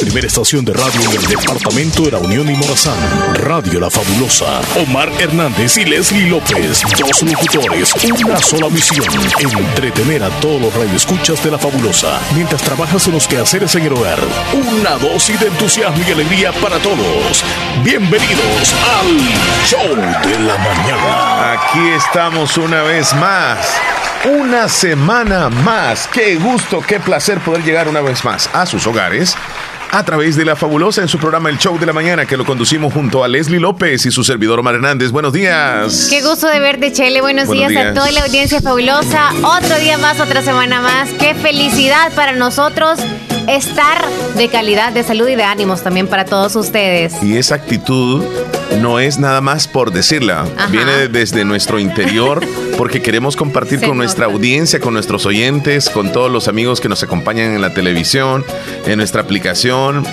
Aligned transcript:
primera 0.00 0.26
estación 0.28 0.64
de 0.64 0.72
radio 0.72 1.00
en 1.00 1.16
el 1.16 1.26
departamento 1.26 2.02
de 2.02 2.12
la 2.12 2.18
Unión 2.18 2.48
y 2.48 2.54
Morazán. 2.54 2.94
Radio 3.34 3.80
La 3.80 3.90
Fabulosa. 3.90 4.60
Omar 4.76 5.10
Hernández 5.18 5.76
y 5.76 5.84
Leslie 5.84 6.28
López. 6.28 6.82
Dos 6.98 7.22
locutores, 7.22 7.94
una 8.24 8.38
sola 8.38 8.68
misión. 8.68 9.06
Entretener 9.50 10.22
a 10.22 10.30
todos 10.40 10.60
los 10.60 10.74
radioescuchas 10.74 11.42
de 11.42 11.50
La 11.50 11.58
Fabulosa 11.58 12.20
mientras 12.34 12.62
trabajas 12.62 13.06
en 13.08 13.14
los 13.14 13.26
quehaceres 13.26 13.74
en 13.74 13.86
el 13.86 13.92
hogar. 13.92 14.20
Una 14.52 14.90
dosis 14.98 15.40
de 15.40 15.48
entusiasmo 15.48 16.02
y 16.06 16.12
alegría 16.12 16.52
para 16.52 16.78
todos. 16.78 17.42
Bienvenidos 17.82 18.74
al 19.00 19.66
Show 19.66 19.96
de 19.96 20.38
la 20.38 20.58
Mañana. 20.58 21.52
Aquí 21.52 21.88
estamos 21.96 22.56
una 22.56 22.82
vez 22.82 23.14
más 23.14 23.58
una 24.24 24.68
semana 24.68 25.48
más. 25.48 26.08
Qué 26.08 26.36
gusto, 26.36 26.80
qué 26.80 26.98
placer 26.98 27.38
poder 27.38 27.62
llegar 27.62 27.88
una 27.88 28.00
vez 28.00 28.24
más 28.24 28.50
a 28.52 28.66
sus 28.66 28.86
hogares 28.86 29.36
a 29.90 30.04
través 30.04 30.36
de 30.36 30.44
la 30.44 30.56
fabulosa 30.56 31.02
en 31.02 31.08
su 31.08 31.18
programa 31.18 31.50
El 31.50 31.58
Show 31.58 31.78
de 31.78 31.86
la 31.86 31.92
Mañana 31.92 32.26
que 32.26 32.36
lo 32.36 32.44
conducimos 32.44 32.92
junto 32.92 33.24
a 33.24 33.28
Leslie 33.28 33.60
López 33.60 34.04
y 34.06 34.10
su 34.10 34.24
servidor 34.24 34.58
Omar 34.58 34.74
Hernández. 34.74 35.10
Buenos 35.10 35.32
días. 35.32 36.08
Qué 36.10 36.22
gusto 36.22 36.46
de 36.46 36.60
verte, 36.60 36.92
Chele. 36.92 37.20
Buenos, 37.20 37.50
días, 37.50 37.70
días, 37.70 37.86
a 37.86 37.94
toda 37.94 38.10
la 38.12 38.20
audiencia 38.20 38.60
fabulosa. 38.60 39.30
Otro 39.42 39.78
día 39.78 39.98
más, 39.98 40.20
otra 40.20 40.42
semana 40.42 40.80
más. 40.80 41.10
Qué 41.18 41.34
felicidad 41.34 42.12
para 42.14 42.32
nosotros 42.32 42.98
estar 43.48 44.04
de 44.36 44.48
calidad, 44.48 44.92
de 44.92 45.02
salud 45.02 45.28
y 45.28 45.34
de 45.34 45.42
ánimos 45.42 45.82
también 45.82 46.06
para 46.06 46.24
todos 46.24 46.54
ustedes. 46.56 47.14
Y 47.22 47.36
esa 47.36 47.54
actitud 47.54 48.22
no 48.80 49.00
es 49.00 49.18
nada 49.18 49.40
más 49.40 49.66
por 49.66 49.92
decirla, 49.92 50.46
viene 50.70 51.08
desde 51.08 51.44
nuestro 51.44 51.78
interior 51.78 52.46
porque 52.78 53.02
queremos 53.02 53.36
compartir 53.36 53.80
con 53.80 53.96
nuestra 53.96 54.26
audiencia, 54.26 54.80
con 54.80 54.94
nuestros 54.94 55.26
oyentes, 55.26 55.90
con 55.90 56.12
todos 56.12 56.30
los 56.30 56.46
amigos 56.46 56.80
que 56.80 56.88
nos 56.88 57.02
acompañan 57.02 57.54
en 57.54 57.60
la 57.60 57.74
televisión, 57.74 58.44
en 58.86 58.98
nuestra 58.98 59.22
aplicación. 59.22 60.04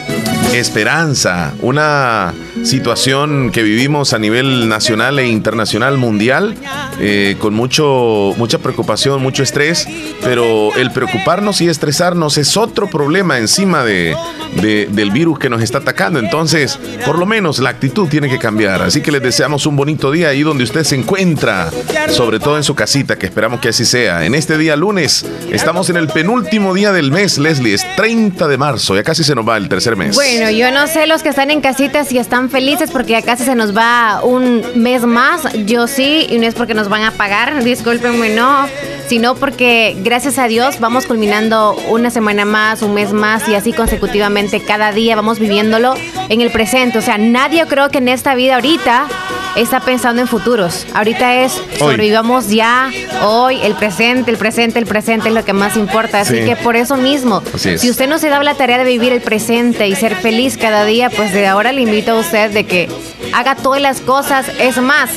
Esperanza, 0.54 1.54
una 1.62 2.34
situación 2.64 3.52
que 3.52 3.62
vivimos 3.62 4.14
a 4.14 4.20
nivel 4.20 4.70
nacional 4.70 5.20
e 5.20 5.28
internacional 5.28 5.98
mundial, 5.98 6.56
eh, 7.00 7.36
con 7.40 7.54
mucho, 7.54 8.34
mucha 8.38 8.60
preocupación, 8.60 9.22
mucho 9.22 9.44
estrés, 9.44 9.86
pero 10.22 10.74
el 10.76 10.92
preocuparnos 10.92 11.60
y 11.62 11.68
estresarnos 11.68 12.38
es 12.38 12.56
otro 12.56 12.90
problema 12.90 13.25
encima 13.34 13.84
de, 13.84 14.16
del 14.62 15.12
virus 15.12 15.40
que 15.40 15.50
nos 15.50 15.62
está 15.62 15.80
atacando. 15.80 16.20
Entonces, 16.20 16.80
por 17.06 17.18
lo 17.18 17.26
menos 17.26 17.60
la 17.60 17.70
actitud 17.70 18.08
tiene 18.08 18.30
que 18.30 18.40
cambiar. 18.40 18.82
Así 18.82 19.02
que 19.02 19.12
les 19.12 19.22
deseamos 19.22 19.66
un 19.66 19.76
bonito 19.76 20.12
día 20.12 20.30
ahí 20.30 20.44
donde 20.44 20.64
usted 20.64 20.84
se 20.84 20.96
encuentra, 20.96 21.70
sobre 22.10 22.40
todo 22.40 22.58
en 22.58 22.64
su 22.64 22.76
casita, 22.76 23.18
que 23.18 23.26
esperamos 23.26 23.60
que 23.60 23.70
así 23.70 23.86
sea. 23.86 24.26
En 24.26 24.36
este 24.36 24.58
día 24.58 24.76
lunes, 24.76 25.26
estamos 25.52 25.90
en 25.90 25.98
el 25.98 26.08
penúltimo 26.08 26.74
día 26.74 26.92
del 26.92 27.12
mes, 27.12 27.38
Leslie, 27.38 27.74
es 27.74 27.86
30 27.96 28.48
de 28.48 28.58
marzo, 28.58 28.96
ya 28.96 29.04
casi 29.04 29.24
se 29.24 29.36
nos 29.36 29.48
va 29.48 29.58
el 29.58 29.70
tercer 29.70 29.96
mes. 29.96 30.16
Bueno, 30.16 30.50
yo 30.52 30.72
no 30.72 30.88
sé 30.88 31.08
los 31.08 31.24
que 31.24 31.30
están 31.30 31.52
en 31.52 31.62
casita 31.62 32.04
si 32.04 32.18
están 32.18 32.50
felices 32.50 32.92
porque 32.92 33.12
ya 33.12 33.22
casi 33.22 33.44
se 33.44 33.56
nos 33.56 33.76
va 33.76 34.22
un 34.24 34.64
mes 34.76 35.06
más. 35.06 35.42
Yo 35.66 35.88
sí, 35.88 36.28
y 36.30 36.38
no 36.38 36.48
es 36.48 36.54
porque 36.54 36.74
nos 36.74 36.90
van 36.90 37.04
a 37.04 37.12
pagar, 37.12 37.64
discúlpenme, 37.64 38.30
no, 38.36 38.68
sino 39.08 39.36
porque 39.36 39.96
gracias 40.04 40.38
a 40.38 40.48
Dios 40.48 40.80
vamos 40.80 41.06
culminando 41.06 41.76
una 41.90 42.10
semana 42.10 42.46
más, 42.46 42.82
un 42.82 42.94
mes 42.94 43.05
más 43.14 43.48
y 43.48 43.56
así 43.56 43.74
consecutivamente 43.74 44.60
cada 44.62 44.92
día 44.92 45.16
vamos 45.16 45.40
viviéndolo 45.40 45.96
en 46.30 46.42
el 46.42 46.52
presente. 46.52 46.98
O 46.98 47.02
sea, 47.02 47.18
nadie 47.18 47.66
creo 47.68 47.90
que 47.90 48.00
en 48.00 48.10
esta 48.10 48.36
vida 48.36 48.56
ahorita 48.56 49.08
está 49.56 49.80
pensando 49.80 50.22
en 50.22 50.28
futuros. 50.28 50.86
Ahorita 50.94 51.44
es 51.44 51.62
sobrevivamos 51.78 52.50
ya, 52.50 52.92
hoy, 53.24 53.60
el 53.64 53.76
presente, 53.76 54.32
el 54.32 54.38
presente, 54.38 54.80
el 54.80 54.86
presente 54.86 55.30
es 55.30 55.34
lo 55.34 55.46
que 55.46 55.54
más 55.54 55.78
importa. 55.78 56.22
Así 56.22 56.46
que 56.46 56.56
por 56.56 56.76
eso 56.76 56.98
mismo, 56.98 57.42
si 57.58 57.90
usted 57.90 58.08
no 58.08 58.18
se 58.18 58.30
da 58.30 58.42
la 58.44 58.56
tarea 58.56 58.78
de 58.78 58.84
vivir 58.84 59.14
el 59.14 59.22
presente 59.22 59.88
y 59.88 59.96
ser 59.96 60.16
feliz 60.16 60.58
cada 60.58 60.86
día, 60.86 61.10
pues 61.10 61.34
de 61.34 61.48
ahora 61.48 61.72
le 61.72 61.82
invito 61.82 62.12
a 62.12 62.16
usted 62.16 62.52
de 62.52 62.66
que 62.66 62.90
haga 63.34 63.56
todas 63.56 63.82
las 63.82 64.02
cosas. 64.02 64.48
Es 64.60 64.78
más, 64.78 65.10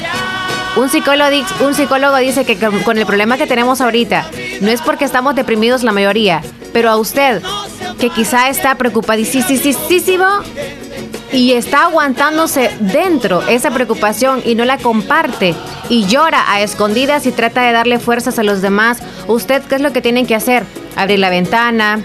un 0.76 0.88
psicólogo, 0.88 1.30
un 1.60 1.74
psicólogo 1.74 2.16
dice 2.18 2.44
que 2.44 2.56
con 2.56 2.98
el 2.98 3.06
problema 3.06 3.36
que 3.36 3.46
tenemos 3.46 3.80
ahorita, 3.80 4.30
no 4.60 4.70
es 4.70 4.80
porque 4.80 5.04
estamos 5.04 5.34
deprimidos 5.34 5.82
la 5.82 5.92
mayoría, 5.92 6.42
pero 6.72 6.90
a 6.90 6.96
usted, 6.96 7.42
que 7.98 8.10
quizá 8.10 8.48
está 8.48 8.76
preocupadísimo 8.76 9.46
y 11.32 11.52
está 11.52 11.84
aguantándose 11.84 12.70
dentro 12.80 13.46
esa 13.48 13.70
preocupación 13.70 14.42
y 14.44 14.54
no 14.54 14.64
la 14.64 14.78
comparte 14.78 15.54
y 15.88 16.06
llora 16.06 16.50
a 16.52 16.62
escondidas 16.62 17.26
y 17.26 17.32
trata 17.32 17.62
de 17.62 17.72
darle 17.72 17.98
fuerzas 17.98 18.38
a 18.38 18.42
los 18.42 18.62
demás, 18.62 18.98
¿usted 19.26 19.62
qué 19.62 19.76
es 19.76 19.80
lo 19.80 19.92
que 19.92 20.00
tiene 20.00 20.26
que 20.26 20.34
hacer? 20.34 20.64
Abrir 20.96 21.18
la 21.18 21.30
ventana, 21.30 22.00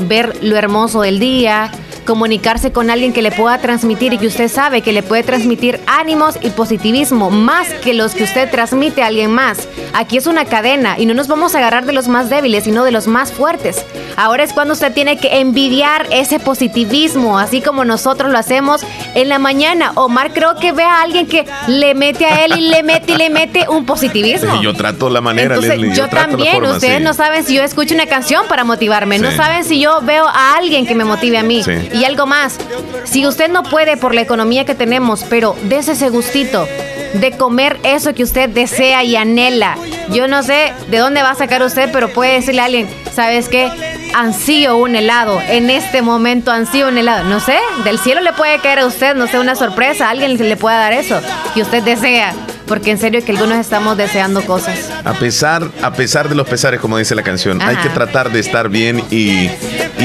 ver 0.00 0.42
lo 0.42 0.56
hermoso 0.56 1.00
del 1.02 1.18
día, 1.18 1.70
comunicarse 2.08 2.72
con 2.72 2.88
alguien 2.88 3.12
que 3.12 3.20
le 3.20 3.30
pueda 3.30 3.58
transmitir 3.58 4.14
y 4.14 4.18
que 4.18 4.28
usted 4.28 4.48
sabe 4.48 4.80
que 4.80 4.94
le 4.94 5.02
puede 5.02 5.22
transmitir 5.24 5.78
ánimos 5.86 6.38
y 6.40 6.48
positivismo 6.48 7.28
más 7.30 7.68
que 7.84 7.92
los 7.92 8.14
que 8.14 8.24
usted 8.24 8.50
transmite 8.50 9.02
a 9.02 9.08
alguien 9.08 9.30
más. 9.30 9.68
Aquí 9.92 10.16
es 10.16 10.26
una 10.26 10.46
cadena 10.46 10.98
y 10.98 11.04
no 11.04 11.12
nos 11.12 11.28
vamos 11.28 11.54
a 11.54 11.58
agarrar 11.58 11.84
de 11.84 11.92
los 11.92 12.08
más 12.08 12.30
débiles, 12.30 12.64
sino 12.64 12.84
de 12.84 12.92
los 12.92 13.08
más 13.08 13.30
fuertes. 13.30 13.84
Ahora 14.16 14.42
es 14.42 14.54
cuando 14.54 14.72
usted 14.72 14.94
tiene 14.94 15.18
que 15.18 15.40
envidiar 15.40 16.06
ese 16.10 16.40
positivismo, 16.40 17.38
así 17.38 17.60
como 17.60 17.84
nosotros 17.84 18.32
lo 18.32 18.38
hacemos 18.38 18.80
en 19.14 19.28
la 19.28 19.38
mañana. 19.38 19.92
Omar 19.94 20.32
creo 20.32 20.56
que 20.56 20.72
ve 20.72 20.84
a 20.84 21.02
alguien 21.02 21.26
que 21.26 21.44
le 21.66 21.94
mete 21.94 22.24
a 22.24 22.46
él 22.46 22.54
y 22.56 22.68
le 22.70 22.82
mete 22.82 23.12
y 23.12 23.16
le 23.16 23.28
mete 23.28 23.66
un 23.68 23.84
positivismo. 23.84 24.62
yo 24.62 24.72
trato 24.72 25.10
la 25.10 25.20
manera, 25.20 25.56
Entonces, 25.56 25.94
Yo, 25.94 26.08
también, 26.08 26.64
ustedes 26.64 27.02
no 27.02 27.12
saben 27.12 27.44
si 27.44 27.54
yo 27.54 27.62
escucho 27.62 27.94
una 27.94 28.06
canción 28.06 28.46
para 28.48 28.64
motivarme, 28.64 29.18
no 29.18 29.30
saben 29.30 29.64
si 29.64 29.78
yo 29.78 30.00
veo 30.00 30.26
a 30.26 30.56
alguien 30.56 30.86
que 30.86 30.94
me 30.94 31.04
motive 31.04 31.36
a 31.36 31.42
mí. 31.42 31.62
Y 31.98 32.04
algo 32.04 32.26
más, 32.26 32.58
si 33.04 33.26
usted 33.26 33.48
no 33.48 33.64
puede 33.64 33.96
por 33.96 34.14
la 34.14 34.20
economía 34.20 34.64
que 34.64 34.76
tenemos, 34.76 35.24
pero 35.28 35.56
des 35.64 35.88
ese 35.88 36.10
gustito 36.10 36.66
de 37.14 37.32
comer 37.32 37.80
eso 37.82 38.14
que 38.14 38.22
usted 38.22 38.48
desea 38.48 39.02
y 39.02 39.16
anhela. 39.16 39.76
Yo 40.10 40.28
no 40.28 40.44
sé 40.44 40.72
de 40.90 40.98
dónde 40.98 41.22
va 41.22 41.30
a 41.30 41.34
sacar 41.34 41.62
usted, 41.62 41.90
pero 41.92 42.08
puede 42.10 42.34
decirle 42.34 42.60
a 42.60 42.66
alguien, 42.66 42.88
¿sabes 43.12 43.48
qué? 43.48 43.70
Ansío 44.14 44.76
un 44.76 44.94
helado. 44.94 45.40
En 45.48 45.70
este 45.70 46.00
momento 46.02 46.52
ansío 46.52 46.86
un 46.86 46.98
helado. 46.98 47.24
No 47.24 47.40
sé, 47.40 47.58
del 47.82 47.98
cielo 47.98 48.20
le 48.20 48.32
puede 48.32 48.58
caer 48.60 48.78
a 48.78 48.86
usted, 48.86 49.16
no 49.16 49.26
sé, 49.26 49.40
una 49.40 49.56
sorpresa. 49.56 50.08
alguien 50.08 50.36
le 50.36 50.56
pueda 50.56 50.78
dar 50.78 50.92
eso 50.92 51.20
que 51.54 51.62
usted 51.62 51.82
desea 51.82 52.32
porque 52.68 52.90
en 52.90 52.98
serio 52.98 53.24
que 53.24 53.32
algunos 53.32 53.58
estamos 53.58 53.96
deseando 53.96 54.42
cosas. 54.42 54.90
A 55.04 55.14
pesar, 55.14 55.68
a 55.82 55.92
pesar 55.94 56.28
de 56.28 56.34
los 56.34 56.46
pesares, 56.46 56.78
como 56.78 56.98
dice 56.98 57.14
la 57.14 57.22
canción, 57.22 57.60
hay 57.62 57.76
que 57.76 57.88
tratar 57.88 58.30
de 58.30 58.40
estar 58.40 58.68
bien 58.68 59.02
y, 59.10 59.48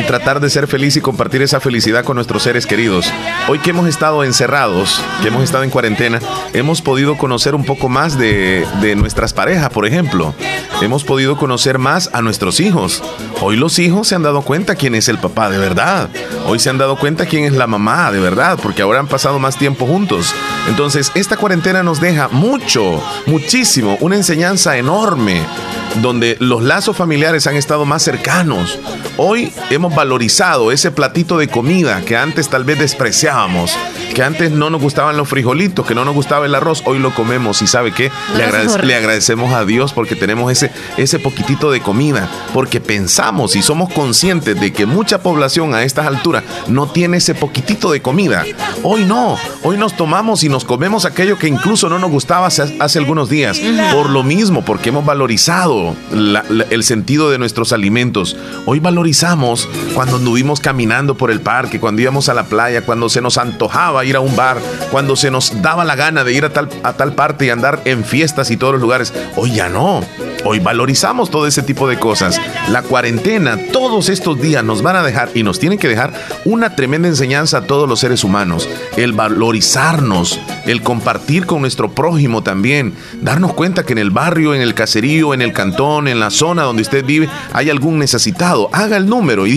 tratar 0.01 0.39
de 0.39 0.49
ser 0.49 0.67
feliz 0.67 0.97
y 0.97 1.01
compartir 1.01 1.43
esa 1.43 1.59
felicidad 1.59 2.03
con 2.03 2.15
nuestros 2.15 2.41
seres 2.41 2.65
queridos. 2.65 3.05
Hoy 3.47 3.59
que 3.59 3.69
hemos 3.69 3.87
estado 3.87 4.23
encerrados, 4.23 4.99
que 5.21 5.27
hemos 5.27 5.43
estado 5.43 5.63
en 5.63 5.69
cuarentena, 5.69 6.19
hemos 6.53 6.81
podido 6.81 7.15
conocer 7.15 7.53
un 7.53 7.63
poco 7.63 7.89
más 7.89 8.17
de, 8.17 8.65
de 8.81 8.95
nuestras 8.95 9.33
parejas, 9.33 9.69
por 9.69 9.85
ejemplo. 9.85 10.33
Hemos 10.81 11.03
podido 11.03 11.37
conocer 11.37 11.77
más 11.77 12.09
a 12.13 12.21
nuestros 12.21 12.59
hijos. 12.59 13.03
Hoy 13.41 13.55
los 13.55 13.77
hijos 13.79 14.07
se 14.07 14.15
han 14.15 14.23
dado 14.23 14.41
cuenta 14.41 14.75
quién 14.75 14.95
es 14.95 15.07
el 15.07 15.17
papá 15.17 15.49
de 15.49 15.57
verdad. 15.57 16.09
Hoy 16.45 16.59
se 16.59 16.69
han 16.69 16.77
dado 16.77 16.97
cuenta 16.97 17.25
quién 17.25 17.45
es 17.45 17.53
la 17.53 17.67
mamá 17.67 18.11
de 18.11 18.19
verdad, 18.19 18.59
porque 18.61 18.81
ahora 18.81 18.99
han 18.99 19.07
pasado 19.07 19.39
más 19.39 19.57
tiempo 19.57 19.85
juntos. 19.85 20.33
Entonces, 20.67 21.11
esta 21.15 21.37
cuarentena 21.37 21.83
nos 21.83 22.01
deja 22.01 22.29
mucho, 22.29 23.01
muchísimo, 23.25 23.97
una 24.01 24.15
enseñanza 24.15 24.77
enorme 24.77 25.41
donde 26.01 26.37
los 26.39 26.63
lazos 26.63 26.95
familiares 26.97 27.47
han 27.47 27.55
estado 27.55 27.85
más 27.85 28.03
cercanos. 28.03 28.79
Hoy 29.17 29.51
hemos 29.69 29.82
valorizado 29.89 30.71
ese 30.71 30.91
platito 30.91 31.37
de 31.37 31.47
comida 31.47 32.01
que 32.05 32.15
antes 32.15 32.49
tal 32.49 32.63
vez 32.63 32.77
despreciábamos, 32.77 33.75
que 34.13 34.21
antes 34.21 34.51
no 34.51 34.69
nos 34.69 34.81
gustaban 34.81 35.17
los 35.17 35.27
frijolitos, 35.27 35.85
que 35.85 35.95
no 35.95 36.05
nos 36.05 36.13
gustaba 36.13 36.45
el 36.45 36.53
arroz, 36.53 36.83
hoy 36.85 36.99
lo 36.99 37.15
comemos 37.15 37.61
y 37.61 37.67
sabe 37.67 37.91
qué, 37.91 38.11
le, 38.35 38.85
le, 38.85 38.95
agradecemos 38.95 39.53
a 39.53 39.65
Dios 39.65 39.93
porque 39.93 40.15
tenemos 40.15 40.51
ese, 40.51 40.71
ese 40.97 41.17
poquitito 41.17 41.71
de 41.71 41.81
comida, 41.81 42.29
porque 42.53 42.79
pensamos 42.79 43.55
y 43.55 43.61
somos 43.61 43.91
conscientes 43.91 44.59
de 44.59 44.71
que 44.71 44.85
mucha 44.85 45.23
población 45.23 45.73
a 45.73 45.83
estas 45.83 46.05
alturas 46.05 46.43
no 46.67 46.87
tiene 46.87 47.17
ese 47.17 47.33
poquitito 47.33 47.91
de 47.91 48.01
comida. 48.01 48.45
Hoy 48.83 49.05
no, 49.05 49.37
hoy 49.63 49.77
nos 49.77 49.95
tomamos 49.95 50.43
y 50.43 50.49
nos 50.49 50.65
comemos 50.65 51.05
aquello 51.05 51.37
que 51.37 51.47
incluso 51.47 51.89
no 51.89 51.99
nos 51.99 52.11
gustaba 52.11 52.47
hace, 52.47 52.99
algunos 52.99 53.29
días. 53.29 53.59
Por 53.91 54.09
lo 54.09 54.23
mismo, 54.23 54.63
porque 54.63 54.89
hemos 54.89 55.05
valorizado 55.05 55.95
el 56.11 56.83
sentido 56.83 57.29
de 57.29 57.37
nuestros 57.39 57.73
alimentos. 57.73 58.35
Hoy 58.65 58.79
valorizamos 58.79 59.67
cuando 59.93 60.17
anduvimos 60.17 60.59
caminando 60.59 61.15
por 61.15 61.31
el 61.31 61.41
parque, 61.41 61.79
cuando 61.79 62.01
íbamos 62.01 62.29
a 62.29 62.33
la 62.33 62.43
playa, 62.43 62.81
cuando 62.81 63.09
se 63.09 63.21
nos 63.21 63.37
antojaba 63.37 64.05
ir 64.05 64.15
a 64.15 64.19
un 64.19 64.35
bar, 64.35 64.57
cuando 64.91 65.15
se 65.15 65.31
nos 65.31 65.61
daba 65.61 65.85
la 65.85 65.95
gana 65.95 66.23
de 66.23 66.33
ir 66.33 66.45
a 66.45 66.49
tal, 66.49 66.69
a 66.83 66.93
tal 66.93 67.13
parte 67.13 67.45
y 67.45 67.49
andar 67.49 67.81
en 67.85 68.03
fiestas 68.03 68.51
y 68.51 68.57
todos 68.57 68.73
los 68.73 68.81
lugares. 68.81 69.13
Hoy 69.35 69.51
ya 69.51 69.69
no. 69.69 70.01
Hoy 70.45 70.59
valorizamos 70.59 71.29
todo 71.29 71.47
ese 71.47 71.61
tipo 71.61 71.87
de 71.87 71.97
cosas. 71.97 72.39
La 72.69 72.81
cuarentena, 72.81 73.57
todos 73.71 74.09
estos 74.09 74.41
días 74.41 74.63
nos 74.63 74.81
van 74.81 74.97
a 74.97 75.03
dejar 75.03 75.29
y 75.33 75.43
nos 75.43 75.57
tienen 75.57 75.79
que 75.79 75.87
dejar 75.87 76.11
una 76.43 76.75
tremenda 76.75 77.07
enseñanza 77.07 77.59
a 77.59 77.61
todos 77.61 77.87
los 77.87 78.01
seres 78.01 78.25
humanos. 78.25 78.67
El 78.97 79.13
valorizarnos, 79.13 80.39
el 80.65 80.81
compartir 80.81 81.45
con 81.45 81.61
nuestro 81.61 81.91
prójimo 81.91 82.43
también. 82.43 82.93
Darnos 83.21 83.53
cuenta 83.53 83.83
que 83.83 83.93
en 83.93 83.99
el 83.99 84.11
barrio, 84.11 84.53
en 84.53 84.61
el 84.61 84.73
caserío, 84.73 85.33
en 85.33 85.41
el 85.41 85.53
cantón, 85.53 86.09
en 86.09 86.19
la 86.19 86.29
zona 86.29 86.63
donde 86.63 86.81
usted 86.81 87.05
vive, 87.05 87.29
hay 87.53 87.69
algún 87.69 87.99
necesitado. 87.99 88.69
Haga 88.73 88.97
el 88.97 89.07
número 89.07 89.47
y 89.47 89.51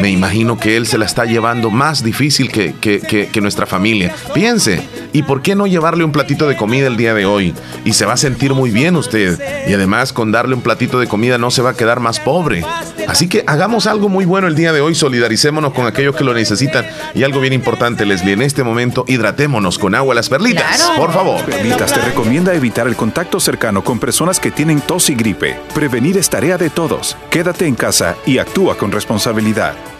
me 0.00 0.10
imagino 0.10 0.58
que 0.58 0.76
él 0.76 0.86
se 0.86 0.98
la 0.98 1.06
está 1.06 1.24
llevando 1.24 1.70
más 1.70 2.02
difícil 2.02 2.50
que, 2.50 2.74
que, 2.80 3.40
nuestra 3.40 3.66
familia. 3.66 4.14
Piense, 4.34 4.82
¿y 5.16 5.22
por 5.22 5.40
qué 5.40 5.54
no 5.54 5.66
llevarle 5.66 6.04
un 6.04 6.12
platito 6.12 6.46
de 6.46 6.58
comida 6.58 6.88
el 6.88 6.98
día 6.98 7.14
de 7.14 7.24
hoy? 7.24 7.54
Y 7.86 7.94
se 7.94 8.04
va 8.04 8.12
a 8.12 8.16
sentir 8.18 8.52
muy 8.52 8.70
bien 8.70 8.96
usted. 8.96 9.40
Y 9.66 9.72
además 9.72 10.12
con 10.12 10.30
darle 10.30 10.54
un 10.54 10.60
platito 10.60 11.00
de 11.00 11.06
comida 11.06 11.38
no 11.38 11.50
se 11.50 11.62
va 11.62 11.70
a 11.70 11.74
quedar 11.74 12.00
más 12.00 12.20
pobre. 12.20 12.62
Así 13.08 13.26
que 13.26 13.42
hagamos 13.46 13.86
algo 13.86 14.10
muy 14.10 14.26
bueno 14.26 14.46
el 14.46 14.54
día 14.54 14.74
de 14.74 14.82
hoy, 14.82 14.94
solidaricémonos 14.94 15.72
con 15.72 15.86
aquellos 15.86 16.14
que 16.14 16.24
lo 16.24 16.34
necesitan. 16.34 16.86
Y 17.14 17.22
algo 17.22 17.40
bien 17.40 17.54
importante, 17.54 18.04
Leslie, 18.04 18.34
en 18.34 18.42
este 18.42 18.62
momento 18.62 19.06
hidratémonos 19.08 19.78
con 19.78 19.94
agua 19.94 20.14
las 20.14 20.28
perlitas, 20.28 20.82
por 20.98 21.10
favor. 21.14 21.42
Perlitas 21.46 21.94
te 21.94 22.02
recomienda 22.02 22.52
evitar 22.52 22.86
el 22.86 22.94
contacto 22.94 23.40
cercano 23.40 23.82
con 23.82 23.98
personas 23.98 24.38
que 24.38 24.50
tienen 24.50 24.82
tos 24.82 25.08
y 25.08 25.14
gripe. 25.14 25.58
Prevenir 25.74 26.18
es 26.18 26.28
tarea 26.28 26.58
de 26.58 26.68
todos. 26.68 27.16
Quédate 27.30 27.66
en 27.66 27.74
casa 27.74 28.16
y 28.26 28.36
actúa 28.36 28.76
con 28.76 28.92
responsabilidad. 28.92 29.95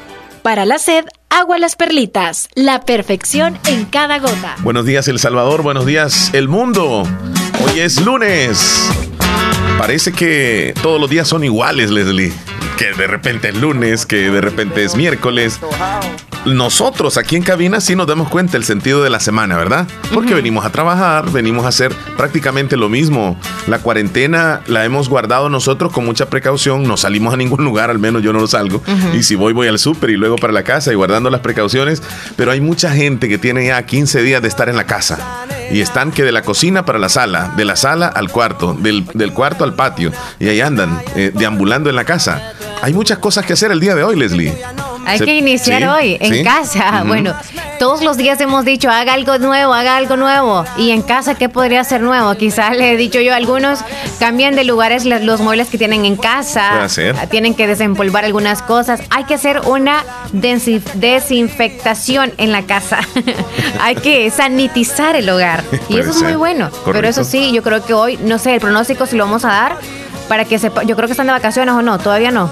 Para 0.46 0.64
la 0.64 0.78
sed, 0.78 1.06
agua 1.28 1.58
las 1.58 1.75
perlitas, 1.75 2.48
la 2.54 2.82
perfección 2.82 3.58
en 3.66 3.84
cada 3.84 4.20
gota. 4.20 4.54
Buenos 4.62 4.87
días 4.87 5.08
El 5.08 5.19
Salvador, 5.19 5.64
buenos 5.64 5.87
días 5.87 6.32
el 6.34 6.46
mundo. 6.46 7.02
Hoy 7.64 7.81
es 7.81 8.00
lunes. 8.04 8.88
Parece 9.76 10.12
que 10.12 10.72
todos 10.84 11.00
los 11.00 11.10
días 11.10 11.26
son 11.26 11.43
iguales, 11.43 11.90
Leslie 11.90 12.32
que 12.76 12.93
de 12.93 13.06
repente 13.06 13.49
es 13.49 13.56
lunes, 13.56 14.06
que 14.06 14.31
de 14.31 14.40
repente 14.40 14.84
es 14.84 14.96
miércoles. 14.96 15.61
Nosotros 16.44 17.17
aquí 17.17 17.34
en 17.37 17.43
cabina 17.43 17.81
sí 17.81 17.96
nos 17.96 18.06
damos 18.06 18.28
cuenta 18.28 18.56
el 18.56 18.64
sentido 18.64 19.02
de 19.02 19.11
la 19.11 19.19
semana, 19.19 19.56
¿verdad? 19.56 19.88
Porque 20.14 20.34
venimos 20.34 20.64
a 20.64 20.70
trabajar, 20.70 21.31
venimos 21.32 21.64
a 21.64 21.69
hacer 21.69 21.93
prácticamente 22.17 22.76
lo 22.76 22.88
mismo. 22.88 23.37
La 23.67 23.81
cuarentena 23.81 24.61
la 24.67 24.84
hemos 24.84 25.08
guardado 25.08 25.49
nosotros 25.49 25.93
con 25.93 26.05
mucha 26.05 26.31
precaución, 26.31 26.84
no 26.84 26.96
salimos 26.96 27.34
a 27.34 27.37
ningún 27.37 27.64
lugar, 27.64 27.90
al 27.90 27.99
menos 27.99 28.23
yo 28.23 28.32
no 28.32 28.40
lo 28.40 28.46
salgo. 28.46 28.82
Y 29.12 29.23
si 29.25 29.34
voy, 29.34 29.52
voy 29.52 29.69
al 29.69 29.78
súper 29.78 30.11
y 30.11 30.17
luego 30.17 30.37
para 30.37 30.52
la 30.52 30.62
casa 30.62 30.93
y 30.93 30.94
guardando 30.94 31.31
las 31.31 31.40
precauciones. 31.40 32.02
Pero 32.37 32.52
hay 32.52 32.61
mucha 32.61 32.93
gente 32.93 33.28
que 33.28 33.38
tiene 33.38 33.67
ya 33.67 33.84
15 33.84 34.23
días 34.23 34.43
de 34.43 34.49
estar 34.49 34.69
en 34.69 34.76
la 34.76 34.87
casa. 34.87 35.46
Y 35.70 35.80
están 35.80 36.12
que 36.12 36.22
de 36.22 36.32
la 36.32 36.42
cocina 36.42 36.84
para 36.84 36.98
la 36.98 37.08
sala, 37.08 37.52
de 37.56 37.64
la 37.64 37.76
sala 37.76 38.06
al 38.08 38.30
cuarto, 38.30 38.74
del, 38.74 39.32
cuarto 39.32 39.64
al 39.64 39.74
patio. 39.74 40.12
Y 40.38 40.48
ahí 40.48 40.60
andan, 40.60 41.00
eh, 41.14 41.32
deambulando 41.34 41.90
en 41.90 41.96
la 41.96 42.04
casa. 42.04 42.52
Hay 42.82 42.92
muchas 42.92 43.18
cosas 43.18 43.44
que 43.44 43.52
hacer 43.52 43.70
el 43.72 43.80
día 43.80 43.94
de 43.94 44.04
hoy, 44.04 44.16
Leslie. 44.16 44.54
Hay 45.06 45.20
que 45.20 45.36
iniciar 45.36 45.86
hoy 45.88 46.18
en 46.20 46.44
casa. 46.44 47.04
Bueno, 47.06 47.34
todos 47.78 48.02
los 48.02 48.16
días 48.16 48.40
hemos 48.40 48.64
dicho, 48.64 48.90
haga 48.90 49.12
algo 49.14 49.38
nuevo, 49.38 49.72
haga 49.72 49.96
algo 49.96 50.16
nuevo. 50.16 50.64
Y 50.76 50.90
en 50.90 51.02
casa, 51.02 51.36
¿qué 51.36 51.48
podría 51.48 51.84
ser 51.84 52.00
nuevo? 52.00 52.34
Quizás 52.36 52.76
le 52.76 52.90
he 52.92 52.96
dicho 52.96 53.20
yo, 53.20 53.32
algunos 53.34 53.84
cambian 54.18 54.56
de 54.56 54.64
lugares 54.64 55.04
los 55.04 55.40
muebles 55.40 55.68
que 55.68 55.78
tienen 55.78 56.04
en 56.04 56.16
casa. 56.16 56.88
Tienen 57.30 57.54
que 57.54 57.66
desempolvar 57.66 58.24
algunas 58.24 58.62
cosas. 58.62 59.00
Hay 59.10 59.24
que 59.24 59.34
hacer 59.34 59.60
una 59.66 60.04
desinfectación 60.32 62.32
en 62.38 62.52
la 62.52 62.62
casa. 62.62 63.00
Hay 63.80 63.96
que 63.96 64.30
sanitizar 64.30 65.16
el 65.16 65.28
hogar. 65.28 65.62
Y 65.88 65.98
eso 65.98 66.10
es 66.10 66.22
muy 66.22 66.34
bueno. 66.34 66.70
Pero 66.84 67.06
eso 67.06 67.24
sí, 67.24 67.52
yo 67.52 67.62
creo 67.62 67.84
que 67.84 67.94
hoy, 67.94 68.18
no 68.22 68.38
sé, 68.38 68.54
el 68.54 68.60
pronóstico 68.60 69.06
si 69.06 69.16
lo 69.16 69.24
vamos 69.24 69.44
a 69.44 69.48
dar 69.48 69.76
para 70.28 70.44
que 70.44 70.58
sepa. 70.58 70.82
Yo 70.82 70.96
creo 70.96 71.06
que 71.06 71.12
están 71.12 71.26
de 71.26 71.32
vacaciones 71.32 71.75
o 71.75 71.82
no, 71.82 71.99
todavía 71.99 72.31
no. 72.31 72.50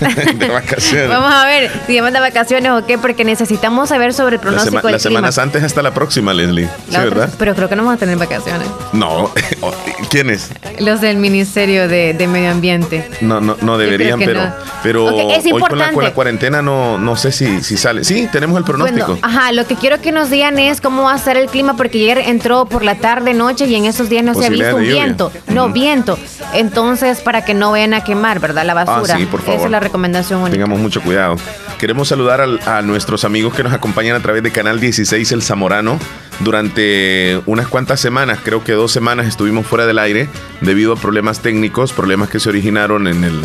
de 0.36 0.48
vacaciones. 0.48 1.08
Vamos 1.08 1.32
a 1.32 1.46
ver 1.46 1.70
si 1.86 1.94
llaman 1.94 2.12
de 2.12 2.20
vacaciones 2.20 2.70
o 2.72 2.86
qué, 2.86 2.98
porque 2.98 3.24
necesitamos 3.24 3.88
saber 3.88 4.14
sobre 4.14 4.36
el 4.36 4.40
pronóstico. 4.40 4.88
las 4.88 5.02
semanas 5.02 5.38
antes 5.38 5.62
hasta 5.62 5.82
la 5.82 5.92
próxima, 5.92 6.32
Leslie. 6.32 6.68
sí, 6.88 6.96
¿verdad? 6.96 7.30
Pero 7.38 7.54
creo 7.54 7.68
que 7.68 7.76
no 7.76 7.82
vamos 7.84 7.96
a 7.96 8.00
tener 8.00 8.16
vacaciones. 8.16 8.68
No. 8.92 9.30
¿Quiénes? 10.10 10.50
Los 10.78 11.00
del 11.00 11.16
Ministerio 11.16 11.88
de, 11.88 12.26
Medio 12.26 12.50
Ambiente. 12.50 13.08
No, 13.20 13.40
no, 13.40 13.56
no 13.60 13.78
deberían, 13.78 14.18
pero, 14.18 14.40
pero 14.82 15.04
hoy 15.04 15.50
con 15.50 15.78
la, 15.78 15.92
con 15.92 16.04
la, 16.04 16.12
cuarentena 16.12 16.60
no, 16.60 16.98
no 16.98 17.16
sé 17.16 17.32
si, 17.32 17.62
si 17.62 17.76
sale. 17.76 18.04
Sí, 18.04 18.28
tenemos 18.32 18.58
el 18.58 18.64
pronóstico. 18.64 19.18
ajá, 19.22 19.52
lo 19.52 19.66
que 19.66 19.76
quiero 19.76 20.00
que 20.00 20.12
nos 20.12 20.30
digan 20.30 20.58
es 20.58 20.80
cómo 20.80 21.04
va 21.04 21.14
a 21.14 21.18
ser 21.18 21.36
el 21.36 21.48
clima, 21.48 21.76
porque 21.76 21.98
ayer 21.98 22.18
entró 22.18 22.66
por 22.66 22.84
la 22.84 22.96
tarde, 22.96 23.34
noche 23.34 23.66
y 23.66 23.74
en 23.74 23.84
esos 23.84 24.08
días 24.08 24.24
no 24.24 24.34
se 24.34 24.46
ha 24.46 24.50
visto 24.50 24.76
un 24.76 24.82
viento. 24.82 25.32
No, 25.48 25.70
viento. 25.70 26.18
Entonces, 26.52 27.05
para 27.14 27.44
que 27.44 27.54
no 27.54 27.70
vayan 27.70 27.94
a 27.94 28.02
quemar, 28.02 28.40
¿verdad? 28.40 28.64
La 28.64 28.74
basura. 28.74 29.14
Ah, 29.14 29.18
sí, 29.18 29.26
por 29.26 29.40
favor. 29.40 29.56
Esa 29.56 29.64
es 29.66 29.70
la 29.70 29.80
recomendación 29.80 30.40
única. 30.40 30.52
Tengamos 30.52 30.80
mucho 30.80 31.00
cuidado. 31.00 31.36
Queremos 31.78 32.08
saludar 32.08 32.40
a, 32.40 32.82
nuestros 32.82 33.24
amigos 33.24 33.54
que 33.54 33.62
nos 33.62 33.72
acompañan 33.72 34.16
a 34.16 34.20
través 34.20 34.42
de 34.42 34.50
Canal 34.50 34.80
16 34.80 35.32
El 35.32 35.42
Zamorano. 35.42 35.98
Durante 36.40 37.40
unas 37.46 37.68
cuantas 37.68 38.00
semanas, 38.00 38.40
creo 38.42 38.62
que 38.62 38.72
dos 38.72 38.92
semanas, 38.92 39.26
estuvimos 39.26 39.66
fuera 39.66 39.86
del 39.86 39.98
aire 39.98 40.28
debido 40.60 40.92
a 40.92 40.96
problemas 40.96 41.40
técnicos, 41.40 41.92
problemas 41.92 42.28
que 42.28 42.40
se 42.40 42.48
originaron 42.48 43.06
en 43.06 43.24
el, 43.24 43.40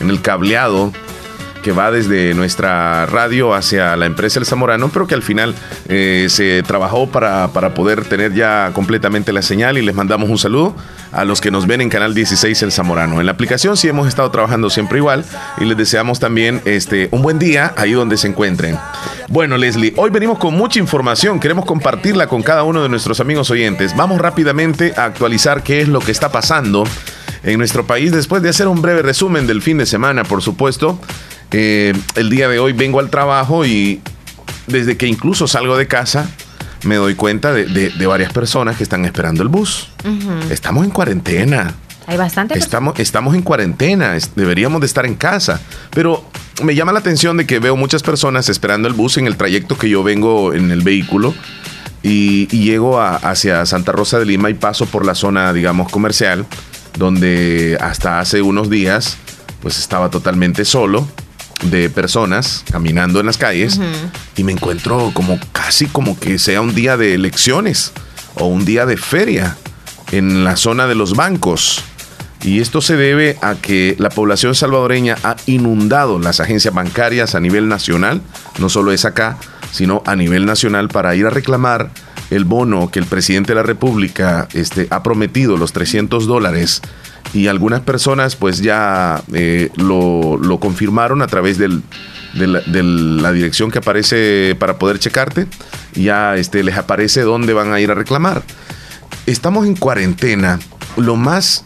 en 0.00 0.10
el 0.10 0.20
cableado 0.20 0.92
que 1.66 1.72
va 1.72 1.90
desde 1.90 2.32
nuestra 2.34 3.06
radio 3.06 3.52
hacia 3.52 3.96
la 3.96 4.06
empresa 4.06 4.38
El 4.38 4.46
Zamorano, 4.46 4.88
pero 4.88 5.08
que 5.08 5.16
al 5.16 5.22
final 5.24 5.52
eh, 5.88 6.28
se 6.30 6.62
trabajó 6.62 7.08
para, 7.08 7.48
para, 7.48 7.74
poder 7.74 8.04
tener 8.04 8.34
ya 8.34 8.70
completamente 8.72 9.32
la 9.32 9.42
señal 9.42 9.76
y 9.76 9.82
les 9.82 9.92
mandamos 9.92 10.30
un 10.30 10.38
saludo 10.38 10.76
a 11.10 11.24
los 11.24 11.40
que 11.40 11.50
nos 11.50 11.66
ven 11.66 11.80
en 11.80 11.90
Canal 11.90 12.14
16 12.14 12.62
El 12.62 12.70
Zamorano. 12.70 13.18
En 13.18 13.26
la 13.26 13.32
aplicación 13.32 13.76
sí 13.76 13.88
hemos 13.88 14.06
estado 14.06 14.30
trabajando 14.30 14.70
siempre 14.70 14.98
igual 14.98 15.24
y 15.58 15.64
les 15.64 15.76
deseamos 15.76 16.20
también 16.20 16.62
este, 16.66 17.08
un 17.10 17.22
buen 17.22 17.40
día 17.40 17.74
ahí 17.76 17.94
donde 17.94 18.16
se 18.16 18.28
encuentren. 18.28 18.78
Bueno, 19.26 19.56
Leslie, 19.56 19.92
hoy 19.96 20.10
venimos 20.10 20.38
con 20.38 20.54
mucha 20.54 20.78
información, 20.78 21.40
queremos 21.40 21.64
compartirla 21.64 22.28
con 22.28 22.44
cada 22.44 22.62
uno 22.62 22.80
de 22.80 22.88
nuestros 22.88 23.18
amigos 23.18 23.50
oyentes. 23.50 23.96
Vamos 23.96 24.20
rápidamente 24.20 24.92
a 24.96 25.06
actualizar 25.06 25.64
qué 25.64 25.80
es 25.80 25.88
lo 25.88 25.98
que 25.98 26.12
está 26.12 26.30
pasando 26.30 26.84
en 27.42 27.58
nuestro 27.58 27.86
país 27.88 28.12
después 28.12 28.40
de 28.40 28.50
hacer 28.50 28.68
un 28.68 28.82
breve 28.82 29.02
resumen 29.02 29.48
del 29.48 29.62
fin 29.62 29.78
de 29.78 29.86
semana, 29.86 30.22
por 30.22 30.42
supuesto. 30.42 31.00
Eh, 31.52 31.92
el 32.14 32.30
día 32.30 32.48
de 32.48 32.58
hoy 32.58 32.72
vengo 32.72 33.00
al 33.00 33.10
trabajo 33.10 33.64
y 33.64 34.00
desde 34.66 34.96
que 34.96 35.06
incluso 35.06 35.46
salgo 35.46 35.76
de 35.76 35.86
casa 35.86 36.28
me 36.84 36.96
doy 36.96 37.14
cuenta 37.14 37.52
de, 37.52 38.06
varias 38.06 38.32
personas 38.32 38.76
que 38.76 38.82
están 38.82 39.04
esperando 39.04 39.42
el 39.42 39.48
bus. 39.48 39.88
Estamos 40.50 40.84
en 40.84 40.90
cuarentena. 40.90 41.74
Hay 42.06 42.16
bastante. 42.16 42.56
Estamos, 42.58 42.98
estamos 43.00 43.34
en 43.34 43.42
cuarentena, 43.42 44.16
deberíamos 44.36 44.80
de 44.80 44.86
estar 44.86 45.06
en 45.06 45.16
casa. 45.16 45.60
Pero 45.90 46.24
me 46.62 46.74
llama 46.74 46.92
la 46.92 47.00
atención 47.00 47.36
de 47.36 47.46
que 47.46 47.58
veo 47.58 47.76
muchas 47.76 48.02
personas 48.02 48.48
esperando 48.48 48.86
el 48.86 48.94
bus 48.94 49.18
en 49.18 49.26
el 49.26 49.36
trayecto 49.36 49.76
que 49.76 49.88
yo 49.88 50.02
vengo 50.02 50.54
en 50.54 50.70
el 50.70 50.82
vehículo 50.82 51.34
y, 52.02 52.46
llego 52.46 53.00
hacia 53.00 53.66
Santa 53.66 53.92
Rosa 53.92 54.18
de 54.18 54.26
Lima 54.26 54.48
y 54.48 54.54
paso 54.54 54.86
por 54.86 55.04
la 55.04 55.16
zona, 55.16 55.52
digamos, 55.52 55.90
comercial, 55.90 56.46
donde 56.96 57.76
hasta 57.80 58.20
hace 58.20 58.42
unos 58.42 58.70
días 58.70 59.18
pues 59.60 59.78
estaba 59.78 60.10
totalmente 60.10 60.64
solo 60.64 61.08
de 61.62 61.90
personas 61.90 62.64
caminando 62.70 63.20
en 63.20 63.26
las 63.26 63.38
calles 63.38 63.80
y 64.36 64.44
me 64.44 64.52
encuentro 64.52 65.10
como 65.14 65.38
casi 65.52 65.86
como 65.86 66.18
que 66.18 66.38
sea 66.38 66.60
un 66.60 66.74
día 66.74 66.96
de 66.96 67.14
elecciones 67.14 67.92
o 68.34 68.46
un 68.46 68.64
día 68.64 68.86
de 68.86 68.96
feria 68.96 69.56
en 70.12 70.44
la 70.44 70.56
zona 70.56 70.86
de 70.86 70.94
los 70.94 71.14
bancos. 71.14 71.82
Y 72.42 72.60
esto 72.60 72.80
se 72.80 72.96
debe 72.96 73.38
a 73.42 73.54
que 73.54 73.96
la 73.98 74.10
población 74.10 74.54
salvadoreña 74.54 75.16
ha 75.24 75.36
inundado 75.46 76.18
las 76.18 76.38
agencias 76.40 76.72
bancarias 76.72 77.34
a 77.34 77.40
nivel 77.40 77.68
nacional, 77.68 78.20
no 78.58 78.68
solo 78.68 78.92
es 78.92 79.04
acá, 79.04 79.38
sino 79.72 80.02
a 80.06 80.14
nivel 80.14 80.46
nacional 80.46 80.88
para 80.88 81.14
ir 81.16 81.26
a 81.26 81.30
reclamar 81.30 81.90
el 82.30 82.44
bono 82.44 82.90
que 82.90 82.98
el 82.98 83.06
presidente 83.06 83.52
de 83.52 83.56
la 83.56 83.62
República 83.62 84.48
este, 84.52 84.86
ha 84.90 85.02
prometido, 85.02 85.56
los 85.56 85.72
300 85.72 86.26
dólares 86.26 86.82
y 87.32 87.48
algunas 87.48 87.80
personas 87.80 88.36
pues 88.36 88.60
ya 88.60 89.22
eh, 89.32 89.70
lo, 89.76 90.58
confirmaron 90.60 91.22
a 91.22 91.26
través 91.26 91.58
del, 91.58 91.82
de, 92.34 92.46
la, 92.82 93.32
dirección 93.32 93.70
que 93.70 93.78
aparece 93.78 94.56
para 94.58 94.78
poder 94.78 94.98
checarte, 94.98 95.46
ya 95.94 96.36
este, 96.36 96.62
les 96.62 96.76
aparece 96.76 97.22
dónde 97.22 97.52
van 97.52 97.72
a 97.72 97.80
ir 97.80 97.90
a 97.90 97.94
reclamar. 97.94 98.42
Estamos 99.26 99.66
en 99.66 99.74
cuarentena, 99.74 100.58
lo 100.96 101.16
más, 101.16 101.64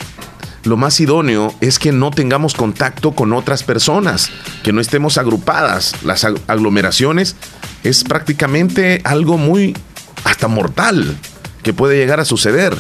lo 0.65 0.77
más 0.77 0.99
idóneo 1.01 1.55
es 1.61 1.79
que 1.79 1.93
no 1.93 2.11
tengamos 2.11 2.55
contacto 2.55 3.13
con 3.13 3.33
otras 3.33 3.63
personas, 3.63 4.31
que 4.63 4.73
no 4.73 4.81
estemos 4.81 5.19
agrupadas. 5.19 6.03
Las 6.03 6.25
aglomeraciones 6.25 7.37
es 7.85 8.05
prácticamente 8.05 9.01
algo 9.05 9.39
muy 9.39 9.77
hasta 10.25 10.49
mortal 10.49 11.17
que 11.63 11.73
puede 11.73 11.97
llegar 11.97 12.21
a 12.21 12.25
suceder. 12.25 12.77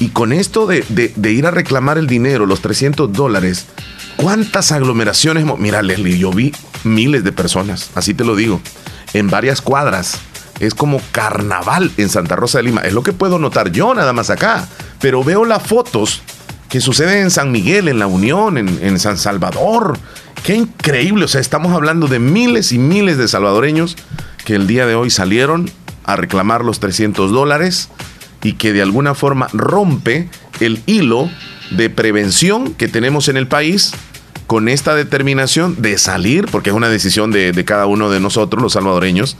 Y 0.00 0.08
con 0.08 0.32
esto 0.32 0.66
de, 0.66 0.82
ir 1.30 1.46
a 1.46 1.50
reclamar 1.50 1.98
el 1.98 2.06
dinero, 2.06 2.46
los 2.46 2.62
300 2.62 3.12
dólares, 3.12 3.66
¿cuántas 4.16 4.72
aglomeraciones? 4.72 5.44
Mira, 5.58 5.82
Leslie, 5.82 6.18
yo 6.18 6.30
vi 6.32 6.54
miles 6.84 7.22
de 7.22 7.32
personas, 7.32 7.90
así 7.94 8.14
te 8.14 8.24
lo 8.24 8.34
digo, 8.34 8.62
en 9.12 9.28
varias 9.28 9.60
cuadras. 9.60 10.18
Es 10.58 10.74
como 10.74 11.02
carnaval 11.12 11.90
en 11.98 12.08
Santa 12.08 12.34
Rosa 12.34 12.58
de 12.58 12.64
Lima. 12.64 12.80
Es 12.80 12.94
lo 12.94 13.02
que 13.02 13.12
puedo 13.12 13.38
notar 13.38 13.72
yo 13.72 13.94
nada 13.94 14.12
más 14.14 14.30
acá. 14.30 14.68
Pero 15.00 15.22
veo 15.22 15.44
las 15.44 15.62
fotos 15.62 16.22
que 16.68 16.80
suceden 16.80 17.18
en 17.18 17.30
San 17.30 17.50
Miguel, 17.50 17.88
en 17.88 17.98
La 17.98 18.06
Unión, 18.06 18.58
en, 18.58 18.78
en 18.82 18.98
San 18.98 19.16
Salvador. 19.16 19.98
Qué 20.44 20.54
increíble. 20.54 21.26
O 21.26 21.28
sea, 21.28 21.40
estamos 21.40 21.72
hablando 21.72 22.08
de 22.08 22.18
miles 22.18 22.72
y 22.72 22.78
miles 22.78 23.16
de 23.16 23.28
salvadoreños 23.28 23.96
que 24.44 24.54
el 24.54 24.66
día 24.66 24.86
de 24.86 24.94
hoy 24.94 25.10
salieron 25.10 25.70
a 26.04 26.16
reclamar 26.16 26.62
los 26.62 26.78
300 26.78 27.30
dólares 27.32 27.88
y 28.42 28.54
que 28.54 28.72
de 28.72 28.82
alguna 28.82 29.14
forma 29.14 29.48
rompe 29.52 30.28
el 30.60 30.82
hilo 30.86 31.30
de 31.70 31.90
prevención 31.90 32.74
que 32.74 32.88
tenemos 32.88 33.28
en 33.28 33.36
el 33.36 33.46
país 33.46 33.92
con 34.46 34.68
esta 34.68 34.94
determinación 34.94 35.80
de 35.80 35.96
salir, 35.96 36.46
porque 36.50 36.70
es 36.70 36.76
una 36.76 36.88
decisión 36.88 37.30
de, 37.30 37.64
cada 37.64 37.86
uno 37.86 38.10
de 38.10 38.18
nosotros, 38.18 38.60
los 38.60 38.72
salvadoreños, 38.72 39.36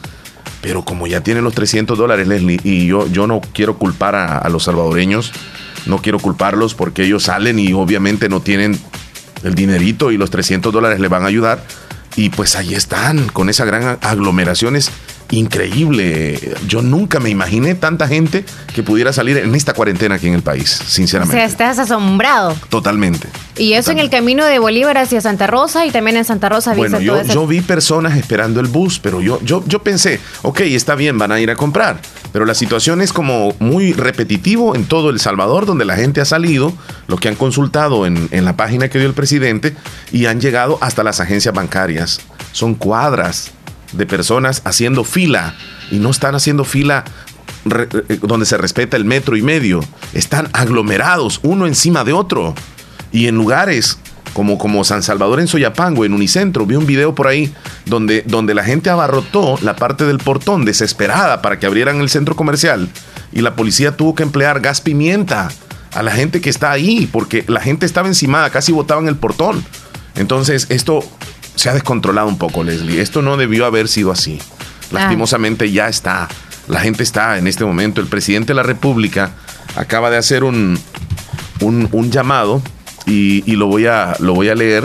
pero 0.61 0.85
como 0.85 1.07
ya 1.09 1.21
tienen 1.23 1.43
los 1.43 1.55
300 1.55 1.99
dólares, 1.99 2.29
Leslie, 2.29 2.61
y 2.63 2.87
yo, 2.87 3.09
yo 3.09 3.27
no 3.27 3.41
quiero 3.41 3.77
culpar 3.77 4.15
a, 4.15 4.49
los 4.49 4.65
salvadoreños, 4.65 5.33
no 5.87 5.99
quiero 5.99 6.21
culparlos 6.21 6.75
porque 6.75 7.05
ellos 7.05 7.25
salen 7.25 7.59
y 7.59 7.73
obviamente 7.73 8.29
no 8.29 8.41
tienen 8.41 8.79
el 9.43 9.55
dinerito 9.57 10.13
y 10.13 10.17
los 10.17 10.31
300 10.31 10.73
dólares 10.73 11.01
le 11.01 11.09
van 11.09 11.25
a 11.25 11.27
ayudar. 11.27 11.65
Y 12.15 12.31
pues 12.31 12.55
ahí 12.55 12.75
están, 12.75 13.29
con 13.29 13.49
esa 13.49 13.65
gran 13.65 13.99
aglomeraciones 14.03 14.93
increíble. 15.31 16.57
Yo 16.67 16.83
nunca 16.83 17.21
me 17.21 17.31
imaginé 17.31 17.75
tanta 17.75 18.09
gente 18.09 18.45
que 18.75 18.83
pudiera 18.83 19.13
salir 19.13 19.37
en 19.39 19.55
esta 19.55 19.73
cuarentena 19.73 20.17
aquí 20.17 20.29
en 20.29 20.35
el 20.35 20.43
país, 20.43 20.71
sinceramente. 20.87 21.37
O 21.37 21.39
sea, 21.39 21.47
estás 21.47 21.79
asombrado. 21.79 22.55
Totalmente. 22.69 23.29
Y 23.57 23.75
eso 23.75 23.91
en 23.91 23.99
el 23.99 24.11
camino 24.11 24.45
de 24.45 24.59
Bolívar 24.59 24.99
hacia 24.99 25.21
Santa 25.21 25.47
Rosa 25.47 25.87
y 25.87 25.91
también 25.91 26.17
en 26.17 26.25
Santa 26.25 26.49
Rosa. 26.49 26.75
Bueno, 26.75 27.01
yo, 27.01 27.23
yo 27.23 27.47
vi 27.47 27.61
personas 27.61 28.17
esperando 28.17 28.61
el 28.61 28.67
bus, 28.67 28.99
pero 28.99 29.21
yo, 29.21 29.41
yo, 29.43 29.63
yo 29.67 29.83
pensé, 29.83 30.21
ok, 30.43 30.61
está 30.61 30.95
bien, 30.95 31.19
van 31.19 31.33
a 31.33 31.41
ir 31.41 31.51
a 31.51 31.57
comprar. 31.57 32.01
Pero 32.33 32.45
la 32.45 32.55
situación 32.55 33.01
es 33.01 33.13
como 33.13 33.55
muy 33.59 33.93
repetitivo 33.93 34.75
en 34.75 34.85
todo 34.85 35.11
El 35.11 35.21
Salvador, 35.21 35.67
donde 35.67 35.85
la 35.85 35.97
gente 35.97 36.21
ha 36.21 36.25
salido, 36.25 36.73
lo 37.07 37.17
que 37.17 37.29
han 37.29 37.35
consultado 37.35 38.07
en, 38.07 38.29
en 38.31 38.45
la 38.45 38.57
página 38.57 38.89
que 38.89 38.99
dio 38.99 39.09
el 39.09 39.15
presidente, 39.15 39.75
y 40.13 40.27
han 40.27 40.41
llegado 40.41 40.79
hasta 40.81 41.03
las 41.03 41.21
agencias 41.21 41.55
bancarias. 41.55 42.21
Son 42.53 42.75
cuadras 42.75 43.53
de 43.93 44.07
personas 44.07 44.63
haciendo 44.65 45.05
fila 45.05 45.55
y 45.91 45.99
no 45.99 46.11
están 46.11 46.35
haciendo 46.35 46.65
fila 46.65 47.05
eh, 47.65 48.19
donde 48.23 48.47
se 48.47 48.57
respeta 48.57 48.97
el 48.97 49.05
metro 49.05 49.37
y 49.37 49.43
medio. 49.43 49.81
Están 50.15 50.49
aglomerados 50.53 51.41
uno 51.43 51.67
encima 51.67 52.05
de 52.05 52.13
otro. 52.13 52.55
Y 53.13 53.27
en 53.27 53.35
lugares 53.37 53.99
como, 54.33 54.59
como 54.59 54.85
San 54.85 55.03
Salvador 55.03 55.41
en 55.41 55.49
Soyapango, 55.49 56.05
en 56.05 56.15
Unicentro, 56.15 56.65
vi 56.65 56.77
un 56.77 56.87
video 56.87 57.15
por 57.15 57.27
ahí 57.27 57.53
donde, 57.87 58.23
donde 58.27 58.55
la 58.55 58.65
gente 58.65 58.89
abarrotó 58.91 59.59
la 59.63 59.77
parte 59.77 60.05
del 60.05 60.19
portón 60.19 60.65
desesperada 60.65 61.43
para 61.43 61.59
que 61.59 61.67
abrieran 61.67 62.01
el 62.01 62.09
centro 62.09 62.37
comercial 62.37 62.89
y 63.33 63.41
la 63.41 63.57
policía 63.57 63.97
tuvo 63.97 64.15
que 64.15 64.23
emplear 64.23 64.61
gas 64.61 64.81
pimienta 64.81 65.51
a 65.93 66.03
la 66.03 66.13
gente 66.13 66.41
que 66.41 66.51
está 66.51 66.71
ahí 66.71 67.09
porque 67.11 67.45
la 67.49 67.61
gente 67.61 67.87
estaba 67.87 68.09
encimada, 68.09 68.51
casi 68.51 68.73
botaban 68.73 69.09
el 69.09 69.17
portón. 69.17 69.65
Entonces 70.15 70.67
esto 70.71 71.05
se 71.61 71.69
ha 71.69 71.75
descontrolado 71.75 72.27
un 72.27 72.39
poco, 72.39 72.65
Leslie. 72.65 73.03
Esto 73.03 73.21
no 73.21 73.37
debió 73.37 73.67
haber 73.67 73.87
sido 73.87 74.11
así. 74.11 74.41
Lastimosamente 74.93 75.71
ya 75.71 75.89
está. 75.89 76.27
La 76.69 76.81
gente 76.81 77.03
está 77.03 77.37
en 77.37 77.47
este 77.47 77.67
momento. 77.67 78.01
El 78.01 78.07
presidente 78.07 78.49
de 78.49 78.55
la 78.55 78.63
República 78.63 79.33
acaba 79.77 80.09
de 80.09 80.17
hacer 80.17 80.43
un, 80.43 80.81
un, 81.61 82.11
llamado 82.11 82.63
y, 83.05 83.43
lo, 83.57 83.67
voy 83.67 83.85
a, 83.85 84.17
lo 84.21 84.33
voy 84.33 84.49
a 84.49 84.55
leer, 84.55 84.85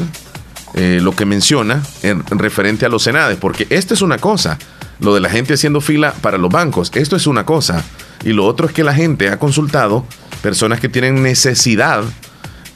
eh, 0.74 1.00
lo 1.02 1.16
que 1.16 1.24
menciona 1.24 1.82
en, 2.04 2.26
referente 2.28 2.86
a 2.86 2.90
los 2.90 3.04
senades, 3.04 3.38
porque 3.38 3.68
esto 3.70 3.94
es 3.94 4.02
una 4.02 4.18
cosa, 4.18 4.58
lo 5.00 5.14
de 5.16 5.22
la 5.22 5.30
gente 5.30 5.54
haciendo 5.54 5.80
fila 5.80 6.14
para 6.20 6.38
los 6.38 6.52
bancos, 6.52 6.92
esto 6.96 7.16
es 7.16 7.26
una 7.26 7.46
cosa, 7.46 7.86
y 8.26 8.34
lo 8.34 8.46
otro 8.46 8.68
es 8.68 8.74
que 8.74 8.84
la 8.84 8.94
gente 8.94 9.30
ha 9.30 9.40
consultado 9.40 10.06
personas 10.42 10.82
que 10.82 10.90
tienen 10.90 11.24
necesidad 11.24 12.04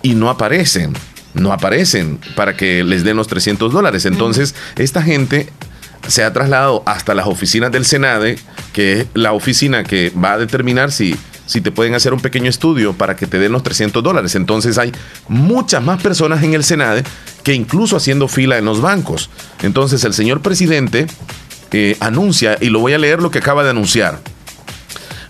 y 0.02 0.16
no 0.16 0.30
aparecen 0.30 0.94
no 1.34 1.54
aparecen 1.54 2.20
para 2.36 2.56
que 2.56 2.84
les 2.84 3.04
den 3.04 3.18
los 3.18 3.28
300 3.28 3.72
dólares. 3.72 4.06
Entonces, 4.06 4.56
esta 4.76 5.02
gente 5.02 5.50
se 6.08 6.24
ha 6.24 6.34
trasladado 6.34 6.84
hasta 6.86 7.14
las 7.14 7.28
oficinas 7.28 7.72
del 7.72 7.86
Senade, 7.86 8.38
que 8.74 9.02
es 9.02 9.08
la 9.14 9.34
oficina 9.34 9.84
que 9.84 10.12
va 10.12 10.34
a 10.34 10.38
determinar 10.38 10.92
si, 10.92 11.16
si 11.46 11.62
te 11.62 11.72
pueden 11.72 11.94
hacer 11.94 12.14
un 12.14 12.20
pequeño 12.20 12.50
estudio 12.50 12.94
para 12.94 13.16
que 13.16 13.28
te 13.28 13.40
den 13.40 13.52
los 13.52 13.64
300 13.64 14.04
dólares. 14.04 14.36
Entonces 14.36 14.78
hay 14.78 14.92
muchas 15.28 15.84
más 15.84 16.02
personas 16.02 16.44
en 16.44 16.54
el 16.54 16.64
Senade 16.64 17.04
que 17.44 17.54
incluso 17.54 17.98
haciendo 17.98 18.28
fila 18.28 18.58
en 18.58 18.66
los 18.66 18.82
bancos. 18.82 19.30
Entonces 19.62 20.04
el 20.04 20.14
señor 20.14 20.42
presidente 20.42 21.08
eh, 21.72 21.98
anuncia, 22.00 22.58
y 22.60 22.70
lo 22.70 22.80
voy 22.80 22.94
a 22.94 22.98
leer 22.98 23.22
lo 23.22 23.30
que 23.30 23.40
acaba 23.40 23.64
de 23.64 23.70
anunciar. 23.70 24.20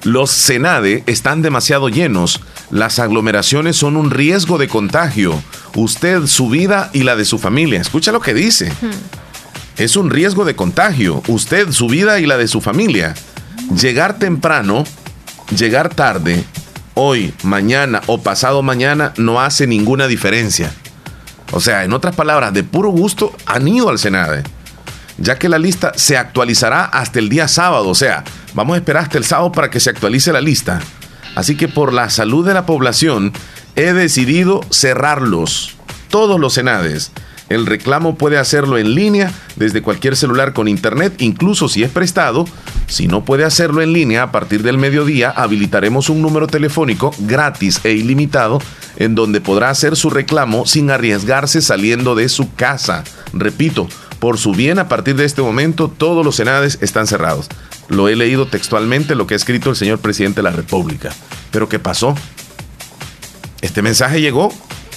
Los 0.03 0.32
Senade 0.32 1.03
están 1.08 1.41
demasiado 1.41 1.89
llenos. 1.89 2.41
Las 2.72 3.00
aglomeraciones 3.00 3.75
son 3.75 3.98
un 3.98 4.12
riesgo 4.12 4.58
de 4.58 4.70
contagio. 4.70 5.41
Usted, 5.76 6.26
su 6.26 6.50
vida 6.50 6.90
y 6.94 7.04
la 7.04 7.16
de 7.16 7.26
su 7.26 7.40
familia. 7.40 7.82
Escucha 7.82 8.12
lo 8.12 8.22
que 8.22 8.34
dice. 8.34 8.72
Es 9.78 9.96
un 9.96 10.10
riesgo 10.10 10.46
de 10.46 10.56
contagio. 10.56 11.22
Usted, 11.28 11.72
su 11.72 11.88
vida 11.88 12.20
y 12.20 12.26
la 12.26 12.38
de 12.38 12.48
su 12.48 12.62
familia. 12.62 13.14
Llegar 13.80 14.18
temprano, 14.18 14.84
llegar 15.56 15.94
tarde, 15.94 16.44
hoy, 16.96 17.34
mañana 17.44 18.02
o 18.08 18.22
pasado 18.22 18.62
mañana 18.62 19.14
no 19.18 19.42
hace 19.42 19.68
ninguna 19.68 20.08
diferencia. 20.08 20.74
O 21.52 21.60
sea, 21.60 21.84
en 21.84 21.94
otras 21.94 22.16
palabras, 22.16 22.54
de 22.54 22.64
puro 22.64 22.90
gusto 22.90 23.36
han 23.46 23.68
ido 23.68 23.90
al 23.90 24.00
Senade 24.00 24.44
ya 25.22 25.38
que 25.38 25.50
la 25.50 25.60
lista 25.60 25.92
se 25.96 26.18
actualizará 26.18 26.86
hasta 26.86 27.20
el 27.20 27.30
día 27.30 27.48
sábado, 27.48 27.90
o 27.90 27.96
sea, 27.96 28.24
vamos 28.54 28.76
a 28.76 28.78
esperar 28.78 29.04
hasta 29.04 29.18
el 29.18 29.26
sábado 29.26 29.52
para 29.52 29.70
que 29.70 29.80
se 29.80 29.90
actualice 29.90 30.32
la 30.32 30.42
lista. 30.42 30.80
Así 31.36 31.56
que 31.56 31.68
por 31.68 31.94
la 31.94 32.10
salud 32.10 32.46
de 32.46 32.54
la 32.54 32.66
población 32.66 33.34
he 33.76 33.94
decidido 33.94 34.62
cerrarlos, 34.72 35.76
todos 36.10 36.40
los 36.40 36.54
senades. 36.54 37.12
El 37.50 37.66
reclamo 37.66 38.16
puede 38.16 38.38
hacerlo 38.38 38.78
en 38.78 38.94
línea 38.94 39.34
desde 39.56 39.82
cualquier 39.82 40.16
celular 40.16 40.54
con 40.54 40.68
internet, 40.68 41.16
incluso 41.18 41.68
si 41.68 41.84
es 41.84 41.90
prestado. 41.90 42.46
Si 42.88 43.08
no 43.08 43.26
puede 43.26 43.44
hacerlo 43.44 43.82
en 43.82 43.92
línea, 43.92 44.24
a 44.24 44.32
partir 44.32 44.62
del 44.62 44.78
mediodía 44.78 45.32
habilitaremos 45.32 46.10
un 46.10 46.22
número 46.22 46.46
telefónico 46.46 47.12
gratis 47.20 47.82
e 47.84 47.94
ilimitado 47.94 48.62
en 48.98 49.16
donde 49.16 49.42
podrá 49.42 49.72
hacer 49.72 49.96
su 49.96 50.12
reclamo 50.12 50.68
sin 50.68 50.92
arriesgarse 50.92 51.62
saliendo 51.62 52.14
de 52.14 52.30
su 52.30 52.54
casa. 52.54 53.04
Repito, 53.34 53.88
por 54.20 54.38
su 54.38 54.52
bien, 54.52 54.78
a 54.78 54.88
partir 54.88 55.16
de 55.16 55.26
este 55.26 55.42
momento, 55.42 55.88
todos 55.88 56.24
los 56.24 56.36
senades 56.36 56.78
están 56.82 57.08
cerrados. 57.08 57.48
Lo 57.88 58.10
he 58.10 58.16
leído 58.16 58.46
textualmente, 58.46 59.16
lo 59.16 59.26
que 59.26 59.34
ha 59.34 59.38
escrito 59.38 59.72
el 59.72 59.76
señor 59.76 60.00
presidente 60.00 60.40
de 60.40 60.44
la 60.44 60.52
República. 60.52 61.10
Pero 61.52 61.68
¿qué 61.68 61.80
pasó? 61.80 62.16
Este 63.62 63.82
mensaje 63.82 64.22
llegó, 64.22 64.54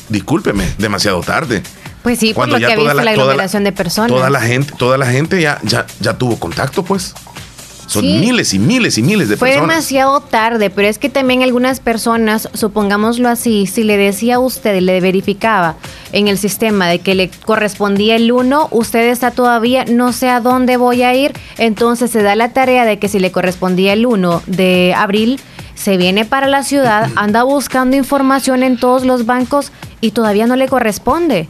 discúlpeme, 0.08 0.66
demasiado 0.78 1.20
tarde. 1.22 1.62
Pues 2.02 2.18
sí, 2.18 2.34
Cuando 2.34 2.54
por 2.54 2.62
lo 2.62 2.66
que 2.66 2.72
ha 2.72 2.76
visto 2.76 2.94
la, 2.94 3.10
aglomeración 3.10 3.64
de 3.64 3.72
personas. 3.72 4.08
Toda 4.08 4.30
la 4.30 4.40
gente, 4.40 4.72
toda 4.76 4.98
la 4.98 5.06
gente 5.06 5.40
ya, 5.40 5.60
ya, 5.62 5.86
ya 6.00 6.14
tuvo 6.14 6.38
contacto, 6.38 6.82
pues. 6.84 7.14
Son 7.86 8.04
miles 8.04 8.54
y 8.54 8.58
miles 8.58 8.96
y 8.96 9.02
miles 9.02 9.28
de 9.28 9.36
Fue 9.36 9.48
personas. 9.48 9.66
Fue 9.66 9.74
demasiado 9.74 10.20
tarde, 10.20 10.70
pero 10.70 10.88
es 10.88 10.98
que 10.98 11.10
también 11.10 11.42
algunas 11.42 11.78
personas, 11.78 12.48
supongámoslo 12.54 13.28
así, 13.28 13.66
si 13.66 13.84
le 13.84 13.98
decía 13.98 14.36
a 14.36 14.38
usted, 14.38 14.80
le 14.80 15.00
verificaba 15.00 15.76
en 16.12 16.26
el 16.26 16.38
sistema 16.38 16.88
de 16.88 17.00
que 17.00 17.14
le 17.14 17.30
correspondía 17.44 18.16
el 18.16 18.32
1, 18.32 18.68
usted 18.70 19.10
está 19.10 19.30
todavía, 19.30 19.84
no 19.84 20.12
sé 20.14 20.30
a 20.30 20.40
dónde 20.40 20.78
voy 20.78 21.02
a 21.02 21.14
ir, 21.14 21.34
entonces 21.58 22.10
se 22.10 22.22
da 22.22 22.34
la 22.34 22.54
tarea 22.54 22.86
de 22.86 22.98
que 22.98 23.08
si 23.08 23.18
le 23.18 23.30
correspondía 23.30 23.92
el 23.92 24.06
1 24.06 24.42
de 24.46 24.94
abril, 24.96 25.38
se 25.82 25.96
viene 25.96 26.24
para 26.24 26.46
la 26.46 26.62
ciudad, 26.62 27.10
anda 27.16 27.42
buscando 27.42 27.96
información 27.96 28.62
en 28.62 28.78
todos 28.78 29.04
los 29.04 29.26
bancos 29.26 29.72
y 30.00 30.12
todavía 30.12 30.46
no 30.46 30.56
le 30.56 30.68
corresponde 30.68 31.48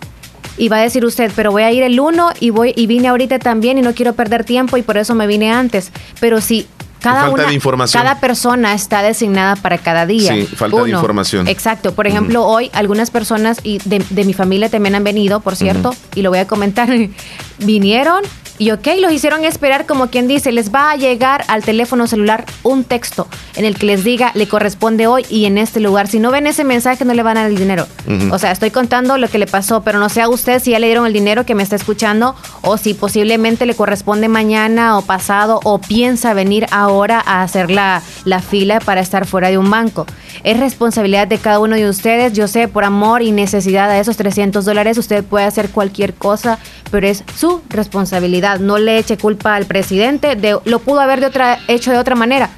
y 0.56 0.68
va 0.68 0.78
a 0.78 0.80
decir 0.80 1.04
usted, 1.04 1.30
pero 1.34 1.50
voy 1.50 1.62
a 1.62 1.72
ir 1.72 1.82
el 1.82 1.98
1 1.98 2.32
y 2.40 2.50
voy 2.50 2.72
y 2.76 2.86
vine 2.86 3.08
ahorita 3.08 3.38
también 3.38 3.78
y 3.78 3.82
no 3.82 3.94
quiero 3.94 4.14
perder 4.14 4.44
tiempo 4.44 4.76
y 4.76 4.82
por 4.82 4.96
eso 4.96 5.14
me 5.14 5.26
vine 5.26 5.50
antes. 5.50 5.90
Pero 6.20 6.40
si 6.40 6.66
cada 7.00 7.30
una, 7.30 7.46
cada 7.92 8.20
persona 8.20 8.74
está 8.74 9.02
designada 9.02 9.56
para 9.56 9.78
cada 9.78 10.06
día. 10.06 10.32
Sí, 10.32 10.46
falta 10.46 10.84
de 10.84 10.90
información. 10.90 11.48
Exacto. 11.48 11.94
Por 11.94 12.06
ejemplo, 12.06 12.46
hoy 12.46 12.70
algunas 12.72 13.10
personas 13.10 13.58
y 13.64 13.78
de, 13.84 14.24
mi 14.24 14.34
familia 14.34 14.68
también 14.68 14.94
han 14.94 15.02
venido, 15.02 15.40
por 15.40 15.56
cierto, 15.56 15.94
y 16.14 16.22
lo 16.22 16.30
voy 16.30 16.38
a 16.38 16.46
comentar. 16.46 16.88
Vinieron 17.64 18.22
y 18.62 18.70
ok, 18.70 18.86
los 19.00 19.12
hicieron 19.12 19.44
esperar 19.44 19.86
como 19.86 20.08
quien 20.08 20.28
dice, 20.28 20.52
les 20.52 20.72
va 20.72 20.92
a 20.92 20.96
llegar 20.96 21.44
al 21.48 21.64
teléfono 21.64 22.06
celular 22.06 22.44
un 22.62 22.84
texto 22.84 23.26
en 23.56 23.64
el 23.64 23.76
que 23.76 23.86
les 23.86 24.04
diga, 24.04 24.30
le 24.34 24.46
corresponde 24.46 25.08
hoy 25.08 25.26
y 25.28 25.46
en 25.46 25.58
este 25.58 25.80
lugar. 25.80 26.06
Si 26.06 26.20
no 26.20 26.30
ven 26.30 26.46
ese 26.46 26.62
mensaje, 26.62 27.04
no 27.04 27.12
le 27.12 27.24
van 27.24 27.38
a 27.38 27.42
dar 27.42 27.50
el 27.50 27.56
dinero. 27.56 27.88
O 28.30 28.38
sea, 28.38 28.52
estoy 28.52 28.70
contando 28.70 29.18
lo 29.18 29.26
que 29.26 29.38
le 29.38 29.48
pasó, 29.48 29.82
pero 29.82 29.98
no 29.98 30.08
sé 30.08 30.20
a 30.20 30.28
usted 30.28 30.62
si 30.62 30.70
ya 30.70 30.78
le 30.78 30.86
dieron 30.86 31.06
el 31.06 31.12
dinero 31.12 31.44
que 31.44 31.56
me 31.56 31.64
está 31.64 31.74
escuchando 31.74 32.36
o 32.60 32.76
si 32.76 32.94
posiblemente 32.94 33.66
le 33.66 33.74
corresponde 33.74 34.28
mañana 34.28 34.96
o 34.96 35.02
pasado 35.02 35.58
o 35.64 35.78
piensa 35.80 36.32
venir 36.32 36.66
ahora 36.70 37.20
a 37.26 37.42
hacer 37.42 37.68
la, 37.68 38.00
la 38.24 38.40
fila 38.40 38.78
para 38.78 39.00
estar 39.00 39.26
fuera 39.26 39.50
de 39.50 39.58
un 39.58 39.70
banco. 39.70 40.06
Es 40.44 40.58
responsabilidad 40.60 41.26
de 41.26 41.38
cada 41.38 41.58
uno 41.58 41.74
de 41.74 41.88
ustedes. 41.88 42.32
Yo 42.32 42.46
sé, 42.46 42.68
por 42.68 42.84
amor 42.84 43.22
y 43.22 43.32
necesidad 43.32 43.88
de 43.88 43.98
esos 43.98 44.16
300 44.16 44.64
dólares, 44.64 44.98
usted 44.98 45.24
puede 45.24 45.46
hacer 45.46 45.70
cualquier 45.70 46.14
cosa, 46.14 46.60
pero 46.92 47.08
es 47.08 47.24
su 47.36 47.51
responsabilidad 47.68 48.60
no 48.60 48.78
le 48.78 48.98
eche 48.98 49.18
culpa 49.18 49.54
al 49.54 49.66
presidente, 49.66 50.36
de, 50.36 50.58
lo 50.64 50.78
pudo 50.78 51.00
haber 51.00 51.20
de 51.20 51.26
otra, 51.26 51.58
hecho 51.68 51.90
de 51.90 51.98
otra 51.98 52.14
manera. 52.14 52.50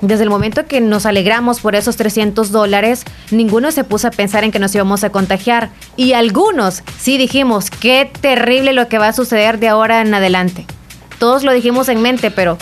Desde 0.00 0.22
el 0.22 0.30
momento 0.30 0.66
que 0.66 0.80
nos 0.80 1.04
alegramos 1.04 1.60
por 1.60 1.74
esos 1.74 1.96
300 1.96 2.50
dólares, 2.50 3.04
ninguno 3.30 3.70
se 3.70 3.84
puso 3.84 4.08
a 4.08 4.10
pensar 4.10 4.44
en 4.44 4.50
que 4.50 4.58
nos 4.58 4.74
íbamos 4.74 5.04
a 5.04 5.10
contagiar. 5.10 5.70
Y 5.96 6.14
algunos 6.14 6.82
sí 6.98 7.18
dijimos, 7.18 7.70
qué 7.70 8.10
terrible 8.20 8.72
lo 8.72 8.88
que 8.88 8.98
va 8.98 9.08
a 9.08 9.12
suceder 9.12 9.58
de 9.58 9.68
ahora 9.68 10.00
en 10.00 10.14
adelante. 10.14 10.66
Todos 11.18 11.42
lo 11.42 11.52
dijimos 11.52 11.90
en 11.90 12.00
mente, 12.00 12.30
pero 12.30 12.56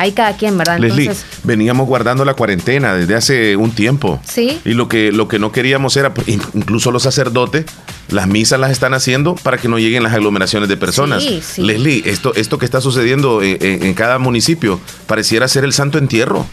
Ahí 0.00 0.12
cada 0.12 0.34
quien, 0.34 0.56
¿verdad? 0.56 0.78
Leslie, 0.78 1.12
veníamos 1.44 1.86
guardando 1.86 2.24
la 2.24 2.32
cuarentena 2.32 2.94
desde 2.94 3.14
hace 3.14 3.54
un 3.56 3.70
tiempo. 3.72 4.18
Sí. 4.26 4.58
Y 4.64 4.70
lo 4.70 4.88
que, 4.88 5.12
lo 5.12 5.28
que 5.28 5.38
no 5.38 5.52
queríamos 5.52 5.94
era, 5.94 6.14
pues, 6.14 6.26
incluso 6.26 6.90
los 6.90 7.02
sacerdotes, 7.02 7.66
las 8.08 8.26
misas 8.26 8.58
las 8.58 8.70
están 8.70 8.94
haciendo 8.94 9.34
para 9.34 9.58
que 9.58 9.68
no 9.68 9.78
lleguen 9.78 10.02
las 10.02 10.14
aglomeraciones 10.14 10.70
de 10.70 10.78
personas. 10.78 11.22
Sí, 11.22 11.42
sí. 11.44 11.60
Leslie, 11.60 12.02
esto, 12.06 12.34
esto 12.34 12.56
que 12.56 12.64
está 12.64 12.80
sucediendo 12.80 13.42
en, 13.42 13.92
cada 13.92 14.18
municipio 14.18 14.80
pareciera 15.06 15.46
ser 15.48 15.64
el 15.64 15.74
santo 15.74 15.98
entierro. 15.98 16.46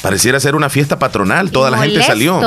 Pareciera 0.00 0.38
ser 0.38 0.54
una 0.54 0.70
fiesta 0.70 1.00
patronal, 1.00 1.50
toda 1.50 1.68
la 1.72 1.78
gente 1.78 2.00
salió. 2.04 2.40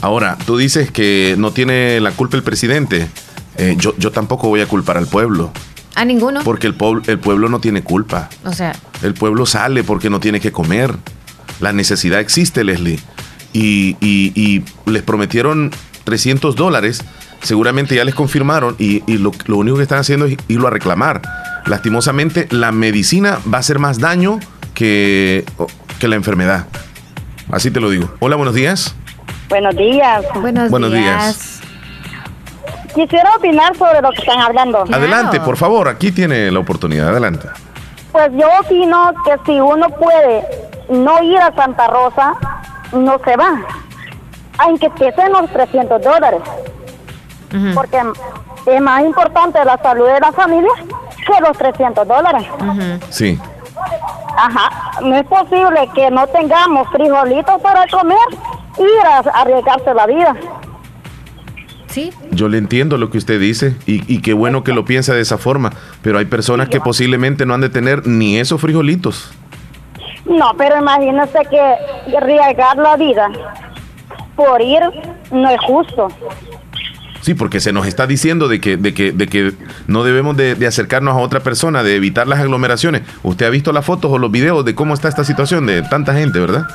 Ahora, 0.00 0.38
tú 0.46 0.56
dices 0.56 0.90
que 0.90 1.34
no 1.36 1.50
tiene 1.50 2.00
la 2.00 2.12
culpa 2.12 2.38
el 2.38 2.42
presidente. 2.42 3.10
Eh, 3.58 3.76
yo, 3.78 3.94
yo 3.98 4.10
tampoco 4.10 4.48
voy 4.48 4.62
a 4.62 4.66
culpar 4.66 4.96
al 4.96 5.06
pueblo. 5.06 5.52
A 5.96 6.04
ninguno. 6.04 6.42
Porque 6.44 6.66
el, 6.66 6.74
pueblo, 6.74 7.02
el 7.06 7.18
pueblo 7.18 7.48
no 7.48 7.58
tiene 7.58 7.82
culpa. 7.82 8.28
O 8.44 8.52
sea. 8.52 8.76
El 9.02 9.14
pueblo 9.14 9.46
sale 9.46 9.82
porque 9.82 10.10
no 10.10 10.20
tiene 10.20 10.40
que 10.40 10.52
comer. 10.52 10.94
La 11.58 11.72
necesidad 11.72 12.20
existe, 12.20 12.64
Leslie. 12.64 13.00
Y, 13.54 13.96
y, 14.00 14.62
les 14.84 15.02
prometieron 15.02 15.70
300 16.04 16.54
dólares. 16.54 17.02
Seguramente 17.40 17.94
ya 17.94 18.04
les 18.04 18.14
confirmaron 18.14 18.76
y, 18.78 19.00
lo, 19.16 19.32
lo, 19.46 19.56
único 19.56 19.78
que 19.78 19.84
están 19.84 19.98
haciendo 19.98 20.26
es 20.26 20.36
irlo 20.48 20.68
a 20.68 20.70
reclamar. 20.70 21.22
Lastimosamente, 21.64 22.46
la 22.50 22.72
medicina 22.72 23.38
va 23.50 23.56
a 23.56 23.60
hacer 23.60 23.78
más 23.78 23.98
daño 23.98 24.38
que, 24.74 25.46
que 25.98 26.08
la 26.08 26.16
enfermedad. 26.16 26.66
Así 27.50 27.70
te 27.70 27.80
lo 27.80 27.88
digo. 27.88 28.14
Hola, 28.20 28.36
buenos 28.36 28.54
días. 28.54 28.94
Buenos 29.48 29.74
días. 29.76 30.24
Buenos, 30.70 30.92
días. 30.92 31.55
Quisiera 32.96 33.30
opinar 33.36 33.76
sobre 33.76 34.00
lo 34.00 34.08
que 34.10 34.22
están 34.22 34.40
hablando. 34.40 34.84
Adelante, 34.90 35.38
por 35.40 35.58
favor, 35.58 35.86
aquí 35.86 36.12
tiene 36.12 36.50
la 36.50 36.60
oportunidad, 36.60 37.10
adelante. 37.10 37.46
Pues 38.10 38.30
yo 38.32 38.48
opino 38.58 39.12
que 39.22 39.36
si 39.44 39.60
uno 39.60 39.90
puede 39.90 40.42
no 40.88 41.22
ir 41.22 41.38
a 41.38 41.54
Santa 41.54 41.88
Rosa, 41.88 42.34
no 42.92 43.18
se 43.22 43.36
va, 43.36 43.60
aunque 44.56 44.90
sean 45.14 45.30
los 45.30 45.50
300 45.50 46.00
dólares. 46.00 46.40
Porque 47.74 48.00
es 48.64 48.80
más 48.80 49.02
importante 49.02 49.62
la 49.62 49.76
salud 49.76 50.06
de 50.06 50.18
la 50.18 50.32
familia 50.32 50.72
que 51.26 51.40
los 51.42 51.58
300 51.58 52.08
dólares. 52.08 52.46
Sí. 53.10 53.38
Ajá, 54.38 55.00
no 55.02 55.16
es 55.16 55.26
posible 55.26 55.86
que 55.94 56.10
no 56.10 56.26
tengamos 56.28 56.88
frijolitos 56.88 57.60
para 57.60 57.86
comer 57.88 58.16
y 58.78 58.82
ir 58.82 59.06
a 59.06 59.18
arriesgarse 59.18 59.92
la 59.92 60.06
vida. 60.06 60.34
Yo 62.30 62.48
le 62.48 62.58
entiendo 62.58 62.98
lo 62.98 63.10
que 63.10 63.18
usted 63.18 63.40
dice 63.40 63.74
y, 63.86 64.20
qué 64.20 64.32
bueno 64.32 64.64
que 64.64 64.72
lo 64.72 64.84
piensa 64.84 65.14
de 65.14 65.20
esa 65.20 65.38
forma, 65.38 65.72
pero 66.02 66.18
hay 66.18 66.26
personas 66.26 66.68
que 66.68 66.80
posiblemente 66.80 67.46
no 67.46 67.54
han 67.54 67.60
de 67.60 67.68
tener 67.68 68.06
ni 68.06 68.38
esos 68.38 68.60
frijolitos. 68.60 69.32
No, 70.26 70.52
pero 70.58 70.78
imagínese 70.78 71.38
que 71.50 72.16
arriesgar 72.16 72.76
la 72.76 72.96
vida 72.96 73.30
por 74.34 74.60
ir 74.60 74.80
no 75.30 75.48
es 75.48 75.60
justo. 75.60 76.08
Sí, 77.20 77.34
porque 77.34 77.58
se 77.58 77.72
nos 77.72 77.86
está 77.86 78.06
diciendo 78.06 78.46
de 78.46 78.60
que, 78.60 78.76
de 78.76 78.94
que, 78.94 79.12
de 79.12 79.26
que 79.26 79.52
no 79.88 80.04
debemos 80.04 80.36
de, 80.36 80.54
de, 80.54 80.66
acercarnos 80.66 81.14
a 81.14 81.18
otra 81.18 81.40
persona, 81.40 81.82
de 81.82 81.96
evitar 81.96 82.28
las 82.28 82.38
aglomeraciones. 82.38 83.02
Usted 83.24 83.46
ha 83.46 83.50
visto 83.50 83.72
las 83.72 83.84
fotos 83.84 84.12
o 84.12 84.18
los 84.18 84.30
videos 84.30 84.64
de 84.64 84.74
cómo 84.74 84.94
está 84.94 85.08
esta 85.08 85.24
situación 85.24 85.66
de 85.66 85.82
tanta 85.82 86.14
gente, 86.14 86.38
¿verdad? 86.38 86.66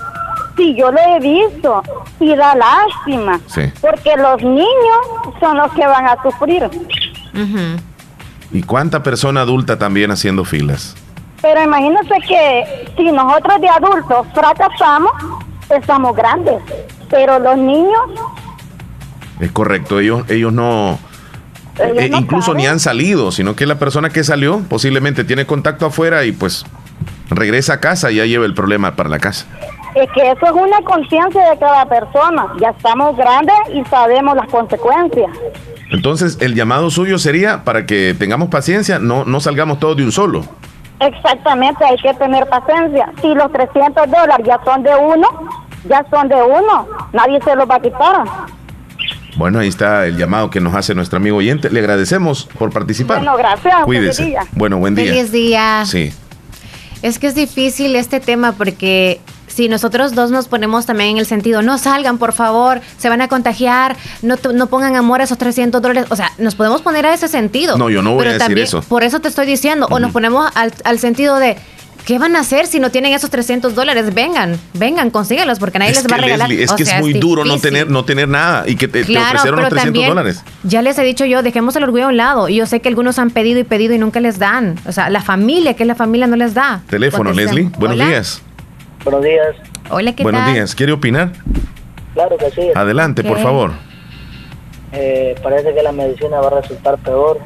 Sí, 0.58 0.75
yo 0.75 0.91
lo 0.91 1.00
he 1.00 1.20
visto 1.20 1.81
y 2.20 2.36
da 2.36 2.55
lástima, 2.55 3.39
porque 3.79 4.15
los 4.17 4.43
niños 4.43 5.00
son 5.39 5.58
los 5.58 5.72
que 5.72 5.86
van 5.86 6.08
a 6.08 6.22
sufrir. 6.22 6.70
¿Y 8.51 8.63
cuánta 8.63 9.01
persona 9.01 9.41
adulta 9.41 9.79
también 9.79 10.12
haciendo 10.12 10.43
filas? 10.43 10.96
Pero 11.41 11.63
imagínense 11.63 12.13
que 12.27 12.93
si 12.98 13.12
nosotros 13.12 13.62
de 13.62 13.70
adultos 13.70 14.27
fracasamos, 14.34 15.12
estamos 15.70 16.15
grandes, 16.15 16.62
pero 17.10 17.39
los 17.39 17.58
niños... 17.58 18.01
Es 19.39 19.51
correcto, 19.51 20.00
ellos, 20.00 20.29
ellos 20.29 20.53
no... 20.53 21.00
Eh, 21.79 22.12
incluso 22.13 22.53
ni 22.53 22.67
han 22.67 22.79
salido, 22.79 23.31
sino 23.31 23.55
que 23.55 23.65
la 23.65 23.79
persona 23.79 24.10
que 24.10 24.24
salió 24.24 24.60
posiblemente 24.70 25.24
tiene 25.24 25.46
contacto 25.46 25.88
afuera 25.88 26.25
y 26.25 26.31
pues 26.31 26.65
regresa 27.29 27.74
a 27.74 27.79
casa 27.79 28.12
y 28.12 28.15
ya 28.15 28.25
lleva 28.25 28.46
el 28.46 28.53
problema 28.53 28.96
para 28.96 29.10
la 29.10 29.17
casa. 29.17 29.48
Es 29.95 30.10
que 30.12 30.31
eso 30.31 30.46
es 30.46 30.51
una 30.51 30.81
conciencia 30.83 31.50
de 31.50 31.57
cada 31.57 31.85
persona. 31.85 32.53
Ya 32.59 32.70
estamos 32.70 33.18
grandes 33.18 33.55
y 33.74 33.83
sabemos 33.85 34.35
las 34.35 34.48
consecuencias. 34.48 35.29
Entonces, 35.92 36.37
el 36.39 36.55
llamado 36.55 36.89
suyo 36.89 37.18
sería 37.18 37.63
para 37.65 37.85
que 37.85 38.15
tengamos 38.18 38.50
paciencia, 38.50 39.00
no, 39.00 39.25
no 39.25 39.42
salgamos 39.42 39.79
todos 39.79 39.98
de 39.98 40.03
un 40.05 40.11
solo. 40.11 40.46
Exactamente, 41.01 41.83
hay 41.83 41.98
que 41.98 42.13
tener 42.13 42.48
paciencia. 42.48 43.11
Si 43.22 43.33
los 43.33 43.51
300 43.51 44.09
dólares 44.09 44.46
ya 44.46 44.59
son 44.63 44.83
de 44.83 44.96
uno, 44.96 45.27
ya 45.89 46.05
son 46.09 46.29
de 46.29 46.35
uno. 46.35 46.87
Nadie 47.11 47.42
se 47.44 47.55
los 47.55 47.70
va 47.70 47.75
a 47.75 47.79
quitar. 47.81 48.24
Bueno, 49.35 49.59
ahí 49.59 49.68
está 49.68 50.05
el 50.05 50.18
llamado 50.18 50.50
que 50.50 50.61
nos 50.61 50.75
hace 50.75 50.94
nuestro 50.94 51.18
amigo 51.18 51.37
oyente. 51.37 51.70
Le 51.70 51.79
agradecemos 51.79 52.48
por 52.57 52.72
participar. 52.72 53.18
Bueno, 53.18 53.35
gracias. 53.37 53.83
Cuídese. 53.83 54.35
Bueno, 54.53 54.77
buen 54.77 54.96
día. 54.96 55.05
Feliz 55.05 55.31
día. 55.31 55.83
Sí. 55.85 56.13
Es 57.01 57.18
que 57.18 57.27
es 57.27 57.35
difícil 57.35 57.96
este 57.96 58.20
tema 58.20 58.51
porque 58.51 59.20
si 59.53 59.70
nosotros 59.70 60.14
dos 60.16 60.31
nos 60.31 60.48
ponemos 60.48 60.85
también 60.85 61.11
en 61.11 61.18
el 61.18 61.25
sentido, 61.25 61.61
no 61.61 61.77
salgan, 61.77 62.18
por 62.18 62.33
favor, 62.33 62.81
se 62.98 63.09
van 63.09 63.22
a 63.22 63.27
contagiar, 63.27 63.96
no, 64.22 64.35
no 64.53 64.68
pongan 64.68 64.96
amor 64.96 65.22
a 65.22 65.25
esos 65.25 65.37
300 65.37 65.81
dólares, 65.81 66.05
o 66.09 66.16
sea, 66.16 66.31
nos 66.37 66.55
podemos 66.55 66.81
poner 66.81 67.05
a 67.05 67.14
ese 67.14 67.27
sentido. 67.27 67.77
No, 67.77 67.90
yo 67.90 68.01
no 68.01 68.14
voy 68.14 68.27
a 68.27 68.33
decir 68.33 68.57
eso. 68.59 68.81
Por 68.81 69.03
eso 69.03 69.20
te 69.20 69.27
estoy 69.27 69.46
diciendo, 69.46 69.87
o 69.90 70.00
nos 70.00 70.11
ponemos 70.11 70.50
al, 70.55 70.74
al 70.83 71.00
sentido 71.00 71.37
de, 71.40 71.57
¿Qué 72.05 72.18
van 72.18 72.35
a 72.35 72.40
hacer 72.40 72.66
si 72.66 72.79
no 72.79 72.90
tienen 72.90 73.14
esos 73.14 73.29
300 73.29 73.75
dólares? 73.75 74.14
Vengan, 74.14 74.59
vengan, 74.74 75.11
consíguelos 75.11 75.59
porque 75.59 75.77
nadie 75.77 75.94
les 75.94 76.05
va 76.07 76.16
a 76.16 76.20
regalar. 76.20 76.51
es 76.51 76.72
que 76.72 76.83
es 76.83 77.00
muy 77.00 77.14
duro 77.14 77.46
no 77.46 77.59
tener, 77.59 77.90
no 77.90 78.05
tener 78.05 78.27
nada 78.27 78.68
y 78.68 78.75
que 78.75 78.87
te, 78.87 79.01
ofrecieron 79.01 79.61
los 79.61 79.70
300 79.70 80.07
dólares. 80.07 80.44
Ya 80.64 80.81
les 80.81 80.98
he 80.98 81.03
dicho 81.03 81.25
yo, 81.25 81.44
dejemos 81.44 81.75
el 81.75 81.83
orgullo 81.83 82.05
a 82.05 82.07
un 82.07 82.18
lado. 82.18 82.50
Y 82.50 82.55
yo 82.55 82.66
sé 82.66 82.79
que 82.79 82.90
algunos 82.90 83.20
han 83.20 83.29
pedido 83.29 83.59
y 83.59 83.64
pedido 83.64 83.94
y 83.94 84.00
nunca 84.00 84.20
les 84.20 84.40
dan. 84.40 84.79
O 84.85 84.92
sea, 84.92 85.09
la 85.09 85.22
familia, 85.22 85.75
que 85.75 85.83
es 85.83 85.87
la 85.87 85.96
familia, 85.96 86.27
no 86.27 86.35
les 86.35 86.53
da. 86.53 86.81
Teléfono, 86.90 87.31
Leslie. 87.33 87.70
Buenos 87.77 87.98
días. 87.98 88.42
Buenos 89.03 89.24
días. 89.24 89.55
Hola, 89.90 90.14
¿qué 90.16 90.22
Buenos 90.22 90.46
días. 90.53 90.75
¿Quiere 90.75 90.92
opinar? 90.92 91.31
Claro 92.14 92.37
que 92.37 92.51
sí. 92.51 92.70
Adelante, 92.75 93.24
por 93.24 93.40
favor. 93.40 93.72
Eh, 94.92 95.35
parece 95.42 95.74
que 95.74 95.81
la 95.81 95.92
medicina 95.92 96.40
va 96.40 96.48
a 96.48 96.61
resultar 96.61 97.00
peor. 97.00 97.40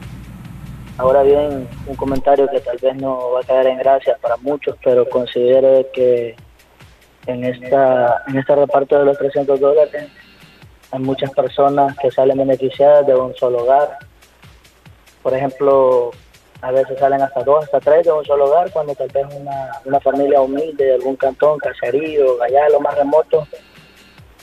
Ahora 0.98 1.24
bien, 1.24 1.68
un 1.88 1.96
comentario 1.96 2.48
que 2.50 2.60
tal 2.60 2.78
vez 2.82 2.96
no 2.96 3.32
va 3.32 3.39
a 3.39 3.44
caer 3.44 3.68
en 3.68 3.78
gracia 3.78 4.18
para 4.22 4.36
muchos, 4.38 4.76
pero 4.84 5.08
considero 5.10 5.86
que 5.94 6.36
en 7.28 7.44
esta 7.44 8.24
en 8.28 8.38
este 8.38 8.56
reparto 8.56 9.00
de 9.00 9.06
los 9.06 9.18
300 9.18 9.60
dólares 9.60 10.08
hay 10.91 11.00
muchas 11.00 11.32
personas 11.32 11.98
que 11.98 12.12
salen 12.12 12.38
beneficiadas 12.38 13.08
de 13.08 13.15
un 13.15 13.34
solo 13.36 13.60
hogar. 13.63 13.98
Por 15.24 15.34
ejemplo, 15.34 16.12
a 16.62 16.72
veces 16.72 16.98
salen 17.00 17.22
hasta 17.22 17.44
dos, 17.44 17.65
hasta 17.65 17.80
tres 17.80 18.06
de 18.06 18.12
un 18.12 18.26
solo 18.26 18.46
hogar, 18.46 18.72
cuando 18.72 18.96
tal 18.96 19.10
vez 19.10 19.26
una, 19.36 19.72
una 19.86 20.00
familia 20.00 20.41
humilde 20.41 20.86
de 20.86 20.94
algún 20.96 21.15
cantón, 21.15 21.60
caserío, 21.60 22.41
allá 22.41 22.70
lo 22.70 22.80
más 22.80 22.96
remoto, 22.96 23.48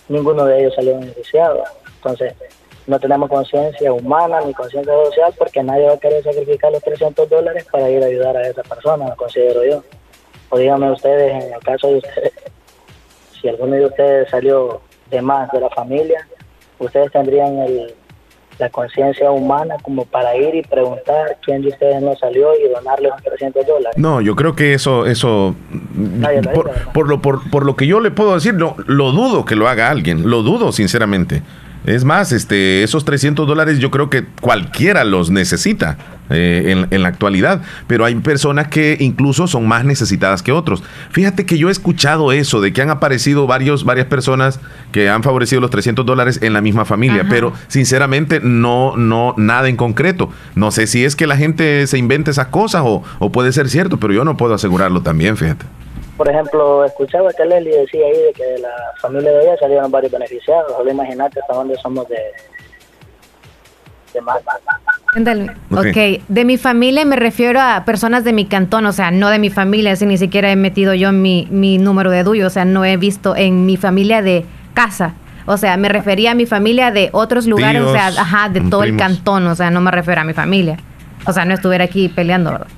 ninguno 0.08 0.44
de 0.44 0.60
ellos 0.60 0.74
salió 0.74 0.98
beneficiado. 0.98 1.64
Entonces, 1.96 2.34
no 2.86 2.98
tenemos 2.98 3.28
conciencia 3.28 3.92
humana 3.92 4.40
ni 4.40 4.52
conciencia 4.52 4.92
social 5.04 5.32
porque 5.38 5.62
nadie 5.62 5.86
va 5.86 5.94
a 5.94 5.98
querer 5.98 6.22
sacrificar 6.22 6.72
los 6.72 6.82
300 6.82 7.28
dólares 7.28 7.64
para 7.70 7.88
ir 7.88 8.02
a 8.02 8.06
ayudar 8.06 8.36
a 8.36 8.48
esa 8.48 8.62
persona, 8.62 9.08
lo 9.08 9.16
considero 9.16 9.64
yo. 9.64 9.82
O 10.50 10.58
díganme 10.58 10.90
ustedes, 10.90 11.44
en 11.44 11.52
el 11.52 11.60
caso 11.60 11.88
de 11.88 11.96
ustedes, 11.98 12.32
si 13.40 13.48
alguno 13.48 13.76
de 13.76 13.86
ustedes 13.86 14.30
salió 14.30 14.80
de 15.10 15.22
más 15.22 15.50
de 15.52 15.60
la 15.60 15.70
familia, 15.70 16.26
ustedes 16.78 17.10
tendrían 17.12 17.58
el, 17.58 17.94
la 18.58 18.68
conciencia 18.70 19.30
humana 19.30 19.76
como 19.82 20.04
para 20.04 20.36
ir 20.36 20.54
y 20.54 20.62
preguntar 20.62 21.38
quién 21.44 21.62
de 21.62 21.68
ustedes 21.68 22.02
no 22.02 22.14
salió 22.16 22.50
y 22.58 22.68
donarle 22.68 23.08
los 23.08 23.22
300 23.22 23.66
dólares. 23.66 23.96
No, 23.96 24.20
yo 24.20 24.36
creo 24.36 24.54
que 24.54 24.74
eso, 24.74 25.06
eso 25.06 25.54
por, 26.92 27.08
lo, 27.08 27.20
por, 27.20 27.50
por, 27.50 27.66
lo 27.66 27.76
que 27.76 27.86
yo 27.86 28.00
le 28.00 28.10
puedo 28.10 28.34
decir, 28.34 28.54
no, 28.54 28.76
lo 28.86 29.12
dudo 29.12 29.44
que 29.44 29.56
lo 29.56 29.68
haga 29.68 29.90
alguien, 29.90 30.28
lo 30.28 30.42
dudo 30.42 30.72
sinceramente. 30.72 31.42
Es 31.84 32.04
más, 32.04 32.30
este, 32.30 32.82
esos 32.82 33.04
300 33.04 33.46
dólares 33.46 33.78
yo 33.78 33.90
creo 33.90 34.08
que 34.08 34.24
cualquiera 34.40 35.04
los 35.04 35.30
necesita 35.30 35.98
eh, 36.30 36.86
en, 36.88 37.02
la 37.02 37.08
actualidad, 37.08 37.60
pero 37.88 38.04
hay 38.04 38.14
personas 38.14 38.68
que 38.68 38.96
incluso 39.00 39.48
son 39.48 39.66
más 39.66 39.84
necesitadas 39.84 40.42
que 40.42 40.52
otros. 40.52 40.82
Fíjate 41.10 41.44
que 41.44 41.58
yo 41.58 41.68
he 41.68 41.72
escuchado 41.72 42.30
eso, 42.30 42.60
de 42.60 42.72
que 42.72 42.80
han 42.80 42.90
aparecido 42.90 43.48
varios, 43.48 43.84
varias 43.84 44.06
personas 44.06 44.60
que 44.92 45.10
han 45.10 45.24
favorecido 45.24 45.60
los 45.60 45.70
300 45.70 46.06
dólares 46.06 46.38
en 46.40 46.52
la 46.52 46.60
misma 46.60 46.84
familia, 46.84 47.26
pero 47.28 47.52
sinceramente 47.66 48.40
no, 48.40 48.96
no, 48.96 49.34
nada 49.36 49.68
en 49.68 49.76
concreto. 49.76 50.30
No 50.54 50.70
sé 50.70 50.86
si 50.86 51.04
es 51.04 51.16
que 51.16 51.26
la 51.26 51.36
gente 51.36 51.86
se 51.88 51.98
inventa 51.98 52.30
esas 52.30 52.46
cosas 52.46 52.82
o, 52.84 53.02
o 53.18 53.32
puede 53.32 53.52
ser 53.52 53.68
cierto, 53.68 53.98
pero 53.98 54.12
yo 54.12 54.24
no 54.24 54.36
puedo 54.36 54.54
asegurarlo 54.54 55.02
también, 55.02 55.36
fíjate 55.36 55.66
por 56.16 56.28
ejemplo, 56.28 56.84
escuchaba 56.84 57.32
que 57.32 57.44
Leslie 57.44 57.78
decía 57.78 58.06
ahí 58.06 58.12
de 58.12 58.32
que 58.34 58.44
de 58.44 58.58
la 58.58 58.74
familia 59.00 59.32
de 59.32 59.42
ella 59.42 59.56
salieron 59.58 59.90
varios 59.90 60.12
beneficiados. 60.12 60.72
Solo 60.72 60.90
imagínate 60.90 61.40
hasta 61.40 61.54
dónde 61.54 61.76
somos 61.76 62.06
de, 62.08 62.18
de 64.12 64.20
más. 64.20 64.42
ok, 65.70 66.22
de 66.28 66.44
mi 66.44 66.58
familia 66.58 67.04
me 67.04 67.16
refiero 67.16 67.60
a 67.60 67.84
personas 67.84 68.24
de 68.24 68.32
mi 68.32 68.46
cantón, 68.46 68.84
o 68.86 68.92
sea, 68.92 69.10
no 69.10 69.30
de 69.30 69.38
mi 69.38 69.50
familia, 69.50 69.96
si 69.96 70.06
ni 70.06 70.18
siquiera 70.18 70.50
he 70.50 70.56
metido 70.56 70.94
yo 70.94 71.12
mi, 71.12 71.48
mi 71.50 71.78
número 71.78 72.10
de 72.10 72.24
DUI, 72.24 72.42
o 72.42 72.50
sea, 72.50 72.64
no 72.64 72.84
he 72.84 72.96
visto 72.96 73.34
en 73.34 73.64
mi 73.64 73.76
familia 73.76 74.22
de 74.22 74.44
casa. 74.74 75.14
O 75.46 75.56
sea, 75.56 75.76
me 75.76 75.88
refería 75.88 76.32
a 76.32 76.34
mi 76.34 76.46
familia 76.46 76.92
de 76.92 77.08
otros 77.12 77.46
lugares, 77.46 77.82
o 77.82 77.92
sea, 77.92 78.08
ajá, 78.08 78.48
de 78.48 78.60
todo 78.60 78.84
el 78.84 78.96
cantón, 78.96 79.46
o 79.46 79.54
sea, 79.54 79.70
no 79.70 79.80
me 79.80 79.90
refiero 79.90 80.20
a 80.20 80.24
mi 80.24 80.34
familia. 80.34 80.78
O 81.26 81.32
sea, 81.32 81.44
no 81.44 81.54
estuviera 81.54 81.84
aquí 81.84 82.08
peleando, 82.08 82.52
¿verdad? 82.52 82.68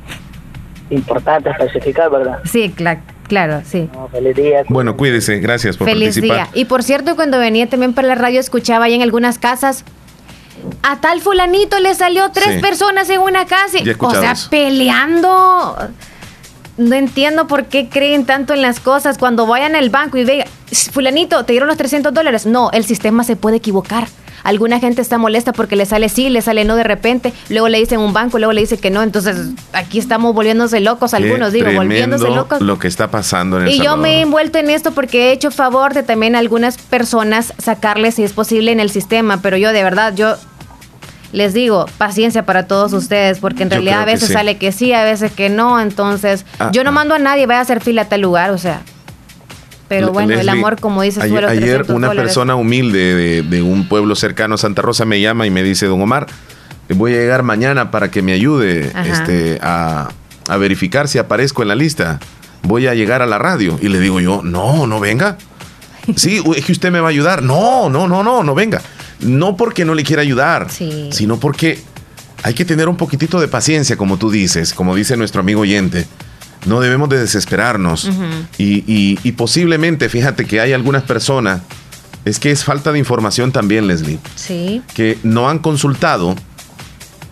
Importante 0.88 1.50
especificar, 1.50 2.10
¿verdad? 2.10 2.38
Sí, 2.44 2.72
claro. 2.74 3.00
Claro, 3.28 3.62
sí. 3.64 3.88
feliz 4.12 4.36
día. 4.36 4.62
Bueno, 4.68 4.96
cuídese, 4.96 5.38
gracias 5.38 5.76
por 5.76 5.88
feliz 5.88 6.20
Día. 6.20 6.48
Y 6.54 6.66
por 6.66 6.82
cierto, 6.82 7.16
cuando 7.16 7.38
venía 7.38 7.68
también 7.68 7.94
para 7.94 8.08
la 8.08 8.14
radio, 8.14 8.38
escuchaba 8.38 8.84
ahí 8.84 8.94
en 8.94 9.02
algunas 9.02 9.38
casas 9.38 9.84
a 10.82 11.00
tal 11.00 11.20
fulanito 11.20 11.78
le 11.80 11.94
salió 11.94 12.30
tres 12.30 12.60
personas 12.60 13.08
en 13.10 13.20
una 13.20 13.46
casa. 13.46 13.78
O 13.98 14.10
sea, 14.10 14.34
peleando. 14.50 15.76
No 16.76 16.96
entiendo 16.96 17.46
por 17.46 17.66
qué 17.66 17.88
creen 17.88 18.26
tanto 18.26 18.52
en 18.52 18.62
las 18.62 18.80
cosas. 18.80 19.18
Cuando 19.18 19.46
vayan 19.46 19.76
al 19.76 19.90
banco 19.90 20.18
y 20.18 20.24
vean, 20.24 20.48
fulanito, 20.92 21.44
te 21.44 21.52
dieron 21.52 21.68
los 21.68 21.76
300 21.76 22.12
dólares. 22.12 22.46
No, 22.46 22.70
el 22.72 22.84
sistema 22.84 23.24
se 23.24 23.36
puede 23.36 23.56
equivocar. 23.56 24.08
Alguna 24.44 24.78
gente 24.78 25.00
está 25.00 25.16
molesta 25.16 25.52
porque 25.54 25.74
le 25.74 25.86
sale 25.86 26.10
sí, 26.10 26.28
le 26.28 26.42
sale 26.42 26.64
no 26.64 26.76
de 26.76 26.84
repente. 26.84 27.32
Luego 27.48 27.68
le 27.68 27.78
dicen 27.78 27.98
un 27.98 28.12
banco, 28.12 28.38
luego 28.38 28.52
le 28.52 28.60
dice 28.60 28.78
que 28.78 28.90
no. 28.90 29.02
Entonces, 29.02 29.36
aquí 29.72 29.98
estamos 29.98 30.34
volviéndose 30.34 30.80
locos, 30.80 31.14
algunos 31.14 31.52
digo, 31.52 31.72
volviéndose 31.72 32.28
locos. 32.28 32.60
Lo 32.60 32.78
que 32.78 32.86
está 32.86 33.10
pasando 33.10 33.58
en 33.58 33.68
el 33.68 33.74
Y 33.74 33.80
yo 33.80 33.96
me 33.96 34.18
he 34.18 34.20
envuelto 34.20 34.58
en 34.58 34.68
esto 34.68 34.92
porque 34.92 35.30
he 35.30 35.32
hecho 35.32 35.50
favor 35.50 35.94
de 35.94 36.02
también 36.02 36.36
algunas 36.36 36.76
personas 36.76 37.54
sacarles, 37.58 38.16
si 38.16 38.22
es 38.22 38.32
posible, 38.32 38.70
en 38.70 38.80
el 38.80 38.90
sistema. 38.90 39.40
Pero 39.40 39.56
yo, 39.56 39.72
de 39.72 39.82
verdad, 39.82 40.14
yo 40.14 40.36
les 41.32 41.52
digo, 41.52 41.86
paciencia 41.98 42.44
para 42.44 42.66
todos 42.66 42.92
ustedes, 42.92 43.38
porque 43.38 43.62
en 43.64 43.70
realidad 43.70 44.02
a 44.02 44.04
veces 44.04 44.30
sale 44.30 44.56
que 44.56 44.72
sí, 44.72 44.92
a 44.92 45.04
veces 45.04 45.32
que 45.32 45.48
no, 45.48 45.80
entonces 45.80 46.44
ah, 46.60 46.70
yo 46.72 46.84
no 46.84 46.90
ah. 46.90 46.92
mando 46.92 47.14
a 47.14 47.18
nadie, 47.18 47.46
vaya 47.46 47.58
a 47.58 47.62
hacer 47.62 47.80
fila 47.80 48.02
a 48.02 48.04
tal 48.08 48.20
lugar, 48.20 48.50
o 48.50 48.58
sea. 48.58 48.82
Pero 50.00 50.12
bueno, 50.12 50.38
el 50.38 50.48
amor, 50.48 50.80
como 50.80 51.02
dices, 51.02 51.22
ayer, 51.22 51.44
ayer 51.44 51.84
una 51.88 52.10
persona 52.10 52.54
humilde 52.54 53.42
de, 53.42 53.62
un 53.62 53.88
pueblo 53.88 54.14
cercano 54.14 54.56
a 54.56 54.58
Santa 54.58 54.82
Rosa 54.82 55.04
me 55.04 55.20
llama 55.20 55.46
y 55.46 55.50
me 55.50 55.62
dice, 55.62 55.86
don 55.86 56.00
Omar, 56.00 56.26
voy 56.88 57.14
a 57.14 57.16
llegar 57.16 57.42
mañana 57.42 57.90
para 57.90 58.10
que 58.10 58.22
me 58.22 58.32
ayude 58.32 58.92
este, 59.06 59.58
a, 59.62 60.10
a 60.48 60.56
verificar 60.56 61.08
si 61.08 61.18
aparezco 61.18 61.62
en 61.62 61.68
la 61.68 61.74
lista. 61.74 62.20
Voy 62.62 62.86
a 62.86 62.94
llegar 62.94 63.22
a 63.22 63.26
la 63.26 63.38
radio. 63.38 63.78
Y 63.80 63.88
le 63.88 64.00
digo 64.00 64.20
yo, 64.20 64.42
no, 64.42 64.86
no 64.86 65.00
venga. 65.00 65.38
Sí, 66.16 66.42
es 66.54 66.64
que 66.66 66.72
usted 66.72 66.90
me 66.90 67.00
va 67.00 67.08
a 67.08 67.10
ayudar. 67.10 67.42
No, 67.42 67.88
no, 67.88 68.06
no, 68.06 68.22
no, 68.22 68.42
no 68.42 68.54
venga. 68.54 68.82
No 69.20 69.56
porque 69.56 69.86
no 69.86 69.94
le 69.94 70.04
quiera 70.04 70.20
ayudar, 70.20 70.68
sino 70.70 71.40
porque 71.40 71.78
hay 72.42 72.52
que 72.52 72.66
tener 72.66 72.90
un 72.90 72.96
poquitito 72.96 73.40
de 73.40 73.48
paciencia, 73.48 73.96
como 73.96 74.18
tú 74.18 74.30
dices, 74.30 74.74
como 74.74 74.94
dice 74.94 75.16
nuestro 75.16 75.40
amigo 75.40 75.62
oyente. 75.62 76.06
No 76.66 76.80
debemos 76.80 77.08
de 77.08 77.18
desesperarnos. 77.18 78.10
y, 78.58 79.32
posiblemente, 79.32 80.08
fíjate 80.08 80.44
que 80.44 80.60
hay 80.60 80.72
algunas 80.72 81.02
personas, 81.02 81.62
es 82.24 82.38
que 82.38 82.50
es 82.50 82.64
falta 82.64 82.92
de 82.92 82.98
información 82.98 83.52
también, 83.52 83.86
Leslie. 83.86 84.18
Sí. 84.34 84.82
Que 84.94 85.18
no 85.22 85.48
han 85.48 85.58
consultado, 85.58 86.36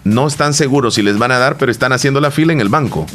no 0.04 0.26
están 0.26 0.54
seguros 0.54 0.94
si 0.94 1.02
les 1.02 1.18
van 1.18 1.32
a 1.32 1.38
dar, 1.38 1.56
pero 1.56 1.72
están 1.72 1.92
haciendo 1.92 2.20
la 2.20 2.30
fila 2.30 2.52
en 2.52 2.60
el 2.60 2.68
banco. 2.68 3.06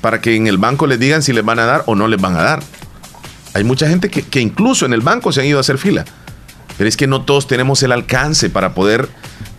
Para 0.00 0.20
que 0.20 0.36
en 0.36 0.46
el 0.46 0.58
banco 0.58 0.86
les 0.86 0.98
digan 0.98 1.22
si 1.22 1.32
les 1.32 1.44
van 1.44 1.58
a 1.58 1.64
dar 1.64 1.84
o 1.86 1.94
no 1.94 2.08
les 2.08 2.20
van 2.20 2.36
a 2.36 2.42
dar. 2.42 2.62
Hay 3.54 3.64
mucha 3.64 3.88
gente 3.88 4.10
que, 4.10 4.22
que 4.22 4.40
incluso 4.40 4.84
en 4.84 4.92
el 4.92 5.00
banco 5.00 5.32
se 5.32 5.40
han 5.40 5.46
ido 5.46 5.58
a 5.58 5.60
hacer 5.60 5.78
fila 5.78 6.04
pero 6.76 6.88
es 6.88 6.96
que 6.96 7.06
no 7.06 7.22
todos 7.22 7.46
tenemos 7.46 7.82
el 7.82 7.92
alcance 7.92 8.50
para 8.50 8.74
poder 8.74 9.08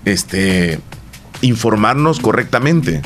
este, 0.05 0.79
informarnos 1.41 2.19
correctamente. 2.19 3.01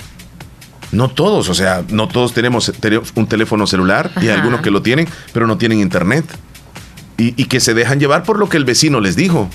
No 0.92 1.10
todos, 1.10 1.50
o 1.50 1.54
sea, 1.54 1.84
no 1.90 2.08
todos 2.08 2.34
tenemos 2.34 2.72
un 3.16 3.28
teléfono 3.28 3.66
celular 3.66 4.12
y 4.18 4.28
hay 4.28 4.30
algunos 4.30 4.62
que 4.62 4.72
lo 4.72 4.82
tienen, 4.82 5.08
pero 5.34 5.48
no 5.48 5.58
tienen 5.58 5.80
internet. 5.80 6.26
Y, 7.18 7.46
que 7.46 7.60
se 7.60 7.76
dejan 7.76 8.00
llevar 8.00 8.24
por 8.24 8.40
lo 8.40 8.50
que 8.50 8.58
el 8.58 8.66
vecino 8.66 9.00
les 9.00 9.16
dijo. 9.16 9.48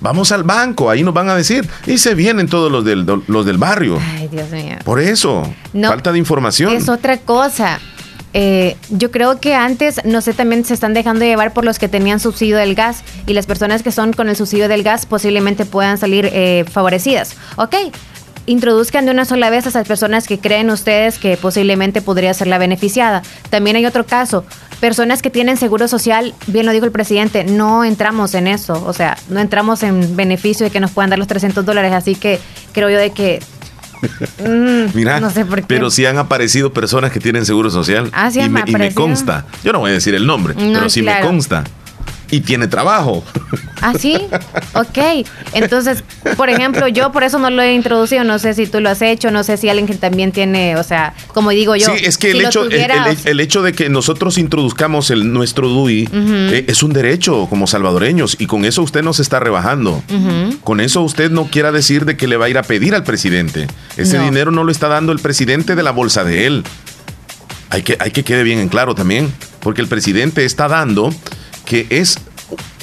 Vamos 0.00 0.32
al 0.32 0.42
banco, 0.42 0.88
ahí 0.88 1.02
nos 1.02 1.12
van 1.12 1.28
a 1.28 1.36
decir. 1.36 1.68
Y 1.86 1.98
se 1.98 2.14
vienen 2.14 2.48
todos 2.48 2.72
los 2.72 2.82
del, 2.82 3.04
los 3.26 3.44
del 3.44 3.58
barrio. 3.58 3.98
Ay, 4.16 4.28
Dios 4.28 4.48
mío. 4.50 4.76
Por 4.84 5.00
eso, 5.00 5.42
falta 5.74 6.12
de 6.12 6.18
información. 6.18 6.72
Es 6.72 6.88
otra 6.88 7.18
cosa. 7.18 7.78
Eh, 8.32 8.76
yo 8.90 9.10
creo 9.10 9.40
que 9.40 9.54
antes, 9.54 10.00
no 10.04 10.20
sé, 10.20 10.32
también 10.32 10.64
se 10.64 10.74
están 10.74 10.94
dejando 10.94 11.24
llevar 11.24 11.52
por 11.52 11.64
los 11.64 11.78
que 11.78 11.88
tenían 11.88 12.20
subsidio 12.20 12.56
del 12.56 12.74
gas 12.74 13.02
y 13.26 13.34
las 13.34 13.46
personas 13.46 13.82
que 13.82 13.90
son 13.90 14.12
con 14.12 14.28
el 14.28 14.36
subsidio 14.36 14.68
del 14.68 14.82
gas 14.82 15.04
posiblemente 15.04 15.64
puedan 15.66 15.98
salir 15.98 16.30
eh, 16.32 16.64
favorecidas. 16.70 17.36
Ok, 17.56 17.74
introduzcan 18.50 19.04
de 19.04 19.12
una 19.12 19.24
sola 19.24 19.48
vez 19.50 19.66
a 19.66 19.68
esas 19.68 19.86
personas 19.86 20.26
que 20.26 20.38
creen 20.38 20.70
ustedes 20.70 21.18
que 21.18 21.36
posiblemente 21.36 22.02
podría 22.02 22.34
ser 22.34 22.48
la 22.48 22.58
beneficiada. 22.58 23.22
También 23.48 23.76
hay 23.76 23.86
otro 23.86 24.04
caso, 24.04 24.44
personas 24.80 25.22
que 25.22 25.30
tienen 25.30 25.56
seguro 25.56 25.88
social, 25.88 26.34
bien 26.46 26.66
lo 26.66 26.72
dijo 26.72 26.84
el 26.84 26.92
presidente, 26.92 27.44
no 27.44 27.84
entramos 27.84 28.34
en 28.34 28.46
eso, 28.46 28.84
o 28.86 28.92
sea, 28.92 29.16
no 29.28 29.40
entramos 29.40 29.82
en 29.82 30.16
beneficio 30.16 30.64
de 30.64 30.70
que 30.70 30.80
nos 30.80 30.90
puedan 30.90 31.10
dar 31.10 31.18
los 31.18 31.28
300 31.28 31.64
dólares, 31.64 31.92
así 31.92 32.14
que 32.14 32.38
creo 32.72 32.90
yo 32.90 32.98
de 32.98 33.10
que 33.10 33.40
Mm, 34.38 34.94
Mira, 34.94 35.20
pero 35.66 35.90
sí 35.90 36.06
han 36.06 36.16
aparecido 36.16 36.72
personas 36.72 37.12
que 37.12 37.20
tienen 37.20 37.44
seguro 37.44 37.68
social. 37.68 38.08
Ah, 38.14 38.30
y, 38.32 38.48
me, 38.48 38.94
consta. 38.94 39.44
Yo 39.62 39.72
no 39.72 39.80
voy 39.80 39.90
a 39.90 39.94
decir 39.94 40.14
el 40.14 40.26
nombre, 40.26 40.54
pero 40.56 40.88
sí 40.88 41.02
me 41.02 41.20
consta 41.20 41.64
y 42.30 42.40
tiene 42.40 42.68
trabajo. 42.68 43.24
¿Ah, 43.80 43.94
sí? 43.98 44.16
Ok. 44.74 45.26
Entonces, 45.52 46.04
por 46.36 46.50
ejemplo, 46.50 46.86
yo 46.88 47.12
por 47.12 47.24
eso 47.24 47.38
no 47.38 47.50
lo 47.50 47.62
he 47.62 47.74
introducido. 47.74 48.24
No 48.24 48.38
sé 48.38 48.54
si 48.54 48.66
tú 48.66 48.80
lo 48.80 48.90
has 48.90 49.02
hecho, 49.02 49.30
no 49.30 49.42
sé 49.42 49.56
si 49.56 49.68
alguien 49.68 49.86
que 49.86 49.94
también 49.94 50.32
tiene, 50.32 50.76
o 50.76 50.82
sea, 50.82 51.14
como 51.28 51.50
digo 51.50 51.76
yo. 51.76 51.86
Sí, 51.86 52.04
es 52.04 52.18
que 52.18 52.32
el, 52.32 52.44
hecho, 52.44 52.64
el, 52.66 53.40
hecho 53.40 53.62
de 53.62 53.72
que 53.72 53.88
nosotros 53.88 54.38
introduzcamos 54.38 55.10
el, 55.10 55.32
nuestro 55.32 55.68
DUI 55.68 56.08
eh, 56.12 56.64
es 56.68 56.82
un 56.82 56.92
derecho 56.92 57.46
como 57.48 57.66
salvadoreños 57.66 58.36
y 58.38 58.46
con 58.46 58.64
eso 58.64 58.82
usted 58.82 59.02
no 59.02 59.12
se 59.12 59.22
está 59.22 59.40
rebajando. 59.40 60.02
Con 60.62 60.80
eso 60.80 61.02
usted 61.02 61.30
no 61.30 61.46
quiera 61.46 61.72
decir 61.72 62.04
de 62.04 62.16
que 62.16 62.28
le 62.28 62.36
va 62.36 62.46
a 62.46 62.48
ir 62.48 62.58
a 62.58 62.62
pedir 62.62 62.94
al 62.94 63.04
presidente. 63.04 63.66
Ese 63.96 64.18
dinero 64.18 64.50
no 64.50 64.64
lo 64.64 64.72
está 64.72 64.88
dando 64.88 65.12
el 65.12 65.18
presidente 65.18 65.74
de 65.74 65.82
la 65.82 65.90
bolsa 65.90 66.24
de 66.24 66.46
él. 66.46 66.64
Hay 67.70 67.82
que, 67.82 67.96
hay 68.00 68.10
que 68.10 68.24
quede 68.24 68.42
bien 68.42 68.58
en 68.58 68.68
claro 68.68 68.96
también, 68.96 69.32
porque 69.60 69.80
el 69.80 69.86
presidente 69.86 70.44
está 70.44 70.66
dando 70.66 71.14
que 71.70 71.86
es 71.88 72.18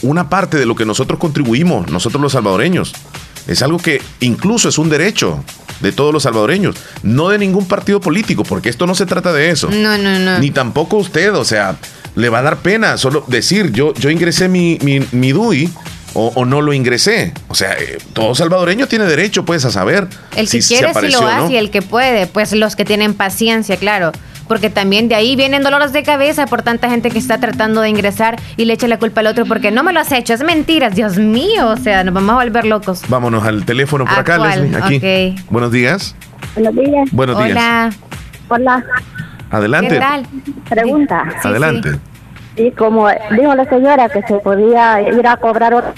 una 0.01 0.29
parte 0.29 0.55
de 0.55 0.65
lo 0.65 0.73
que 0.73 0.85
nosotros 0.85 1.19
contribuimos, 1.19 1.91
nosotros 1.91 2.21
los 2.21 2.31
salvadoreños. 2.31 2.93
Es 3.45 3.61
algo 3.61 3.79
que 3.79 4.01
incluso 4.21 4.69
es 4.69 4.77
un 4.77 4.87
derecho 4.87 5.43
de 5.81 5.91
todos 5.91 6.13
los 6.13 6.23
salvadoreños, 6.23 6.77
no 7.03 7.27
de 7.27 7.37
ningún 7.37 7.67
partido 7.67 7.99
político, 7.99 8.45
porque 8.45 8.69
esto 8.69 8.87
no 8.87 8.95
se 8.95 9.05
trata 9.05 9.33
de 9.33 9.49
eso. 9.49 9.69
No, 9.69 9.97
no, 9.97 10.17
no. 10.19 10.39
Ni 10.39 10.51
tampoco 10.51 10.95
usted, 10.95 11.35
o 11.35 11.43
sea, 11.43 11.75
le 12.15 12.29
va 12.29 12.39
a 12.39 12.43
dar 12.43 12.59
pena 12.59 12.97
solo 12.97 13.25
decir, 13.27 13.73
yo, 13.73 13.93
yo 13.95 14.09
ingresé 14.09 14.47
mi, 14.47 14.79
mi, 15.11 15.31
DUI 15.33 15.69
o, 16.13 16.45
no 16.45 16.61
lo 16.61 16.71
ingresé. 16.71 17.33
O 17.49 17.55
sea, 17.55 17.73
eh, 17.73 17.97
todo 18.13 18.35
salvadoreño 18.35 18.87
tiene 18.87 19.03
derecho, 19.03 19.43
pues, 19.43 19.65
a 19.65 19.71
saber. 19.71 20.07
El 20.33 20.49
que 20.49 20.61
quiere, 20.61 20.93
si 20.93 21.11
lo 21.11 21.27
hace, 21.27 21.51
y 21.51 21.57
el 21.57 21.71
que 21.71 21.81
puede, 21.81 22.25
pues 22.25 22.53
los 22.53 22.77
que 22.77 22.85
tienen 22.85 23.15
paciencia, 23.15 23.75
claro 23.75 24.13
porque 24.47 24.69
también 24.69 25.09
de 25.09 25.15
ahí 25.15 25.35
vienen 25.35 25.63
dolores 25.63 25.93
de 25.93 26.03
cabeza 26.03 26.45
por 26.45 26.61
tanta 26.61 26.89
gente 26.89 27.09
que 27.09 27.19
está 27.19 27.39
tratando 27.39 27.81
de 27.81 27.89
ingresar 27.89 28.39
y 28.55 28.65
le 28.65 28.73
echa 28.73 28.87
la 28.87 28.99
culpa 28.99 29.21
al 29.21 29.27
otro 29.27 29.45
porque 29.45 29.71
no 29.71 29.83
me 29.83 29.93
lo 29.93 29.99
has 29.99 30.11
hecho, 30.11 30.33
es 30.33 30.43
mentiras, 30.43 30.95
Dios 30.95 31.17
mío, 31.17 31.67
o 31.67 31.77
sea, 31.77 32.03
nos 32.03 32.13
vamos 32.13 32.31
a 32.31 32.43
volver 32.43 32.65
locos. 32.65 33.03
Vámonos 33.07 33.45
al 33.45 33.65
teléfono 33.65 34.05
por 34.05 34.19
acá, 34.19 34.37
Leslie, 34.37 34.77
aquí. 34.77 35.35
Buenos 35.49 35.71
días. 35.71 36.15
Buenos 36.55 36.75
días. 36.75 37.09
Buenos 37.11 37.43
días. 37.43 37.57
Hola. 37.57 37.91
Hola. 38.49 38.85
Adelante. 39.49 39.95
¿Qué 39.95 39.99
tal? 39.99 40.25
Pregunta. 40.69 41.23
Adelante. 41.43 41.99
Y 42.55 42.71
como 42.71 43.07
dijo 43.07 43.55
la 43.55 43.65
señora 43.65 44.09
que 44.09 44.21
se 44.23 44.35
podía 44.39 45.01
ir 45.01 45.27
a 45.27 45.37
cobrar 45.37 45.73
otro, 45.73 45.93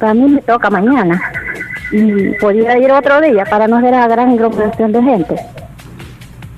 a 0.00 0.14
mí 0.14 0.28
me 0.28 0.42
toca 0.42 0.70
mañana. 0.70 1.20
Y 1.92 2.30
podía 2.40 2.78
ir 2.78 2.90
otro 2.90 3.20
día 3.20 3.44
para 3.44 3.66
no 3.66 3.80
ver 3.80 3.94
a 3.94 4.06
gran 4.08 4.30
aglomeración 4.30 4.92
de 4.92 5.02
gente. 5.02 5.36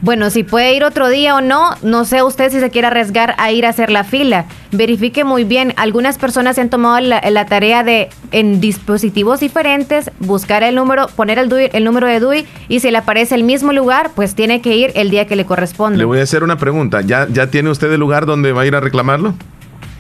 Bueno, 0.02 0.28
si 0.28 0.42
puede 0.42 0.74
ir 0.74 0.84
otro 0.84 1.08
día 1.08 1.34
o 1.34 1.40
no, 1.40 1.70
no 1.82 2.04
sé 2.04 2.22
usted 2.22 2.50
si 2.52 2.60
se 2.60 2.70
quiere 2.70 2.88
arriesgar 2.88 3.34
a 3.38 3.50
ir 3.50 3.64
a 3.64 3.70
hacer 3.70 3.90
la 3.90 4.04
fila. 4.04 4.44
Verifique 4.70 5.24
muy 5.24 5.44
bien. 5.44 5.72
Algunas 5.76 6.18
personas 6.18 6.56
se 6.56 6.60
han 6.60 6.68
tomado 6.68 7.00
la, 7.00 7.46
tarea 7.46 7.82
de 7.82 8.10
en 8.30 8.60
dispositivos 8.60 9.40
diferentes 9.40 10.10
buscar 10.20 10.62
el 10.62 10.74
número, 10.74 11.06
poner 11.08 11.38
el, 11.38 11.50
el 11.72 11.84
número 11.84 12.06
de 12.06 12.20
DUI 12.20 12.46
y 12.68 12.80
si 12.80 12.90
le 12.90 12.98
aparece 12.98 13.34
el 13.34 13.42
mismo 13.42 13.72
lugar, 13.72 14.10
pues 14.14 14.34
tiene 14.34 14.60
que 14.60 14.76
ir 14.76 14.92
el 14.96 15.10
día 15.10 15.26
que 15.26 15.34
le 15.34 15.46
corresponde. 15.46 15.98
Le 15.98 16.04
voy 16.04 16.20
a 16.20 16.24
hacer 16.24 16.44
una 16.44 16.58
pregunta. 16.58 17.00
¿Ya, 17.00 17.26
ya 17.28 17.46
tiene 17.46 17.70
usted 17.70 17.90
el 17.90 18.00
lugar 18.00 18.26
donde 18.26 18.52
va 18.52 18.62
a 18.62 18.66
ir 18.66 18.74
a 18.74 18.80
reclamarlo? 18.80 19.34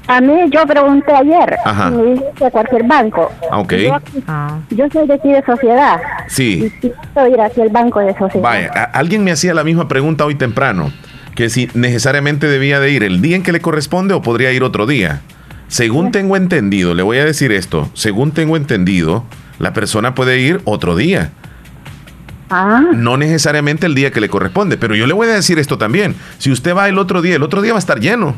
A 0.08 0.20
mí 0.20 0.32
yo 0.50 0.64
pregunté 0.66 1.12
ayer, 1.12 1.56
Ajá. 1.64 1.90
de 1.90 2.50
cualquier 2.50 2.84
banco. 2.84 3.32
Ah, 3.50 3.58
ok. 3.58 3.72
Ah. 4.28 4.58
Yo, 4.70 4.86
soy 4.92 5.06
de 5.06 5.14
aquí 5.14 5.32
de 5.32 5.42
sociedad. 5.44 6.00
Sí. 6.28 6.70
Y 6.82 6.90
quiero 6.90 7.28
ir 7.28 7.40
hacia 7.40 7.64
el 7.64 7.70
banco 7.70 8.00
de 8.00 8.16
sociedad. 8.16 8.42
Vaya, 8.42 8.68
alguien 8.92 9.24
me 9.24 9.32
hacía 9.32 9.52
la 9.54 9.64
misma 9.64 9.88
pregunta 9.88 10.24
hoy 10.24 10.36
temprano, 10.36 10.92
que 11.34 11.48
si 11.48 11.68
necesariamente 11.74 12.46
debía 12.46 12.78
de 12.78 12.90
ir 12.90 13.02
el 13.02 13.20
día 13.20 13.36
en 13.36 13.42
que 13.42 13.52
le 13.52 13.60
corresponde 13.60 14.14
o 14.14 14.22
podría 14.22 14.52
ir 14.52 14.62
otro 14.62 14.86
día. 14.86 15.22
Según 15.68 16.12
tengo 16.12 16.36
entendido, 16.36 16.94
le 16.94 17.02
voy 17.02 17.18
a 17.18 17.24
decir 17.24 17.50
esto, 17.50 17.90
según 17.94 18.30
tengo 18.30 18.56
entendido, 18.56 19.24
la 19.58 19.72
persona 19.72 20.14
puede 20.14 20.38
ir 20.38 20.60
otro 20.64 20.94
día. 20.94 21.32
Ah. 22.50 22.82
No 22.94 23.16
necesariamente 23.16 23.86
el 23.86 23.94
día 23.94 24.10
que 24.10 24.20
le 24.20 24.28
corresponde, 24.28 24.76
pero 24.76 24.94
yo 24.94 25.06
le 25.06 25.14
voy 25.14 25.26
a 25.28 25.32
decir 25.32 25.58
esto 25.58 25.78
también. 25.78 26.14
Si 26.38 26.50
usted 26.50 26.74
va 26.76 26.88
el 26.88 26.98
otro 26.98 27.22
día, 27.22 27.36
el 27.36 27.42
otro 27.42 27.62
día 27.62 27.72
va 27.72 27.78
a 27.78 27.80
estar 27.80 28.00
lleno. 28.00 28.36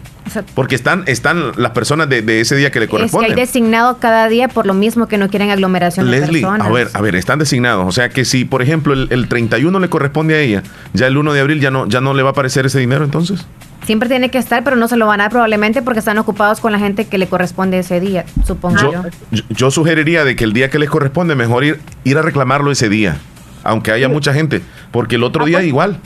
Porque 0.55 0.75
están, 0.75 1.05
están 1.07 1.53
las 1.57 1.73
personas 1.73 2.09
de, 2.09 2.41
ese 2.41 2.57
día 2.57 2.71
que 2.71 2.81
le 2.81 2.89
corresponde. 2.89 3.29
Es 3.29 3.35
que 3.35 3.41
hay 3.41 3.47
designado 3.47 3.99
cada 3.99 4.29
día 4.29 4.49
por 4.49 4.67
lo 4.67 4.75
mismo 4.75 5.09
que 5.09 5.19
no 5.19 5.29
quieren 5.29 5.51
aglomeración 5.51 6.11
Leslie, 6.11 6.41
de 6.41 6.47
a 6.47 6.69
ver, 6.69 6.89
a 6.93 7.01
ver, 7.01 7.17
están 7.17 7.39
designados. 7.39 7.87
O 7.87 7.93
sea 7.93 8.09
que 8.09 8.25
si, 8.25 8.45
por 8.45 8.63
ejemplo, 8.63 8.93
el, 8.93 9.29
31 9.29 9.79
le 9.79 9.89
corresponde 9.89 10.35
a 10.35 10.41
ella, 10.41 10.63
ya 10.93 11.07
el 11.07 11.17
1 11.17 11.33
de 11.33 11.41
abril 11.41 11.61
ya 11.61 11.71
no, 11.71 11.87
ya 11.87 12.01
no 12.01 12.15
le 12.15 12.23
va 12.23 12.31
a 12.31 12.33
aparecer 12.33 12.67
ese 12.67 12.79
dinero 12.79 13.05
entonces. 13.05 13.47
Siempre 13.85 14.09
tiene 14.09 14.31
que 14.31 14.39
estar, 14.39 14.65
pero 14.65 14.77
no 14.77 14.87
se 14.87 14.97
lo 14.97 15.07
van 15.07 15.21
a 15.21 15.25
dar 15.25 15.31
probablemente 15.31 15.81
porque 15.81 16.01
están 16.01 16.19
ocupados 16.19 16.61
con 16.61 16.73
la 16.73 16.79
gente 16.79 17.07
que 17.07 17.17
le 17.17 17.27
corresponde 17.27 17.79
ese 17.79 18.01
día, 18.01 18.27
supongo 18.47 18.93
yo. 18.93 19.03
Yo, 19.49 19.71
sugeriría 19.71 20.25
de 20.25 20.37
que 20.37 20.45
el 20.45 20.53
día 20.53 20.69
que 20.69 20.79
les 20.79 20.91
corresponde, 20.91 21.35
mejor 21.35 21.65
ir, 21.65 21.81
ir 22.05 22.19
a 22.19 22.23
reclamarlo 22.23 22.71
ese 22.71 22.91
día 22.91 23.19
aunque 23.65 23.93
haya 23.93 24.09
mucha 24.09 24.33
gente, 24.33 24.63
porque 24.91 25.17
el 25.17 25.25
otro 25.25 25.45
ah, 25.45 25.47
día 25.47 25.59
pues. 25.59 25.69
igual. 25.69 26.01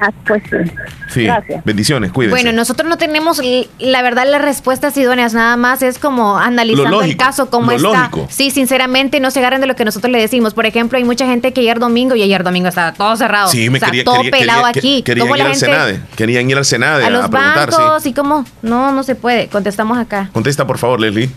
Ah, 0.00 0.10
pues 0.26 0.42
sí. 0.50 0.72
Sí, 1.08 1.28
bendiciones, 1.64 2.10
cuídense. 2.10 2.42
Bueno, 2.42 2.56
nosotros 2.56 2.88
no 2.88 2.98
tenemos, 2.98 3.40
la 3.78 4.02
verdad, 4.02 4.26
las 4.28 4.42
respuestas 4.42 4.96
idóneas, 4.96 5.32
nada 5.32 5.56
más 5.56 5.82
es 5.82 5.98
como 5.98 6.38
analizando 6.38 7.02
el 7.02 7.16
caso, 7.16 7.48
cómo 7.50 7.70
está. 7.70 8.10
Sí, 8.28 8.50
sinceramente, 8.50 9.20
no 9.20 9.30
se 9.30 9.38
agarren 9.38 9.60
de 9.60 9.68
lo 9.68 9.76
que 9.76 9.84
nosotros 9.84 10.10
le 10.10 10.18
decimos. 10.18 10.52
Por 10.54 10.66
ejemplo, 10.66 10.98
hay 10.98 11.04
mucha 11.04 11.26
gente 11.26 11.52
que 11.52 11.60
ayer 11.60 11.78
domingo, 11.78 12.16
y 12.16 12.22
ayer 12.22 12.42
domingo 12.42 12.68
estaba 12.68 12.92
todo 12.92 13.16
cerrado. 13.16 13.48
Sí, 13.48 13.70
me 13.70 13.80
quería, 13.80 14.04
todo 14.04 14.22
pelado 14.30 14.66
aquí. 14.66 15.02
Querían 15.02 15.28
ir, 15.28 15.42
al 15.42 15.54
Senade, 15.54 16.00
querían 16.16 16.50
ir 16.50 16.56
al 16.56 16.64
Senade 16.64 17.04
a, 17.04 17.10
los 17.10 17.30
bancos 17.30 18.04
y 18.06 18.12
cómo, 18.12 18.44
no, 18.62 18.92
no 18.92 19.02
se 19.04 19.14
puede. 19.14 19.48
Contestamos 19.48 19.98
acá. 19.98 20.30
Contesta, 20.32 20.66
por 20.66 20.78
favor, 20.78 21.00
Leslie. 21.00 21.30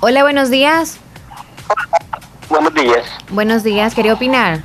Hola, 0.00 0.22
buenos 0.22 0.50
días. 0.50 0.98
Buenos 2.48 2.74
días. 2.74 3.04
Buenos 3.30 3.62
días, 3.62 3.94
¿quería 3.94 4.14
opinar? 4.14 4.60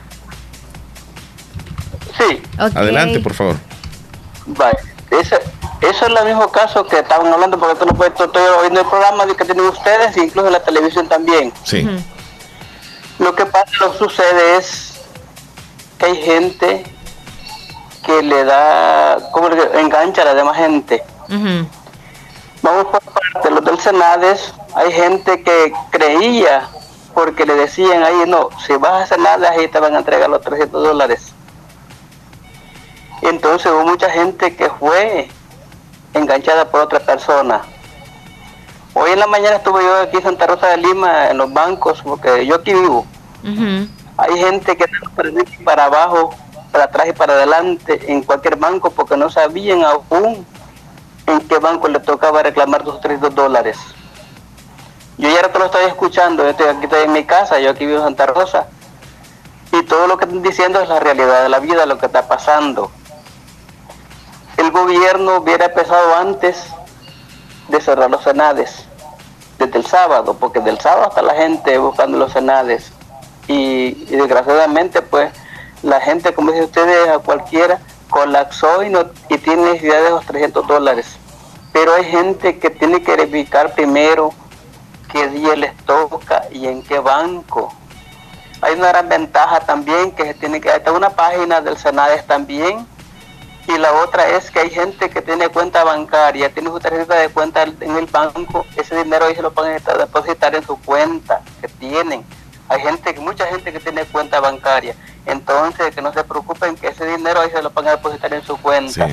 Sí. 2.17 2.41
Adelante, 2.57 3.19
por 3.19 3.33
favor. 3.33 3.55
Vale. 4.47 4.77
eso 5.11 5.35
es 5.81 6.01
el 6.01 6.25
mismo 6.25 6.51
caso 6.51 6.85
que 6.85 6.99
estaban 6.99 7.31
hablando, 7.31 7.57
porque 7.59 7.73
esto 7.73 7.85
no 7.85 7.93
puede, 7.93 8.09
estoy 8.09 8.41
oyendo 8.59 8.81
el 8.81 8.87
programa 8.87 9.25
que 9.27 9.45
tienen 9.45 9.65
ustedes, 9.65 10.17
incluso 10.17 10.49
la 10.49 10.61
televisión 10.63 11.07
también. 11.07 11.53
Sí. 11.63 11.87
Lo 13.19 13.35
que 13.35 13.45
pasa, 13.45 13.71
lo 13.81 13.91
que 13.91 13.97
sucede 13.97 14.57
es 14.57 15.01
que 15.97 16.05
hay 16.05 16.15
gente 16.17 16.83
que 18.05 18.21
le 18.23 18.43
da, 18.45 19.17
como 19.31 19.49
engancha 19.49 20.21
a 20.21 20.25
la 20.25 20.33
demás 20.33 20.57
gente. 20.57 21.03
Vamos 22.61 22.85
por 22.85 23.01
parte, 23.01 23.51
los 23.51 23.63
del 23.63 23.79
Senades, 23.79 24.53
hay 24.75 24.91
gente 24.91 25.43
que 25.43 25.73
creía 25.91 26.67
porque 27.17 27.47
le 27.47 27.55
decían 27.55 28.03
ahí, 28.03 28.25
no, 28.27 28.49
si 28.63 28.73
vas 28.73 28.91
a 28.91 29.01
hacer 29.01 29.17
nada, 29.17 29.49
ahí 29.49 29.67
te 29.69 29.79
van 29.79 29.95
a 29.95 29.97
entregar 29.97 30.29
los 30.29 30.39
300 30.39 30.83
dólares. 30.83 31.33
Entonces 33.23 33.71
hubo 33.71 33.85
mucha 33.85 34.07
gente 34.11 34.55
que 34.55 34.69
fue 34.69 35.27
enganchada 36.13 36.69
por 36.69 36.81
otra 36.81 36.99
persona. 36.99 37.61
Hoy 38.93 39.09
en 39.13 39.19
la 39.19 39.25
mañana 39.25 39.55
estuve 39.55 39.81
yo 39.81 39.99
aquí 39.99 40.17
en 40.17 40.21
Santa 40.21 40.45
Rosa 40.45 40.67
de 40.67 40.77
Lima, 40.77 41.29
en 41.31 41.39
los 41.39 41.51
bancos, 41.51 42.03
porque 42.03 42.45
yo 42.45 42.53
aquí 42.53 42.75
vivo. 42.75 43.07
Hay 44.17 44.37
gente 44.37 44.77
que 44.77 44.85
para 45.15 45.31
para 45.65 45.85
abajo, 45.85 46.35
para 46.71 46.83
atrás 46.83 47.07
y 47.09 47.13
para 47.13 47.33
adelante 47.33 47.99
en 48.11 48.21
cualquier 48.21 48.57
banco 48.57 48.91
porque 48.91 49.17
no 49.17 49.31
sabían 49.31 49.81
aún 49.83 50.45
en 51.25 51.39
qué 51.47 51.57
banco 51.57 51.87
le 51.87 51.99
tocaba 51.99 52.43
reclamar 52.43 52.83
sus 52.83 53.01
300 53.01 53.33
dólares. 53.33 53.79
Yo 55.17 55.29
ya 55.29 55.51
te 55.51 55.57
lo 55.57 55.65
estoy 55.65 55.85
escuchando, 55.85 56.43
yo 56.43 56.49
estoy 56.49 56.67
aquí 56.67 56.83
estoy 56.83 57.03
en 57.03 57.11
mi 57.11 57.25
casa, 57.25 57.59
yo 57.59 57.71
aquí 57.71 57.87
vivo 57.87 57.97
en 57.97 58.03
Santa 58.05 58.27
Rosa, 58.27 58.67
y 59.71 59.81
todo 59.83 60.05
lo 60.05 60.15
que 60.17 60.25
están 60.25 60.43
diciendo 60.43 60.79
es 60.79 60.87
la 60.87 60.99
realidad 60.99 61.41
de 61.41 61.49
la 61.49 61.59
vida, 61.59 61.87
lo 61.87 61.97
que 61.97 62.05
está 62.05 62.27
pasando. 62.27 62.91
El 64.57 64.69
gobierno 64.69 65.37
hubiera 65.37 65.65
empezado 65.65 66.15
antes 66.17 66.67
de 67.67 67.81
cerrar 67.81 68.11
los 68.11 68.23
senades, 68.23 68.85
desde 69.57 69.79
el 69.79 69.85
sábado, 69.87 70.35
porque 70.39 70.59
del 70.59 70.79
sábado 70.79 71.07
hasta 71.07 71.23
la 71.23 71.33
gente 71.33 71.77
buscando 71.79 72.19
los 72.19 72.31
senades. 72.31 72.91
Y, 73.47 74.05
desgraciadamente, 74.05 75.01
pues, 75.01 75.31
la 75.81 75.99
gente, 75.99 76.33
como 76.33 76.51
dice 76.51 76.65
ustedes, 76.65 77.09
a 77.09 77.17
cualquiera, 77.17 77.79
colapsó 78.09 78.83
y, 78.83 78.89
no, 78.89 79.05
y 79.29 79.37
tiene 79.39 79.63
necesidad 79.63 80.03
de 80.03 80.09
los 80.11 80.25
300 80.27 80.67
dólares. 80.67 81.17
Pero 81.73 81.93
hay 81.93 82.03
gente 82.05 82.59
que 82.59 82.69
tiene 82.69 83.01
que 83.01 83.15
verificar 83.15 83.73
primero 83.73 84.31
qué 85.07 85.27
día 85.29 85.55
les 85.55 85.75
toca 85.85 86.43
y 86.51 86.67
en 86.67 86.83
qué 86.83 86.99
banco. 86.99 87.73
Hay 88.61 88.75
una 88.75 88.87
gran 88.87 89.09
ventaja 89.09 89.59
también 89.61 90.11
que 90.11 90.25
se 90.25 90.33
tiene 90.33 90.59
que 90.59 90.69
estar 90.69 90.93
una 90.93 91.11
página 91.11 91.61
del 91.61 91.77
Senades 91.77 92.25
también 92.25 92.87
y 93.67 93.77
la 93.77 93.91
otra 93.93 94.29
es 94.29 94.49
que 94.49 94.61
hay 94.61 94.69
gente 94.69 95.09
que 95.09 95.21
tiene 95.21 95.49
cuenta 95.49 95.83
bancaria, 95.83 96.51
tiene 96.53 96.69
su 96.69 96.79
tarjeta 96.79 97.15
de 97.15 97.29
cuenta 97.29 97.63
en 97.63 97.97
el 97.97 98.05
banco, 98.05 98.65
ese 98.77 98.95
dinero 99.03 99.25
ahí 99.25 99.35
se 99.35 99.41
lo 99.41 99.51
pueden 99.51 99.81
depositar 99.83 100.55
en 100.55 100.65
su 100.65 100.79
cuenta 100.81 101.41
que 101.59 101.67
tienen. 101.67 102.23
Hay 102.69 102.81
gente, 102.81 103.13
mucha 103.19 103.45
gente 103.45 103.71
que 103.73 103.79
tiene 103.79 104.05
cuenta 104.05 104.39
bancaria, 104.39 104.95
entonces 105.25 105.93
que 105.93 106.01
no 106.01 106.13
se 106.13 106.23
preocupen 106.23 106.75
que 106.75 106.87
ese 106.87 107.05
dinero 107.05 107.41
ahí 107.41 107.49
se 107.51 107.61
lo 107.61 107.69
van 107.71 107.85
depositar 107.85 108.33
en 108.33 108.43
su 108.43 108.57
cuenta. 108.57 109.09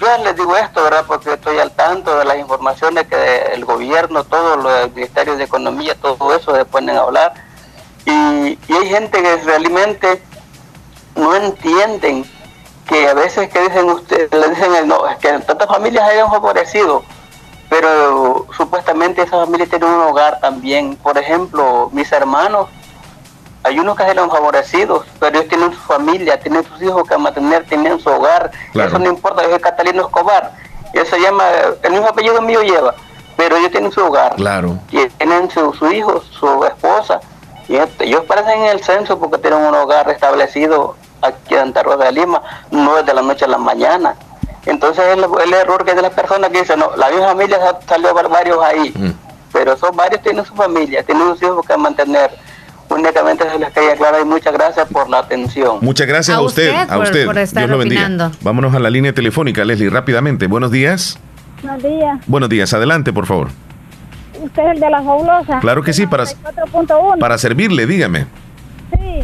Yo 0.00 0.06
les 0.18 0.36
digo 0.36 0.56
esto, 0.56 0.84
¿verdad? 0.84 1.04
Porque 1.06 1.32
estoy 1.32 1.58
al 1.58 1.72
tanto 1.72 2.16
de 2.18 2.24
las 2.24 2.38
informaciones 2.38 3.08
que 3.08 3.52
el 3.52 3.64
gobierno, 3.64 4.22
todos 4.22 4.62
los 4.62 4.94
ministerios 4.94 5.38
de 5.38 5.44
economía, 5.44 5.96
todo 5.96 6.34
eso 6.34 6.54
se 6.54 6.64
ponen 6.64 6.96
a 6.96 7.00
hablar. 7.00 7.34
Y, 8.04 8.58
hay 8.72 8.88
gente 8.88 9.20
que 9.20 9.36
realmente 9.38 10.22
no 11.16 11.34
entienden 11.34 12.24
que 12.86 13.08
a 13.08 13.14
veces 13.14 13.48
que 13.50 13.60
dicen 13.60 13.90
ustedes, 13.90 14.32
le 14.32 14.48
dicen 14.50 14.86
no, 14.86 15.06
es 15.08 15.16
que 15.18 15.30
tantas 15.40 15.66
familias 15.68 16.08
hayan 16.08 16.30
favorecido, 16.30 17.02
pero 17.68 18.46
supuestamente 18.56 19.22
esas 19.22 19.44
familias 19.44 19.68
tienen 19.68 19.90
un 19.90 20.02
hogar 20.02 20.38
también. 20.40 20.96
Por 20.96 21.18
ejemplo, 21.18 21.90
mis 21.92 22.10
hermanos 22.12 22.68
hay 23.68 23.78
unos 23.78 23.96
que 23.96 24.02
eran 24.04 24.30
favorecidos, 24.30 25.04
pero 25.20 25.38
ellos 25.38 25.48
tienen 25.48 25.72
su 25.72 25.80
familia, 25.80 26.40
tienen 26.40 26.64
sus 26.64 26.82
hijos 26.82 27.06
que 27.08 27.16
mantener, 27.16 27.64
tienen 27.64 28.00
su 28.00 28.08
hogar. 28.08 28.50
Eso 28.74 28.98
no 28.98 29.08
importa, 29.08 29.42
yo 29.42 29.50
soy 29.50 29.60
Catalino 29.60 30.02
Escobar. 30.02 30.52
Eso 30.92 31.16
se 31.16 31.20
llama, 31.20 31.44
el 31.82 31.92
mismo 31.92 32.08
apellido 32.08 32.40
mío 32.40 32.62
lleva, 32.62 32.94
pero 33.36 33.56
ellos 33.56 33.70
tienen 33.70 33.92
su 33.92 34.02
hogar. 34.02 34.34
Claro. 34.36 34.78
Tienen 34.88 35.50
su, 35.50 35.72
su 35.74 35.90
hijo, 35.92 36.22
su 36.22 36.64
esposa. 36.64 37.20
Y 37.68 37.76
este, 37.76 38.06
ellos 38.06 38.24
parecen 38.24 38.62
en 38.62 38.66
el 38.68 38.82
censo 38.82 39.18
porque 39.18 39.38
tienen 39.38 39.60
un 39.60 39.74
hogar 39.74 40.08
establecido 40.08 40.96
aquí 41.20 41.54
en 41.54 41.60
Santa 41.60 41.82
Rosa 41.82 42.04
de 42.04 42.12
Lima, 42.12 42.42
no 42.70 42.98
es 42.98 43.04
de 43.04 43.12
la 43.12 43.22
noche 43.22 43.44
a 43.44 43.48
la 43.48 43.58
mañana. 43.58 44.14
Entonces 44.64 45.04
el, 45.08 45.26
el 45.44 45.52
error 45.52 45.84
que 45.84 45.90
es 45.90 45.96
de 45.96 46.02
las 46.02 46.12
personas 46.12 46.50
que 46.50 46.60
dicen, 46.60 46.78
no, 46.78 46.96
la 46.96 47.10
misma 47.10 47.28
familia 47.28 47.78
salió 47.86 48.14
varios 48.14 48.62
ahí, 48.62 48.92
mm. 48.94 49.10
pero 49.52 49.76
son 49.76 49.94
varios 49.96 50.22
tienen 50.22 50.44
su 50.44 50.54
familia, 50.54 51.02
tienen 51.02 51.28
sus 51.28 51.42
hijos 51.42 51.66
que 51.66 51.76
mantener 51.76 52.30
únicamente 52.90 53.44
se 53.50 53.58
les 53.58 53.72
quería 53.72 53.92
aclarar 53.92 54.20
y 54.22 54.24
muchas 54.24 54.52
gracias 54.52 54.86
por 54.88 55.08
la 55.08 55.18
atención. 55.18 55.78
Muchas 55.80 56.06
gracias 56.06 56.36
a, 56.36 56.40
usted, 56.40 56.72
a 56.88 56.98
usted. 56.98 57.28
Dios 57.52 57.70
lo 57.70 57.78
bendiga. 57.78 58.30
Vámonos 58.40 58.74
a 58.74 58.78
la 58.78 58.90
línea 58.90 59.12
telefónica, 59.12 59.64
Leslie, 59.64 59.90
rápidamente. 59.90 60.46
Buenos 60.46 60.70
días. 60.70 61.18
Buenos 61.62 61.82
días. 61.82 62.18
Buenos 62.26 62.48
días, 62.48 62.72
adelante, 62.72 63.12
por 63.12 63.26
favor. 63.26 63.48
Usted 64.40 64.62
es 64.62 64.74
el 64.74 64.80
de 64.80 64.90
la 64.90 65.02
fabulosa. 65.02 65.60
Claro 65.60 65.82
que 65.82 65.92
sí, 65.92 66.06
para, 66.06 66.24
para 67.18 67.38
servirle, 67.38 67.86
dígame. 67.86 68.26
Sí. 68.92 69.20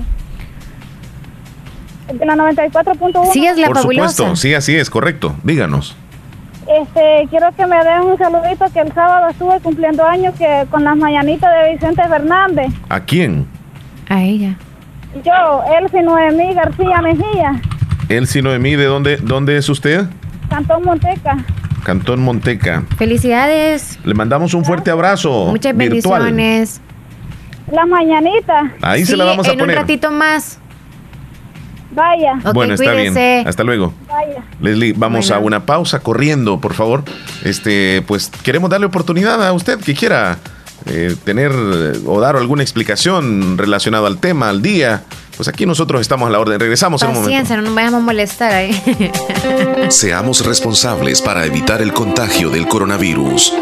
El 2.08 2.18
de 2.18 2.26
la 2.26 2.34
94.1. 2.34 3.32
Sí, 3.32 3.46
es 3.46 3.56
la 3.56 3.68
por 3.68 3.78
Supuesto, 3.78 4.36
sí, 4.36 4.54
así 4.54 4.76
es, 4.76 4.90
correcto. 4.90 5.34
Díganos. 5.44 5.96
Este, 6.66 7.26
quiero 7.30 7.52
que 7.54 7.66
me 7.66 7.76
den 7.84 8.02
un 8.02 8.18
saludito 8.18 8.64
que 8.72 8.80
el 8.80 8.92
sábado 8.92 9.28
estuve 9.28 9.60
cumpliendo 9.60 10.04
años 10.04 10.34
que 10.38 10.66
con 10.70 10.84
las 10.84 10.96
mañanitas 10.96 11.50
de 11.52 11.72
Vicente 11.72 12.02
Fernández. 12.08 12.72
¿A 12.88 13.00
quién? 13.00 13.46
A 14.08 14.22
ella. 14.22 14.56
Yo, 15.24 15.62
Elsie 15.78 16.02
Noemí 16.02 16.54
García 16.54 17.00
Mejía. 17.02 17.60
Elsie 18.08 18.42
Noemí, 18.42 18.76
¿de 18.76 18.84
dónde, 18.84 19.16
dónde 19.18 19.56
es 19.56 19.68
usted? 19.68 20.06
Cantón 20.48 20.84
Monteca. 20.84 21.36
Cantón 21.84 22.20
Monteca. 22.22 22.82
Felicidades. 22.96 23.98
Le 24.04 24.14
mandamos 24.14 24.54
un 24.54 24.64
fuerte 24.64 24.90
abrazo. 24.90 25.46
Muchas 25.50 25.76
bendiciones. 25.76 26.80
La 27.70 27.86
mañanita. 27.86 28.72
Ahí 28.82 29.04
se 29.04 29.16
la 29.16 29.24
vamos 29.24 29.46
a 29.46 29.50
poner. 29.50 29.64
En 29.64 29.70
un 29.70 29.76
ratito 29.76 30.10
más. 30.10 30.58
Vaya. 31.94 32.38
bueno, 32.52 32.74
está 32.74 32.92
bien. 32.92 33.16
Hasta 33.46 33.62
luego. 33.62 33.92
Vaya. 34.08 34.44
Leslie, 34.60 34.92
vamos 34.96 35.30
a 35.30 35.38
una 35.38 35.64
pausa 35.64 36.00
corriendo, 36.00 36.60
por 36.60 36.74
favor. 36.74 37.04
Este, 37.44 38.02
pues 38.06 38.30
queremos 38.42 38.70
darle 38.70 38.86
oportunidad 38.86 39.46
a 39.46 39.52
usted 39.52 39.78
que 39.78 39.94
quiera 39.94 40.38
eh, 40.86 41.16
tener 41.24 41.52
o 42.06 42.20
dar 42.20 42.36
alguna 42.36 42.62
explicación 42.62 43.56
relacionada 43.56 44.06
al 44.06 44.18
tema, 44.18 44.48
al 44.48 44.60
día. 44.62 45.04
Pues 45.36 45.48
aquí 45.48 45.66
nosotros 45.66 46.00
estamos 46.00 46.28
a 46.28 46.30
la 46.30 46.38
orden. 46.38 46.60
Regresamos 46.60 47.02
en 47.02 47.08
un 47.08 47.14
momento. 47.14 47.56
no 47.56 47.62
nos 47.62 47.74
vayamos 47.74 48.00
a 48.00 48.04
molestar 48.04 48.52
ahí. 48.52 49.10
Seamos 49.88 50.44
responsables 50.44 51.22
para 51.22 51.44
evitar 51.44 51.82
el 51.82 51.92
contagio 51.92 52.50
del 52.50 52.68
coronavirus. 52.68 53.52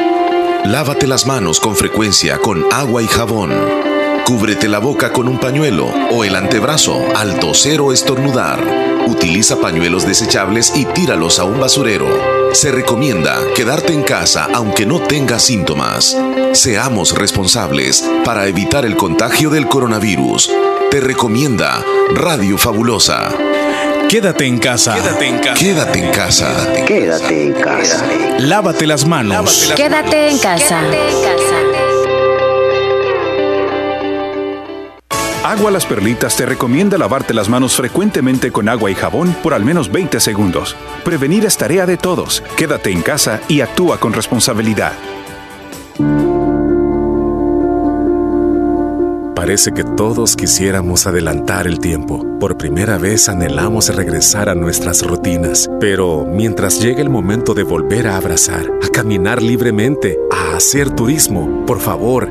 Lávate 0.64 1.06
las 1.06 1.26
manos 1.26 1.60
con 1.60 1.74
frecuencia 1.74 2.38
con 2.38 2.64
agua 2.72 3.02
y 3.02 3.06
jabón. 3.06 3.91
Cúbrete 4.32 4.66
la 4.66 4.78
boca 4.78 5.12
con 5.12 5.28
un 5.28 5.38
pañuelo 5.38 5.92
o 6.10 6.24
el 6.24 6.36
antebrazo 6.36 7.04
al 7.14 7.38
toser 7.38 7.82
o 7.82 7.92
estornudar. 7.92 8.64
Utiliza 9.06 9.60
pañuelos 9.60 10.06
desechables 10.06 10.72
y 10.74 10.86
tíralos 10.86 11.38
a 11.38 11.44
un 11.44 11.60
basurero. 11.60 12.08
Se 12.54 12.72
recomienda 12.72 13.38
quedarte 13.54 13.92
en 13.92 14.02
casa 14.02 14.48
aunque 14.54 14.86
no 14.86 15.00
tengas 15.00 15.42
síntomas. 15.42 16.16
Seamos 16.52 17.14
responsables 17.14 18.08
para 18.24 18.46
evitar 18.46 18.86
el 18.86 18.96
contagio 18.96 19.50
del 19.50 19.68
coronavirus. 19.68 20.50
Te 20.90 21.00
recomienda 21.00 21.84
Radio 22.14 22.56
Fabulosa. 22.56 23.28
Quédate 24.08 24.46
en 24.46 24.58
casa. 24.58 24.94
Quédate 24.94 25.26
en 25.26 25.38
casa. 25.40 25.60
Quédate 25.60 25.98
en 25.98 26.10
casa. 26.10 26.74
Quédate 26.86 27.42
en 27.44 27.52
casa. 27.52 28.06
Lávate 28.38 28.86
las 28.86 29.06
manos. 29.06 29.74
Quédate 29.76 30.30
en 30.30 30.38
casa. 30.38 30.80
Agua 35.44 35.72
Las 35.72 35.86
Perlitas 35.86 36.36
te 36.36 36.46
recomienda 36.46 36.96
lavarte 36.96 37.34
las 37.34 37.48
manos 37.48 37.74
frecuentemente 37.74 38.52
con 38.52 38.68
agua 38.68 38.92
y 38.92 38.94
jabón 38.94 39.34
por 39.42 39.54
al 39.54 39.64
menos 39.64 39.90
20 39.90 40.20
segundos. 40.20 40.76
Prevenir 41.04 41.44
es 41.44 41.56
tarea 41.56 41.84
de 41.84 41.96
todos. 41.96 42.44
Quédate 42.56 42.92
en 42.92 43.02
casa 43.02 43.40
y 43.48 43.60
actúa 43.60 43.98
con 43.98 44.12
responsabilidad. 44.12 44.92
Parece 49.34 49.72
que 49.72 49.82
todos 49.82 50.36
quisiéramos 50.36 51.08
adelantar 51.08 51.66
el 51.66 51.80
tiempo. 51.80 52.24
Por 52.38 52.56
primera 52.56 52.96
vez 52.96 53.28
anhelamos 53.28 53.92
regresar 53.92 54.48
a 54.48 54.54
nuestras 54.54 55.04
rutinas. 55.04 55.68
Pero 55.80 56.24
mientras 56.24 56.80
llegue 56.80 57.02
el 57.02 57.10
momento 57.10 57.52
de 57.52 57.64
volver 57.64 58.06
a 58.06 58.16
abrazar, 58.16 58.70
a 58.80 58.88
caminar 58.90 59.42
libremente, 59.42 60.16
a 60.30 60.56
hacer 60.56 60.90
turismo, 60.90 61.66
por 61.66 61.80
favor, 61.80 62.30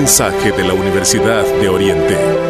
Mensaje 0.00 0.50
de 0.52 0.64
la 0.64 0.72
Universidad 0.72 1.44
de 1.60 1.68
Oriente. 1.68 2.49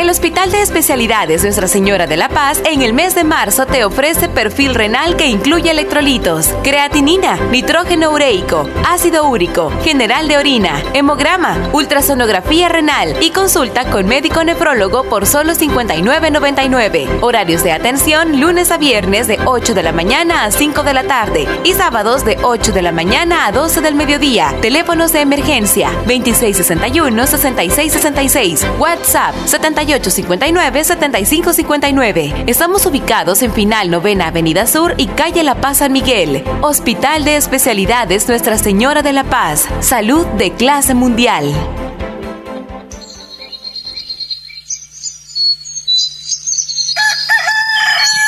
El 0.00 0.08
Hospital 0.08 0.50
de 0.50 0.62
Especialidades 0.62 1.42
Nuestra 1.42 1.68
Señora 1.68 2.06
de 2.06 2.16
la 2.16 2.30
Paz 2.30 2.62
en 2.64 2.80
el 2.80 2.94
mes 2.94 3.14
de 3.14 3.22
marzo 3.22 3.66
te 3.66 3.84
ofrece 3.84 4.30
perfil 4.30 4.74
renal 4.74 5.14
que 5.14 5.26
incluye 5.26 5.70
electrolitos, 5.70 6.48
creatinina, 6.62 7.36
nitrógeno 7.50 8.10
ureico, 8.10 8.66
ácido 8.88 9.28
úrico, 9.28 9.70
general 9.84 10.26
de 10.26 10.38
orina, 10.38 10.82
hemograma, 10.94 11.68
ultrasonografía 11.74 12.70
renal 12.70 13.14
y 13.20 13.28
consulta 13.28 13.90
con 13.90 14.06
médico 14.06 14.42
nefrólogo 14.42 15.04
por 15.04 15.26
solo 15.26 15.52
59.99. 15.52 17.18
Horarios 17.20 17.62
de 17.62 17.72
atención 17.72 18.40
lunes 18.40 18.70
a 18.70 18.78
viernes 18.78 19.28
de 19.28 19.38
8 19.44 19.74
de 19.74 19.82
la 19.82 19.92
mañana 19.92 20.44
a 20.44 20.50
5 20.50 20.82
de 20.82 20.94
la 20.94 21.04
tarde 21.04 21.46
y 21.62 21.74
sábados 21.74 22.24
de 22.24 22.38
8 22.42 22.72
de 22.72 22.80
la 22.80 22.92
mañana 22.92 23.44
a 23.44 23.52
12 23.52 23.82
del 23.82 23.96
mediodía. 23.96 24.54
Teléfonos 24.62 25.12
de 25.12 25.20
emergencia 25.20 25.90
2661-6666. 26.06 28.78
WhatsApp 28.78 29.34
78 29.44 29.89
7859-7559. 29.98 32.44
Estamos 32.46 32.86
ubicados 32.86 33.42
en 33.42 33.52
Final 33.52 33.90
Novena 33.90 34.28
Avenida 34.28 34.66
Sur 34.66 34.94
y 34.96 35.06
Calle 35.06 35.42
La 35.42 35.56
Paz 35.56 35.78
San 35.78 35.92
Miguel. 35.92 36.44
Hospital 36.62 37.24
de 37.24 37.36
Especialidades 37.36 38.28
Nuestra 38.28 38.56
Señora 38.58 39.02
de 39.02 39.12
la 39.12 39.24
Paz. 39.24 39.66
Salud 39.80 40.24
de 40.38 40.52
clase 40.52 40.94
mundial. 40.94 41.52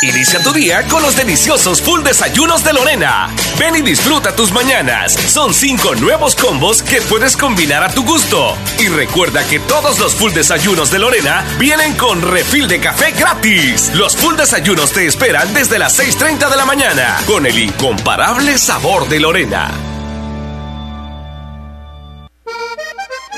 Inicia 0.02 0.42
tu 0.42 0.52
día 0.52 0.82
con 0.88 1.00
los 1.00 1.14
deliciosos 1.14 1.80
full 1.80 2.02
desayunos 2.02 2.64
de 2.64 2.72
Lorena. 2.72 3.32
Ven 3.56 3.76
y 3.76 3.82
disfruta 3.82 4.34
tus 4.34 4.50
mañanas. 4.50 5.12
Son 5.12 5.54
cinco 5.54 5.94
nuevos 5.94 6.34
combos 6.34 6.82
que 6.82 7.00
puedes 7.02 7.36
combinar 7.36 7.84
a 7.84 7.88
tu 7.88 8.04
gusto. 8.04 8.56
Y 8.80 8.88
recuerda 8.88 9.46
que 9.46 9.60
todos 9.60 10.00
los 10.00 10.16
full 10.16 10.32
desayunos 10.32 10.90
de 10.90 10.98
Lorena 10.98 11.44
vienen 11.56 11.96
con 11.96 12.20
refil 12.20 12.66
de 12.66 12.80
café 12.80 13.12
gratis. 13.12 13.92
Los 13.94 14.16
full 14.16 14.34
desayunos 14.34 14.90
te 14.90 15.06
esperan 15.06 15.54
desde 15.54 15.78
las 15.78 15.96
6.30 15.96 16.50
de 16.50 16.56
la 16.56 16.66
mañana 16.66 17.20
con 17.24 17.46
el 17.46 17.56
incomparable 17.56 18.58
sabor 18.58 19.08
de 19.08 19.20
Lorena. 19.20 19.91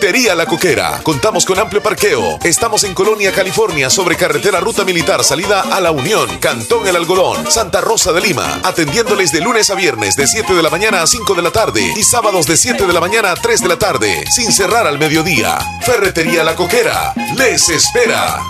La 0.00 0.46
Coquera. 0.46 1.00
Contamos 1.02 1.44
con 1.44 1.58
amplio 1.58 1.82
parqueo. 1.82 2.38
Estamos 2.44 2.84
en 2.84 2.94
Colonia, 2.94 3.32
California, 3.32 3.90
sobre 3.90 4.16
carretera 4.16 4.60
Ruta 4.60 4.84
Militar, 4.84 5.24
salida 5.24 5.60
a 5.60 5.80
La 5.80 5.90
Unión, 5.90 6.38
Cantón 6.38 6.86
El 6.86 6.94
Algodón, 6.94 7.50
Santa 7.50 7.80
Rosa 7.80 8.12
de 8.12 8.20
Lima. 8.20 8.60
Atendiéndoles 8.62 9.32
de 9.32 9.40
lunes 9.40 9.70
a 9.70 9.74
viernes 9.74 10.14
de 10.14 10.28
7 10.28 10.54
de 10.54 10.62
la 10.62 10.70
mañana 10.70 11.02
a 11.02 11.06
5 11.06 11.34
de 11.34 11.42
la 11.42 11.50
tarde 11.50 11.82
y 11.96 12.02
sábados 12.04 12.46
de 12.46 12.56
7 12.56 12.86
de 12.86 12.92
la 12.92 13.00
mañana 13.00 13.32
a 13.32 13.34
3 13.34 13.60
de 13.60 13.68
la 13.68 13.78
tarde, 13.78 14.24
sin 14.30 14.52
cerrar 14.52 14.86
al 14.86 14.98
mediodía. 14.98 15.58
Ferretería 15.84 16.44
La 16.44 16.54
Coquera. 16.54 17.12
Les 17.36 17.68
espera. 17.68 18.40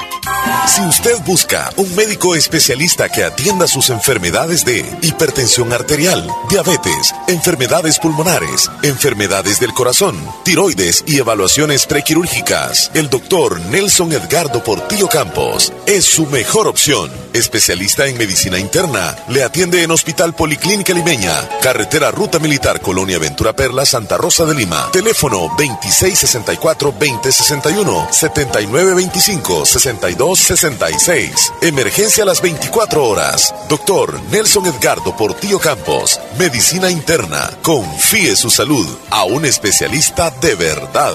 Si 0.66 0.82
usted 0.82 1.16
busca 1.24 1.70
un 1.76 1.94
médico 1.96 2.34
especialista 2.34 3.08
que 3.08 3.24
atienda 3.24 3.66
sus 3.66 3.88
enfermedades 3.90 4.64
de 4.64 4.84
hipertensión 5.02 5.72
arterial, 5.72 6.28
diabetes, 6.50 7.14
enfermedades 7.26 7.98
pulmonares, 7.98 8.70
enfermedades 8.82 9.60
del 9.60 9.72
corazón, 9.72 10.16
tiroides 10.44 11.04
y 11.06 11.18
evaluaciones 11.18 11.86
prequirúrgicas, 11.86 12.90
el 12.94 13.08
doctor 13.08 13.60
Nelson 13.62 14.12
Edgardo 14.12 14.62
Portillo 14.62 15.08
Campos 15.08 15.72
es 15.86 16.04
su 16.04 16.26
mejor 16.26 16.68
opción. 16.68 17.10
Especialista 17.32 18.06
en 18.06 18.18
medicina 18.18 18.58
interna, 18.58 19.16
le 19.28 19.44
atiende 19.44 19.82
en 19.82 19.90
Hospital 19.90 20.34
Policlínica 20.34 20.92
Limeña, 20.92 21.48
Carretera 21.62 22.10
Ruta 22.10 22.38
Militar 22.38 22.80
Colonia 22.80 23.18
Ventura 23.18 23.54
Perla, 23.54 23.86
Santa 23.86 24.16
Rosa 24.16 24.44
de 24.44 24.54
Lima. 24.54 24.90
Teléfono 24.92 25.48
2664-2061, 25.56 28.08
7925-62 28.10 30.17
66. 30.18 31.52
Emergencia 31.62 32.24
a 32.24 32.26
las 32.26 32.42
24 32.42 33.04
horas. 33.04 33.54
Doctor 33.68 34.20
Nelson 34.30 34.66
Edgardo 34.66 35.16
Portillo 35.16 35.58
Campos. 35.58 36.20
Medicina 36.38 36.90
interna. 36.90 37.50
Confíe 37.62 38.34
su 38.36 38.50
salud 38.50 38.86
a 39.10 39.24
un 39.24 39.44
especialista 39.44 40.30
de 40.30 40.54
verdad. 40.56 41.14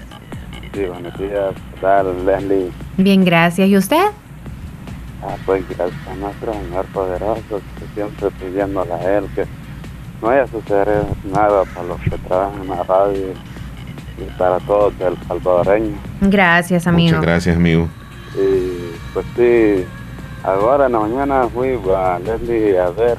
Sí, 0.72 0.84
buenos 0.84 1.18
días. 1.18 1.54
¿Qué 1.74 1.80
tal, 1.80 2.26
Leslie? 2.26 2.70
Bien, 2.96 3.24
gracias. 3.24 3.68
¿Y 3.68 3.76
usted? 3.76 4.04
Ah, 5.22 5.36
pues 5.44 5.62
gracias 5.68 6.08
a 6.08 6.14
nuestro 6.14 6.52
Señor 6.54 6.86
poderoso, 6.86 7.60
que 7.78 7.84
siempre 7.94 8.30
pidiéndole 8.40 8.92
a 8.92 9.18
Él 9.18 9.24
que 9.34 9.44
no 10.22 10.28
vaya 10.28 10.42
a 10.42 10.46
suceder 10.46 11.04
nada 11.24 11.64
para 11.64 11.86
los 11.88 12.00
que 12.00 12.10
trabajan 12.10 12.62
en 12.62 12.68
la 12.68 12.82
radio 12.84 13.34
y 14.18 14.38
para 14.38 14.58
todos 14.60 14.94
el 15.00 15.16
salvadoreño. 15.28 15.96
Gracias, 16.22 16.86
amigo. 16.86 17.16
Muchas 17.16 17.22
gracias, 17.22 17.56
amigo. 17.56 17.88
Y 18.34 18.94
pues 19.12 19.26
sí, 19.36 19.84
ahora 20.44 20.86
en 20.86 20.92
la 20.92 21.00
mañana 21.00 21.48
fui 21.52 21.78
a 21.94 22.18
Leslie 22.18 22.78
a 22.78 22.90
ver 22.90 23.18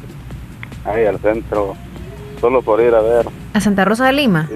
ahí 0.86 1.05
al 1.05 1.19
centro, 1.19 1.75
solo 2.39 2.61
por 2.61 2.82
ir 2.82 2.93
a 2.93 3.01
ver. 3.01 3.25
¿A 3.53 3.59
Santa 3.61 3.86
Rosa 3.86 4.05
de 4.07 4.13
Lima? 4.13 4.47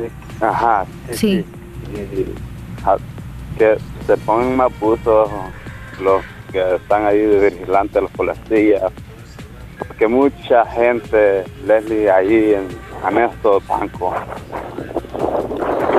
Ajá. 0.42 0.86
Sí. 1.12 1.46
que 3.58 3.78
se 4.06 4.18
pongan 4.18 4.58
más 4.58 4.80
buzos 4.80 5.30
los 6.02 6.22
que 6.52 6.76
están 6.76 7.06
ahí 7.06 7.20
de 7.20 7.50
vigilantes, 7.50 8.02
los 8.02 8.12
policías, 8.12 8.84
porque 9.88 10.08
mucha 10.08 10.66
gente, 10.66 11.44
Leslie, 11.66 12.10
ahí 12.10 12.54
en, 12.54 12.68
en 13.10 13.18
estos 13.24 13.66
bancos 13.68 14.14
Ah, 15.18 15.95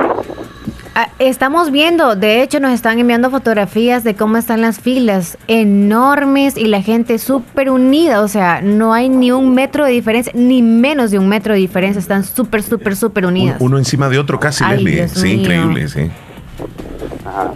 estamos 1.19 1.71
viendo, 1.71 2.15
de 2.15 2.41
hecho 2.41 2.59
nos 2.59 2.71
están 2.71 2.99
enviando 2.99 3.29
fotografías 3.29 4.03
de 4.03 4.15
cómo 4.15 4.37
están 4.37 4.61
las 4.61 4.79
filas 4.79 5.37
enormes 5.47 6.57
y 6.57 6.67
la 6.67 6.81
gente 6.81 7.19
súper 7.19 7.69
unida, 7.69 8.21
o 8.21 8.27
sea, 8.27 8.61
no 8.61 8.93
hay 8.93 9.09
ni 9.09 9.31
un 9.31 9.53
metro 9.53 9.85
de 9.85 9.91
diferencia, 9.91 10.31
ni 10.35 10.61
menos 10.61 11.11
de 11.11 11.19
un 11.19 11.29
metro 11.29 11.53
de 11.53 11.59
diferencia, 11.59 11.99
están 11.99 12.23
súper, 12.23 12.63
súper, 12.63 12.95
súper 12.95 13.25
unidas. 13.25 13.57
Uno, 13.59 13.77
encima 13.77 14.09
de 14.09 14.17
otro 14.17 14.39
casi, 14.39 14.63
Leslie. 14.63 15.07
sí, 15.07 15.33
increíble, 15.33 15.87
sí. 15.87 16.09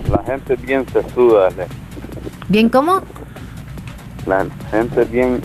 la 0.10 0.24
gente 0.26 0.56
bien 0.58 0.86
se 0.92 1.02
suda, 1.14 1.50
¿Bien 2.48 2.70
cómo? 2.70 3.02
La 4.28 4.46
gente 4.70 5.04
bien 5.06 5.42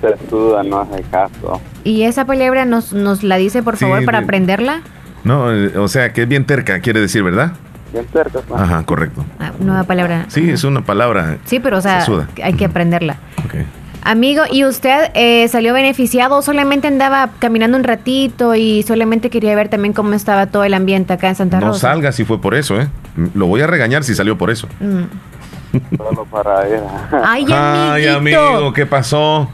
se 0.00 0.30
suda, 0.30 0.62
no 0.62 0.80
hace 0.80 1.02
caso. 1.10 1.60
¿Y 1.82 2.02
esa 2.02 2.24
palabra 2.24 2.64
nos, 2.64 2.92
nos 2.92 3.22
la 3.22 3.36
dice, 3.36 3.62
por 3.62 3.76
favor, 3.76 4.04
para 4.04 4.18
aprenderla? 4.18 4.82
No, 5.24 5.52
eh, 5.52 5.76
o 5.76 5.88
sea, 5.88 6.12
que 6.12 6.22
es 6.22 6.28
bien 6.28 6.44
terca, 6.44 6.80
quiere 6.80 7.00
decir, 7.00 7.22
¿verdad? 7.22 7.52
Bien 7.92 8.04
terca. 8.06 8.40
Ajá, 8.54 8.82
correcto. 8.84 9.24
Ah, 9.38 9.52
nueva 9.58 9.84
palabra. 9.84 10.26
Sí, 10.28 10.50
es 10.50 10.64
una 10.64 10.82
palabra. 10.82 11.38
Sí, 11.44 11.60
pero 11.60 11.78
o 11.78 11.80
sea, 11.80 12.06
hay 12.42 12.54
que 12.54 12.66
aprenderla. 12.66 13.16
Okay. 13.46 13.66
Amigo, 14.02 14.42
¿y 14.50 14.66
usted 14.66 15.10
eh, 15.14 15.48
salió 15.48 15.72
beneficiado 15.72 16.36
o 16.36 16.42
solamente 16.42 16.86
andaba 16.88 17.30
caminando 17.38 17.78
un 17.78 17.84
ratito 17.84 18.54
y 18.54 18.82
solamente 18.82 19.30
quería 19.30 19.56
ver 19.56 19.70
también 19.70 19.94
cómo 19.94 20.12
estaba 20.12 20.46
todo 20.46 20.62
el 20.64 20.74
ambiente 20.74 21.14
acá 21.14 21.28
en 21.28 21.36
Santa 21.36 21.58
Rosa? 21.58 21.72
No 21.72 21.78
salga 21.94 22.12
si 22.12 22.26
fue 22.26 22.38
por 22.38 22.54
eso, 22.54 22.78
¿eh? 22.78 22.88
Lo 23.34 23.46
voy 23.46 23.62
a 23.62 23.66
regañar 23.66 24.04
si 24.04 24.14
salió 24.14 24.36
por 24.36 24.50
eso. 24.50 24.68
Mm. 24.78 25.96
Solo 25.96 26.26
para 26.26 26.68
ir. 26.68 26.80
Ay, 27.24 27.46
Ay, 27.50 28.06
amigo, 28.08 28.74
¿qué 28.74 28.84
pasó? 28.84 29.48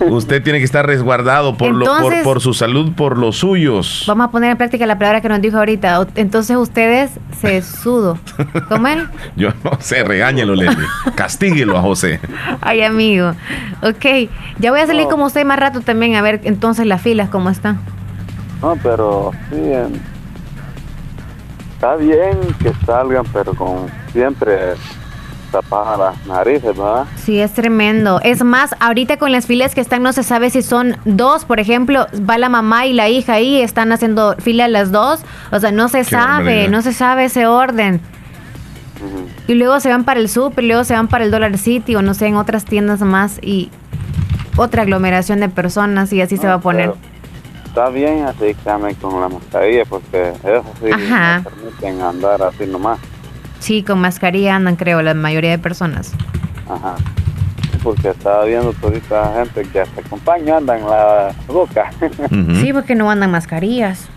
Usted 0.00 0.42
tiene 0.42 0.58
que 0.58 0.64
estar 0.64 0.86
resguardado 0.86 1.56
por, 1.56 1.72
lo, 1.72 1.86
por, 2.22 2.40
su 2.40 2.54
salud, 2.54 2.92
por 2.92 3.18
los 3.18 3.38
suyos. 3.38 4.04
Vamos 4.06 4.28
a 4.28 4.30
poner 4.30 4.50
en 4.50 4.56
práctica 4.56 4.86
la 4.86 4.98
palabra 4.98 5.20
que 5.20 5.28
nos 5.28 5.40
dijo 5.40 5.58
ahorita. 5.58 6.06
Entonces 6.14 6.56
ustedes 6.56 7.10
se 7.40 7.62
sudo. 7.62 8.18
¿Cómo 8.68 8.88
él? 8.88 9.08
Yo 9.36 9.50
no 9.64 9.72
sé, 9.80 10.04
regáñelo, 10.04 10.54
Leslie. 10.54 10.86
Castíguelo 11.14 11.76
a 11.76 11.82
José. 11.82 12.20
Ay, 12.60 12.82
amigo. 12.82 13.32
Ok, 13.82 14.30
ya 14.58 14.70
voy 14.70 14.80
a 14.80 14.86
salir 14.86 15.06
como 15.08 15.26
usted 15.26 15.44
más 15.44 15.58
rato 15.58 15.80
también 15.80 16.14
a 16.16 16.22
ver 16.22 16.40
entonces 16.44 16.86
las 16.86 17.00
filas 17.00 17.28
cómo 17.28 17.50
están. 17.50 17.80
No, 18.60 18.76
pero 18.82 19.32
sí, 19.50 19.72
está 21.74 21.96
bien 21.96 22.38
que 22.62 22.72
salgan, 22.86 23.24
pero 23.32 23.54
con 23.54 23.86
siempre 24.12 24.74
tapada 25.52 25.96
las 25.96 26.26
narices, 26.26 26.76
¿verdad? 26.76 27.04
Sí, 27.16 27.38
es 27.38 27.52
tremendo. 27.52 28.20
Es 28.22 28.42
más, 28.42 28.74
ahorita 28.80 29.18
con 29.18 29.30
las 29.30 29.46
filas 29.46 29.74
que 29.74 29.80
están, 29.80 30.02
no 30.02 30.12
se 30.12 30.24
sabe 30.24 30.50
si 30.50 30.62
son 30.62 30.96
dos, 31.04 31.44
por 31.44 31.60
ejemplo, 31.60 32.06
va 32.28 32.38
la 32.38 32.48
mamá 32.48 32.86
y 32.86 32.92
la 32.92 33.08
hija 33.08 33.34
ahí, 33.34 33.60
están 33.60 33.92
haciendo 33.92 34.34
fila 34.38 34.66
las 34.66 34.90
dos. 34.90 35.20
O 35.52 35.60
sea, 35.60 35.70
no 35.70 35.88
se 35.88 36.02
sabe, 36.02 36.68
no 36.68 36.82
se 36.82 36.92
sabe 36.92 37.26
ese 37.26 37.46
orden. 37.46 38.00
Y 39.46 39.54
luego 39.54 39.80
se 39.80 39.90
van 39.90 40.04
para 40.04 40.20
el 40.20 40.28
super, 40.28 40.64
luego 40.64 40.84
se 40.84 40.94
van 40.94 41.08
para 41.08 41.24
el 41.24 41.30
Dollar 41.30 41.58
City 41.58 41.94
o 41.96 42.02
no 42.02 42.14
sé, 42.14 42.26
en 42.26 42.36
otras 42.36 42.64
tiendas 42.64 43.00
más 43.00 43.38
y 43.42 43.70
otra 44.56 44.82
aglomeración 44.82 45.40
de 45.40 45.48
personas 45.48 46.12
y 46.12 46.20
así 46.20 46.36
se 46.36 46.46
va 46.46 46.54
a 46.54 46.60
poner. 46.60 46.94
Está 47.66 47.88
bien 47.88 48.24
así 48.24 48.54
que 48.54 48.94
con 49.00 49.20
la 49.20 49.28
mascarilla 49.28 49.84
porque 49.86 50.28
eso 50.28 50.64
sí 50.80 50.90
no 50.90 51.42
permiten 51.42 52.00
andar 52.02 52.42
así 52.42 52.66
nomás. 52.66 52.98
Sí, 53.62 53.84
con 53.84 54.00
mascarilla 54.00 54.56
andan, 54.56 54.74
creo, 54.74 55.02
la 55.02 55.14
mayoría 55.14 55.50
de 55.50 55.58
personas. 55.58 56.10
Ajá. 56.68 56.96
Porque 57.84 58.08
estaba 58.08 58.44
viendo 58.44 58.72
toda 58.72 59.34
gente 59.36 59.62
que 59.62 59.84
se 59.86 60.00
acompaña 60.00 60.56
andan 60.56 60.80
en 60.80 60.86
la 60.86 61.32
boca. 61.46 61.92
Sí, 62.60 62.72
porque 62.72 62.96
no 62.96 63.08
andan 63.08 63.30
mascarillas. 63.30 64.08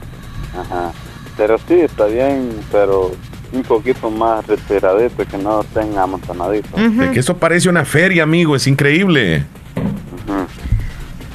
Ajá. 0.59 0.91
Pero 1.37 1.59
sí, 1.59 1.75
está 1.75 2.05
bien, 2.05 2.49
pero 2.71 3.11
un 3.53 3.61
poquito 3.61 4.09
más 4.09 4.47
retiradito, 4.47 5.23
que 5.27 5.37
no 5.37 5.63
tenga 5.63 6.01
amontonadito. 6.01 6.75
que 7.13 7.19
eso 7.19 7.37
parece 7.37 7.69
una 7.69 7.85
feria, 7.85 8.23
amigo, 8.23 8.55
es 8.55 8.65
increíble. 8.65 9.45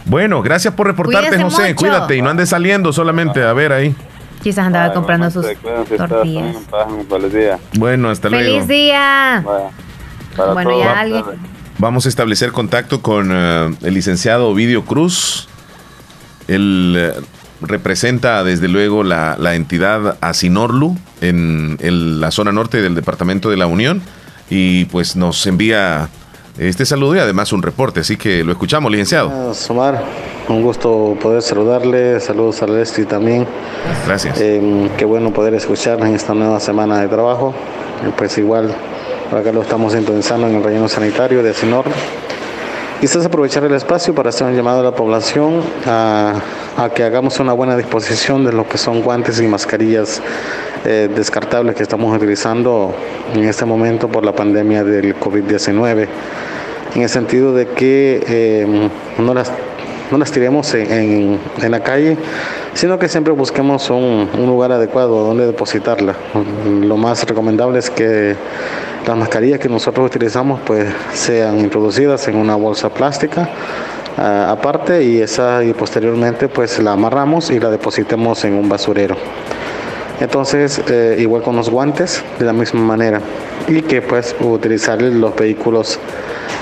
Bueno, 0.04 0.42
gracias 0.42 0.74
por 0.74 0.88
reportarte, 0.88 1.40
José. 1.40 1.76
Cuídate 1.76 2.16
y 2.16 2.22
no 2.22 2.30
andes 2.30 2.48
saliendo 2.48 2.92
solamente 2.92 3.40
a 3.40 3.52
ver 3.52 3.72
ahí. 3.72 3.94
Quizás 4.42 4.66
andaba 4.66 4.92
comprando 4.94 5.30
sus 5.30 5.46
tortillas. 5.96 6.56
Bueno, 7.74 8.10
hasta 8.10 8.30
luego. 8.30 8.44
¡Feliz 8.44 8.68
día! 8.68 9.44
Bueno, 10.36 10.80
ya 10.80 11.00
alguien. 11.00 11.24
Vamos 11.78 12.06
a 12.06 12.08
establecer 12.08 12.52
contacto 12.52 13.00
con 13.00 13.30
eh, 13.32 13.74
el 13.82 13.94
licenciado 13.94 14.48
Ovidio 14.48 14.84
Cruz. 14.84 15.48
Él 16.46 16.94
eh, 16.96 17.12
representa 17.62 18.44
desde 18.44 18.68
luego 18.68 19.02
la, 19.02 19.36
la 19.38 19.54
entidad 19.54 20.18
Asinorlu 20.20 20.96
en, 21.20 22.20
la 22.20 22.30
zona 22.30 22.52
norte 22.52 22.82
del 22.82 22.94
departamento 22.94 23.50
de 23.50 23.56
la 23.56 23.66
Unión 23.66 24.02
y 24.48 24.86
pues 24.86 25.16
nos 25.16 25.46
envía 25.46 26.08
este 26.68 26.84
saludo 26.84 27.16
y 27.16 27.18
además 27.18 27.52
un 27.52 27.62
reporte, 27.62 28.00
así 28.00 28.16
que 28.16 28.44
lo 28.44 28.52
escuchamos, 28.52 28.90
licenciado. 28.90 29.54
Somar, 29.54 30.02
un 30.48 30.62
gusto 30.62 31.16
poder 31.20 31.40
saludarle, 31.40 32.20
saludos 32.20 32.62
a 32.62 32.66
Leslie 32.66 33.06
también. 33.06 33.46
Gracias. 34.06 34.38
Eh, 34.40 34.90
qué 34.98 35.04
bueno 35.06 35.32
poder 35.32 35.54
escuchar 35.54 36.00
en 36.00 36.14
esta 36.14 36.34
nueva 36.34 36.60
semana 36.60 37.00
de 37.00 37.08
trabajo, 37.08 37.54
pues 38.16 38.36
igual 38.36 38.74
por 39.30 39.38
acá 39.38 39.52
lo 39.52 39.62
estamos 39.62 39.94
sintonizando 39.94 40.48
en 40.48 40.56
el 40.56 40.62
relleno 40.62 40.88
sanitario 40.88 41.42
de 41.42 41.50
Asinor. 41.50 41.84
Quizás 43.00 43.24
aprovechar 43.24 43.64
el 43.64 43.72
espacio 43.72 44.14
para 44.14 44.28
hacer 44.28 44.46
un 44.46 44.54
llamado 44.54 44.80
a 44.80 44.82
la 44.82 44.94
población 44.94 45.62
a, 45.86 46.34
que 46.94 47.02
hagamos 47.02 47.40
una 47.40 47.54
buena 47.54 47.74
disposición 47.74 48.44
de 48.44 48.52
lo 48.52 48.68
que 48.68 48.76
son 48.76 49.00
guantes 49.00 49.40
y 49.40 49.46
mascarillas 49.46 50.20
eh, 50.84 51.08
descartables 51.14 51.74
que 51.76 51.82
estamos 51.82 52.14
utilizando 52.14 52.94
en 53.34 53.44
este 53.44 53.64
momento 53.64 54.08
por 54.08 54.22
la 54.22 54.32
pandemia 54.32 54.84
del 54.84 55.18
COVID-19, 55.18 56.08
en 56.94 57.02
el 57.02 57.08
sentido 57.08 57.54
de 57.54 57.68
que 57.68 58.22
eh, 58.26 58.90
no 59.18 59.34
las 59.34 59.52
no 60.10 60.18
las 60.18 60.32
tiremos 60.32 60.74
en, 60.74 61.38
en, 61.62 61.70
la 61.70 61.80
calle, 61.80 62.16
sino 62.74 62.98
que 62.98 63.08
siempre 63.08 63.32
busquemos 63.32 63.90
un, 63.90 64.28
un, 64.36 64.46
lugar 64.46 64.72
adecuado 64.72 65.24
donde 65.24 65.46
depositarla. 65.46 66.16
Lo 66.82 66.96
más 66.96 67.22
recomendable 67.28 67.78
es 67.78 67.90
que 67.90 68.34
las 69.06 69.16
mascarillas 69.16 69.60
que 69.60 69.68
nosotros 69.68 70.06
utilizamos 70.06 70.60
pues 70.66 70.92
sean 71.14 71.60
introducidas 71.60 72.26
en 72.28 72.36
una 72.36 72.54
bolsa 72.56 72.90
plástica 72.90 73.48
ah, 74.18 74.50
aparte 74.50 75.02
y 75.04 75.20
esa 75.20 75.64
y 75.64 75.72
posteriormente 75.72 76.48
pues 76.48 76.78
la 76.80 76.92
amarramos 76.92 77.50
y 77.50 77.60
la 77.60 77.70
depositemos 77.70 78.44
en 78.44 78.54
un 78.54 78.68
basurero. 78.68 79.16
Entonces, 80.20 80.80
eh, 80.88 81.16
igual 81.18 81.42
con 81.42 81.56
los 81.56 81.70
guantes, 81.70 82.22
de 82.38 82.44
la 82.44 82.52
misma 82.52 82.80
manera. 82.80 83.20
Y 83.68 83.82
que 83.82 84.02
pues 84.02 84.36
utilizar 84.40 85.00
los 85.00 85.34
vehículos 85.34 85.98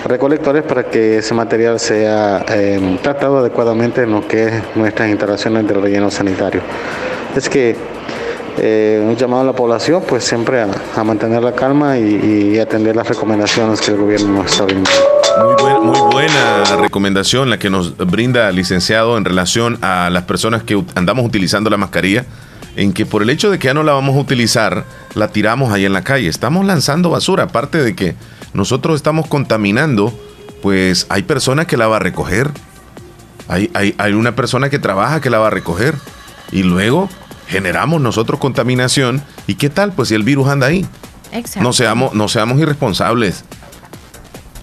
recolectores 0.06 0.62
para 0.62 0.84
que 0.84 1.18
ese 1.18 1.34
material 1.34 1.80
sea 1.80 2.44
em, 2.48 2.98
tratado 2.98 3.38
adecuadamente 3.38 4.02
en 4.02 4.12
lo 4.12 4.26
que 4.26 4.46
es 4.46 4.52
nuestras 4.76 5.08
instalaciones 5.08 5.66
del 5.66 5.82
relleno 5.82 6.10
sanitario. 6.10 6.60
Es 7.36 7.48
que 7.48 7.76
eh, 8.60 9.00
un 9.04 9.16
llamado 9.16 9.42
a 9.42 9.44
la 9.44 9.52
población, 9.52 10.02
pues 10.06 10.24
siempre 10.24 10.62
a, 10.62 11.04
mantener 11.04 11.42
la 11.42 11.52
calma 11.52 11.98
y, 11.98 12.58
atender 12.58 12.96
las 12.96 13.08
recomendaciones 13.08 13.80
que 13.80 13.92
el 13.92 13.98
gobierno 13.98 14.28
nos 14.42 14.50
está 14.50 14.64
brindando. 14.64 14.90
Muy, 15.62 15.92
muy 15.92 16.00
buena 16.12 16.64
recomendación 16.80 17.50
la 17.50 17.58
que 17.58 17.70
nos 17.70 17.96
brinda 17.96 18.48
el 18.48 18.56
licenciado 18.56 19.16
en 19.16 19.24
relación 19.24 19.78
a 19.82 20.10
las 20.10 20.24
personas 20.24 20.64
que 20.64 20.82
andamos 20.96 21.24
utilizando 21.24 21.70
la 21.70 21.76
mascarilla, 21.76 22.24
en 22.78 22.92
que 22.92 23.06
por 23.06 23.22
el 23.22 23.30
hecho 23.30 23.50
de 23.50 23.58
que 23.58 23.66
ya 23.66 23.74
no 23.74 23.82
la 23.82 23.92
vamos 23.92 24.14
a 24.14 24.20
utilizar, 24.20 24.84
la 25.14 25.28
tiramos 25.32 25.72
ahí 25.72 25.84
en 25.84 25.92
la 25.92 26.04
calle. 26.04 26.28
Estamos 26.28 26.64
lanzando 26.64 27.10
basura, 27.10 27.42
aparte 27.42 27.82
de 27.82 27.96
que 27.96 28.14
nosotros 28.54 28.94
estamos 28.94 29.26
contaminando, 29.26 30.16
pues 30.62 31.06
hay 31.08 31.24
personas 31.24 31.66
que 31.66 31.76
la 31.76 31.88
va 31.88 31.96
a 31.96 31.98
recoger. 31.98 32.52
Hay, 33.48 33.68
hay, 33.74 33.96
hay 33.98 34.12
una 34.12 34.36
persona 34.36 34.70
que 34.70 34.78
trabaja 34.78 35.20
que 35.20 35.28
la 35.28 35.38
va 35.38 35.48
a 35.48 35.50
recoger. 35.50 35.96
Y 36.52 36.62
luego 36.62 37.08
generamos 37.48 38.00
nosotros 38.00 38.38
contaminación. 38.38 39.24
¿Y 39.48 39.56
qué 39.56 39.70
tal? 39.70 39.92
Pues 39.92 40.10
si 40.10 40.14
el 40.14 40.22
virus 40.22 40.46
anda 40.46 40.68
ahí. 40.68 40.86
No 41.60 41.72
seamos, 41.72 42.14
no 42.14 42.28
seamos 42.28 42.60
irresponsables. 42.60 43.44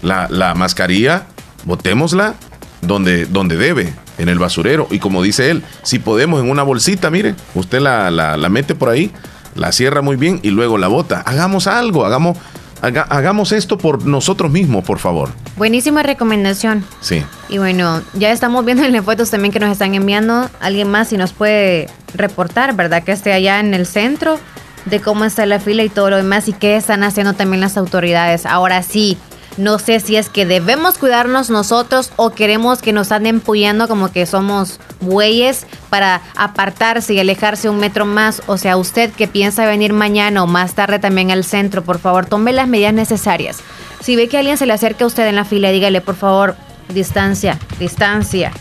La, 0.00 0.26
la 0.30 0.54
mascarilla, 0.54 1.26
botémosla 1.66 2.34
donde, 2.80 3.26
donde 3.26 3.58
debe, 3.58 3.92
en 4.18 4.28
el 4.28 4.38
basurero. 4.38 4.86
Y 4.90 4.98
como 4.98 5.22
dice 5.22 5.50
él, 5.50 5.62
si 5.82 5.98
podemos 5.98 6.42
en 6.42 6.50
una 6.50 6.62
bolsita, 6.62 7.10
mire, 7.10 7.34
usted 7.54 7.80
la, 7.80 8.10
la, 8.10 8.36
la 8.36 8.48
mete 8.48 8.74
por 8.74 8.88
ahí, 8.88 9.12
la 9.54 9.72
cierra 9.72 10.02
muy 10.02 10.16
bien 10.16 10.40
y 10.42 10.50
luego 10.50 10.78
la 10.78 10.88
bota. 10.88 11.20
Hagamos 11.20 11.66
algo, 11.66 12.04
hagamos 12.04 12.36
hagamos 12.82 13.52
esto 13.52 13.78
por 13.78 14.06
nosotros 14.06 14.50
mismos, 14.50 14.84
por 14.84 14.98
favor. 14.98 15.30
Buenísima 15.56 16.02
recomendación. 16.02 16.84
Sí. 17.00 17.22
Y 17.48 17.58
bueno, 17.58 18.02
ya 18.14 18.30
estamos 18.32 18.64
viendo 18.64 18.84
en 18.84 18.92
las 18.92 19.04
fotos 19.04 19.30
también 19.30 19.52
que 19.52 19.60
nos 19.60 19.70
están 19.70 19.94
enviando. 19.94 20.50
Alguien 20.60 20.90
más 20.90 21.08
si 21.08 21.16
nos 21.16 21.32
puede 21.32 21.88
reportar, 22.14 22.74
¿verdad? 22.74 23.02
Que 23.02 23.12
esté 23.12 23.32
allá 23.32 23.60
en 23.60 23.74
el 23.74 23.86
centro 23.86 24.38
de 24.84 25.00
cómo 25.00 25.24
está 25.24 25.46
la 25.46 25.58
fila 25.58 25.82
y 25.82 25.88
todo 25.88 26.10
lo 26.10 26.16
demás 26.16 26.48
y 26.48 26.52
qué 26.52 26.76
están 26.76 27.02
haciendo 27.02 27.32
también 27.32 27.60
las 27.60 27.76
autoridades. 27.76 28.46
Ahora 28.46 28.82
sí, 28.82 29.18
no 29.56 29.78
sé 29.78 30.00
si 30.00 30.16
es 30.16 30.28
que 30.28 30.44
debemos 30.44 30.98
cuidarnos 30.98 31.48
nosotros 31.50 32.12
o 32.16 32.30
queremos 32.30 32.82
que 32.82 32.92
nos 32.92 33.10
anden 33.12 33.36
empujando 33.36 33.88
como 33.88 34.12
que 34.12 34.26
somos 34.26 34.78
bueyes 35.00 35.66
para 35.90 36.20
apartarse 36.36 37.14
y 37.14 37.18
alejarse 37.18 37.68
un 37.70 37.78
metro 37.78 38.04
más. 38.04 38.42
O 38.46 38.58
sea, 38.58 38.76
usted 38.76 39.10
que 39.10 39.28
piensa 39.28 39.66
venir 39.66 39.92
mañana 39.92 40.42
o 40.42 40.46
más 40.46 40.74
tarde 40.74 40.98
también 40.98 41.30
al 41.30 41.44
centro, 41.44 41.82
por 41.82 41.98
favor, 41.98 42.26
tome 42.26 42.52
las 42.52 42.68
medidas 42.68 42.92
necesarias. 42.92 43.58
Si 44.00 44.14
ve 44.14 44.28
que 44.28 44.38
alguien 44.38 44.58
se 44.58 44.66
le 44.66 44.72
acerca 44.72 45.04
a 45.04 45.06
usted 45.06 45.26
en 45.26 45.36
la 45.36 45.44
fila, 45.44 45.70
dígale, 45.70 46.00
por 46.00 46.16
favor, 46.16 46.54
distancia, 46.88 47.58
distancia. 47.78 48.52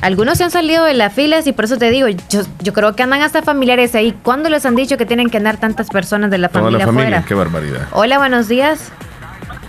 Algunos 0.00 0.38
se 0.38 0.44
han 0.44 0.50
salido 0.50 0.84
de 0.84 0.94
las 0.94 1.12
filas 1.12 1.46
y 1.46 1.52
por 1.52 1.64
eso 1.64 1.76
te 1.76 1.90
digo, 1.90 2.06
yo, 2.08 2.42
yo 2.60 2.72
creo 2.72 2.94
que 2.94 3.02
andan 3.02 3.22
hasta 3.22 3.42
familiares 3.42 3.94
ahí. 3.96 4.16
¿Cuándo 4.22 4.48
les 4.48 4.64
han 4.64 4.76
dicho 4.76 4.96
que 4.96 5.06
tienen 5.06 5.28
que 5.28 5.38
andar 5.38 5.56
tantas 5.56 5.88
personas 5.88 6.30
de 6.30 6.38
la 6.38 6.48
familia, 6.50 6.78
la 6.78 6.86
familia 6.86 7.24
Qué 7.26 7.34
barbaridad. 7.34 7.88
Hola, 7.92 8.18
buenos 8.18 8.46
días. 8.46 8.92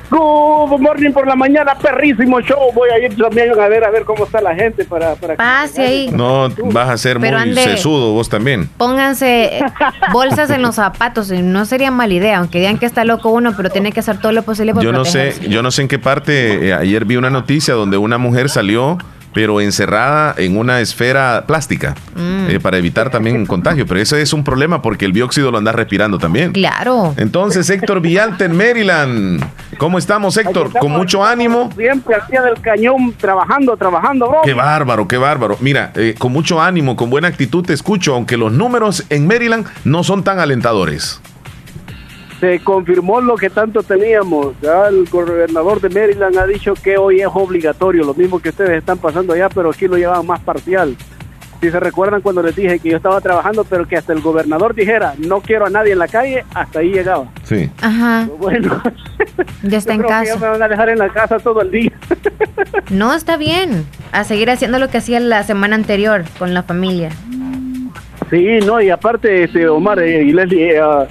Good 0.10 0.80
morning 0.80 1.12
por 1.12 1.28
la 1.28 1.36
mañana, 1.36 1.76
perrísimo 1.76 2.42
show. 2.42 2.72
Voy 2.74 2.90
a 2.90 2.98
ir 3.06 3.16
también 3.16 3.52
a 3.60 3.68
ver 3.68 3.84
a 3.84 3.92
ver 3.92 4.06
cómo 4.06 4.26
está 4.26 4.42
la 4.42 4.56
gente 4.56 4.84
para, 4.86 5.16
para 5.16 5.36
Pase 5.36 5.82
ahí. 5.82 6.10
No, 6.12 6.50
vas 6.72 6.90
a 6.90 6.98
ser 6.98 7.20
muy 7.20 7.54
sesudo 7.54 8.14
vos 8.14 8.28
también. 8.28 8.68
Pónganse 8.78 9.60
bolsas 10.12 10.50
en 10.50 10.64
los 10.64 10.76
zapatos, 10.76 11.30
no 11.30 11.66
sería 11.66 11.92
mala 11.92 12.14
idea, 12.14 12.40
aunque 12.40 12.60
digan 12.60 12.80
que 12.80 12.88
está 12.88 13.06
loco 13.06 13.30
uno, 13.30 13.54
pero 13.56 13.70
tiene 13.70 13.92
que 13.92 14.00
hacer 14.00 14.20
todo 14.20 14.32
lo 14.32 14.42
posible 14.42 14.74
por 14.74 14.84
Yo 14.84 14.92
no 14.92 15.06
sé, 15.06 15.36
yo 15.48 15.62
no 15.62 15.70
sé 15.70 15.84
en 15.84 15.88
qué 15.88 16.00
parte 16.00 16.70
eh, 16.70 16.74
ayer 16.74 17.06
vi 17.06 17.16
una 17.16 17.30
noticia 17.30 17.76
donde 17.76 17.98
una 17.98 18.18
mujer 18.18 18.50
salió 18.50 18.98
pero 19.34 19.62
encerrada 19.62 20.34
en 20.38 20.58
una 20.58 20.82
esfera 20.82 21.44
plástica 21.46 21.96
mm. 22.16 22.50
eh, 22.50 22.60
para 22.60 22.78
evitar 22.78 23.10
también 23.10 23.46
contagio. 23.46 23.86
Pero 23.86 24.00
eso 24.00 24.16
es 24.18 24.34
un 24.34 24.44
problema 24.44 24.82
porque 24.82 25.06
el 25.06 25.14
dióxido 25.14 25.52
lo 25.52 25.58
anda 25.58 25.72
respirando 25.72 26.18
también. 26.18 26.52
Claro. 26.52 27.14
Entonces, 27.18 27.70
Héctor 27.70 28.02
Villalta 28.02 28.46
en 28.46 28.56
Maryland. 28.56 29.46
¿Cómo 29.78 29.98
estamos, 29.98 30.36
Héctor? 30.38 30.72
¿Con 30.78 30.92
mucho 30.92 31.24
ánimo? 31.24 31.70
Siempre 31.76 32.16
al 32.16 32.28
pie 32.28 32.42
del 32.42 32.60
cañón, 32.62 33.14
trabajando, 33.18 33.78
trabajando, 33.78 34.30
bro. 34.30 34.42
Qué 34.44 34.54
bárbaro, 34.54 35.08
qué 35.08 35.18
bárbaro. 35.18 35.58
Mira, 35.60 35.92
eh, 35.96 36.16
con 36.18 36.32
mucho 36.32 36.62
ánimo, 36.62 36.96
con 36.96 37.10
buena 37.10 37.28
actitud 37.28 37.64
te 37.66 37.74
escucho, 37.74 38.16
aunque 38.16 38.38
los 38.38 38.52
números 38.52 39.06
en 39.10 39.28
Maryland 39.28 39.66
no 39.84 40.04
son 40.04 40.24
tan 40.24 40.40
alentadores 40.40 41.22
se 42.40 42.60
confirmó 42.60 43.22
lo 43.22 43.36
que 43.36 43.50
tanto 43.50 43.84
teníamos. 43.84 44.56
Ya 44.62 44.88
el 44.88 45.06
gobernador 45.06 45.82
de 45.82 45.90
Maryland 45.90 46.38
ha 46.38 46.48
dicho 46.48 46.74
que 46.74 46.98
hoy 46.98 47.22
es 47.22 47.28
obligatorio, 47.32 48.04
lo 48.06 48.14
mismo 48.14 48.40
que 48.40 48.50
ustedes 48.50 48.78
están 48.78 48.98
pasando 48.98 49.34
allá, 49.34 49.50
pero 49.50 49.70
aquí 49.70 49.88
lo 49.88 49.98
llevan 49.98 50.26
más 50.26 50.40
parcial. 50.40 50.96
Si 51.62 51.70
se 51.70 51.80
recuerdan 51.80 52.22
cuando 52.22 52.42
les 52.42 52.56
dije 52.56 52.80
que 52.80 52.90
yo 52.90 52.98
estaba 52.98 53.20
trabajando, 53.20 53.66
pero 53.66 53.86
que 53.86 53.98
hasta 53.98 54.14
el 54.14 54.22
gobernador 54.22 54.74
dijera, 54.74 55.16
no 55.18 55.42
quiero 55.42 55.66
a 55.66 55.70
nadie 55.70 55.92
en 55.92 56.00
la 56.00 56.08
calle, 56.08 56.46
hasta 56.54 56.80
ahí 56.80 56.94
llegaba. 56.94 57.28
Sí. 57.44 57.70
Ajá. 57.82 58.30
Bueno, 58.40 58.82
ya 59.64 59.78
está 59.78 59.94
en 59.96 60.04
casa. 60.04 60.36
ya 60.36 60.40
me 60.40 60.48
van 60.48 60.64
a 60.64 60.70
dejar 60.70 60.88
en 60.88 61.00
la 61.00 61.10
casa 61.10 61.38
todo 61.40 61.62
el 61.62 61.72
día. 61.72 61.92
no, 62.90 63.14
está 63.14 63.36
bien. 63.36 63.86
A 64.14 64.24
seguir 64.24 64.50
haciendo 64.50 64.80
lo 64.80 64.88
que 64.88 65.00
hacía 65.00 65.20
la 65.20 65.44
semana 65.44 65.76
anterior 65.76 66.24
con 66.38 66.54
la 66.54 66.64
familia. 66.64 67.10
Sí, 68.30 68.60
no, 68.66 68.80
y 68.80 68.90
aparte, 68.90 69.44
este, 69.44 69.68
Omar 69.68 70.00
eh, 70.00 70.24
y 70.24 70.32
Leslie, 70.32 70.78
eh, 70.78 71.08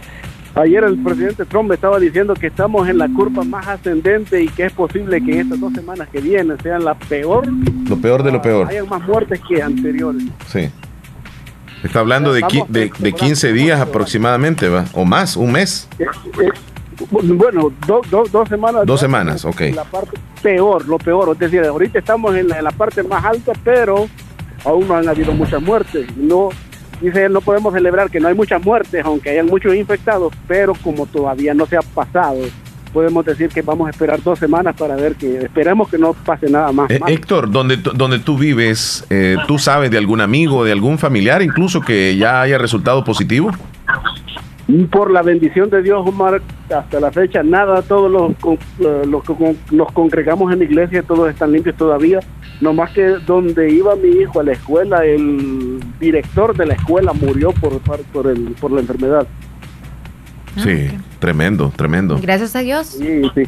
Ayer 0.59 0.83
el 0.83 0.99
presidente 0.99 1.45
Trump 1.45 1.71
estaba 1.71 2.01
diciendo 2.01 2.35
que 2.35 2.49
estamos 2.49 2.89
en 2.89 2.99
la 2.99 3.09
curva 3.09 3.45
más 3.45 3.69
ascendente 3.69 4.43
y 4.43 4.49
que 4.49 4.65
es 4.65 4.73
posible 4.73 5.25
que 5.25 5.35
en 5.35 5.41
estas 5.43 5.61
dos 5.61 5.73
semanas 5.73 6.09
que 6.11 6.21
vienen 6.21 6.61
sean 6.61 6.85
la 6.85 6.95
peor. 6.95 7.47
Lo 7.89 7.97
peor 7.97 8.25
de 8.25 8.33
lo 8.33 8.43
peor. 8.43 8.67
Hayan 8.67 8.89
más 8.89 9.01
muertes 9.07 9.41
que 9.49 9.63
anteriores. 9.63 10.25
Sí. 10.49 10.69
Está 11.85 12.01
hablando 12.01 12.33
de, 12.33 12.43
de, 12.71 12.91
de 12.99 13.13
15 13.13 13.53
días 13.53 13.81
aproximadamente, 13.81 14.69
¿va? 14.69 14.85
O 14.95 15.05
más, 15.05 15.37
un 15.37 15.53
mes. 15.53 15.89
Eh, 16.01 16.07
eh, 16.43 16.51
bueno, 17.13 17.73
dos 17.87 18.49
semanas. 18.49 18.85
Dos 18.85 18.99
semanas, 18.99 19.45
ok. 19.45 19.61
La 19.77 19.85
parte 19.85 20.19
peor, 20.43 20.89
lo 20.89 20.99
peor. 20.99 21.29
Es 21.35 21.39
decir, 21.39 21.63
ahorita 21.65 22.01
estamos 22.01 22.35
en 22.35 22.49
la, 22.49 22.59
en 22.59 22.65
la 22.65 22.73
parte 22.73 23.05
más 23.05 23.25
alta, 23.25 23.53
pero 23.63 24.09
aún 24.65 24.89
no 24.89 24.97
han 24.97 25.09
habido 25.09 25.33
muchas 25.33 25.63
muertes. 25.63 26.17
No 26.17 26.49
Dice 27.01 27.29
no 27.29 27.41
podemos 27.41 27.73
celebrar 27.73 28.11
que 28.11 28.19
no 28.19 28.29
hay 28.29 28.35
muchas 28.35 28.65
muertes, 28.65 29.05
aunque 29.05 29.31
hayan 29.31 29.47
muchos 29.47 29.75
infectados, 29.75 30.33
pero 30.47 30.75
como 30.75 31.07
todavía 31.07 31.55
no 31.55 31.67
se 31.67 31.77
ha 31.77 31.83
pasado, 31.83 32.41
podemos 32.93 33.25
decir 33.25 33.49
que 33.51 33.63
vamos 33.63 33.87
a 33.87 33.91
esperar 33.91 34.21
dos 34.23 34.39
semanas 34.39 34.75
para 34.77 34.97
ver 34.97 35.15
que 35.15 35.39
esperemos 35.39 35.89
que 35.89 35.99
no 35.99 36.13
pase 36.13 36.51
nada 36.51 36.73
más. 36.73 36.91
Eh, 36.91 37.01
Héctor, 37.07 37.51
donde, 37.51 37.77
donde 37.77 38.19
tú 38.19 38.37
vives, 38.37 39.07
eh, 39.11 39.37
¿tú 39.47 39.59
sabes 39.59 39.91
de 39.91 39.99
algún 39.99 40.21
amigo, 40.21 40.65
de 40.65 40.73
algún 40.73 40.99
familiar 40.99 41.43
incluso 41.43 41.81
que 41.81 42.17
ya 42.17 42.43
haya 42.43 42.59
resultado 42.59 43.05
positivo? 43.05 43.53
Por 44.91 45.11
la 45.11 45.23
bendición 45.23 45.71
de 45.71 45.81
Dios, 45.81 46.07
Omar, 46.07 46.43
hasta 46.77 47.01
la 47.01 47.11
fecha 47.11 47.43
nada, 47.43 47.81
todos 47.81 48.11
los, 48.11 48.33
los 49.07 49.25
que 49.25 49.57
nos 49.71 49.93
congregamos 49.93 50.53
en 50.53 50.59
la 50.59 50.65
iglesia, 50.65 51.03
todos 51.03 51.31
están 51.31 51.53
limpios 51.53 51.77
todavía. 51.77 52.21
No 52.61 52.75
más 52.75 52.91
que 52.91 53.03
donde 53.25 53.73
iba 53.73 53.97
mi 53.97 54.09
hijo 54.09 54.41
a 54.41 54.43
la 54.43 54.53
escuela, 54.53 55.07
el 55.07 55.68
director 55.99 56.57
de 56.57 56.67
la 56.67 56.75
escuela 56.75 57.13
murió 57.13 57.53
por, 57.53 57.79
por, 57.81 58.27
el, 58.27 58.55
por 58.61 58.71
la 58.71 58.81
enfermedad. 58.81 59.27
Sí, 60.57 60.91
tremendo, 61.19 61.73
tremendo. 61.77 62.19
Gracias 62.21 62.57
a 62.57 62.61
Dios. 62.61 62.87
Sí, 62.89 63.23
sí. 63.35 63.43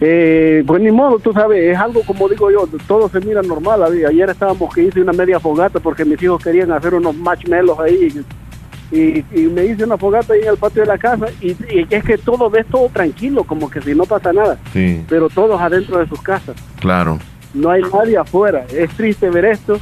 Eh, 0.00 0.64
pues 0.66 0.82
ni 0.82 0.90
modo, 0.90 1.18
tú 1.20 1.32
sabes, 1.32 1.62
es 1.62 1.78
algo 1.78 2.02
como 2.02 2.28
digo 2.28 2.50
yo, 2.50 2.68
todo 2.86 3.08
se 3.08 3.20
mira 3.20 3.40
normal. 3.40 3.82
Ayer 3.84 4.28
estábamos 4.28 4.74
que 4.74 4.82
hice 4.82 5.00
una 5.00 5.12
media 5.12 5.38
fogata 5.38 5.78
porque 5.78 6.04
mis 6.04 6.20
hijos 6.22 6.42
querían 6.42 6.72
hacer 6.72 6.94
unos 6.94 7.14
marshmallows 7.14 7.78
ahí 7.78 8.24
y, 8.90 9.14
me 9.48 9.64
hice 9.64 9.84
una 9.84 9.96
fogata 9.96 10.34
ahí 10.34 10.40
en 10.42 10.48
el 10.48 10.56
patio 10.56 10.82
de 10.82 10.88
la 10.88 10.98
casa 10.98 11.26
y, 11.40 11.56
es 11.88 12.04
que 12.04 12.18
todo 12.18 12.50
ves 12.50 12.66
todo 12.66 12.88
tranquilo, 12.88 13.44
como 13.44 13.70
que 13.70 13.80
si 13.80 13.94
no 13.94 14.04
pasa 14.04 14.32
nada, 14.32 14.58
sí. 14.72 15.02
pero 15.08 15.28
todos 15.28 15.60
adentro 15.60 15.98
de 15.98 16.08
sus 16.08 16.20
casas. 16.20 16.56
Claro. 16.80 17.18
No 17.54 17.70
hay 17.70 17.82
nadie 17.82 18.16
afuera. 18.16 18.64
Es 18.74 18.90
triste 18.90 19.30
ver 19.30 19.44
esto 19.44 19.78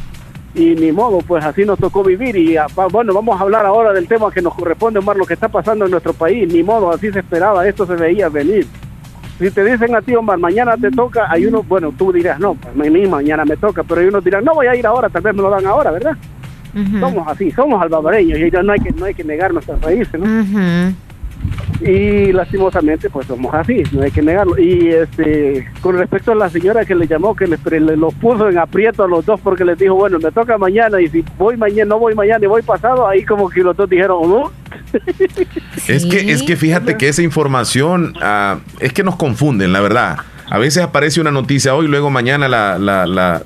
y 0.55 0.75
ni 0.75 0.91
modo, 0.91 1.19
pues 1.19 1.45
así 1.45 1.65
nos 1.65 1.79
tocó 1.79 2.03
vivir 2.03 2.37
y 2.37 2.57
ah, 2.57 2.67
bueno, 2.91 3.15
vamos 3.15 3.39
a 3.39 3.45
hablar 3.45 3.67
ahora 3.67 3.93
del 3.93 4.09
tema 4.09 4.31
que 4.31 4.43
nos 4.43 4.55
corresponde, 4.55 4.99
Omar, 4.99 5.17
lo 5.17 5.27
que 5.27 5.35
está 5.35 5.49
pasando 5.49 5.85
en 5.85 5.91
nuestro 5.91 6.13
país, 6.13 6.53
ni 6.53 6.63
modo, 6.63 6.91
así 6.91 7.13
se 7.13 7.21
esperaba, 7.21 7.67
esto 7.67 7.87
se 7.87 7.95
veía 7.95 8.29
venir. 8.29 8.67
Si 9.39 9.51
te 9.51 9.65
dicen 9.65 9.95
a 9.95 10.03
ti, 10.03 10.15
Omar, 10.15 10.39
mañana 10.39 10.77
te 10.77 10.91
toca, 10.91 11.31
hay 11.31 11.47
uno, 11.47 11.63
bueno, 11.63 11.93
tú 11.97 12.13
dirás, 12.13 12.39
no, 12.41 12.55
pues, 12.55 12.75
a 12.75 12.91
mí 12.91 13.07
mañana 13.07 13.45
me 13.45 13.57
toca, 13.57 13.83
pero 13.85 14.01
hay 14.01 14.09
unos 14.09 14.25
dirán, 14.25 14.45
no 14.45 14.55
voy 14.55 14.67
a 14.67 14.75
ir 14.75 14.87
ahora, 14.87 15.09
tal 15.09 15.23
vez 15.23 15.35
me 15.35 15.43
lo 15.43 15.51
dan 15.51 15.67
ahora, 15.67 15.93
¿verdad? 15.93 16.17
Somos 17.01 17.27
así, 17.27 17.51
somos 17.51 17.83
albabareños 17.83 18.39
y 18.39 18.51
no 18.51 18.73
hay 18.73 18.81
que, 18.81 18.93
no 18.93 19.05
hay 19.05 19.15
que 19.15 19.25
negar 19.25 19.53
nuestras 19.53 19.81
raíces, 19.81 20.21
¿no? 20.21 20.27
Y 21.81 22.33
lastimosamente 22.33 23.09
pues 23.09 23.27
somos 23.27 23.55
así, 23.55 23.83
no 23.93 24.03
hay 24.03 24.11
que 24.11 24.23
negarlo. 24.23 24.59
Y 24.59 24.89
este 24.89 25.69
con 25.81 25.97
respecto 25.97 26.33
a 26.33 26.35
la 26.35 26.51
señora 26.51 26.85
que 26.85 26.95
le 26.95 27.07
llamó, 27.07 27.35
que 27.35 27.47
les, 27.47 27.61
los 27.97 28.15
puso 28.15 28.49
en 28.49 28.59
aprieto 28.59 29.05
a 29.05 29.09
los 29.09 29.25
dos 29.25 29.41
porque 29.41 29.65
les 29.65 29.79
dijo, 29.79 29.95
bueno, 29.95 30.19
me 30.19 30.31
toca 30.31 30.59
mañana 30.59 31.01
y 31.01 31.09
si 31.09 31.25
voy 31.39 31.57
mañana, 31.57 31.87
no 31.87 31.99
voy 31.99 32.15
mañana 32.15 32.45
y 32.45 32.49
voy 32.49 32.63
pasado, 32.63 33.09
ahí 33.09 33.25
como 33.25 33.49
que 33.49 33.63
los 33.63 33.77
dos 33.77 33.89
dijeron, 33.89 34.29
¿no? 34.29 34.53
Es 35.89 36.07
que, 36.07 36.31
es 36.31 36.43
que 36.43 36.57
fíjate 36.57 36.97
que 36.97 37.09
esa 37.09 37.23
información 37.23 38.15
ah, 38.21 38.59
es 38.79 38.93
que 38.93 39.03
nos 39.03 39.17
confunden, 39.17 39.73
la 39.73 39.81
verdad. 39.81 40.19
A 40.49 40.59
veces 40.59 40.83
aparece 40.83 41.21
una 41.21 41.31
noticia 41.31 41.75
hoy, 41.75 41.89
luego 41.89 42.11
mañana 42.11 42.49
la, 42.49 42.79
la, 42.79 43.07
la 43.07 43.43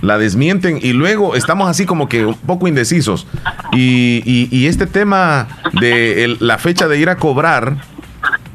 la 0.00 0.18
desmienten 0.18 0.78
y 0.82 0.92
luego 0.92 1.34
estamos 1.34 1.68
así 1.68 1.86
como 1.86 2.08
que 2.08 2.26
un 2.26 2.34
poco 2.34 2.68
indecisos. 2.68 3.26
Y, 3.72 4.22
y, 4.24 4.66
este 4.66 4.86
tema 4.86 5.48
de 5.80 6.36
la 6.40 6.58
fecha 6.58 6.88
de 6.88 6.98
ir 6.98 7.08
a 7.08 7.16
cobrar 7.16 7.76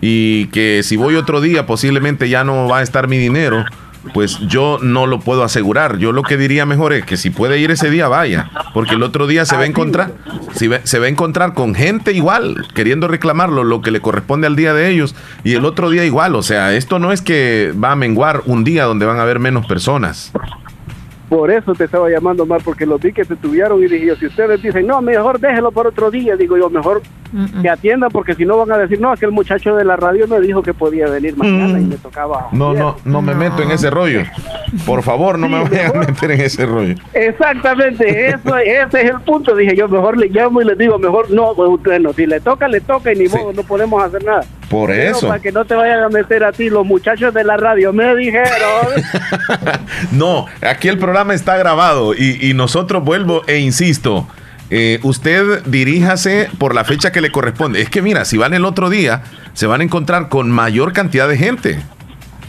y 0.01 0.47
que 0.47 0.81
si 0.83 0.97
voy 0.97 1.15
otro 1.15 1.41
día 1.41 1.65
posiblemente 1.65 2.29
ya 2.29 2.43
no 2.43 2.67
va 2.67 2.79
a 2.79 2.81
estar 2.81 3.07
mi 3.07 3.17
dinero, 3.17 3.65
pues 4.13 4.39
yo 4.47 4.77
no 4.81 5.07
lo 5.07 5.19
puedo 5.19 5.43
asegurar. 5.43 5.97
Yo 5.97 6.11
lo 6.11 6.23
que 6.23 6.37
diría 6.37 6.65
mejor 6.65 6.93
es 6.93 7.05
que 7.05 7.17
si 7.17 7.29
puede 7.29 7.59
ir 7.59 7.71
ese 7.71 7.89
día, 7.89 8.07
vaya, 8.07 8.49
porque 8.73 8.95
el 8.95 9.03
otro 9.03 9.27
día 9.27 9.45
se 9.45 9.55
va 9.55 9.63
a 9.63 9.65
encontrar, 9.65 10.13
si 10.53 10.69
se 10.83 10.99
va 10.99 11.05
a 11.05 11.09
encontrar 11.09 11.53
con 11.53 11.75
gente 11.75 12.13
igual, 12.13 12.67
queriendo 12.73 13.07
reclamarlo 13.07 13.63
lo 13.63 13.81
que 13.81 13.91
le 13.91 14.01
corresponde 14.01 14.47
al 14.47 14.55
día 14.55 14.73
de 14.73 14.89
ellos, 14.89 15.15
y 15.43 15.53
el 15.53 15.65
otro 15.65 15.89
día 15.89 16.05
igual. 16.05 16.35
O 16.35 16.43
sea, 16.43 16.73
esto 16.73 16.99
no 16.99 17.11
es 17.11 17.21
que 17.21 17.73
va 17.81 17.91
a 17.91 17.95
menguar 17.95 18.43
un 18.45 18.63
día 18.63 18.85
donde 18.85 19.05
van 19.05 19.19
a 19.19 19.23
haber 19.23 19.39
menos 19.39 19.65
personas. 19.65 20.31
Por 21.29 21.49
eso 21.51 21.73
te 21.73 21.85
estaba 21.85 22.09
llamando 22.09 22.45
más, 22.45 22.61
porque 22.63 22.85
los 22.85 23.01
vi 23.01 23.11
que 23.11 23.25
se 23.25 23.35
tuvieron 23.35 23.83
y 23.83 23.87
dije 23.87 24.15
si 24.15 24.27
ustedes 24.27 24.61
dicen, 24.61 24.85
no, 24.85 25.01
mejor 25.01 25.39
déjelo 25.39 25.71
para 25.71 25.89
otro 25.89 26.11
día, 26.11 26.35
digo 26.35 26.57
yo, 26.57 26.69
mejor 26.69 27.01
que 27.61 27.69
atiendan, 27.69 28.09
porque 28.11 28.33
si 28.33 28.45
no 28.45 28.57
van 28.57 28.71
a 28.71 28.77
decir, 28.77 29.01
no, 29.01 29.11
aquel 29.11 29.31
muchacho 29.31 29.75
de 29.75 29.83
la 29.83 29.95
radio 29.95 30.27
me 30.27 30.39
dijo 30.39 30.61
que 30.61 30.73
podía 30.73 31.07
venir 31.07 31.35
mañana 31.35 31.79
y 31.79 31.83
me 31.83 31.97
tocaba. 31.97 32.47
No, 32.51 32.73
no, 32.73 32.95
no 33.03 33.21
me 33.21 33.35
meto 33.35 33.61
en 33.61 33.71
ese 33.71 33.89
rollo. 33.89 34.23
Por 34.85 35.03
favor, 35.03 35.37
no 35.37 35.49
me 35.49 35.63
vayan 35.63 35.95
a 35.95 35.99
meter 35.99 36.31
en 36.31 36.41
ese 36.41 36.65
rollo. 36.65 36.95
Exactamente, 37.13 38.27
eso, 38.27 38.57
ese 38.57 39.01
es 39.01 39.09
el 39.09 39.19
punto. 39.21 39.55
Dije 39.55 39.75
yo, 39.75 39.87
mejor 39.87 40.17
le 40.17 40.27
llamo 40.29 40.61
y 40.61 40.65
le 40.65 40.75
digo, 40.75 40.97
mejor 40.97 41.29
no, 41.31 41.53
bueno, 41.55 42.13
si 42.13 42.25
le 42.25 42.39
toca, 42.39 42.67
le 42.67 42.81
toca 42.81 43.11
y 43.11 43.17
ni 43.17 43.27
modo, 43.27 43.51
no 43.53 43.63
podemos 43.63 44.01
hacer 44.01 44.23
nada. 44.23 44.43
Por 44.69 44.91
eso. 44.91 45.27
Para 45.27 45.41
que 45.41 45.51
no 45.51 45.65
te 45.65 45.75
vayan 45.75 46.03
a 46.03 46.09
meter 46.09 46.43
a 46.43 46.51
ti, 46.51 46.69
los 46.69 46.85
muchachos 46.85 47.33
de 47.33 47.43
la 47.43 47.57
radio 47.57 47.93
me 47.93 48.15
dijeron. 48.15 48.47
no, 50.11 50.45
aquí 50.61 50.87
el 50.87 50.97
programa 51.15 51.33
está 51.33 51.55
grabado 51.55 52.13
y, 52.13 52.53
nosotros 52.55 53.01
vuelvo 53.01 53.41
e 53.47 53.59
insisto. 53.59 54.27
Eh, 54.69 54.99
usted 55.01 55.63
diríjase 55.63 56.49
por 56.57 56.75
la 56.75 56.83
fecha 56.83 57.13
que 57.13 57.21
le 57.21 57.31
corresponde. 57.31 57.81
Es 57.81 57.89
que 57.89 58.01
mira, 58.01 58.25
si 58.25 58.35
van 58.35 58.53
el 58.53 58.65
otro 58.65 58.89
día, 58.89 59.23
se 59.53 59.65
van 59.65 59.79
a 59.79 59.85
encontrar 59.85 60.27
con 60.27 60.51
mayor 60.51 60.91
cantidad 60.91 61.29
de 61.29 61.37
gente. 61.37 61.79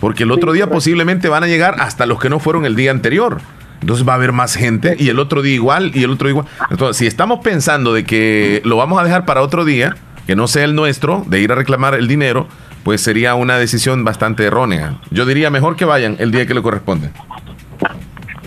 Porque 0.00 0.24
el 0.24 0.32
otro 0.32 0.52
día 0.52 0.68
posiblemente 0.68 1.28
van 1.28 1.44
a 1.44 1.46
llegar 1.46 1.76
hasta 1.78 2.06
los 2.06 2.18
que 2.18 2.28
no 2.28 2.40
fueron 2.40 2.64
el 2.64 2.74
día 2.74 2.90
anterior. 2.90 3.40
Entonces 3.82 4.04
va 4.04 4.14
a 4.14 4.16
haber 4.16 4.32
más 4.32 4.56
gente 4.56 4.96
y 4.98 5.10
el 5.10 5.20
otro 5.20 5.42
día 5.42 5.54
igual 5.54 5.92
y 5.94 6.02
el 6.02 6.10
otro 6.10 6.28
igual. 6.28 6.46
Entonces, 6.68 6.96
si 6.96 7.06
estamos 7.06 7.44
pensando 7.44 7.94
de 7.94 8.02
que 8.02 8.62
lo 8.64 8.76
vamos 8.76 9.00
a 9.00 9.04
dejar 9.04 9.26
para 9.26 9.42
otro 9.42 9.64
día, 9.64 9.94
que 10.26 10.34
no 10.34 10.48
sea 10.48 10.64
el 10.64 10.74
nuestro, 10.74 11.24
de 11.28 11.38
ir 11.38 11.52
a 11.52 11.54
reclamar 11.54 11.94
el 11.94 12.08
dinero, 12.08 12.48
pues 12.82 13.00
sería 13.00 13.36
una 13.36 13.58
decisión 13.58 14.02
bastante 14.02 14.42
errónea. 14.42 14.96
Yo 15.12 15.24
diría 15.24 15.50
mejor 15.50 15.76
que 15.76 15.84
vayan 15.84 16.16
el 16.18 16.32
día 16.32 16.46
que 16.46 16.54
le 16.54 16.62
corresponde. 16.62 17.12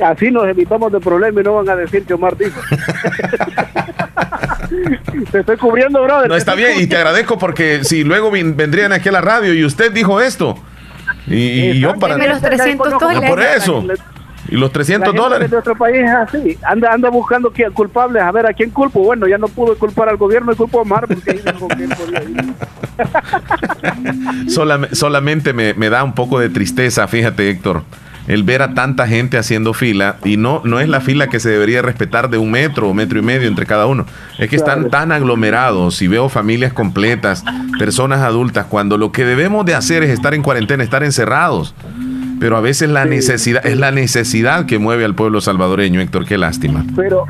Así 0.03 0.31
nos 0.31 0.47
evitamos 0.47 0.91
de 0.91 0.99
problemas 0.99 1.41
y 1.41 1.45
no 1.45 1.55
van 1.55 1.69
a 1.69 1.75
decir 1.75 2.03
que 2.05 2.13
Omar 2.13 2.37
dijo. 2.37 2.59
te 5.31 5.39
estoy 5.39 5.57
cubriendo, 5.57 6.03
brother. 6.03 6.29
No, 6.29 6.35
está 6.35 6.55
bien, 6.55 6.79
y 6.79 6.87
te 6.87 6.97
agradezco 6.97 7.37
porque 7.37 7.83
si 7.83 8.03
luego 8.03 8.31
vendrían 8.31 8.93
aquí 8.93 9.09
a 9.09 9.11
la 9.11 9.21
radio 9.21 9.53
y 9.53 9.63
usted 9.65 9.91
dijo 9.91 10.21
esto, 10.21 10.57
y, 11.27 11.79
yo 11.79 11.95
para... 11.95 12.17
los 12.17 12.41
300 12.41 12.99
dólares. 12.99 13.29
Por 13.29 13.41
eso. 13.41 13.85
Y 14.47 14.55
los 14.55 14.71
300 14.71 15.13
dólares. 15.13 15.51
de 15.51 15.57
otro 15.57 15.75
país 15.75 15.97
es 15.97 16.09
así. 16.09 16.57
Anda, 16.63 16.91
anda 16.91 17.09
buscando 17.09 17.53
culpables. 17.73 18.23
A 18.23 18.31
ver, 18.31 18.47
¿a 18.47 18.53
quién 18.53 18.71
culpo? 18.71 19.01
Bueno, 19.01 19.27
ya 19.27 19.37
no 19.37 19.47
pudo 19.47 19.77
culpar 19.77 20.09
al 20.09 20.17
gobierno 20.17 20.51
y 20.51 20.55
culpo 20.55 20.79
a 20.79 20.81
Omar 20.81 21.07
porque 21.07 21.31
ahí 21.31 21.41
dijo 21.45 21.67
que 21.67 21.83
él 21.83 21.89
podía 21.95 22.23
ir. 22.23 22.55
solamente 24.95 25.53
me, 25.53 25.73
me, 25.75 25.89
da 25.89 26.03
un 26.03 26.13
poco 26.13 26.39
de 26.39 26.49
tristeza, 26.49 27.07
fíjate, 27.07 27.49
Héctor, 27.49 27.83
el 28.29 28.43
ver 28.43 28.61
a 28.61 28.75
tanta 28.75 29.07
gente 29.07 29.39
haciendo 29.39 29.73
fila 29.73 30.17
y 30.23 30.37
no, 30.37 30.61
no 30.63 30.79
es 30.79 30.87
la 30.87 31.01
fila 31.01 31.27
que 31.27 31.39
se 31.39 31.49
debería 31.49 31.81
respetar 31.81 32.29
de 32.29 32.37
un 32.37 32.51
metro 32.51 32.87
o 32.87 32.93
metro 32.93 33.17
y 33.17 33.23
medio 33.23 33.47
entre 33.47 33.65
cada 33.65 33.87
uno. 33.87 34.05
Es 34.37 34.49
que 34.49 34.55
están 34.55 34.91
tan 34.91 35.11
aglomerados 35.11 35.99
y 36.03 36.07
veo 36.07 36.29
familias 36.29 36.71
completas, 36.71 37.43
personas 37.79 38.19
adultas, 38.19 38.67
cuando 38.67 38.99
lo 38.99 39.11
que 39.11 39.25
debemos 39.25 39.65
de 39.65 39.73
hacer 39.73 40.03
es 40.03 40.11
estar 40.11 40.35
en 40.35 40.43
cuarentena, 40.43 40.83
estar 40.83 41.03
encerrados. 41.03 41.73
Pero 42.39 42.55
a 42.55 42.61
veces 42.61 42.89
la 42.91 43.03
necesidad, 43.03 43.65
es 43.65 43.77
la 43.77 43.91
necesidad 43.91 44.67
que 44.67 44.77
mueve 44.77 45.05
al 45.05 45.15
pueblo 45.15 45.41
salvadoreño, 45.41 45.99
Héctor, 45.99 46.25
qué 46.25 46.37
lástima. 46.37 46.85
Pero 46.95 47.25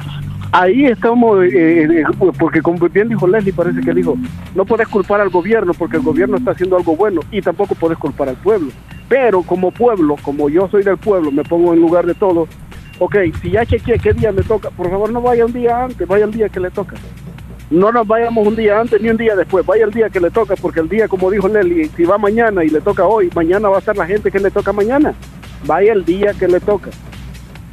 ahí 0.51 0.85
estamos, 0.85 1.45
eh, 1.45 1.83
eh, 1.83 2.03
porque 2.37 2.61
como 2.61 2.89
bien 2.89 3.07
dijo 3.07 3.25
Leslie, 3.25 3.53
parece 3.53 3.79
que 3.79 3.93
dijo, 3.93 4.17
no 4.53 4.65
puedes 4.65 4.89
culpar 4.89 5.21
al 5.21 5.29
gobierno 5.29 5.73
porque 5.73 5.95
el 5.95 6.03
gobierno 6.03 6.35
está 6.35 6.51
haciendo 6.51 6.75
algo 6.75 6.97
bueno 6.97 7.21
y 7.31 7.41
tampoco 7.41 7.73
puedes 7.73 7.97
culpar 7.97 8.27
al 8.27 8.35
pueblo. 8.35 8.69
Pero 9.09 9.41
como 9.41 9.71
pueblo, 9.71 10.15
como 10.21 10.49
yo 10.49 10.69
soy 10.69 10.83
del 10.83 10.97
pueblo, 10.97 11.31
me 11.31 11.43
pongo 11.43 11.73
en 11.73 11.81
lugar 11.81 12.05
de 12.05 12.13
todo, 12.13 12.47
ok, 12.99 13.15
si 13.41 13.51
ya 13.51 13.65
chequeé 13.65 13.99
qué 13.99 14.13
día 14.13 14.31
me 14.31 14.43
toca, 14.43 14.69
por 14.69 14.89
favor 14.89 15.11
no 15.11 15.21
vaya 15.21 15.45
un 15.45 15.51
día 15.51 15.83
antes, 15.83 16.07
vaya 16.07 16.25
el 16.25 16.31
día 16.31 16.47
que 16.47 16.59
le 16.59 16.69
toca 16.69 16.95
no 17.69 17.91
nos 17.91 18.07
vayamos 18.07 18.47
un 18.47 18.55
día 18.55 18.79
antes 18.79 18.99
ni 19.01 19.09
un 19.09 19.17
día 19.17 19.35
después, 19.35 19.65
vaya 19.65 19.85
el 19.85 19.91
día 19.91 20.09
que 20.09 20.19
le 20.19 20.31
toca, 20.31 20.55
porque 20.55 20.79
el 20.79 20.89
día, 20.89 21.07
como 21.07 21.29
dijo 21.29 21.47
Nelly, 21.47 21.89
si 21.95 22.03
va 22.03 22.17
mañana 22.17 22.63
y 22.63 22.69
le 22.69 22.81
toca 22.81 23.05
hoy, 23.05 23.29
mañana 23.35 23.69
va 23.69 23.75
a 23.77 23.79
estar 23.79 23.95
la 23.95 24.07
gente 24.07 24.31
que 24.31 24.39
le 24.39 24.49
toca 24.49 24.73
mañana, 24.73 25.13
vaya 25.65 25.93
el 25.93 26.03
día 26.03 26.33
que 26.33 26.47
le 26.47 26.59
toca. 26.59 26.89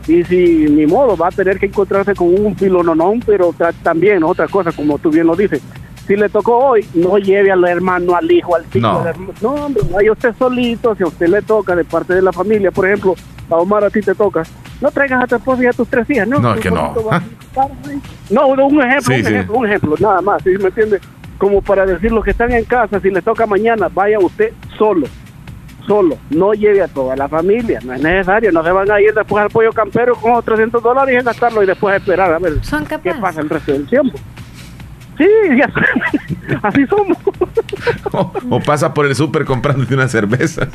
Y 0.07 0.23
si 0.25 0.67
ni 0.69 0.87
modo, 0.87 1.17
va 1.17 1.29
a 1.29 1.33
tener 1.33 1.59
que 1.59 1.67
encontrarse 1.67 2.15
con 2.15 2.29
un 2.29 2.55
filononón, 2.57 3.21
pero 3.27 3.55
también 3.83 4.23
otra 4.23 4.47
cosa, 4.47 4.71
como 4.71 4.99
tú 4.99 5.11
bien 5.11 5.27
lo 5.27 5.35
dices, 5.35 5.63
si 6.07 6.17
le 6.17 6.29
tocó 6.29 6.57
hoy, 6.59 6.87
no 6.95 7.19
lleve 7.19 7.51
al 7.51 7.65
hermano, 7.65 8.15
al 8.15 8.31
hijo, 8.31 8.55
al 8.55 8.65
tío. 8.65 8.81
No, 8.81 9.05
no 9.43 9.51
hombre, 9.67 9.83
vaya 9.91 10.13
usted 10.13 10.35
solito, 10.39 10.95
si 10.95 11.03
a 11.03 11.07
usted 11.07 11.29
le 11.29 11.43
toca 11.43 11.75
de 11.75 11.85
parte 11.85 12.15
de 12.15 12.23
la 12.23 12.33
familia, 12.33 12.71
por 12.71 12.87
ejemplo, 12.87 13.15
a 13.51 13.57
Omar 13.57 13.85
a 13.85 13.91
ti 13.91 14.01
te 14.01 14.15
toca, 14.15 14.43
no 14.81 14.91
traigas 14.91 15.25
a 15.25 15.27
tu 15.27 15.37
esposa 15.37 15.63
y 15.63 15.67
a 15.67 15.73
tus 15.73 15.89
tres 15.89 16.09
hijas, 16.11 16.29
¿no? 16.29 16.39
No, 16.39 16.55
es 16.55 16.61
que 16.61 16.71
no. 16.71 16.95
No, 18.31 18.47
un 18.49 18.83
ejemplo, 18.83 19.15
un 19.15 19.27
ejemplo, 19.27 19.57
un 19.57 19.67
ejemplo, 19.67 19.95
nada 19.99 20.21
más, 20.21 20.43
¿sí 20.43 20.51
me 20.59 20.69
entiende? 20.69 21.01
Como 21.39 21.61
para 21.61 21.85
decir 21.85 22.13
los 22.13 22.25
que 22.25 22.31
están 22.31 22.53
en 22.53 22.65
casa, 22.65 23.01
si 23.01 23.11
les 23.11 23.25
toca 23.25 23.47
mañana, 23.47 23.89
vaya 23.93 24.19
usted 24.19 24.53
solo, 24.79 25.07
solo, 25.87 26.17
no 26.31 26.55
lleve 26.55 26.83
a 26.83 26.89
toda 26.89 27.17
la 27.17 27.29
familia, 27.29 27.81
no 27.85 27.95
es 27.95 28.03
necesario, 28.03 28.53
no 28.53 28.63
se 28.63 28.71
van 28.71 28.91
a 28.91 29.01
ir 29.01 29.13
después 29.13 29.43
al 29.43 29.51
pollo 29.51 29.73
campero 29.73 30.15
con 30.15 30.33
otros 30.33 30.57
300 30.57 30.83
dólares 30.83 31.21
y 31.21 31.25
gastarlo 31.25 31.63
y 31.63 31.67
después 31.67 31.97
esperar 31.97 32.33
a 32.33 32.39
ver 32.39 32.55
qué 33.03 33.15
pasa 33.15 33.41
el 33.41 33.49
resto 33.49 33.73
del 33.73 33.87
tiempo. 33.87 34.19
Sí, 35.17 35.27
así 36.63 36.87
somos. 36.87 37.17
O, 38.51 38.61
pasa 38.61 38.93
por 38.93 39.07
el 39.07 39.15
súper 39.15 39.45
comprándote 39.45 39.95
una 39.95 40.09
cerveza. 40.09 40.69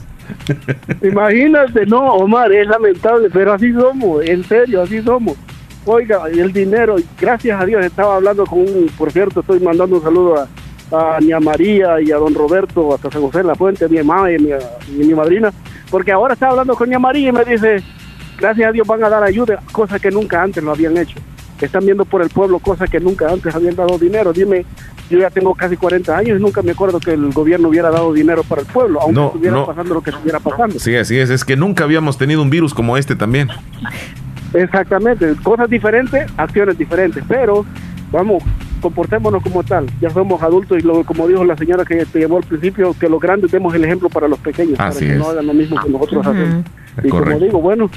Imagínate, 1.01 1.85
no, 1.85 2.13
Omar, 2.13 2.51
es 2.51 2.67
lamentable, 2.67 3.29
pero 3.31 3.53
así 3.53 3.71
somos, 3.73 4.23
en 4.25 4.43
serio, 4.43 4.81
así 4.81 5.01
somos. 5.01 5.37
Oiga, 5.85 6.27
el 6.27 6.53
dinero, 6.53 6.95
gracias 7.19 7.59
a 7.59 7.65
Dios, 7.65 7.83
estaba 7.83 8.15
hablando 8.15 8.45
con 8.45 8.59
un, 8.59 8.89
por 8.97 9.11
cierto, 9.11 9.39
estoy 9.39 9.59
mandando 9.59 9.97
un 9.97 10.03
saludo 10.03 10.47
a, 10.91 11.17
a 11.17 11.39
María 11.39 11.99
y 12.01 12.11
a 12.11 12.17
don 12.17 12.35
Roberto, 12.35 12.93
hasta 12.93 13.09
San 13.09 13.21
José 13.21 13.39
de 13.39 13.45
la 13.45 13.55
Fuente, 13.55 13.87
mi 13.89 13.97
mamá 14.03 14.31
y 14.31 14.37
mi, 14.37 14.51
mi 15.05 15.13
madrina, 15.13 15.51
porque 15.89 16.11
ahora 16.11 16.33
estaba 16.33 16.51
hablando 16.51 16.75
con 16.75 16.89
Ña 16.89 16.99
María 16.99 17.29
y 17.29 17.31
me 17.31 17.45
dice, 17.45 17.83
gracias 18.39 18.69
a 18.69 18.71
Dios 18.71 18.87
van 18.87 19.03
a 19.03 19.09
dar 19.09 19.23
ayuda, 19.23 19.59
cosa 19.71 19.99
que 19.99 20.11
nunca 20.11 20.41
antes 20.43 20.63
lo 20.63 20.71
habían 20.71 20.97
hecho. 20.97 21.17
Están 21.65 21.85
viendo 21.85 22.05
por 22.05 22.21
el 22.21 22.29
pueblo 22.29 22.59
cosas 22.59 22.89
que 22.89 22.99
nunca 22.99 23.29
antes 23.29 23.53
habían 23.53 23.75
dado 23.75 23.97
dinero. 23.97 24.33
Dime, 24.33 24.65
yo 25.09 25.19
ya 25.19 25.29
tengo 25.29 25.53
casi 25.55 25.77
40 25.77 26.17
años 26.17 26.39
y 26.39 26.41
nunca 26.41 26.61
me 26.61 26.71
acuerdo 26.71 26.99
que 26.99 27.13
el 27.13 27.31
gobierno 27.31 27.69
hubiera 27.69 27.89
dado 27.89 28.13
dinero 28.13 28.43
para 28.43 28.61
el 28.61 28.67
pueblo, 28.67 29.01
aunque 29.01 29.25
estuviera 29.25 29.65
pasando 29.65 29.93
lo 29.93 30.01
que 30.01 30.11
estuviera 30.11 30.39
pasando. 30.39 30.79
Sí, 30.79 30.95
así 30.95 31.17
es, 31.19 31.29
es 31.29 31.43
que 31.43 31.55
nunca 31.55 31.83
habíamos 31.83 32.17
tenido 32.17 32.41
un 32.41 32.49
virus 32.49 32.73
como 32.73 32.97
este 32.97 33.15
también. 33.15 33.49
Exactamente, 34.53 35.33
cosas 35.43 35.69
diferentes, 35.69 36.29
acciones 36.37 36.77
diferentes, 36.77 37.23
pero 37.27 37.65
vamos, 38.11 38.43
comportémonos 38.81 39.41
como 39.43 39.63
tal. 39.63 39.87
Ya 40.01 40.09
somos 40.09 40.41
adultos 40.41 40.79
y 40.79 40.81
lo, 40.81 41.03
como 41.03 41.27
dijo 41.27 41.45
la 41.45 41.55
señora 41.55 41.85
que 41.85 42.05
te 42.05 42.19
llevó 42.19 42.37
al 42.37 42.43
principio, 42.43 42.95
que 42.99 43.07
los 43.07 43.19
grandes 43.19 43.51
demos 43.51 43.73
el 43.73 43.83
ejemplo 43.85 44.09
para 44.09 44.27
los 44.27 44.39
pequeños, 44.39 44.77
para 44.77 44.93
que 44.93 45.15
no 45.15 45.29
hagan 45.29 45.47
lo 45.47 45.53
mismo 45.53 45.81
que 45.81 45.89
nosotros 45.89 46.25
hacemos. 46.25 46.65
Y 47.03 47.09
como 47.09 47.39
digo, 47.39 47.61
bueno, 47.61 47.89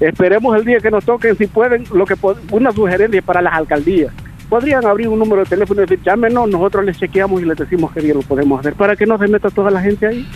esperemos 0.00 0.56
el 0.56 0.64
día 0.64 0.80
que 0.80 0.90
nos 0.90 1.04
toquen, 1.04 1.36
si 1.36 1.46
pueden, 1.46 1.84
lo 1.92 2.06
que 2.06 2.16
una 2.50 2.72
sugerencia 2.72 3.22
para 3.22 3.42
las 3.42 3.54
alcaldías. 3.54 4.12
Podrían 4.48 4.84
abrir 4.84 5.08
un 5.08 5.18
número 5.18 5.42
de 5.42 5.48
teléfono 5.48 5.82
y 5.82 5.86
decir, 5.86 6.02
llámenos, 6.02 6.48
nosotros 6.48 6.84
les 6.84 6.98
chequeamos 6.98 7.40
y 7.40 7.44
les 7.44 7.56
decimos 7.56 7.92
que 7.92 8.00
bien 8.00 8.16
lo 8.16 8.22
podemos 8.22 8.58
hacer, 8.58 8.74
para 8.74 8.96
que 8.96 9.06
no 9.06 9.18
se 9.18 9.28
meta 9.28 9.50
toda 9.50 9.70
la 9.70 9.80
gente 9.80 10.06
ahí. 10.06 10.26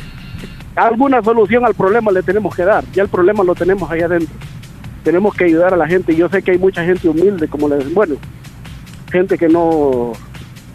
Alguna 0.77 1.23
solución 1.23 1.65
al 1.65 1.75
problema 1.75 2.12
le 2.12 2.23
tenemos 2.23 2.55
que 2.55 2.65
dar, 2.65 2.85
ya 2.93 3.03
el 3.03 3.09
problema 3.09 3.43
lo 3.43 3.55
tenemos 3.55 3.91
ahí 3.91 4.03
adentro. 4.03 4.35
Tenemos 5.03 5.35
que 5.35 5.45
ayudar 5.45 5.75
a 5.75 5.77
la 5.77 5.87
gente, 5.87 6.15
yo 6.15 6.29
sé 6.29 6.43
que 6.43 6.53
hay 6.53 6.59
mucha 6.59 6.85
gente 6.85 7.09
humilde, 7.09 7.49
como 7.49 7.69
les 7.69 7.93
bueno, 7.93 8.17
gente 9.11 9.37
que 9.37 9.49
no 9.49 10.12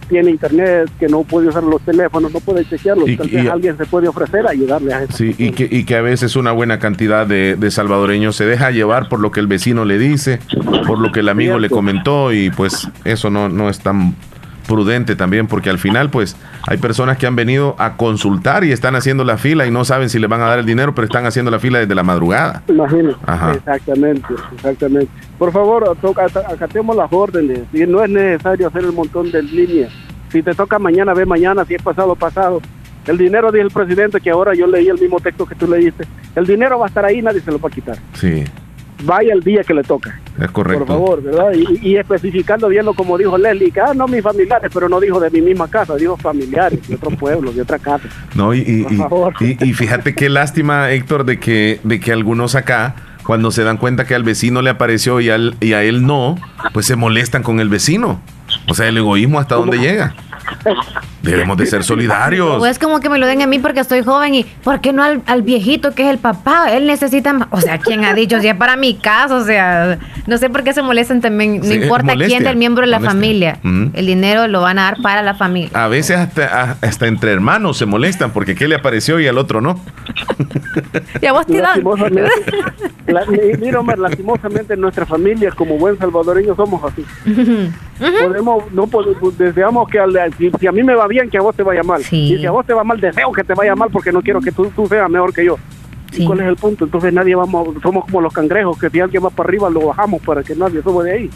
tiene 0.09 0.31
internet, 0.31 0.89
que 0.99 1.07
no 1.07 1.23
puede 1.23 1.47
usar 1.47 1.63
los 1.63 1.81
teléfonos, 1.81 2.33
no 2.33 2.39
puede 2.39 2.65
chequearlos. 2.65 3.07
Y, 3.07 3.47
alguien 3.47 3.77
se 3.77 3.85
puede 3.85 4.07
ofrecer 4.07 4.45
a 4.47 4.51
ayudarle 4.51 4.93
a 4.93 5.03
eso. 5.03 5.13
Sí, 5.13 5.35
y 5.37 5.51
que, 5.51 5.67
y 5.69 5.85
que 5.85 5.95
a 5.95 6.01
veces 6.01 6.35
una 6.35 6.51
buena 6.51 6.79
cantidad 6.79 7.25
de, 7.25 7.71
salvadoreños 7.71 8.35
se 8.35 8.45
deja 8.45 8.71
llevar 8.71 9.07
por 9.09 9.19
lo 9.19 9.31
que 9.31 9.39
el 9.39 9.47
vecino 9.47 9.85
le 9.85 9.99
dice, 9.99 10.39
por 10.87 10.99
lo 10.99 11.11
que 11.11 11.19
el 11.19 11.29
amigo 11.29 11.59
le 11.59 11.69
comentó, 11.69 12.33
y 12.33 12.49
pues 12.49 12.89
eso 13.05 13.29
no, 13.29 13.47
no 13.47 13.69
es 13.69 13.79
tan 13.79 14.15
prudente 14.67 15.15
también, 15.15 15.47
porque 15.47 15.69
al 15.69 15.77
final, 15.77 16.09
pues, 16.09 16.35
hay 16.69 16.77
personas 16.77 17.17
que 17.17 17.25
han 17.25 17.35
venido 17.35 17.73
a 17.79 17.97
consultar 17.97 18.63
y 18.63 18.71
están 18.71 18.95
haciendo 18.95 19.23
la 19.23 19.39
fila 19.39 19.65
y 19.65 19.71
no 19.71 19.83
saben 19.85 20.07
si 20.07 20.19
le 20.19 20.27
van 20.27 20.41
a 20.41 20.45
dar 20.45 20.59
el 20.59 20.67
dinero, 20.67 20.93
pero 20.93 21.05
están 21.05 21.25
haciendo 21.25 21.49
la 21.49 21.57
fila 21.57 21.79
desde 21.79 21.95
la 21.95 22.03
madrugada. 22.03 22.61
Imagínate. 22.67 23.17
Exactamente, 23.57 24.27
exactamente. 24.53 25.11
Por 25.39 25.51
favor, 25.51 25.97
acatemos 26.47 26.95
las 26.95 27.11
órdenes. 27.11 27.61
Y 27.73 27.87
no 27.87 28.03
es 28.03 28.11
necesario 28.11 28.67
hacer 28.67 28.83
el 28.83 28.91
montón 28.91 29.31
de 29.31 29.41
líneas. 29.41 29.91
Si 30.31 30.43
te 30.43 30.53
toca 30.53 30.77
mañana, 30.77 31.15
ve 31.15 31.25
mañana. 31.25 31.65
Si 31.65 31.73
es 31.73 31.81
pasado, 31.81 32.15
pasado. 32.15 32.61
El 33.07 33.17
dinero, 33.17 33.51
dice 33.51 33.63
el 33.63 33.71
presidente, 33.71 34.21
que 34.21 34.29
ahora 34.29 34.53
yo 34.53 34.67
leí 34.67 34.89
el 34.89 34.99
mismo 34.99 35.19
texto 35.19 35.47
que 35.47 35.55
tú 35.55 35.67
leíste. 35.67 36.05
El 36.35 36.45
dinero 36.45 36.77
va 36.77 36.85
a 36.85 36.89
estar 36.89 37.03
ahí, 37.03 37.19
nadie 37.23 37.41
se 37.41 37.49
lo 37.49 37.59
va 37.59 37.69
a 37.69 37.71
quitar. 37.71 37.97
Sí 38.13 38.43
vaya 39.03 39.33
el 39.33 39.41
día 39.41 39.63
que 39.63 39.73
le 39.73 39.83
toca. 39.83 40.19
Es 40.39 40.51
correcto. 40.51 40.85
Por 40.85 40.95
favor, 40.95 41.23
¿verdad? 41.23 41.51
Y, 41.53 41.97
especificando 41.97 42.69
bien 42.69 42.85
lo 42.85 42.93
como 42.93 43.17
dijo 43.17 43.37
Leslie, 43.37 43.71
que 43.71 43.81
ah, 43.81 43.93
no 43.93 44.07
mis 44.07 44.21
familiares, 44.21 44.71
pero 44.73 44.87
no 44.87 44.99
dijo 44.99 45.19
de 45.19 45.29
mi 45.29 45.41
misma 45.41 45.67
casa, 45.67 45.95
dijo 45.95 46.15
familiares, 46.17 46.87
de 46.87 46.95
otro 46.95 47.11
pueblo, 47.11 47.51
de 47.51 47.61
otra 47.61 47.79
casa. 47.79 48.07
No, 48.35 48.53
y, 48.53 48.59
y, 48.59 48.87
y, 49.39 49.73
fíjate 49.73 50.15
qué 50.15 50.29
lástima, 50.29 50.91
Héctor, 50.91 51.25
de 51.25 51.39
que, 51.39 51.79
de 51.83 51.99
que 51.99 52.11
algunos 52.11 52.55
acá, 52.55 52.95
cuando 53.23 53.51
se 53.51 53.63
dan 53.63 53.77
cuenta 53.77 54.05
que 54.05 54.15
al 54.15 54.23
vecino 54.23 54.61
le 54.61 54.69
apareció 54.69 55.19
y, 55.19 55.29
al, 55.29 55.55
y 55.59 55.73
a 55.73 55.83
él 55.83 56.05
no, 56.05 56.37
pues 56.73 56.85
se 56.85 56.95
molestan 56.95 57.43
con 57.43 57.59
el 57.59 57.69
vecino. 57.69 58.21
O 58.67 58.73
sea, 58.73 58.87
el 58.87 58.97
egoísmo 58.97 59.39
hasta 59.39 59.55
dónde 59.55 59.77
llega. 59.77 60.15
Debemos 61.21 61.57
de 61.57 61.65
ser 61.65 61.83
solidarios. 61.83 62.61
O 62.61 62.65
es 62.65 62.79
como 62.79 62.99
que 62.99 63.09
me 63.09 63.17
lo 63.17 63.27
den 63.27 63.41
a 63.41 63.47
mí 63.47 63.59
porque 63.59 63.81
estoy 63.81 64.03
joven 64.03 64.35
y 64.35 64.43
¿por 64.43 64.81
qué 64.81 64.93
no 64.93 65.03
al, 65.03 65.41
viejito 65.41 65.93
que 65.93 66.03
es 66.03 66.09
el 66.09 66.17
papá? 66.17 66.71
Él 66.71 66.87
necesita 66.87 67.33
más. 67.33 67.47
O 67.51 67.61
sea, 67.61 67.77
¿quién 67.77 68.05
ha 68.05 68.13
dicho? 68.13 68.39
Si 68.39 68.47
es 68.47 68.55
para 68.55 68.75
mi 68.75 68.95
caso, 68.95 69.35
o 69.35 69.43
sea, 69.43 69.99
no 70.29 70.37
sé 70.37 70.49
por 70.49 70.63
qué 70.63 70.73
se 70.73 70.81
molestan 70.81 71.21
también. 71.21 71.59
No 71.59 71.73
importa 71.73 72.13
quién 72.15 72.43
del 72.43 72.55
miembro 72.55 72.81
de 72.81 72.91
la 72.91 72.99
familia. 72.99 73.59
El 73.63 74.05
dinero 74.05 74.47
lo 74.47 74.61
van 74.61 74.79
a 74.79 74.83
dar 74.83 75.01
para 75.01 75.21
la 75.23 75.33
familia. 75.33 75.71
A 75.73 75.87
veces 75.87 76.17
hasta, 76.17 76.77
hasta 76.81 77.07
entre 77.07 77.31
hermanos 77.31 77.77
se 77.77 77.85
molestan 77.85 78.31
porque 78.31 78.55
qué 78.55 78.67
le 78.67 78.75
apareció 78.75 79.19
y 79.19 79.27
al 79.27 79.37
otro 79.37 79.61
no. 79.61 79.81
y 81.21 81.25
a 81.25 81.33
vos 81.33 81.45
te 81.47 81.53
mira, 83.59 83.79
Omar, 83.79 83.97
lastimosamente 83.99 84.75
en 84.75 84.81
nuestra 84.81 85.05
familia, 85.05 85.51
como 85.51 85.77
buen 85.77 85.97
salvadoreño, 85.97 86.55
somos 86.55 86.83
así. 86.83 87.03
Podemos, 87.99 88.71
no 88.71 88.87
podemos, 88.87 89.37
deseamos 89.37 89.89
que 89.89 89.99
al, 89.99 90.13
si, 90.37 90.67
a 90.67 90.71
mí 90.71 90.83
me 90.83 90.95
va 90.95 91.07
bien, 91.07 91.29
que 91.29 91.37
a 91.37 91.41
vos 91.41 91.55
te 91.55 91.63
vaya 91.63 91.83
mal. 91.83 92.01
Y 92.11 92.37
si 92.37 92.45
a 92.45 92.51
vos 92.51 92.65
te 92.65 92.73
va 92.73 92.83
mal, 92.83 92.99
deseo 92.99 93.31
que 93.31 93.43
te 93.43 93.53
vaya 93.53 93.75
mal 93.75 93.89
porque 93.91 94.11
no 94.11 94.21
quiero 94.21 94.39
que 94.41 94.51
tú, 94.51 94.71
tú 94.75 94.87
seas 94.87 95.09
mejor 95.09 95.33
que 95.33 95.45
yo. 95.45 95.57
¿Cuál 96.25 96.41
es 96.41 96.47
el 96.47 96.55
punto? 96.55 96.85
Entonces 96.85 97.13
nadie 97.13 97.35
vamos, 97.35 97.69
somos 97.81 98.05
como 98.05 98.21
los 98.21 98.33
cangrejos, 98.33 98.77
que 98.77 98.89
si 98.89 98.99
alguien 98.99 99.23
va 99.23 99.29
para 99.29 99.47
arriba 99.47 99.69
lo 99.69 99.87
bajamos 99.87 100.21
para 100.21 100.43
que 100.43 100.55
nadie 100.55 100.81
suba 100.81 101.03
de 101.03 101.11
ahí. 101.11 101.29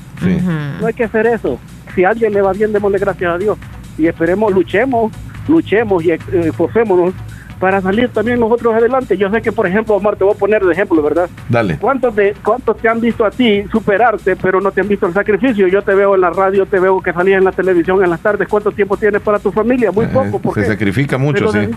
No 0.80 0.88
hay 0.88 0.94
que 0.94 1.04
hacer 1.04 1.28
eso. 1.28 1.60
Si 1.96 2.04
a 2.04 2.10
alguien 2.10 2.34
le 2.34 2.42
va 2.42 2.54
bien, 2.54 2.74
démosle 2.74 2.98
gracias 2.98 3.34
a 3.34 3.38
Dios. 3.38 3.58
Y 3.98 4.08
esperemos, 4.08 4.52
luchemos, 4.52 5.12
luchemos 5.48 6.04
y 6.04 6.12
eh, 6.12 6.20
esforcémonos 6.32 7.14
para 7.60 7.80
salir 7.80 8.10
también 8.10 8.42
nosotros 8.42 8.74
adelante. 8.74 9.16
Yo 9.16 9.30
sé 9.30 9.42
que, 9.42 9.52
por 9.52 9.66
ejemplo, 9.66 9.96
Omar, 9.96 10.18
te 10.18 10.26
voy 10.26 10.34
a 10.34 10.38
poner 10.38 10.66
de 10.66 10.74
ejemplo, 10.74 11.02
¿verdad? 11.02 11.30
Dale. 11.48 11.78
¿Cuántos, 11.78 12.14
de, 12.14 12.36
¿Cuántos 12.44 12.78
te 12.78 12.90
han 12.90 13.00
visto 13.00 13.24
a 13.24 13.32
ti 13.32 13.64
superarte, 13.72 14.36
pero 14.36 14.60
no 14.60 14.72
te 14.72 14.82
han 14.82 14.88
visto 14.90 15.08
el 15.08 15.14
sacrificio? 15.14 15.68
Yo 15.68 15.82
te 15.82 15.94
veo 15.94 16.16
en 16.16 16.22
la 16.22 16.30
radio, 16.30 16.66
te 16.66 16.80
veo 16.80 17.00
que 17.02 17.14
salías 17.14 17.38
en 17.38 17.46
la 17.46 17.54
televisión 17.54 18.04
en 18.04 18.10
las 18.10 18.20
tardes. 18.20 18.50
¿Cuánto 18.50 18.72
tiempo 18.72 18.98
tienes 18.98 19.22
para 19.22 19.40
tu 19.40 19.50
familia? 19.52 19.94
Muy 19.94 20.06
eh, 20.06 20.10
poco. 20.12 20.40
Porque 20.40 20.62
se 20.62 20.68
sacrifica 20.68 21.18
mucho, 21.18 21.50
sí. 21.54 21.70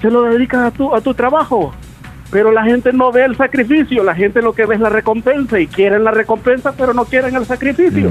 Se 0.00 0.10
lo 0.10 0.22
dedicas 0.22 0.66
a 0.66 0.70
tu, 0.70 0.94
a 0.94 1.00
tu 1.00 1.14
trabajo. 1.14 1.72
Pero 2.30 2.52
la 2.52 2.62
gente 2.62 2.92
no 2.92 3.10
ve 3.10 3.24
el 3.24 3.36
sacrificio, 3.36 4.04
la 4.04 4.14
gente 4.14 4.40
lo 4.40 4.52
que 4.52 4.64
ve 4.64 4.76
es 4.76 4.80
la 4.80 4.88
recompensa 4.88 5.58
y 5.58 5.66
quieren 5.66 6.04
la 6.04 6.12
recompensa, 6.12 6.72
pero 6.76 6.94
no 6.94 7.04
quieren 7.04 7.34
el 7.34 7.44
sacrificio. 7.44 8.10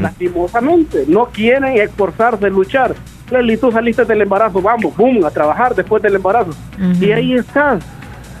Lastimosamente, 0.00 1.04
no 1.06 1.26
quieren 1.26 1.76
esforzarse, 1.76 2.50
luchar. 2.50 2.94
Leslie, 3.30 3.56
tú 3.56 3.70
saliste 3.70 4.04
del 4.04 4.22
embarazo, 4.22 4.60
vamos, 4.60 4.96
boom, 4.96 5.24
a 5.24 5.30
trabajar 5.30 5.76
después 5.76 6.02
del 6.02 6.16
embarazo. 6.16 6.50
Y 7.00 7.12
ahí 7.12 7.34
estás. 7.34 7.84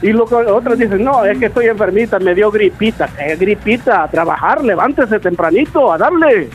Y 0.02 0.12
lo 0.12 0.26
que 0.26 0.34
otras 0.34 0.76
dicen, 0.76 1.04
no, 1.04 1.24
es 1.24 1.38
que 1.38 1.46
estoy 1.46 1.66
enfermita, 1.66 2.18
me 2.18 2.34
dio 2.34 2.50
gripita. 2.50 3.06
¿Qué 3.06 3.36
gripita? 3.36 4.02
A 4.02 4.08
trabajar, 4.08 4.64
levántese 4.64 5.20
tempranito, 5.20 5.92
a 5.92 5.98
darle. 5.98 6.50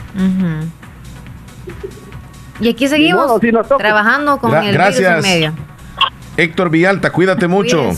Y 2.60 2.70
aquí 2.70 2.88
seguimos 2.90 3.40
trabajando 3.78 4.38
con 4.40 4.54
el 4.54 4.74
gracias. 4.74 5.24
medio. 5.24 5.54
Héctor 6.38 6.70
Villalta, 6.70 7.12
cuídate 7.12 7.48
mucho. 7.48 7.92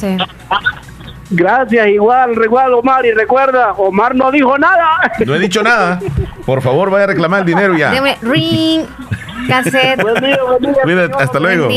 Gracias, 1.31 1.87
igual, 1.89 2.31
igual 2.43 2.73
Omar, 2.73 3.05
y 3.05 3.11
recuerda, 3.11 3.73
Omar 3.73 4.15
no 4.15 4.31
dijo 4.31 4.57
nada. 4.57 5.11
No 5.25 5.35
he 5.35 5.39
dicho 5.39 5.61
nada. 5.61 5.99
Por 6.45 6.61
favor, 6.61 6.89
vaya 6.89 7.03
a 7.03 7.07
reclamar 7.07 7.41
el 7.41 7.45
dinero 7.45 7.77
ya. 7.77 7.91
ring, 8.21 8.83
cassette. 9.47 10.01
Cuídate, 10.83 11.23
hasta 11.23 11.39
luego. 11.39 11.69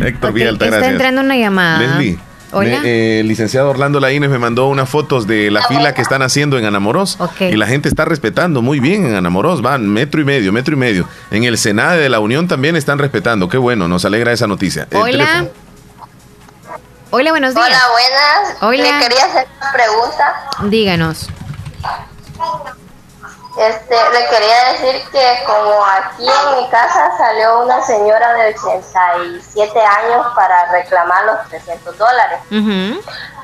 Héctor 0.00 0.32
Villalta, 0.32 0.66
gracias. 0.66 0.82
Está 0.82 0.92
entrando 0.92 1.20
una 1.20 1.36
llamada. 1.36 1.78
Leslie. 1.78 2.18
Eh, 2.62 3.18
el 3.20 3.28
licenciado 3.28 3.68
Orlando 3.70 3.98
Laínez 3.98 4.30
me 4.30 4.38
mandó 4.38 4.68
unas 4.68 4.88
fotos 4.88 5.26
de 5.26 5.50
la 5.50 5.62
fila 5.62 5.92
que 5.92 6.02
están 6.02 6.22
haciendo 6.22 6.56
en 6.56 6.64
Anamorós. 6.64 7.18
Y 7.40 7.56
la 7.56 7.66
gente 7.66 7.88
está 7.88 8.04
respetando 8.04 8.62
muy 8.62 8.80
bien 8.80 9.04
en 9.06 9.14
Anamorós. 9.14 9.60
Van 9.60 9.88
metro 9.88 10.20
y 10.20 10.24
medio, 10.24 10.52
metro 10.52 10.74
y 10.74 10.78
medio. 10.78 11.08
En 11.30 11.44
el 11.44 11.58
Senado 11.58 11.98
de 11.98 12.08
la 12.08 12.20
Unión 12.20 12.46
también 12.48 12.76
están 12.76 12.98
respetando. 12.98 13.48
Qué 13.48 13.58
bueno, 13.58 13.88
nos 13.88 14.04
alegra 14.04 14.32
esa 14.32 14.46
noticia. 14.46 14.86
Hola. 14.94 15.48
Hola, 17.16 17.30
buenos 17.30 17.54
días. 17.54 17.68
Hola, 17.68 17.80
buenas. 17.92 18.56
Hola. 18.60 18.98
Le 18.98 19.04
quería 19.06 19.24
hacer 19.26 19.46
una 19.60 19.72
pregunta. 19.72 20.48
Díganos. 20.64 21.28
Este, 23.56 23.94
le 23.94 24.26
quería 24.30 24.72
decir 24.72 25.10
que 25.12 25.44
como 25.46 25.84
aquí 25.84 26.26
en 26.26 26.56
mi 26.56 26.68
casa 26.70 27.12
salió 27.16 27.62
una 27.62 27.80
señora 27.82 28.32
de 28.32 28.56
87 28.56 29.80
años 29.80 30.26
para 30.34 30.72
reclamar 30.72 31.24
los 31.26 31.48
300 31.50 31.96
dólares. 31.96 32.40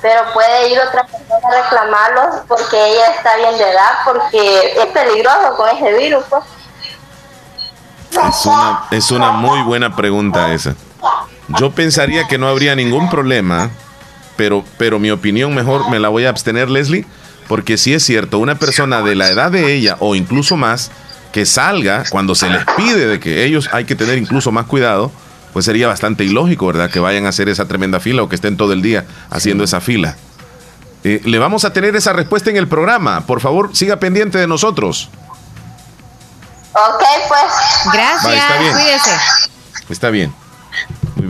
Pero 0.03 0.33
puede 0.33 0.71
ir 0.71 0.81
otra 0.81 1.05
persona 1.05 1.39
a 1.47 1.62
reclamarlos 1.62 2.41
porque 2.49 2.77
ella 2.77 3.07
está 3.14 3.37
bien 3.37 3.57
de 3.57 3.71
edad, 3.71 3.99
porque 4.05 4.83
es 4.83 4.87
peligroso 4.87 5.57
con 5.57 5.68
ese 5.68 5.93
virus. 5.93 6.25
Pues. 6.29 6.43
Es 8.11 8.47
una, 8.47 8.85
es 8.91 9.11
una 9.12 9.31
muy 9.31 9.62
buena 9.62 9.95
pregunta 9.95 10.53
esa. 10.53 10.75
Yo 11.59 11.72
pensaría 11.72 12.26
que 12.28 12.38
no 12.38 12.48
habría 12.48 12.74
ningún 12.74 13.11
problema, 13.11 13.70
pero, 14.36 14.64
pero 14.78 14.98
mi 14.98 15.11
opinión 15.11 15.55
mejor 15.55 15.90
me 15.90 15.98
la 15.98 16.09
voy 16.09 16.24
a 16.24 16.28
abstener, 16.28 16.70
Leslie, 16.70 17.07
porque 17.48 17.76
si 17.76 17.92
es 17.92 18.05
cierto, 18.05 18.38
una 18.38 18.55
persona 18.55 19.03
de 19.03 19.14
la 19.14 19.28
edad 19.28 19.51
de 19.51 19.74
ella 19.74 19.96
o 20.01 20.14
incluso 20.14 20.57
más, 20.57 20.90
que 21.32 21.46
salga 21.46 22.05
cuando 22.11 22.34
se 22.34 22.48
les 22.48 22.64
pide 22.76 23.07
de 23.07 23.20
que 23.20 23.44
ellos 23.44 23.68
hay 23.72 23.84
que 23.84 23.94
tener 23.94 24.18
incluso 24.18 24.53
más 24.53 24.66
cuidado, 24.66 25.12
pues 25.53 25.64
sería 25.64 25.88
bastante 25.88 26.24
ilógico, 26.24 26.66
¿verdad? 26.66 26.90
Que 26.90 27.01
vayan 27.01 27.26
a 27.26 27.30
hacer 27.30 27.48
esa 27.48 27.66
tremenda 27.66 28.01
fila 28.01 28.22
o 28.22 28.28
que 28.28 28.36
estén 28.36 28.57
todo 28.57 28.72
el 28.72 28.82
día 28.82 29.05
haciendo 29.30 29.64
esa 29.64 29.80
fila. 29.80 30.16
Eh, 31.03 31.22
le 31.24 31.38
vamos 31.38 31.64
a 31.64 31.72
tener 31.72 31.96
esa 31.96 32.12
respuesta 32.12 32.51
en 32.51 32.57
el 32.57 32.68
programa. 32.68 33.26
Por 33.26 33.40
favor, 33.40 33.74
siga 33.74 33.96
pendiente 33.96 34.38
de 34.38 34.46
nosotros. 34.46 35.09
Ok, 36.72 37.03
pues. 37.28 37.92
Gracias. 37.92 38.34
está 38.34 38.59
bien. 38.59 38.72
Cuídese. 38.72 39.11
Está 39.88 40.11
bien. 40.11 40.39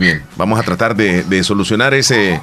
Bien, 0.01 0.23
vamos 0.35 0.59
a 0.59 0.63
tratar 0.63 0.95
de, 0.95 1.43
solucionar 1.43 1.93
ese, 1.93 2.41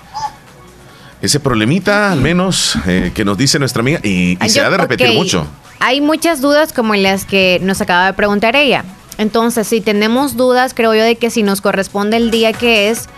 ese 1.20 1.40
problemita, 1.40 2.12
al 2.12 2.20
menos, 2.20 2.78
eh, 2.86 3.10
que 3.12 3.24
nos 3.24 3.36
dice 3.36 3.58
nuestra 3.58 3.80
amiga, 3.80 3.98
y, 4.04 4.38
se 4.46 4.60
ha 4.60 4.70
de 4.70 4.76
repetir 4.76 5.12
mucho. 5.14 5.44
hay 5.80 6.00
muchas 6.00 6.40
dudas 6.40 6.72
como 6.72 6.94
las 6.94 7.24
que 7.24 7.58
nos 7.60 7.80
acaba 7.80 8.06
de 8.06 8.12
preguntar 8.12 8.54
ella. 8.54 8.84
Entonces, 9.16 9.66
si 9.66 9.80
tenemos 9.80 10.36
dudas, 10.36 10.72
creo 10.72 10.94
yo 10.94 11.02
de 11.02 11.16
que 11.16 11.30
si 11.30 11.42
nos 11.42 11.60
corresponde 11.60 12.16
el 12.16 12.30
día 12.30 12.52
que 12.52 12.90
es, 12.90 13.08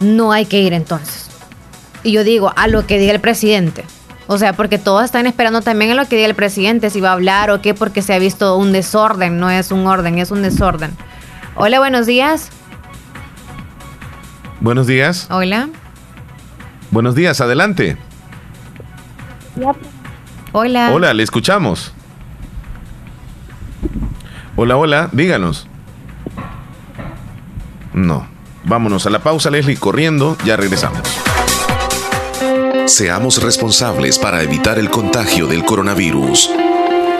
no 0.00 0.32
hay 0.32 0.46
que 0.46 0.60
ir 0.60 0.72
entonces. 0.72 1.30
Y 2.02 2.10
yo 2.10 2.24
digo, 2.24 2.52
a 2.56 2.66
lo 2.66 2.88
que 2.88 2.98
diga 2.98 3.12
el 3.12 3.20
presidente. 3.20 3.84
O 4.26 4.36
sea, 4.36 4.54
porque 4.54 4.78
todos 4.78 5.04
están 5.04 5.28
esperando 5.28 5.62
también 5.62 5.92
a 5.92 5.94
lo 5.94 6.08
que 6.08 6.16
diga 6.16 6.26
el 6.26 6.34
presidente, 6.34 6.90
si 6.90 7.00
va 7.00 7.10
a 7.10 7.12
hablar 7.12 7.52
o 7.52 7.62
qué, 7.62 7.72
porque 7.72 8.02
se 8.02 8.14
ha 8.14 8.18
visto 8.18 8.56
un 8.56 8.72
desorden, 8.72 9.38
no 9.38 9.48
es 9.48 9.70
un 9.70 9.86
orden, 9.86 10.18
es 10.18 10.32
un 10.32 10.42
desorden. 10.42 10.90
Hola, 11.54 11.78
buenos 11.78 12.06
días. 12.06 12.50
Buenos 14.60 14.86
días. 14.86 15.26
Hola. 15.30 15.68
Buenos 16.90 17.14
días, 17.14 17.40
adelante. 17.40 17.96
Hola. 20.52 20.90
Hola, 20.92 21.14
le 21.14 21.22
escuchamos. 21.22 21.92
Hola, 24.56 24.76
hola, 24.76 25.08
díganos. 25.12 25.66
No. 27.92 28.26
Vámonos 28.64 29.06
a 29.06 29.10
la 29.10 29.18
pausa, 29.18 29.50
Leslie, 29.50 29.76
corriendo, 29.76 30.36
ya 30.44 30.56
regresamos. 30.56 31.02
Seamos 32.86 33.42
responsables 33.42 34.18
para 34.18 34.42
evitar 34.42 34.78
el 34.78 34.90
contagio 34.90 35.46
del 35.46 35.64
coronavirus. 35.64 36.50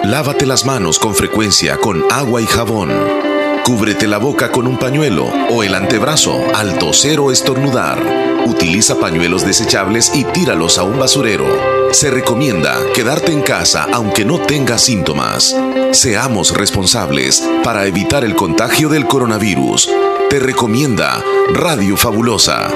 Lávate 0.05 0.47
las 0.47 0.65
manos 0.65 0.99
con 0.99 1.15
frecuencia 1.15 1.77
con 1.79 2.05
agua 2.11 2.41
y 2.41 2.47
jabón. 2.47 3.24
Cúbrete 3.65 4.07
la 4.07 4.19
boca 4.19 4.53
con 4.53 4.67
un 4.67 4.77
pañuelo 4.79 5.25
o 5.49 5.63
el 5.63 5.75
antebrazo 5.75 6.39
al 6.55 6.79
toser 6.79 7.19
o 7.19 7.33
estornudar. 7.33 7.99
Utiliza 8.45 9.01
pañuelos 9.01 9.47
desechables 9.47 10.15
y 10.15 10.25
tíralos 10.25 10.77
a 10.77 10.83
un 10.83 10.99
basurero. 10.99 11.47
Se 11.91 12.11
recomienda 12.11 12.79
quedarte 12.95 13.33
en 13.33 13.41
casa 13.41 13.87
aunque 13.91 14.27
no 14.27 14.39
tengas 14.39 14.83
síntomas. 14.83 15.57
Seamos 15.93 16.55
responsables 16.55 17.43
para 17.63 17.87
evitar 17.87 18.23
el 18.23 18.37
contagio 18.37 18.91
del 18.91 19.07
coronavirus. 19.07 19.91
Te 20.29 20.41
recomienda 20.41 21.25
Radio 21.55 21.97
Fabulosa. 21.97 22.71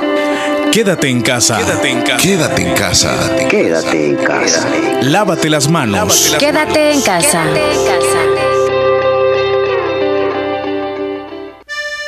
Quédate 0.72 1.08
en 1.10 1.20
casa. 1.20 1.58
Quédate 1.58 1.90
en 1.90 2.00
casa. 2.00 2.22
Quédate 2.22 2.62
en 2.62 2.74
casa. 2.74 3.36
Quédate 3.50 4.06
en 4.06 4.16
casa. 4.16 4.66
Lávate 5.02 5.50
las 5.50 5.68
manos. 5.68 6.34
Quédate 6.38 6.92
en 6.92 7.02
casa. 7.02 7.44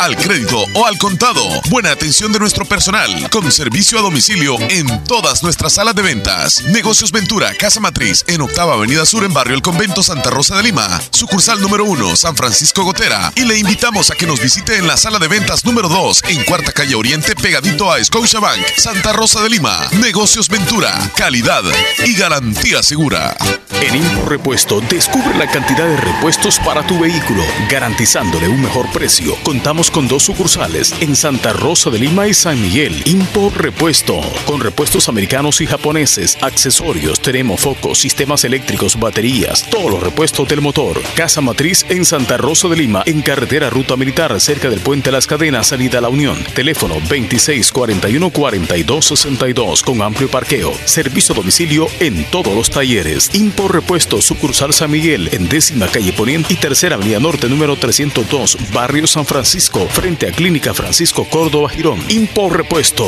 al 0.00 0.16
crédito 0.16 0.64
o 0.74 0.86
al 0.86 0.98
contado. 0.98 1.42
Buena 1.70 1.90
atención 1.90 2.32
de 2.32 2.38
nuestro 2.38 2.64
personal 2.64 3.30
con 3.30 3.50
servicio 3.50 3.98
a 3.98 4.02
domicilio 4.02 4.56
en 4.68 5.04
todas 5.04 5.42
nuestras 5.42 5.74
salas 5.74 5.94
de 5.94 6.02
ventas. 6.02 6.62
Negocios 6.64 7.12
Ventura, 7.12 7.52
Casa 7.58 7.80
Matriz 7.80 8.24
en 8.26 8.40
Octava 8.40 8.74
Avenida 8.74 9.06
Sur 9.06 9.24
en 9.24 9.32
Barrio 9.32 9.54
El 9.54 9.62
Convento 9.62 10.02
Santa 10.02 10.30
Rosa 10.30 10.56
de 10.56 10.64
Lima. 10.64 11.00
Sucursal 11.10 11.60
número 11.60 11.84
1, 11.84 12.16
San 12.16 12.36
Francisco 12.36 12.84
Gotera. 12.84 13.32
Y 13.34 13.44
le 13.44 13.58
invitamos 13.58 14.10
a 14.10 14.14
que 14.14 14.26
nos 14.26 14.40
visite 14.40 14.76
en 14.76 14.86
la 14.86 14.96
sala 14.96 15.18
de 15.18 15.28
ventas 15.28 15.64
número 15.64 15.88
2 15.88 16.24
en 16.28 16.44
Cuarta 16.44 16.72
Calle 16.72 16.94
Oriente 16.94 17.34
pegadito 17.34 17.90
a 17.92 18.02
Scotiabank, 18.02 18.62
Santa 18.76 19.12
Rosa 19.12 19.42
de 19.42 19.50
Lima. 19.50 19.88
Negocios 19.92 20.48
Ventura, 20.48 20.92
calidad 21.16 21.62
y 22.04 22.14
garantía 22.14 22.82
segura. 22.82 23.36
En 23.80 23.96
Impo 23.96 24.24
Repuesto 24.26 24.80
descubre 24.80 25.36
la 25.36 25.46
cantidad 25.50 25.86
de 25.86 25.96
repuestos 25.96 26.58
para 26.60 26.86
tu 26.86 26.98
vehículo, 26.98 27.42
garantizándole 27.68 28.48
un 28.48 28.62
mejor 28.62 28.90
precio. 28.92 29.36
Contamos 29.54 29.90
con 29.92 30.08
dos 30.08 30.24
sucursales 30.24 30.92
en 30.98 31.14
Santa 31.14 31.52
Rosa 31.52 31.88
de 31.88 32.00
Lima 32.00 32.26
y 32.26 32.34
San 32.34 32.60
Miguel. 32.60 33.00
Impo 33.04 33.52
Repuesto, 33.54 34.20
con 34.46 34.60
repuestos 34.60 35.08
americanos 35.08 35.60
y 35.60 35.66
japoneses, 35.66 36.36
accesorios, 36.40 37.20
termofocos, 37.20 38.00
sistemas 38.00 38.42
eléctricos, 38.42 38.98
baterías, 38.98 39.64
todos 39.70 39.92
los 39.92 40.02
repuestos 40.02 40.48
del 40.48 40.60
motor. 40.60 41.00
Casa 41.14 41.40
Matriz 41.40 41.86
en 41.88 42.04
Santa 42.04 42.36
Rosa 42.36 42.66
de 42.66 42.74
Lima, 42.74 43.04
en 43.06 43.22
carretera 43.22 43.70
Ruta 43.70 43.96
Militar, 43.96 44.40
cerca 44.40 44.68
del 44.68 44.80
Puente 44.80 45.12
Las 45.12 45.28
Cadenas, 45.28 45.68
salida 45.68 45.98
a 45.98 46.00
la 46.00 46.08
Unión. 46.08 46.36
Teléfono 46.56 46.96
2641-4262, 47.02 49.84
con 49.84 50.02
amplio 50.02 50.28
parqueo. 50.28 50.74
Servicio 50.84 51.32
domicilio 51.32 51.86
en 52.00 52.24
todos 52.24 52.56
los 52.56 52.70
talleres. 52.70 53.30
Impo 53.34 53.68
Repuesto, 53.68 54.20
sucursal 54.20 54.74
San 54.74 54.90
Miguel, 54.90 55.28
en 55.30 55.48
décima 55.48 55.86
calle 55.86 56.12
Poniente 56.12 56.54
y 56.54 56.56
tercera 56.56 56.96
avenida 56.96 57.20
norte, 57.20 57.48
número 57.48 57.76
302, 57.76 58.58
barrio 58.72 59.06
San 59.06 59.24
Francisco, 59.24 59.43
frente 59.44 60.26
a 60.26 60.32
Clínica 60.32 60.72
Francisco 60.72 61.26
Córdoba 61.28 61.68
Girón. 61.68 62.02
Impo 62.08 62.48
Repuesto. 62.48 63.04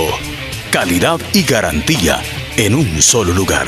Calidad 0.70 1.18
y 1.32 1.42
garantía 1.44 2.22
en 2.56 2.74
un 2.74 3.00
solo 3.00 3.32
lugar. 3.32 3.66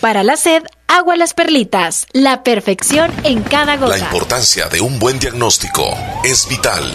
Para 0.00 0.22
la 0.22 0.36
sed, 0.36 0.62
agua 0.88 1.16
las 1.16 1.32
perlitas. 1.34 2.06
La 2.12 2.42
perfección 2.42 3.10
en 3.24 3.42
cada 3.42 3.76
gota. 3.76 3.96
La 3.96 4.04
importancia 4.04 4.68
de 4.68 4.80
un 4.80 4.98
buen 4.98 5.18
diagnóstico 5.18 5.96
es 6.22 6.46
vital. 6.48 6.94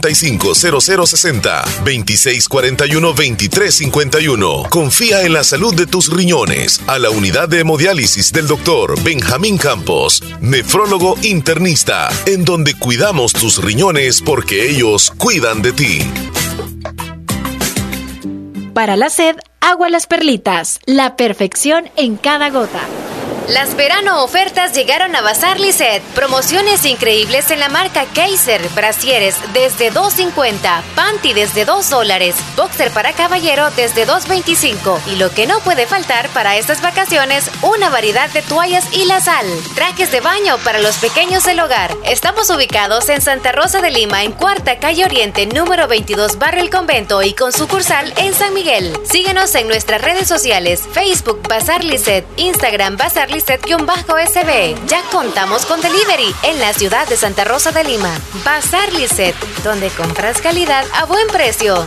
2645-0060, 0.00 1.64
2641-2351. 1.84 4.68
Confía 4.68 5.22
en 5.22 5.32
la 5.32 5.44
salud 5.44 5.74
de 5.74 5.86
tus 5.86 6.12
riñones 6.12 6.80
a 6.86 6.98
la 6.98 7.10
unidad 7.10 7.48
de 7.48 7.60
hemodiálisis 7.60 8.32
del 8.32 8.46
doctor 8.46 9.00
Benjamín 9.02 9.58
Campos, 9.58 10.22
nefrólogo 10.40 11.16
internista, 11.22 12.10
en 12.26 12.44
donde 12.44 12.74
cuidamos 12.74 13.32
tus 13.32 13.62
riñones 13.62 14.22
porque 14.22 14.70
ellos 14.70 15.12
cuidan 15.16 15.62
de 15.62 15.72
ti. 15.72 16.00
Para 18.74 18.96
la 18.96 19.10
sed, 19.10 19.36
agua 19.60 19.90
las 19.90 20.06
perlitas, 20.06 20.80
la 20.86 21.16
perfección 21.16 21.90
en 21.96 22.16
cada 22.16 22.48
gota. 22.48 22.80
Las 23.48 23.74
verano 23.74 24.22
ofertas 24.22 24.72
llegaron 24.72 25.16
a 25.16 25.20
Bazar 25.20 25.58
Lisset. 25.58 26.02
Promociones 26.14 26.84
increíbles 26.84 27.50
en 27.50 27.58
la 27.58 27.68
marca 27.68 28.06
Kaiser. 28.14 28.66
Brasieres 28.70 29.34
desde 29.52 29.92
2.50. 29.92 30.82
Panty 30.94 31.32
desde 31.32 31.64
2 31.64 31.90
dólares. 31.90 32.36
Boxer 32.56 32.90
para 32.92 33.12
caballero 33.12 33.68
desde 33.76 34.06
2.25. 34.06 35.00
Y 35.12 35.16
lo 35.16 35.30
que 35.30 35.46
no 35.46 35.58
puede 35.60 35.86
faltar 35.86 36.28
para 36.28 36.56
estas 36.56 36.82
vacaciones, 36.82 37.50
una 37.62 37.90
variedad 37.90 38.30
de 38.30 38.42
toallas 38.42 38.86
y 38.92 39.06
la 39.06 39.20
sal. 39.20 39.46
Trajes 39.74 40.12
de 40.12 40.20
baño 40.20 40.58
para 40.58 40.78
los 40.78 40.96
pequeños 40.98 41.44
del 41.44 41.60
hogar. 41.60 41.94
Estamos 42.04 42.48
ubicados 42.48 43.08
en 43.08 43.20
Santa 43.20 43.52
Rosa 43.52 43.80
de 43.80 43.90
Lima, 43.90 44.22
en 44.22 44.32
Cuarta 44.32 44.78
Calle 44.78 45.04
Oriente, 45.04 45.46
número 45.46 45.88
22, 45.88 46.38
Barrio 46.38 46.62
El 46.62 46.70
Convento 46.70 47.22
y 47.22 47.34
con 47.34 47.52
sucursal 47.52 48.14
en 48.16 48.34
San 48.34 48.54
Miguel. 48.54 48.96
Síguenos 49.04 49.54
en 49.56 49.66
nuestras 49.66 50.00
redes 50.00 50.28
sociales. 50.28 50.82
Facebook 50.92 51.42
Bazar 51.48 51.82
Lisset. 51.82 52.24
Instagram 52.36 52.96
Bazar 52.96 53.32
sb 53.42 54.86
Ya 54.86 55.02
contamos 55.10 55.66
con 55.66 55.80
delivery 55.80 56.34
en 56.44 56.60
la 56.60 56.72
ciudad 56.72 57.08
de 57.08 57.16
Santa 57.16 57.44
Rosa 57.44 57.72
de 57.72 57.84
Lima. 57.84 58.12
Bazar 58.44 58.92
Lisset, 58.92 59.34
donde 59.64 59.88
compras 59.90 60.40
calidad 60.40 60.84
a 60.94 61.04
buen 61.06 61.26
precio. 61.28 61.86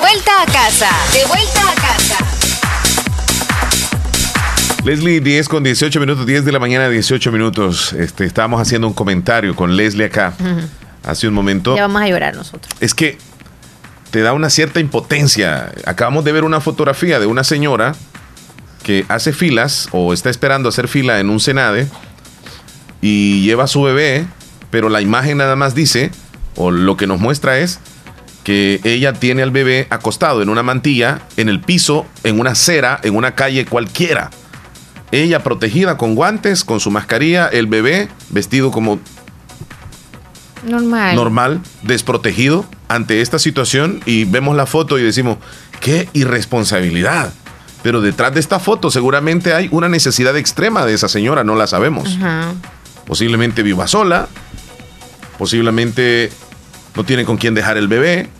Vuelta 0.00 0.42
a 0.42 0.46
casa, 0.46 0.90
de 1.12 1.24
vuelta 1.26 1.60
a 1.60 1.74
casa. 1.74 1.83
Leslie, 4.84 5.20
10 5.20 5.48
con 5.48 5.64
18 5.64 5.98
minutos, 5.98 6.26
10 6.26 6.44
de 6.44 6.52
la 6.52 6.58
mañana, 6.58 6.90
18 6.90 7.32
minutos. 7.32 7.94
Este, 7.94 8.26
estábamos 8.26 8.60
haciendo 8.60 8.86
un 8.86 8.92
comentario 8.92 9.56
con 9.56 9.76
Leslie 9.76 10.04
acá 10.04 10.34
hace 11.02 11.26
un 11.26 11.32
momento. 11.32 11.74
Ya 11.74 11.82
vamos 11.82 12.02
a 12.02 12.08
llorar 12.08 12.36
nosotros. 12.36 12.70
Es 12.80 12.92
que 12.92 13.16
te 14.10 14.20
da 14.20 14.34
una 14.34 14.50
cierta 14.50 14.80
impotencia. 14.80 15.72
Acabamos 15.86 16.22
de 16.24 16.32
ver 16.32 16.44
una 16.44 16.60
fotografía 16.60 17.18
de 17.18 17.24
una 17.24 17.44
señora 17.44 17.94
que 18.82 19.06
hace 19.08 19.32
filas 19.32 19.88
o 19.90 20.12
está 20.12 20.28
esperando 20.28 20.68
hacer 20.68 20.86
fila 20.86 21.18
en 21.18 21.30
un 21.30 21.40
Senade 21.40 21.88
y 23.00 23.42
lleva 23.42 23.64
a 23.64 23.68
su 23.68 23.80
bebé, 23.80 24.26
pero 24.70 24.90
la 24.90 25.00
imagen 25.00 25.38
nada 25.38 25.56
más 25.56 25.74
dice, 25.74 26.10
o 26.56 26.70
lo 26.70 26.98
que 26.98 27.06
nos 27.06 27.20
muestra 27.20 27.58
es 27.58 27.80
que 28.44 28.80
ella 28.84 29.14
tiene 29.14 29.42
al 29.42 29.50
bebé 29.50 29.86
acostado 29.88 30.42
en 30.42 30.50
una 30.50 30.62
mantilla, 30.62 31.22
en 31.38 31.48
el 31.48 31.62
piso, 31.62 32.04
en 32.22 32.38
una 32.38 32.50
acera, 32.50 33.00
en 33.02 33.16
una 33.16 33.34
calle 33.34 33.64
cualquiera. 33.64 34.30
Ella 35.14 35.44
protegida 35.44 35.96
con 35.96 36.16
guantes, 36.16 36.64
con 36.64 36.80
su 36.80 36.90
mascarilla, 36.90 37.46
el 37.46 37.68
bebé 37.68 38.08
vestido 38.30 38.72
como 38.72 38.98
normal, 40.66 41.14
normal 41.14 41.60
desprotegido 41.82 42.64
ante 42.88 43.20
esta 43.20 43.38
situación 43.38 44.00
y 44.06 44.24
vemos 44.24 44.56
la 44.56 44.66
foto 44.66 44.98
y 44.98 45.02
decimos, 45.02 45.38
qué 45.80 46.08
irresponsabilidad. 46.14 47.32
Pero 47.84 48.00
detrás 48.00 48.34
de 48.34 48.40
esta 48.40 48.58
foto 48.58 48.90
seguramente 48.90 49.54
hay 49.54 49.68
una 49.70 49.88
necesidad 49.88 50.36
extrema 50.36 50.84
de 50.84 50.94
esa 50.94 51.08
señora, 51.08 51.44
no 51.44 51.54
la 51.54 51.68
sabemos. 51.68 52.18
Posiblemente 53.06 53.62
viva 53.62 53.86
sola, 53.86 54.26
posiblemente 55.38 56.32
no 56.96 57.04
tiene 57.04 57.24
con 57.24 57.36
quién 57.36 57.54
dejar 57.54 57.76
el 57.76 57.86
bebé, 57.86 58.30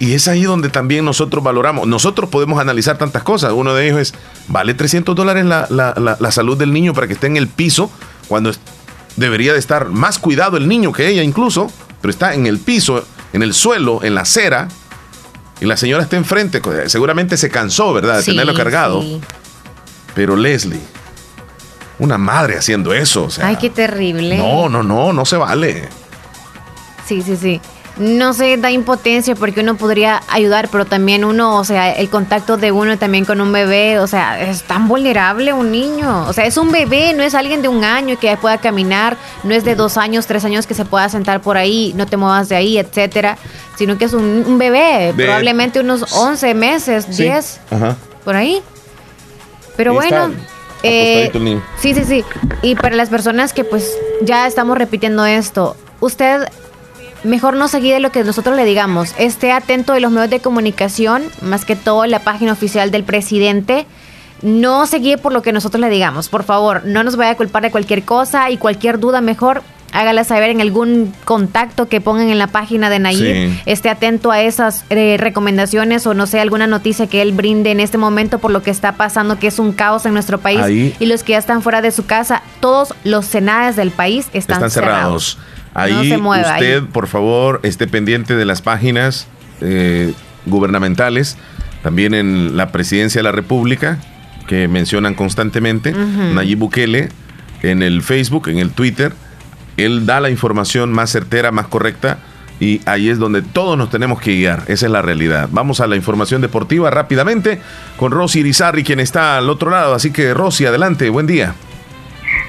y 0.00 0.14
es 0.14 0.28
ahí 0.28 0.44
donde 0.44 0.70
también 0.70 1.04
nosotros 1.04 1.44
valoramos. 1.44 1.86
Nosotros 1.86 2.30
podemos 2.30 2.58
analizar 2.58 2.96
tantas 2.96 3.22
cosas. 3.22 3.52
Uno 3.52 3.74
de 3.74 3.86
ellos 3.86 4.00
es, 4.00 4.14
¿vale 4.48 4.72
300 4.72 5.14
dólares 5.14 5.44
la, 5.44 5.66
la, 5.68 6.32
salud 6.32 6.56
del 6.56 6.72
niño 6.72 6.94
para 6.94 7.06
que 7.06 7.12
esté 7.12 7.26
en 7.26 7.36
el 7.36 7.48
piso 7.48 7.92
cuando 8.26 8.50
debería 9.16 9.52
de 9.52 9.58
estar 9.58 9.90
más 9.90 10.18
cuidado 10.18 10.56
el 10.56 10.68
niño 10.68 10.90
que 10.90 11.06
ella 11.06 11.22
incluso? 11.22 11.70
Pero 12.00 12.10
está 12.10 12.32
en 12.32 12.46
el 12.46 12.58
piso, 12.58 13.04
en 13.34 13.42
el 13.42 13.52
suelo, 13.52 14.02
en 14.02 14.14
la 14.14 14.22
acera. 14.22 14.68
Y 15.60 15.66
la 15.66 15.76
señora 15.76 16.02
está 16.02 16.16
enfrente. 16.16 16.62
Seguramente 16.86 17.36
se 17.36 17.50
cansó, 17.50 17.92
¿verdad? 17.92 18.16
De 18.16 18.24
tenerlo 18.24 18.54
cargado. 18.54 19.04
Pero 20.14 20.34
Leslie, 20.34 20.80
una 21.98 22.16
madre 22.16 22.56
haciendo 22.56 22.94
eso. 22.94 23.28
Ay, 23.42 23.56
qué 23.56 23.68
terrible. 23.68 24.38
No, 24.38 24.70
no, 24.70 24.82
no, 24.82 25.12
no 25.12 25.26
se 25.26 25.36
vale. 25.36 25.90
Sí, 27.06 27.20
sí, 27.20 27.36
sí 27.36 27.60
no 28.00 28.32
sé, 28.32 28.56
da 28.56 28.70
impotencia 28.70 29.34
porque 29.34 29.60
uno 29.60 29.76
podría 29.76 30.22
ayudar, 30.28 30.70
pero 30.72 30.86
también 30.86 31.22
uno, 31.22 31.58
o 31.58 31.64
sea, 31.64 31.92
el 31.92 32.08
contacto 32.08 32.56
de 32.56 32.72
uno 32.72 32.96
también 32.96 33.26
con 33.26 33.42
un 33.42 33.52
bebé, 33.52 33.98
o 33.98 34.06
sea, 34.06 34.40
es 34.40 34.62
tan 34.62 34.88
vulnerable 34.88 35.52
un 35.52 35.70
niño. 35.70 36.26
O 36.26 36.32
sea, 36.32 36.46
es 36.46 36.56
un 36.56 36.72
bebé, 36.72 37.12
no 37.12 37.22
es 37.22 37.34
alguien 37.34 37.60
de 37.60 37.68
un 37.68 37.84
año 37.84 38.18
que 38.18 38.34
pueda 38.38 38.56
caminar, 38.56 39.18
no 39.44 39.54
es 39.54 39.64
de 39.64 39.74
dos 39.74 39.98
años, 39.98 40.26
tres 40.26 40.46
años 40.46 40.66
que 40.66 40.72
se 40.72 40.86
pueda 40.86 41.10
sentar 41.10 41.42
por 41.42 41.58
ahí, 41.58 41.92
no 41.94 42.06
te 42.06 42.16
muevas 42.16 42.48
de 42.48 42.56
ahí, 42.56 42.78
etcétera, 42.78 43.36
sino 43.76 43.98
que 43.98 44.06
es 44.06 44.14
un, 44.14 44.56
bebé, 44.56 45.12
probablemente 45.14 45.80
unos 45.80 46.10
11 46.14 46.54
meses, 46.54 47.18
10, 47.18 47.60
por 48.24 48.34
ahí. 48.34 48.62
Pero 49.76 49.92
bueno. 49.92 50.30
Eh, 50.82 51.30
sí, 51.78 51.92
sí, 51.92 52.04
sí. 52.04 52.24
Y 52.62 52.76
para 52.76 52.96
las 52.96 53.10
personas 53.10 53.52
que 53.52 53.64
pues 53.64 53.92
ya 54.22 54.46
estamos 54.46 54.78
repitiendo 54.78 55.26
esto, 55.26 55.76
usted 56.00 56.48
mejor 57.24 57.56
no 57.56 57.68
seguir 57.68 57.94
de 57.94 58.00
lo 58.00 58.12
que 58.12 58.24
nosotros 58.24 58.56
le 58.56 58.64
digamos. 58.64 59.14
Esté 59.18 59.52
atento 59.52 59.92
de 59.92 60.00
los 60.00 60.10
medios 60.10 60.30
de 60.30 60.40
comunicación, 60.40 61.22
más 61.42 61.64
que 61.64 61.76
todo 61.76 62.06
la 62.06 62.20
página 62.20 62.52
oficial 62.52 62.90
del 62.90 63.04
presidente. 63.04 63.86
No 64.42 64.86
se 64.86 64.98
guíe 64.98 65.18
por 65.18 65.32
lo 65.32 65.42
que 65.42 65.52
nosotros 65.52 65.80
le 65.80 65.90
digamos. 65.90 66.28
Por 66.28 66.44
favor, 66.44 66.82
no 66.84 67.04
nos 67.04 67.16
vaya 67.16 67.32
a 67.32 67.36
culpar 67.36 67.62
de 67.62 67.70
cualquier 67.70 68.04
cosa 68.04 68.50
y 68.50 68.56
cualquier 68.56 68.98
duda 68.98 69.20
mejor 69.20 69.62
hágala 69.92 70.24
saber 70.24 70.50
en 70.50 70.60
algún 70.60 71.12
contacto 71.24 71.88
que 71.88 72.00
pongan 72.00 72.30
en 72.30 72.38
la 72.38 72.46
página 72.46 72.90
de 72.90 72.98
Nayib. 72.98 73.60
Esté 73.66 73.88
atento 73.88 74.30
a 74.30 74.40
esas 74.40 74.84
eh, 74.90 75.16
recomendaciones 75.18 76.06
o 76.06 76.14
no 76.14 76.26
sé, 76.26 76.40
alguna 76.40 76.66
noticia 76.66 77.06
que 77.06 77.22
él 77.22 77.32
brinde 77.32 77.70
en 77.70 77.80
este 77.80 77.98
momento 77.98 78.38
por 78.38 78.50
lo 78.50 78.62
que 78.62 78.70
está 78.70 78.92
pasando, 78.92 79.38
que 79.38 79.48
es 79.48 79.58
un 79.58 79.72
caos 79.72 80.06
en 80.06 80.14
nuestro 80.14 80.38
país. 80.38 80.94
Y 80.98 81.06
los 81.06 81.22
que 81.22 81.32
ya 81.32 81.38
están 81.38 81.62
fuera 81.62 81.82
de 81.82 81.90
su 81.90 82.06
casa, 82.06 82.42
todos 82.60 82.94
los 83.04 83.26
senades 83.26 83.76
del 83.76 83.90
país 83.90 84.28
están, 84.32 84.70
cerrados. 84.70 85.38
Ahí 85.74 86.12
usted, 86.12 86.82
por 86.92 87.06
favor, 87.06 87.60
esté 87.62 87.86
pendiente 87.86 88.34
de 88.34 88.44
las 88.44 88.62
páginas 88.62 89.28
eh, 89.60 90.12
gubernamentales, 90.46 91.36
también 91.82 92.14
en 92.14 92.56
la 92.56 92.72
presidencia 92.72 93.20
de 93.20 93.22
la 93.22 93.32
República, 93.32 93.98
que 94.46 94.66
mencionan 94.68 95.14
constantemente, 95.14 95.92
Nayib 95.92 96.58
Bukele, 96.58 97.10
en 97.62 97.82
el 97.82 98.02
Facebook, 98.02 98.48
en 98.48 98.58
el 98.58 98.70
Twitter, 98.70 99.12
él 99.76 100.06
da 100.06 100.20
la 100.20 100.30
información 100.30 100.92
más 100.92 101.10
certera, 101.10 101.52
más 101.52 101.68
correcta, 101.68 102.18
y 102.58 102.82
ahí 102.84 103.08
es 103.08 103.18
donde 103.18 103.40
todos 103.40 103.78
nos 103.78 103.90
tenemos 103.90 104.20
que 104.20 104.34
guiar, 104.36 104.64
esa 104.66 104.86
es 104.86 104.92
la 104.92 105.02
realidad. 105.02 105.48
Vamos 105.50 105.80
a 105.80 105.86
la 105.86 105.96
información 105.96 106.42
deportiva 106.42 106.90
rápidamente 106.90 107.60
con 107.96 108.12
Rosy 108.12 108.40
Irizarri, 108.40 108.84
quien 108.84 109.00
está 109.00 109.38
al 109.38 109.48
otro 109.48 109.70
lado, 109.70 109.94
así 109.94 110.10
que 110.10 110.34
Rosy, 110.34 110.66
adelante, 110.66 111.08
buen 111.08 111.26
día. 111.26 111.54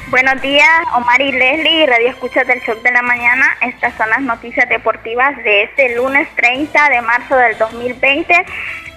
Buenos 0.10 0.42
días, 0.42 0.70
Omar 0.94 1.22
y 1.22 1.32
Leslie, 1.32 1.86
Radio 1.86 2.10
Escuchas 2.10 2.46
del 2.46 2.60
Shock 2.60 2.82
de 2.82 2.92
la 2.92 3.02
Mañana. 3.02 3.58
Estas 3.62 3.96
son 3.96 4.10
las 4.10 4.22
noticias 4.22 4.68
deportivas 4.68 5.38
de 5.38 5.64
este 5.64 5.96
lunes 5.96 6.28
30 6.36 6.90
de 6.90 7.02
marzo 7.02 7.36
del 7.38 7.58
2020 7.58 8.46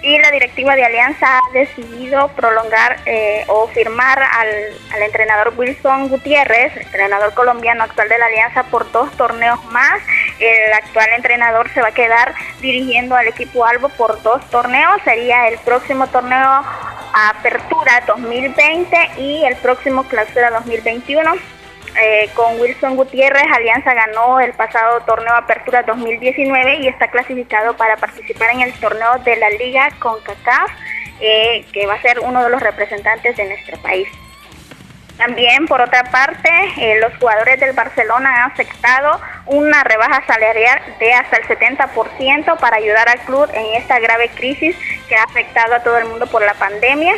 y 0.01 0.19
la 0.19 0.29
directiva 0.29 0.75
de 0.75 0.85
Alianza 0.85 1.39
ha 1.39 1.51
decidido 1.51 2.27
prolongar 2.35 2.97
eh, 3.05 3.43
o 3.47 3.67
firmar 3.69 4.21
al, 4.21 4.47
al, 4.93 5.01
entrenador 5.01 5.53
Wilson 5.57 6.09
Gutiérrez, 6.09 6.77
entrenador 6.77 7.33
colombiano 7.33 7.83
actual 7.83 8.07
de 8.09 8.17
la 8.19 8.25
Alianza, 8.27 8.63
por 8.63 8.91
dos 8.91 9.11
torneos 9.17 9.63
más. 9.65 10.01
El 10.39 10.73
actual 10.73 11.07
entrenador 11.15 11.69
se 11.73 11.81
va 11.81 11.87
a 11.87 11.93
quedar 11.93 12.35
dirigiendo 12.61 13.15
al 13.15 13.27
equipo 13.27 13.65
Albo 13.65 13.89
por 13.89 14.21
dos 14.21 14.47
torneos. 14.51 15.01
Sería 15.03 15.47
el 15.47 15.57
próximo 15.59 16.05
torneo 16.07 16.63
Apertura 17.13 18.03
2020 18.07 18.97
y 19.17 19.43
el 19.45 19.55
próximo 19.57 20.03
Clausura 20.03 20.51
2021. 20.51 21.33
Eh, 21.97 22.29
con 22.33 22.59
Wilson 22.59 22.97
Gutiérrez, 22.97 23.45
Alianza 23.53 23.93
ganó 23.93 24.41
el 24.41 24.51
pasado 24.53 24.99
torneo 25.01 25.33
Apertura 25.33 25.83
2019 25.83 26.79
y 26.81 26.87
está 26.87 27.07
clasificado 27.09 27.77
para 27.77 27.95
participar 27.95 28.49
en 28.51 28.61
el 28.61 28.73
torneo 28.73 29.17
de 29.23 29.37
la 29.37 29.49
Liga 29.51 29.89
con 29.99 30.21
CACAF, 30.21 30.71
eh, 31.21 31.65
que 31.71 31.87
va 31.87 31.93
a 31.93 32.01
ser 32.01 32.19
uno 32.19 32.43
de 32.43 32.49
los 32.49 32.61
representantes 32.61 33.37
de 33.37 33.45
nuestro 33.45 33.77
país. 33.77 34.09
También, 35.17 35.65
por 35.65 35.81
otra 35.81 36.03
parte, 36.11 36.49
eh, 36.77 36.99
los 36.99 37.15
jugadores 37.17 37.59
del 37.59 37.73
Barcelona 37.73 38.43
han 38.43 38.51
aceptado 38.51 39.19
una 39.45 39.83
rebaja 39.83 40.25
salarial 40.27 40.81
de 40.99 41.13
hasta 41.13 41.37
el 41.37 41.43
70% 41.47 42.57
para 42.57 42.77
ayudar 42.77 43.07
al 43.07 43.19
club 43.19 43.49
en 43.53 43.81
esta 43.81 43.99
grave 43.99 44.29
crisis 44.35 44.75
que 45.07 45.15
ha 45.15 45.23
afectado 45.23 45.75
a 45.75 45.83
todo 45.83 45.97
el 45.97 46.05
mundo 46.05 46.27
por 46.27 46.41
la 46.41 46.53
pandemia. 46.55 47.15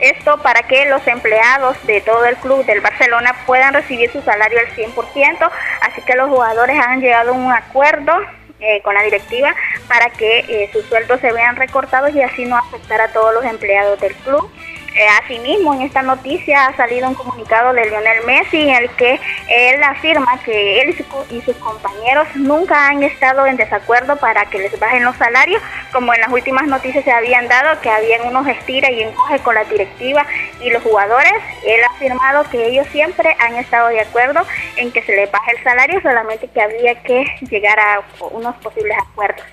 Esto 0.00 0.38
para 0.42 0.62
que 0.62 0.86
los 0.86 1.06
empleados 1.06 1.76
de 1.86 2.00
todo 2.00 2.24
el 2.24 2.36
club 2.36 2.64
del 2.66 2.80
Barcelona 2.80 3.34
puedan 3.46 3.74
recibir 3.74 4.10
su 4.10 4.22
salario 4.22 4.58
al 4.58 4.68
100%, 4.74 5.50
así 5.82 6.02
que 6.02 6.14
los 6.14 6.28
jugadores 6.28 6.76
han 6.84 7.00
llegado 7.00 7.30
a 7.30 7.34
un 7.34 7.52
acuerdo 7.52 8.14
eh, 8.60 8.80
con 8.82 8.94
la 8.94 9.02
directiva 9.02 9.54
para 9.86 10.10
que 10.10 10.40
eh, 10.40 10.70
sus 10.72 10.84
sueldos 10.86 11.20
se 11.20 11.32
vean 11.32 11.54
recortados 11.54 12.12
y 12.14 12.22
así 12.22 12.44
no 12.44 12.56
afectar 12.56 13.00
a 13.00 13.12
todos 13.12 13.34
los 13.34 13.44
empleados 13.44 14.00
del 14.00 14.14
club. 14.16 14.50
Eh, 14.94 15.06
asimismo, 15.22 15.74
en 15.74 15.82
esta 15.82 16.02
noticia 16.02 16.66
ha 16.66 16.76
salido 16.76 17.08
un 17.08 17.14
comunicado 17.14 17.72
de 17.72 17.88
Lionel 17.88 18.24
Messi 18.26 18.62
en 18.62 18.70
el 18.70 18.90
que 18.90 19.20
él 19.48 19.82
afirma 19.82 20.40
que 20.44 20.80
él 20.80 20.96
y, 21.30 21.40
sus 21.42 21.56
compañeros 21.56 22.26
nunca 22.34 22.88
han 22.88 23.02
estado 23.02 23.46
en 23.46 23.56
desacuerdo 23.56 24.16
para 24.16 24.46
que 24.46 24.58
les 24.58 24.78
bajen 24.80 25.04
los 25.04 25.16
salarios, 25.16 25.62
como 25.92 26.14
en 26.14 26.20
las 26.20 26.32
últimas 26.32 26.66
noticias 26.66 27.04
se 27.04 27.12
habían 27.12 27.48
dado, 27.48 27.80
que 27.80 27.90
habían 27.90 28.26
unos 28.26 28.46
estira 28.48 28.90
y 28.90 29.02
encoge 29.02 29.38
con 29.40 29.54
la 29.54 29.64
directiva 29.64 30.26
y 30.60 30.70
los 30.70 30.82
jugadores. 30.82 31.34
Él 31.64 31.80
ha 31.84 31.94
afirmado 31.94 32.44
que 32.50 32.66
ellos 32.66 32.86
siempre 32.90 33.36
han 33.38 33.56
estado 33.56 33.88
de 33.88 34.00
acuerdo 34.00 34.40
en 34.76 34.90
que 34.90 35.02
se 35.02 35.14
les 35.14 35.30
baje 35.30 35.52
el 35.52 35.62
salario, 35.62 36.00
solamente 36.00 36.48
que 36.48 36.60
habría 36.60 36.94
que 37.02 37.24
llegar 37.50 37.78
a 37.78 38.02
unos 38.30 38.56
posibles 38.56 38.96
acuerdos. 38.98 39.44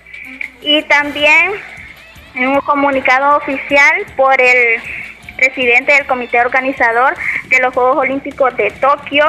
Y 0.62 0.82
también 0.84 1.52
en 2.36 2.48
un 2.48 2.62
comunicado 2.62 3.38
oficial 3.38 4.06
por 4.16 4.40
el 4.42 4.82
presidente 5.36 5.94
del 5.94 6.06
comité 6.06 6.40
organizador 6.42 7.16
de 7.48 7.60
los 7.60 7.74
Juegos 7.74 7.98
Olímpicos 7.98 8.56
de 8.58 8.72
Tokio, 8.72 9.26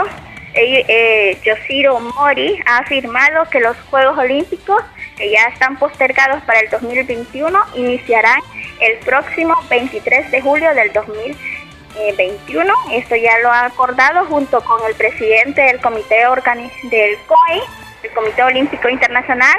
eh, 0.54 0.84
eh, 0.88 1.38
Yoshiro 1.44 2.00
Mori, 2.00 2.58
ha 2.66 2.78
afirmado 2.78 3.44
que 3.50 3.60
los 3.60 3.76
Juegos 3.90 4.16
Olímpicos, 4.16 4.82
que 5.16 5.30
ya 5.30 5.44
están 5.52 5.78
postergados 5.78 6.42
para 6.44 6.60
el 6.60 6.70
2021, 6.70 7.58
iniciarán 7.74 8.40
el 8.80 8.96
próximo 8.98 9.54
23 9.68 10.30
de 10.30 10.40
julio 10.40 10.74
del 10.74 10.92
2021. 10.92 12.74
Esto 12.92 13.16
ya 13.16 13.38
lo 13.40 13.50
ha 13.50 13.66
acordado 13.66 14.24
junto 14.26 14.62
con 14.62 14.80
el 14.88 14.94
presidente 14.94 15.60
del 15.60 15.80
comité 15.80 16.16
del 16.16 17.18
COI, 17.26 17.60
el 18.02 18.10
Comité 18.12 18.42
Olímpico 18.42 18.88
Internacional, 18.88 19.56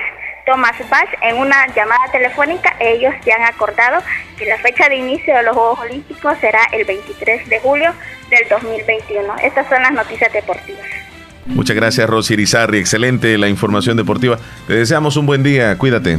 Thomas 0.48 0.78
Bach, 0.90 1.10
en 1.22 1.38
una 1.38 1.68
llamada 1.76 2.06
telefónica, 2.10 2.74
ellos 2.80 3.14
ya 3.26 3.36
han 3.36 3.44
acordado 3.44 4.02
que 4.38 4.46
la 4.46 4.58
fecha 4.60 4.88
de 4.88 4.96
inicio 4.96 5.36
de 5.36 5.44
los 5.44 5.54
Juegos 5.54 5.80
Olímpicos 5.80 6.38
será 6.40 6.60
el 6.72 6.86
23 6.86 7.50
de 7.50 7.60
julio 7.60 7.94
del 8.30 8.48
2021. 8.50 9.36
Estas 9.44 9.68
son 9.68 9.82
las 9.84 9.92
noticias 9.92 10.32
deportivas. 10.32 10.86
Muchas 11.46 11.76
gracias, 11.76 12.10
Rosy 12.10 12.36
Irizarri. 12.36 12.80
Excelente 12.80 13.38
la 13.38 13.50
información 13.50 13.98
deportiva. 13.98 14.40
Te 14.68 14.74
deseamos 14.74 15.18
un 15.18 15.26
buen 15.26 15.44
día. 15.44 15.78
Cuídate. 15.78 16.18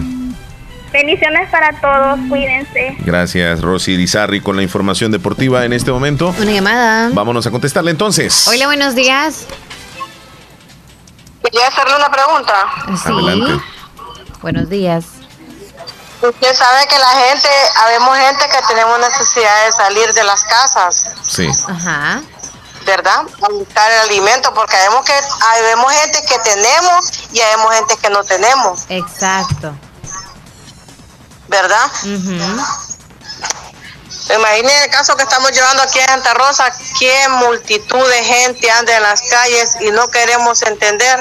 Bendiciones 0.93 1.49
para 1.51 1.72
todos, 1.81 2.18
cuídense. 2.29 2.97
Gracias, 3.01 3.62
Rosy 3.62 3.93
Irizarri, 3.93 4.43
con 4.43 4.57
la 4.57 4.62
información 4.62 5.11
deportiva 5.11 5.64
en 5.64 5.72
este 5.72 5.91
momento. 5.91 6.35
Una 6.39 6.53
llamada. 6.53 7.11
Vámonos 7.14 7.47
a 7.47 7.51
contestarle 7.51 7.93
entonces. 7.93 8.47
Hola, 8.47 8.66
buenos 8.66 8.95
días. 8.95 9.47
Quería 11.43 11.68
hacerle 11.68 11.97
una 11.97 12.11
pregunta. 12.11 12.55
Sí. 13.03 13.11
Adelante. 13.11 13.78
Buenos 14.43 14.68
días. 14.68 15.05
Usted 16.22 16.55
sabe 16.55 16.86
que 16.89 16.99
la 16.99 17.11
gente, 17.11 17.49
habemos 17.76 18.16
gente 18.18 18.45
que 18.49 18.62
tenemos 18.66 18.99
necesidad 18.99 19.66
de 19.66 19.72
salir 19.72 20.12
de 20.14 20.24
las 20.24 20.43
casas. 20.45 21.05
Sí. 21.28 21.49
Ajá. 21.68 22.22
¿Verdad? 22.84 23.22
A 23.43 23.53
buscar 23.53 23.91
el 23.91 24.01
alimento, 24.11 24.53
porque 24.55 24.76
vemos 24.76 25.05
que 25.05 25.12
habemos 25.12 25.93
gente 25.93 26.24
que 26.24 26.39
tenemos 26.39 27.28
y 27.32 27.41
habemos 27.41 27.74
gente 27.74 27.97
que 27.97 28.11
no 28.11 28.24
tenemos. 28.24 28.80
Exacto. 28.89 29.74
¿Verdad? 31.49 31.91
Uh 32.05 32.89
Imaginen 34.34 34.82
el 34.82 34.91
caso 34.91 35.16
que 35.16 35.22
estamos 35.22 35.53
llevando 35.53 35.82
aquí 35.82 35.99
en 35.99 36.07
Santa 36.07 36.34
Rosa, 36.34 36.70
qué 36.99 37.28
multitud 37.28 38.11
de 38.11 38.24
gente 38.24 38.70
anda 38.70 38.95
en 38.95 39.03
las 39.03 39.22
calles 39.22 39.76
y 39.80 39.91
no 39.91 40.09
queremos 40.09 40.61
entender. 40.62 41.18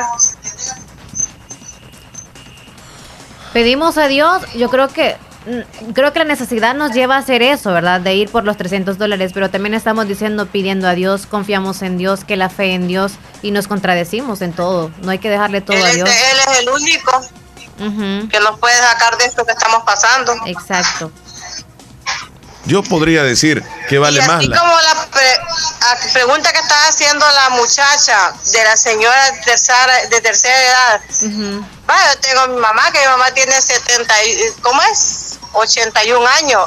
Pedimos 3.53 3.97
a 3.97 4.07
Dios, 4.07 4.41
yo 4.55 4.69
creo 4.69 4.87
que 4.87 5.17
mm, 5.45 5.91
creo 5.91 6.13
que 6.13 6.19
la 6.19 6.25
necesidad 6.25 6.75
nos 6.75 6.93
lleva 6.93 7.15
a 7.15 7.19
hacer 7.19 7.41
eso, 7.41 7.71
¿verdad? 7.71 8.01
De 8.01 8.15
ir 8.15 8.29
por 8.29 8.43
los 8.43 8.57
300 8.57 8.97
dólares, 8.97 9.31
pero 9.33 9.49
también 9.49 9.73
estamos 9.73 10.07
diciendo, 10.07 10.45
pidiendo 10.45 10.87
a 10.87 10.93
Dios, 10.93 11.25
confiamos 11.25 11.81
en 11.81 11.97
Dios, 11.97 12.23
que 12.23 12.35
la 12.35 12.49
fe 12.49 12.73
en 12.73 12.87
Dios 12.87 13.13
y 13.41 13.51
nos 13.51 13.67
contradecimos 13.67 14.41
en 14.41 14.53
todo. 14.53 14.91
No 15.01 15.11
hay 15.11 15.19
que 15.19 15.29
dejarle 15.29 15.61
todo 15.61 15.77
a 15.77 15.89
Dios. 15.89 16.09
él 16.09 16.37
es 16.47 16.59
el 16.59 16.69
único 16.69 17.21
que 17.77 18.39
nos 18.39 18.59
puede 18.59 18.75
sacar 18.77 19.17
de 19.17 19.25
esto 19.25 19.45
que 19.45 19.51
estamos 19.51 19.83
pasando. 19.83 20.33
Exacto. 20.45 21.11
Yo 22.67 22.83
podría 22.83 23.23
decir 23.23 23.63
que 23.87 23.97
vale 23.97 24.17
y 24.17 24.21
así 24.21 24.29
más. 24.29 24.59
como 24.59 24.73
la 24.81 25.07
pregunta 26.13 26.51
que 26.51 26.59
está 26.59 26.87
haciendo 26.87 27.25
la 27.31 27.49
muchacha 27.51 28.33
de 28.51 28.63
la 28.63 28.75
señora 28.75 29.31
de 29.31 29.39
tercera, 29.39 30.07
de 30.09 30.21
tercera 30.21 30.61
edad. 30.61 31.01
Vaya, 31.85 32.13
yo 32.13 32.19
tengo 32.19 32.39
a 32.41 32.47
mi 32.47 32.57
mamá, 32.57 32.91
que 32.91 32.99
mi 32.99 33.05
mamá 33.05 33.31
tiene 33.31 33.53
70, 33.53 34.13
¿cómo 34.61 34.81
es? 34.91 35.39
81 35.53 36.27
años. 36.27 36.63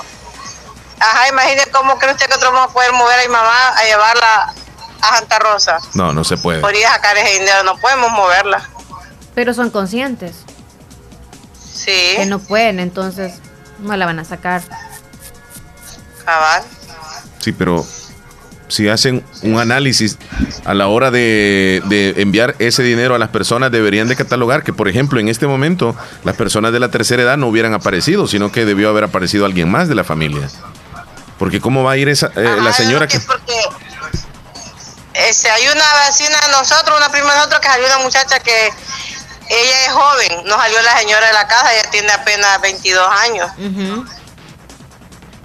Ajá, 0.98 1.28
imagine 1.28 1.66
cómo 1.72 1.98
cree 1.98 2.12
usted 2.12 2.26
que 2.26 2.30
nosotros 2.30 2.52
vamos 2.52 2.70
a 2.70 2.72
poder 2.72 2.92
mover 2.92 3.18
a 3.18 3.22
mi 3.22 3.28
mamá 3.28 3.68
a 3.76 3.84
llevarla 3.84 4.54
a 5.02 5.16
Santa 5.16 5.38
Rosa. 5.38 5.78
No, 5.94 6.12
no 6.12 6.24
se 6.24 6.36
puede. 6.36 6.60
Podría 6.60 6.90
sacar 6.92 7.16
ese 7.16 7.40
dinero, 7.40 7.62
no 7.62 7.76
podemos 7.78 8.10
moverla. 8.10 8.68
Pero 9.34 9.54
son 9.54 9.70
conscientes. 9.70 10.36
Sí. 11.74 12.14
Que 12.16 12.26
no 12.26 12.38
pueden, 12.38 12.80
entonces 12.80 13.34
no 13.78 13.96
la 13.96 14.06
van 14.06 14.18
a 14.18 14.24
sacar. 14.24 14.62
Cabal. 16.30 16.62
Sí, 17.40 17.50
pero 17.52 17.84
si 18.68 18.88
hacen 18.88 19.24
un 19.42 19.58
análisis 19.58 20.16
a 20.64 20.74
la 20.74 20.86
hora 20.86 21.10
de, 21.10 21.82
enviar 22.18 22.54
ese 22.60 22.84
dinero 22.84 23.16
a 23.16 23.18
las 23.18 23.30
personas, 23.30 23.72
deberían 23.72 24.06
de 24.06 24.14
catalogar 24.14 24.62
que, 24.62 24.72
por 24.72 24.86
ejemplo, 24.86 25.18
en 25.18 25.28
este 25.28 25.48
momento 25.48 25.96
las 26.22 26.36
personas 26.36 26.72
de 26.72 26.78
la 26.78 26.88
tercera 26.88 27.22
edad 27.24 27.36
no 27.36 27.48
hubieran 27.48 27.74
aparecido, 27.74 28.28
sino 28.28 28.52
que 28.52 28.64
debió 28.64 28.90
haber 28.90 29.04
aparecido 29.04 29.44
alguien 29.44 29.68
más 29.68 29.88
de 29.88 29.96
la 29.96 30.04
familia. 30.04 30.48
Porque 31.36 31.60
cómo 31.60 31.82
va 31.82 31.92
a 31.92 31.96
ir 31.96 32.08
esa, 32.08 32.30
eh, 32.36 32.58
la 32.62 32.72
señora 32.72 33.08
que... 33.08 33.18
Porque 33.18 33.58
este, 35.14 35.50
hay 35.50 35.66
una 35.66 35.84
vecina 36.06 36.38
de 36.46 36.52
nosotros, 36.52 36.96
una 36.96 37.10
prima 37.10 37.32
de 37.32 37.38
nosotros, 37.38 37.60
que 37.60 37.68
salió 37.68 37.86
una 37.86 37.98
muchacha 37.98 38.38
que 38.38 38.68
ella 39.48 39.86
es 39.86 39.92
joven, 39.92 40.44
no 40.44 40.56
salió 40.56 40.80
la 40.82 40.96
señora 40.96 41.26
de 41.26 41.32
la 41.32 41.48
casa, 41.48 41.74
ella 41.74 41.90
tiene 41.90 42.12
apenas 42.12 42.60
22 42.60 43.10
años 43.10 43.50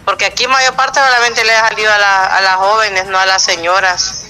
porque 0.06 0.26
aquí 0.26 0.48
mayor 0.48 0.76
parte 0.76 1.00
solamente 1.00 1.44
le 1.44 1.52
ha 1.52 1.68
salido 1.68 1.92
a, 1.92 2.42
las 2.42 2.56
jóvenes, 2.56 3.08
no 3.08 3.18
a 3.18 3.26
las 3.26 3.44
señoras. 3.44 4.28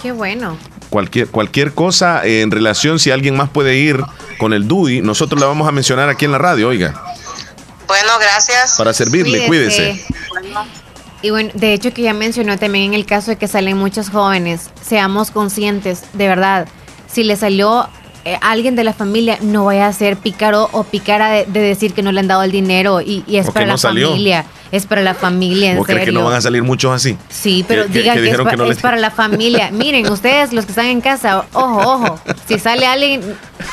Qué 0.00 0.12
bueno. 0.12 0.56
Cualquier, 0.88 1.28
cualquier 1.28 1.74
cosa 1.74 2.24
en 2.24 2.50
relación, 2.50 2.98
si 2.98 3.10
alguien 3.10 3.36
más 3.36 3.50
puede 3.50 3.74
ir 3.74 4.00
con 4.38 4.52
el 4.52 4.68
DUI, 4.68 5.02
nosotros 5.02 5.40
la 5.40 5.46
vamos 5.46 5.66
a 5.68 5.72
mencionar 5.72 6.08
aquí 6.08 6.24
en 6.24 6.32
la 6.32 6.38
radio, 6.38 6.68
oiga. 6.68 6.94
Bueno, 7.88 8.12
gracias. 8.20 8.76
Para 8.78 8.92
servirle, 8.92 9.46
cuídese. 9.46 10.04
Y 11.22 11.30
bueno, 11.30 11.50
de 11.54 11.72
hecho 11.72 11.92
que 11.92 12.02
ya 12.02 12.14
mencionó 12.14 12.58
también 12.58 12.84
en 12.84 12.94
el 12.94 13.06
caso 13.06 13.32
de 13.32 13.36
que 13.36 13.48
salen 13.48 13.76
muchos 13.76 14.10
jóvenes, 14.10 14.70
seamos 14.80 15.30
conscientes, 15.30 16.04
de 16.12 16.28
verdad, 16.28 16.68
si 17.10 17.24
le 17.24 17.36
salió 17.36 17.88
eh, 18.26 18.36
alguien 18.40 18.74
de 18.74 18.82
la 18.82 18.92
familia 18.92 19.38
no 19.40 19.66
vaya 19.66 19.86
a 19.86 19.92
ser 19.92 20.16
pícaro 20.16 20.68
o 20.72 20.82
pícara 20.82 21.30
de, 21.30 21.46
decir 21.46 21.94
que 21.94 22.02
no 22.02 22.10
le 22.10 22.18
han 22.18 22.26
dado 22.26 22.42
el 22.42 22.50
dinero 22.50 23.00
y, 23.00 23.22
es 23.28 23.48
para 23.52 23.66
la 23.66 23.78
familia. 23.78 24.44
Es 24.72 24.84
para 24.84 25.00
la 25.00 25.14
familia, 25.14 25.74
en 25.74 25.84
que 25.84 26.10
no 26.10 26.24
van 26.24 26.34
a 26.34 26.40
salir 26.40 26.64
muchos 26.64 26.92
así? 26.92 27.16
Sí, 27.28 27.64
pero 27.68 27.86
digan 27.86 28.16
que, 28.16 28.30
es, 28.68 28.78
para 28.80 28.96
la 28.96 29.10
familia. 29.12 29.70
Miren, 29.70 30.10
ustedes, 30.10 30.52
los 30.52 30.64
que 30.64 30.72
están 30.72 30.86
en 30.86 31.00
casa, 31.00 31.44
ojo, 31.52 31.78
ojo. 31.78 32.20
Si 32.48 32.58
sale 32.58 32.84
alguien 32.84 33.22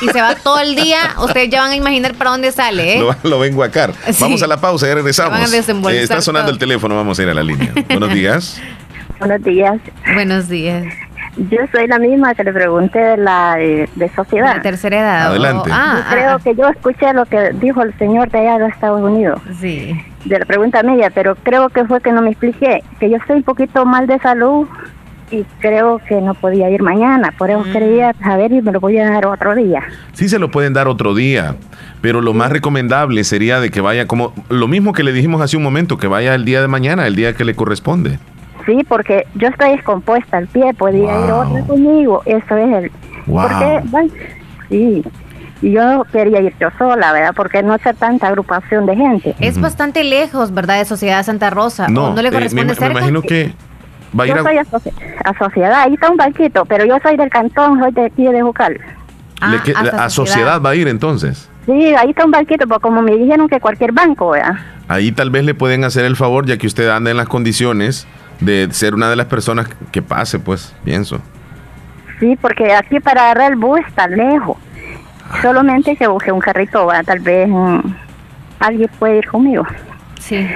y 0.00 0.06
se 0.06 0.20
va 0.20 0.36
todo 0.36 0.60
el 0.60 0.76
día, 0.76 1.16
ustedes 1.18 1.50
ya 1.50 1.60
van 1.62 1.72
a 1.72 1.76
imaginar 1.76 2.14
para 2.14 2.30
dónde 2.30 2.52
sale. 2.52 2.98
¿eh? 2.98 3.04
Lo, 3.24 3.40
vengo 3.40 3.64
a 3.64 3.70
car. 3.72 3.92
Vamos 4.20 4.40
a 4.44 4.46
la 4.46 4.60
pausa 4.60 4.88
y 4.88 4.94
regresamos. 4.94 5.52
Eh, 5.52 6.00
está 6.00 6.22
sonando 6.22 6.52
el 6.52 6.58
teléfono, 6.58 6.94
vamos 6.94 7.18
a 7.18 7.22
ir 7.24 7.28
a 7.28 7.34
la 7.34 7.42
línea. 7.42 7.72
Buenos 7.88 8.14
días. 8.14 8.60
Buenos 9.18 9.42
días. 9.42 9.80
Buenos 10.14 10.48
días. 10.48 10.84
Yo 11.36 11.58
soy 11.72 11.88
la 11.88 11.98
misma 11.98 12.34
que 12.34 12.44
le 12.44 12.52
pregunté 12.52 12.98
de 12.98 13.16
la 13.16 13.56
de, 13.56 14.10
sociedad. 14.14 14.56
La 14.56 14.62
tercera 14.62 15.00
edad. 15.00 15.26
Adelante. 15.28 15.70
Ah, 15.72 16.06
creo 16.10 16.36
ah. 16.36 16.40
que 16.42 16.54
yo 16.54 16.68
escuché 16.68 17.12
lo 17.12 17.24
que 17.26 17.50
dijo 17.54 17.82
el 17.82 17.96
señor 17.98 18.30
de 18.30 18.38
allá 18.38 18.58
de 18.58 18.68
Estados 18.68 19.02
Unidos. 19.02 19.40
Sí. 19.60 20.00
De 20.24 20.38
la 20.38 20.44
pregunta 20.44 20.82
media, 20.82 21.10
pero 21.10 21.34
creo 21.34 21.68
que 21.70 21.84
fue 21.84 22.00
que 22.00 22.12
no 22.12 22.22
me 22.22 22.30
expliqué. 22.30 22.82
Que 23.00 23.10
yo 23.10 23.16
estoy 23.16 23.38
un 23.38 23.42
poquito 23.42 23.84
mal 23.84 24.06
de 24.06 24.18
salud 24.20 24.68
y 25.30 25.44
creo 25.58 26.00
que 26.06 26.20
no 26.20 26.34
podía 26.34 26.70
ir 26.70 26.82
mañana. 26.82 27.32
Por 27.36 27.50
eso 27.50 27.60
mm. 27.60 27.72
quería 27.72 28.12
saber 28.22 28.52
y 28.52 28.62
me 28.62 28.72
lo 28.72 28.80
voy 28.80 28.98
a 28.98 29.10
dar 29.10 29.26
otro 29.26 29.54
día. 29.54 29.82
Sí, 30.12 30.28
se 30.28 30.38
lo 30.38 30.50
pueden 30.50 30.72
dar 30.72 30.86
otro 30.86 31.14
día. 31.14 31.56
Pero 32.00 32.20
lo 32.20 32.32
más 32.32 32.52
recomendable 32.52 33.24
sería 33.24 33.60
de 33.60 33.70
que 33.70 33.80
vaya 33.80 34.06
como 34.06 34.32
lo 34.48 34.68
mismo 34.68 34.92
que 34.92 35.02
le 35.02 35.12
dijimos 35.12 35.40
hace 35.40 35.56
un 35.56 35.62
momento, 35.62 35.96
que 35.96 36.06
vaya 36.06 36.34
el 36.34 36.44
día 36.44 36.60
de 36.60 36.68
mañana, 36.68 37.06
el 37.06 37.16
día 37.16 37.34
que 37.34 37.44
le 37.44 37.54
corresponde. 37.54 38.18
Sí, 38.66 38.84
porque 38.88 39.26
yo 39.34 39.48
estoy 39.48 39.70
descompuesta 39.70 40.38
al 40.38 40.46
pie, 40.46 40.72
podría 40.74 41.24
ir 41.24 41.32
otra 41.32 41.60
conmigo, 41.62 42.22
eso 42.24 42.56
es 42.56 42.74
el... 42.74 42.92
Porque, 43.26 43.82
sí, 44.68 45.04
y 45.62 45.72
yo 45.72 46.04
quería 46.12 46.40
ir 46.40 46.54
yo 46.60 46.68
sola, 46.78 47.12
¿verdad? 47.12 47.32
Porque 47.34 47.62
no 47.62 47.72
hace 47.72 47.94
tanta 47.94 48.28
agrupación 48.28 48.84
de 48.86 48.96
gente. 48.96 49.34
Es 49.40 49.58
bastante 49.58 50.04
lejos, 50.04 50.52
¿verdad? 50.52 50.78
De 50.78 50.84
Sociedad 50.84 51.24
Santa 51.24 51.48
Rosa. 51.50 51.88
No, 51.88 52.14
no 52.14 52.20
le 52.20 52.28
eh, 52.28 52.32
corresponde 52.32 52.74
me, 52.78 52.80
me, 52.80 52.92
imagino 52.92 53.22
que 53.22 53.54
va 54.18 54.24
a 54.24 54.26
ir 54.26 54.36
yo 54.36 54.42
soy 54.42 54.58
a, 54.58 55.38
Sociedad, 55.38 55.80
ahí 55.80 55.94
está 55.94 56.10
un 56.10 56.16
banquito, 56.16 56.64
pero 56.66 56.84
yo 56.84 56.98
soy 57.02 57.16
del 57.16 57.30
cantón, 57.30 57.78
soy 57.78 57.92
de 57.92 58.04
aquí 58.04 58.24
de 58.24 58.42
Jucal. 58.42 58.78
Ah, 59.40 59.58
a, 59.98 60.10
sociedad. 60.10 60.60
va 60.60 60.70
a 60.70 60.74
ir 60.74 60.88
entonces. 60.88 61.50
Sí, 61.66 61.94
ahí 61.94 62.10
está 62.10 62.24
un 62.24 62.30
banquito, 62.30 62.66
porque 62.66 62.82
como 62.82 63.02
me 63.02 63.16
dijeron 63.16 63.48
que 63.48 63.58
cualquier 63.58 63.92
banco, 63.92 64.30
¿verdad? 64.30 64.56
Ahí 64.88 65.12
tal 65.12 65.30
vez 65.30 65.44
le 65.44 65.54
pueden 65.54 65.84
hacer 65.84 66.04
el 66.04 66.16
favor, 66.16 66.46
ya 66.46 66.56
que 66.56 66.66
usted 66.66 66.88
anda 66.88 67.10
en 67.10 67.16
las 67.16 67.28
condiciones 67.28 68.06
de 68.40 68.68
ser 68.72 68.94
una 68.94 69.08
de 69.08 69.16
las 69.16 69.26
personas 69.26 69.68
que 69.92 70.02
pase, 70.02 70.38
pues, 70.38 70.74
pienso. 70.84 71.20
Sí, 72.20 72.36
porque 72.40 72.72
aquí 72.72 73.00
para 73.00 73.22
agarrar 73.22 73.52
el 73.52 73.58
bus 73.58 73.80
está 73.86 74.06
lejos. 74.06 74.56
Solamente 75.42 75.96
que 75.96 76.06
busque 76.06 76.30
un 76.30 76.40
carrito, 76.40 76.86
¿va? 76.86 77.02
tal 77.02 77.20
vez 77.20 77.48
alguien 78.60 78.90
puede 78.98 79.18
ir 79.18 79.26
conmigo. 79.26 79.66
Sí. 80.20 80.46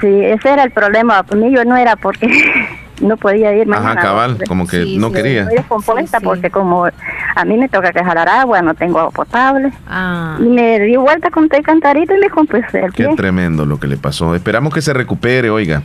Sí, 0.00 0.06
ese 0.06 0.50
era 0.50 0.62
el 0.62 0.70
problema 0.70 1.22
conmigo, 1.24 1.64
no 1.64 1.76
era 1.76 1.96
porque 1.96 2.28
no 3.00 3.16
podía 3.16 3.54
ir 3.54 3.66
más. 3.66 3.80
Ajá, 3.80 3.96
cabal, 3.96 4.38
como 4.46 4.66
que 4.66 4.96
no 4.98 5.10
quería. 5.10 5.42
Estoy 5.42 5.56
descompuesta 5.56 6.20
porque 6.20 6.50
como 6.50 6.86
a 6.86 7.44
mí 7.44 7.56
me 7.56 7.68
toca 7.68 7.92
que 7.92 8.04
jalar 8.04 8.28
agua, 8.28 8.62
no 8.62 8.74
tengo 8.74 8.98
agua 9.00 9.10
potable. 9.10 9.72
Ah. 9.88 10.36
Y 10.38 10.44
me 10.44 10.78
di 10.80 10.96
vuelta 10.96 11.30
con 11.30 11.48
el 11.50 11.62
cantarito 11.62 12.14
y 12.14 12.18
me 12.18 12.30
compuse 12.30 12.80
el 12.80 12.92
Qué 12.92 13.08
tremendo 13.16 13.66
lo 13.66 13.80
que 13.80 13.88
le 13.88 13.96
pasó. 13.96 14.34
Esperamos 14.34 14.72
que 14.72 14.82
se 14.82 14.92
recupere, 14.92 15.50
oiga. 15.50 15.82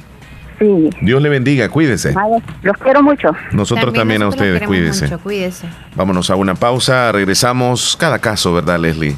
Sí. 0.59 0.89
Dios 1.01 1.21
le 1.21 1.30
bendiga, 1.30 1.69
cuídese. 1.69 2.13
los 2.61 2.77
quiero 2.77 3.01
mucho. 3.01 3.31
Nosotros 3.51 3.93
también, 3.93 4.21
a 4.21 4.27
ustedes, 4.27 4.61
cuídese. 4.63 5.05
Mucho, 5.05 5.19
cuídese. 5.19 5.67
Vámonos 5.95 6.30
a 6.30 6.35
una 6.35 6.55
pausa, 6.55 7.11
regresamos. 7.11 7.97
Cada 7.97 8.19
caso, 8.19 8.53
¿verdad, 8.53 8.80
Leslie? 8.80 9.15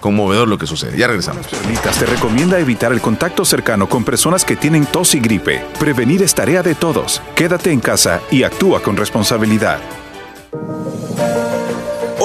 Conmovedor 0.00 0.46
lo 0.46 0.58
que 0.58 0.66
sucede. 0.66 0.96
Ya 0.96 1.08
regresamos. 1.08 1.46
Perlitas 1.46 1.98
te 1.98 2.06
recomienda 2.06 2.58
evitar 2.58 2.92
el 2.92 3.00
contacto 3.00 3.44
cercano 3.44 3.88
con 3.88 4.04
personas 4.04 4.44
que 4.44 4.54
tienen 4.56 4.86
tos 4.86 5.14
y 5.14 5.20
gripe. 5.20 5.64
Prevenir 5.80 6.22
es 6.22 6.34
tarea 6.34 6.62
de 6.62 6.74
todos. 6.74 7.22
Quédate 7.34 7.72
en 7.72 7.80
casa 7.80 8.20
y 8.30 8.44
actúa 8.44 8.82
con 8.82 8.96
responsabilidad. 8.96 9.78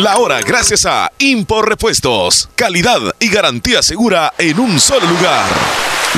La 0.00 0.16
hora 0.16 0.40
gracias 0.40 0.86
a 0.86 1.12
Impor 1.18 1.68
Repuestos. 1.68 2.48
Calidad 2.54 3.02
y 3.18 3.28
garantía 3.28 3.82
segura 3.82 4.32
en 4.38 4.58
un 4.58 4.80
solo 4.80 5.06
lugar. 5.06 5.44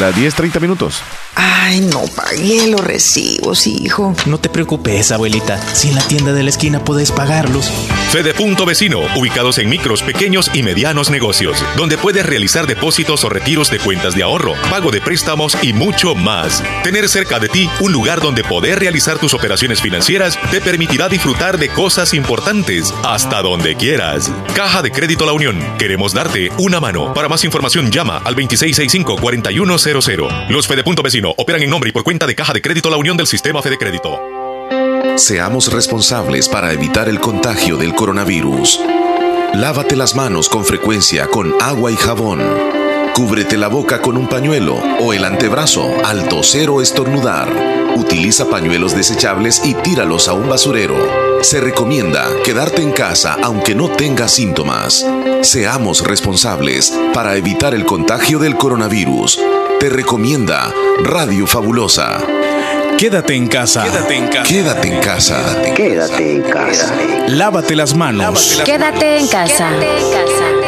Las 0.01 0.17
10.30 0.17 0.59
minutos. 0.59 1.03
Ay, 1.35 1.81
no 1.81 2.03
pagué 2.17 2.67
los 2.67 2.81
recibos, 2.81 3.67
hijo. 3.67 4.15
No 4.27 4.39
te 4.39 4.49
preocupes, 4.49 5.13
abuelita. 5.13 5.61
Si 5.75 5.89
en 5.89 5.95
la 5.95 6.03
tienda 6.03 6.33
de 6.33 6.43
la 6.43 6.51
esquina 6.51 6.85
puedes 6.85 7.13
pagarlos. 7.13 7.71
Fede 8.11 8.35
Punto 8.35 8.67
Vecino, 8.67 9.01
ubicados 9.17 9.59
en 9.59 9.69
micros, 9.69 10.03
pequeños 10.03 10.51
y 10.55 10.63
medianos 10.63 11.11
negocios, 11.11 11.65
donde 11.77 11.97
puedes 11.97 12.27
realizar 12.27 12.67
depósitos 12.67 13.25
o 13.25 13.29
retiros 13.29 13.71
de 13.71 13.79
cuentas 13.79 14.15
de 14.15 14.23
ahorro, 14.23 14.55
pago 14.71 14.91
de 14.91 15.01
préstamos 15.01 15.57
y 15.63 15.73
mucho 15.73 16.15
más. 16.15 16.63
Tener 16.83 17.09
cerca 17.09 17.39
de 17.39 17.49
ti 17.49 17.71
un 17.81 17.93
lugar 17.93 18.21
donde 18.21 18.45
poder 18.45 18.79
realizar 18.81 19.19
tus 19.19 19.33
operaciones 19.33 19.81
financieras 19.81 20.39
te 20.51 20.61
permitirá 20.61 21.09
disfrutar 21.09 21.59
de 21.59 21.69
cosas 21.71 22.13
importantes 22.13 22.93
hasta 23.03 23.41
donde 23.41 23.77
quieras. 23.77 24.31
Caja 24.55 24.83
de 24.83 24.91
Crédito 24.91 25.25
La 25.25 25.33
Unión. 25.33 25.59
Queremos 25.79 26.13
darte 26.13 26.51
una 26.59 26.81
mano. 26.81 27.15
Para 27.15 27.29
más 27.29 27.45
información 27.45 27.91
llama 27.91 28.21
al 28.25 28.35
2665-4100. 29.85 30.49
Los 30.49 30.67
Fede 30.67 30.85
Punto 30.85 31.03
Vecino 31.03 31.35
operan 31.37 31.63
en 31.63 31.71
nombre 31.71 31.91
y 31.91 31.93
por 31.93 32.05
cuenta 32.05 32.27
de 32.27 32.35
Caja 32.35 32.53
de 32.53 32.63
Crédito 32.63 32.91
La 32.91 32.97
Unión 32.97 33.17
del 33.17 33.27
Sistema 33.27 33.63
Fede 33.63 33.79
Crédito. 33.79 34.21
Seamos 35.17 35.73
responsables 35.73 36.49
para 36.49 36.73
evitar 36.73 37.09
el 37.09 37.21
contagio 37.21 37.77
del 37.77 37.95
coronavirus. 37.95 38.81
Lávate 39.55 39.97
las 39.97 40.15
manos 40.15 40.49
con 40.49 40.65
frecuencia 40.65 41.27
con 41.27 41.55
agua 41.61 41.93
y 41.93 41.97
jabón. 41.97 42.41
Cúbrete 43.15 43.59
la 43.59 43.69
boca 43.69 44.01
con 44.01 44.17
un 44.17 44.27
pañuelo 44.27 44.77
o 45.01 45.13
el 45.13 45.27
antebrazo 45.27 45.93
al 46.05 46.29
toser 46.29 46.71
o 46.71 46.81
estornudar. 46.81 47.53
Utiliza 47.95 48.49
pañuelos 48.49 48.97
desechables 48.97 49.61
y 49.67 49.75
tíralos 49.75 50.29
a 50.29 50.33
un 50.33 50.49
basurero. 50.49 50.97
Se 51.43 51.61
recomienda 51.61 52.31
quedarte 52.43 52.81
en 52.81 52.93
casa 52.93 53.37
aunque 53.43 53.75
no 53.75 53.91
tengas 53.91 54.33
síntomas. 54.33 55.07
Seamos 55.43 56.07
responsables 56.07 56.99
para 57.13 57.37
evitar 57.37 57.75
el 57.75 57.85
contagio 57.85 58.39
del 58.39 58.57
coronavirus. 58.57 59.39
Te 59.83 59.89
recomienda 59.89 60.73
Radio 61.03 61.45
Fabulosa. 61.45 62.23
Quédate 62.97 63.35
en 63.35 63.49
casa. 63.49 63.83
Quédate 63.83 64.15
en 64.15 64.29
casa. 64.29 64.49
Quédate 64.49 64.89
en 64.89 65.01
casa. 65.01 65.63
Quédate 65.75 66.33
en 66.37 66.43
casa. 66.43 66.95
Lávate 67.27 67.75
las 67.75 67.97
manos. 67.97 68.63
Quédate 68.65 69.19
en 69.19 69.27
casa. 69.27 69.71
Quédate 69.71 69.99
en 69.99 70.13
casa. 70.13 70.62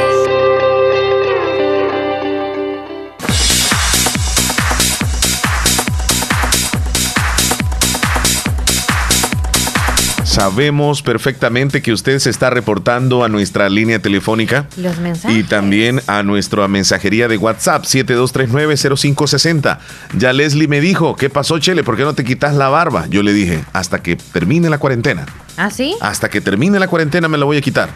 Sabemos 10.44 11.00
perfectamente 11.00 11.80
que 11.80 11.90
usted 11.90 12.18
se 12.18 12.28
está 12.28 12.50
reportando 12.50 13.24
a 13.24 13.30
nuestra 13.30 13.70
línea 13.70 13.98
telefónica 13.98 14.66
Los 14.76 14.98
mensajes. 14.98 15.38
y 15.38 15.42
también 15.42 16.02
a 16.06 16.22
nuestra 16.22 16.68
mensajería 16.68 17.28
de 17.28 17.38
WhatsApp 17.38 17.84
72390560. 17.86 19.78
Ya 20.18 20.34
Leslie 20.34 20.68
me 20.68 20.82
dijo, 20.82 21.16
¿qué 21.16 21.30
pasó, 21.30 21.58
Chele? 21.60 21.82
¿Por 21.82 21.96
qué 21.96 22.02
no 22.02 22.12
te 22.12 22.24
quitas 22.24 22.54
la 22.54 22.68
barba? 22.68 23.06
Yo 23.08 23.22
le 23.22 23.32
dije, 23.32 23.64
hasta 23.72 24.02
que 24.02 24.16
termine 24.16 24.68
la 24.68 24.76
cuarentena. 24.76 25.24
¿Ah, 25.56 25.70
sí? 25.70 25.96
Hasta 26.02 26.28
que 26.28 26.42
termine 26.42 26.78
la 26.78 26.88
cuarentena 26.88 27.26
me 27.26 27.38
la 27.38 27.46
voy 27.46 27.56
a 27.56 27.62
quitar. 27.62 27.88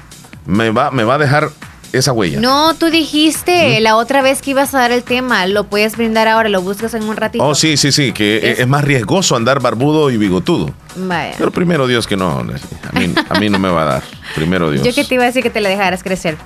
Me 0.47 0.71
va, 0.71 0.91
me 0.91 1.05
va 1.05 1.17
a 1.17 1.19
dejar 1.19 1.51
esa 1.93 2.13
huella. 2.13 2.41
No, 2.41 2.75
tú 2.75 2.87
dijiste 2.87 3.81
la 3.81 3.97
otra 3.97 4.23
vez 4.23 4.43
que 4.43 4.51
ibas 4.51 4.75
a 4.75 4.79
dar 4.79 4.93
el 4.93 5.03
tema. 5.03 5.47
Lo 5.47 5.65
puedes 5.65 5.97
brindar 5.97 6.29
ahora, 6.29 6.49
lo 6.49 6.63
buscas 6.63 6.95
en 6.95 7.05
un 7.05 7.17
ratito. 7.17 7.45
Oh, 7.45 7.55
sí, 7.55 7.77
sí, 7.77 7.93
sí, 7.93 8.13
que 8.13 8.57
es, 8.59 8.67
más 8.67 8.85
riesgoso 8.85 9.37
andar 9.37 9.61
barbudo 9.61 10.11
y 10.11 10.17
bigotudo. 10.17 10.71
Vaya. 10.97 11.35
Pero 11.39 11.51
primero 11.51 11.87
Dios 11.87 12.07
que 12.07 12.17
no, 12.17 12.39
a 12.39 12.43
mí, 12.43 13.15
a 13.29 13.41
mí 13.41 13.51
no 13.51 13.59
me 13.59 13.69
va 13.69 13.83
a 13.83 13.87
dar. 13.87 14.03
Primero 14.35 14.71
Dios. 14.73 14.85
Yo 14.85 14.95
que 14.95 15.05
te 15.05 15.15
iba 15.15 15.25
a 15.25 15.27
decir 15.27 15.43
que 15.43 15.51
te 15.51 15.61
la 15.61 15.69
dejaras 15.69 16.03
crecer. 16.03 16.37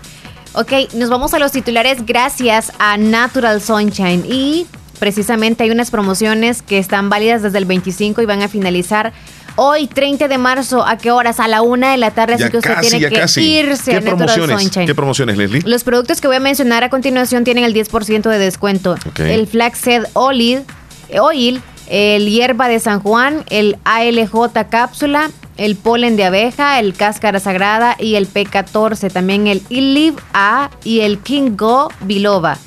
Ok, 0.54 0.72
nos 0.94 1.08
vamos 1.08 1.32
a 1.32 1.38
los 1.38 1.52
titulares 1.52 2.04
gracias 2.04 2.72
a 2.78 2.96
Natural 2.98 3.60
Sunshine. 3.60 4.24
Y 4.28 4.66
precisamente 4.98 5.64
hay 5.64 5.70
unas 5.70 5.90
promociones 5.90 6.62
que 6.62 6.78
están 6.78 7.08
válidas 7.08 7.42
desde 7.42 7.58
el 7.58 7.64
25 7.64 8.22
y 8.22 8.26
van 8.26 8.42
a 8.42 8.48
finalizar 8.48 9.12
hoy, 9.56 9.86
30 9.86 10.28
de 10.28 10.38
marzo. 10.38 10.84
¿A 10.86 10.98
qué 10.98 11.10
horas? 11.10 11.40
A 11.40 11.48
la 11.48 11.62
una 11.62 11.92
de 11.92 11.96
la 11.96 12.10
tarde. 12.10 12.36
Ya 12.38 12.46
así 12.46 12.52
que 12.52 12.58
usted 12.58 12.74
casi, 12.74 12.90
tiene 12.90 13.08
que 13.08 13.20
casi. 13.20 13.40
irse 13.42 13.90
¿Qué 13.90 13.96
a 13.96 14.00
promociones? 14.00 14.70
¿Qué 14.70 14.94
promociones, 14.94 15.36
Leslie? 15.36 15.62
Los 15.64 15.84
productos 15.84 16.20
que 16.20 16.26
voy 16.26 16.36
a 16.36 16.40
mencionar 16.40 16.84
a 16.84 16.90
continuación 16.90 17.44
tienen 17.44 17.64
el 17.64 17.74
10% 17.74 18.28
de 18.28 18.38
descuento. 18.38 18.92
Ok. 19.06 19.20
El 19.20 19.46
Flaxseed 19.46 20.04
Oil, 20.14 20.64
Oil, 21.20 21.62
el 21.88 22.28
hierba 22.30 22.68
de 22.68 22.80
San 22.80 23.00
Juan, 23.00 23.44
el 23.50 23.76
ALJ 23.84 24.68
cápsula, 24.70 25.30
el 25.56 25.76
polen 25.76 26.16
de 26.16 26.24
abeja, 26.24 26.80
el 26.80 26.94
cáscara 26.94 27.40
sagrada 27.40 27.96
y 27.98 28.14
el 28.14 28.28
P14. 28.28 29.12
También 29.12 29.46
el 29.46 29.62
Iliv 29.68 30.14
A 30.32 30.70
y 30.84 31.00
el 31.00 31.18
King 31.18 31.56
Go 31.56 31.88
Biloba. 32.00 32.58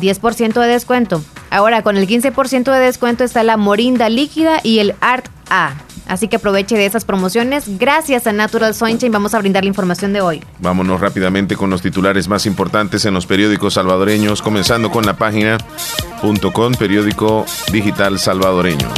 10% 0.00 0.60
de 0.60 0.66
descuento. 0.66 1.22
Ahora 1.50 1.82
con 1.82 1.96
el 1.96 2.06
15% 2.06 2.72
de 2.72 2.78
descuento 2.78 3.24
está 3.24 3.42
la 3.42 3.56
Morinda 3.56 4.08
líquida 4.08 4.60
y 4.62 4.78
el 4.78 4.94
Art 5.00 5.26
A. 5.50 5.74
Así 6.10 6.26
que 6.26 6.36
aproveche 6.36 6.76
de 6.76 6.86
esas 6.86 7.04
promociones. 7.04 7.78
Gracias 7.78 8.26
a 8.26 8.32
Natural 8.32 8.74
Sunshine 8.74 9.12
vamos 9.12 9.32
a 9.32 9.38
brindar 9.38 9.62
la 9.62 9.68
información 9.68 10.12
de 10.12 10.20
hoy. 10.20 10.42
Vámonos 10.58 11.00
rápidamente 11.00 11.54
con 11.54 11.70
los 11.70 11.82
titulares 11.82 12.26
más 12.26 12.46
importantes 12.46 13.04
en 13.04 13.14
los 13.14 13.26
periódicos 13.26 13.74
salvadoreños, 13.74 14.42
comenzando 14.42 14.90
con 14.90 15.06
la 15.06 15.16
página 15.16 15.56
.com, 16.52 16.74
periódico 16.74 17.46
digital 17.70 18.18
salvadoreño. 18.18 18.88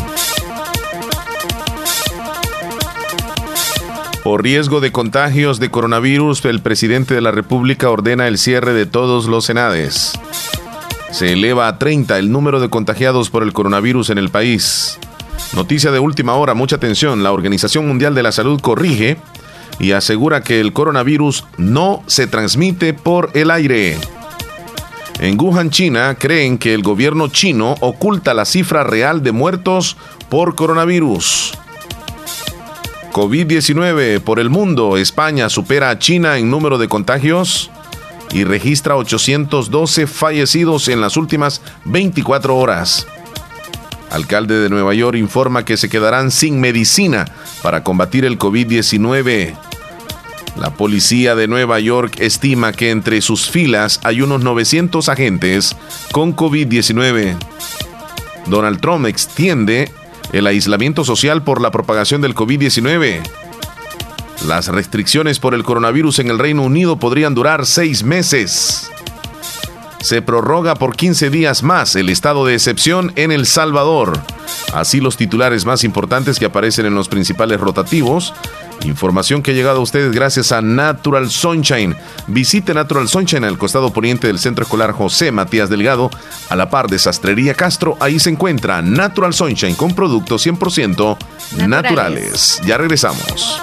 Por 4.24 4.42
riesgo 4.42 4.80
de 4.80 4.90
contagios 4.90 5.60
de 5.60 5.70
coronavirus, 5.70 6.42
el 6.46 6.62
presidente 6.62 7.12
de 7.12 7.20
la 7.20 7.30
República 7.30 7.90
ordena 7.90 8.26
el 8.26 8.38
cierre 8.38 8.72
de 8.72 8.86
todos 8.86 9.26
los 9.26 9.44
senades. 9.44 10.12
Se 11.10 11.34
eleva 11.34 11.68
a 11.68 11.78
30 11.78 12.18
el 12.18 12.32
número 12.32 12.58
de 12.58 12.70
contagiados 12.70 13.28
por 13.28 13.42
el 13.42 13.52
coronavirus 13.52 14.08
en 14.08 14.16
el 14.16 14.30
país. 14.30 14.98
Noticia 15.54 15.90
de 15.90 15.98
última 15.98 16.34
hora, 16.34 16.54
mucha 16.54 16.76
atención. 16.76 17.22
La 17.22 17.32
Organización 17.32 17.86
Mundial 17.86 18.14
de 18.14 18.22
la 18.22 18.32
Salud 18.32 18.60
corrige 18.60 19.18
y 19.78 19.92
asegura 19.92 20.42
que 20.42 20.60
el 20.60 20.72
coronavirus 20.72 21.44
no 21.58 22.02
se 22.06 22.26
transmite 22.26 22.94
por 22.94 23.30
el 23.34 23.50
aire. 23.50 23.98
En 25.20 25.38
Wuhan, 25.38 25.70
China, 25.70 26.16
creen 26.18 26.56
que 26.56 26.72
el 26.72 26.82
gobierno 26.82 27.28
chino 27.28 27.76
oculta 27.80 28.32
la 28.32 28.46
cifra 28.46 28.82
real 28.82 29.22
de 29.22 29.32
muertos 29.32 29.96
por 30.30 30.54
coronavirus. 30.54 31.52
COVID-19 33.12 34.20
por 34.20 34.40
el 34.40 34.48
mundo. 34.48 34.96
España 34.96 35.50
supera 35.50 35.90
a 35.90 35.98
China 35.98 36.38
en 36.38 36.50
número 36.50 36.78
de 36.78 36.88
contagios 36.88 37.70
y 38.32 38.44
registra 38.44 38.96
812 38.96 40.06
fallecidos 40.06 40.88
en 40.88 41.02
las 41.02 41.18
últimas 41.18 41.60
24 41.84 42.56
horas. 42.56 43.06
Alcalde 44.12 44.60
de 44.60 44.68
Nueva 44.68 44.92
York 44.92 45.16
informa 45.16 45.64
que 45.64 45.78
se 45.78 45.88
quedarán 45.88 46.30
sin 46.30 46.60
medicina 46.60 47.24
para 47.62 47.82
combatir 47.82 48.26
el 48.26 48.38
COVID-19. 48.38 49.54
La 50.60 50.74
policía 50.74 51.34
de 51.34 51.48
Nueva 51.48 51.80
York 51.80 52.16
estima 52.18 52.72
que 52.72 52.90
entre 52.90 53.22
sus 53.22 53.50
filas 53.50 54.00
hay 54.04 54.20
unos 54.20 54.42
900 54.42 55.08
agentes 55.08 55.74
con 56.12 56.36
COVID-19. 56.36 57.36
Donald 58.48 58.80
Trump 58.80 59.06
extiende 59.06 59.90
el 60.32 60.46
aislamiento 60.46 61.04
social 61.04 61.42
por 61.42 61.62
la 61.62 61.70
propagación 61.70 62.20
del 62.20 62.34
COVID-19. 62.34 63.22
Las 64.46 64.68
restricciones 64.68 65.38
por 65.38 65.54
el 65.54 65.64
coronavirus 65.64 66.18
en 66.18 66.28
el 66.28 66.38
Reino 66.38 66.62
Unido 66.62 66.98
podrían 66.98 67.34
durar 67.34 67.64
seis 67.64 68.04
meses. 68.04 68.91
Se 70.02 70.20
prorroga 70.20 70.74
por 70.74 70.96
15 70.96 71.30
días 71.30 71.62
más 71.62 71.94
el 71.94 72.08
estado 72.08 72.44
de 72.44 72.54
excepción 72.54 73.12
en 73.14 73.30
El 73.30 73.46
Salvador. 73.46 74.20
Así 74.74 75.00
los 75.00 75.16
titulares 75.16 75.64
más 75.64 75.84
importantes 75.84 76.40
que 76.40 76.46
aparecen 76.46 76.86
en 76.86 76.94
los 76.94 77.08
principales 77.08 77.60
rotativos. 77.60 78.34
Información 78.84 79.42
que 79.42 79.52
ha 79.52 79.54
llegado 79.54 79.78
a 79.78 79.82
ustedes 79.82 80.12
gracias 80.12 80.50
a 80.50 80.60
Natural 80.60 81.30
Sunshine. 81.30 81.96
Visite 82.26 82.74
Natural 82.74 83.08
Sunshine 83.08 83.44
al 83.44 83.58
costado 83.58 83.92
poniente 83.92 84.26
del 84.26 84.40
Centro 84.40 84.64
Escolar 84.64 84.90
José 84.90 85.30
Matías 85.30 85.70
Delgado, 85.70 86.10
a 86.48 86.56
la 86.56 86.68
par 86.68 86.88
de 86.88 86.98
Sastrería 86.98 87.54
Castro. 87.54 87.96
Ahí 88.00 88.18
se 88.18 88.30
encuentra 88.30 88.82
Natural 88.82 89.32
Sunshine 89.32 89.76
con 89.76 89.94
productos 89.94 90.44
100% 90.44 91.16
naturales. 91.56 91.68
Naturales. 91.68 92.60
Ya 92.66 92.76
regresamos. 92.76 93.62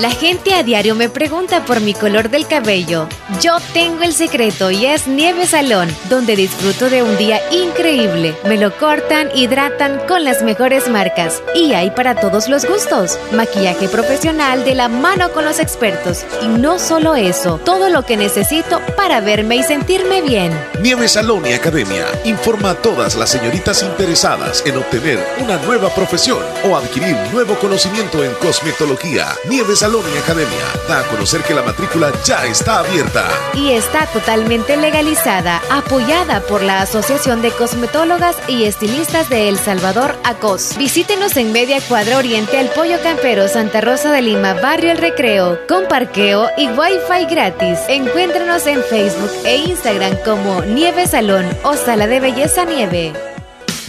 La 0.00 0.10
gente 0.10 0.54
a 0.54 0.62
diario 0.62 0.94
me 0.94 1.10
pregunta 1.10 1.66
por 1.66 1.82
mi 1.82 1.92
color 1.92 2.30
del 2.30 2.46
cabello. 2.46 3.06
Yo 3.42 3.58
tengo 3.74 4.02
el 4.02 4.14
secreto 4.14 4.70
y 4.70 4.86
es 4.86 5.06
Nieve 5.06 5.46
Salón, 5.46 5.94
donde 6.08 6.36
disfruto 6.36 6.88
de 6.88 7.02
un 7.02 7.18
día 7.18 7.38
increíble. 7.52 8.34
Me 8.46 8.56
lo 8.56 8.74
cortan, 8.78 9.28
hidratan 9.34 10.00
con 10.08 10.24
las 10.24 10.42
mejores 10.42 10.88
marcas 10.88 11.42
y 11.54 11.74
hay 11.74 11.90
para 11.90 12.14
todos 12.14 12.48
los 12.48 12.64
gustos. 12.64 13.18
Maquillaje 13.32 13.90
profesional 13.90 14.64
de 14.64 14.74
la 14.74 14.88
mano 14.88 15.32
con 15.32 15.44
los 15.44 15.58
expertos. 15.58 16.24
Y 16.40 16.48
no 16.48 16.78
solo 16.78 17.14
eso, 17.14 17.58
todo 17.58 17.90
lo 17.90 18.06
que 18.06 18.16
necesito 18.16 18.80
para 18.96 19.20
verme 19.20 19.56
y 19.56 19.62
sentirme 19.64 20.22
bien. 20.22 20.50
Nieve 20.80 21.08
Salón 21.08 21.44
y 21.44 21.52
Academia 21.52 22.06
informa 22.24 22.70
a 22.70 22.74
todas 22.74 23.16
las 23.16 23.28
señoritas 23.28 23.82
interesadas 23.82 24.62
en 24.64 24.78
obtener 24.78 25.22
una 25.42 25.58
nueva 25.58 25.90
profesión 25.90 26.42
o 26.64 26.74
adquirir 26.74 27.18
nuevo 27.34 27.54
conocimiento 27.58 28.24
en 28.24 28.32
cosmetología. 28.36 29.26
Nieve 29.46 29.76
Salón 29.76 29.89
y 29.90 30.18
Academia 30.18 30.64
da 30.88 31.00
a 31.00 31.02
conocer 31.08 31.42
que 31.42 31.52
la 31.52 31.62
matrícula 31.62 32.12
ya 32.24 32.46
está 32.46 32.78
abierta. 32.78 33.28
y 33.54 33.72
está 33.72 34.06
totalmente 34.06 34.76
legalizada, 34.76 35.60
apoyada 35.68 36.40
por 36.42 36.62
la 36.62 36.80
Asociación 36.82 37.42
de 37.42 37.50
Cosmetólogas 37.50 38.36
y 38.46 38.64
Estilistas 38.64 39.28
de 39.28 39.48
El 39.48 39.58
Salvador, 39.58 40.14
ACOS. 40.22 40.78
Visítenos 40.78 41.36
en 41.36 41.52
Media 41.52 41.80
Cuadra 41.80 42.18
Oriente 42.18 42.56
al 42.58 42.68
Pollo 42.68 43.02
Campero, 43.02 43.48
Santa 43.48 43.80
Rosa 43.80 44.12
de 44.12 44.22
Lima, 44.22 44.54
Barrio 44.54 44.92
El 44.92 44.98
Recreo, 44.98 45.58
con 45.68 45.86
parqueo 45.88 46.48
y 46.56 46.68
Wi-Fi 46.68 47.26
gratis. 47.28 47.80
Encuéntranos 47.88 48.66
en 48.68 48.82
Facebook 48.84 49.32
e 49.44 49.56
Instagram 49.56 50.16
como 50.24 50.62
Nieve 50.62 51.08
Salón 51.08 51.46
o 51.64 51.74
Sala 51.74 52.06
de 52.06 52.20
Belleza 52.20 52.64
Nieve. 52.64 53.12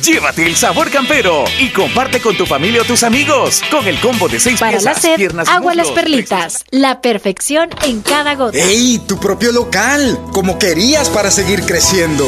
Llévate 0.02 0.48
el 0.48 0.56
sabor 0.56 0.90
campero 0.90 1.46
y 1.60 1.70
comparte 1.70 2.20
con 2.22 2.36
tu 2.36 2.48
familia 2.48 2.82
o 2.82 2.86
tus 2.86 3.04
amigos 3.04 3.62
con 3.70 3.88
el 3.88 4.00
combo 4.00 4.28
de 4.28 4.40
seis 4.40 4.60
Para 4.60 4.72
la 4.72 4.78
piezas, 4.78 5.02
sed, 5.02 5.16
piernas 5.16 5.48
y 5.48 5.52
agua 5.52 5.76
las 5.76 5.92
perlitas. 5.92 6.66
La 6.72 7.02
perfección 7.02 7.70
en 7.84 8.02
cada 8.02 8.34
gota. 8.34 8.58
¡Ey! 8.58 9.00
Tu 9.08 9.20
propio 9.20 9.52
local, 9.52 10.20
como 10.32 10.58
querías 10.58 11.08
para 11.10 11.30
seguir 11.30 11.62
creciendo. 11.66 12.28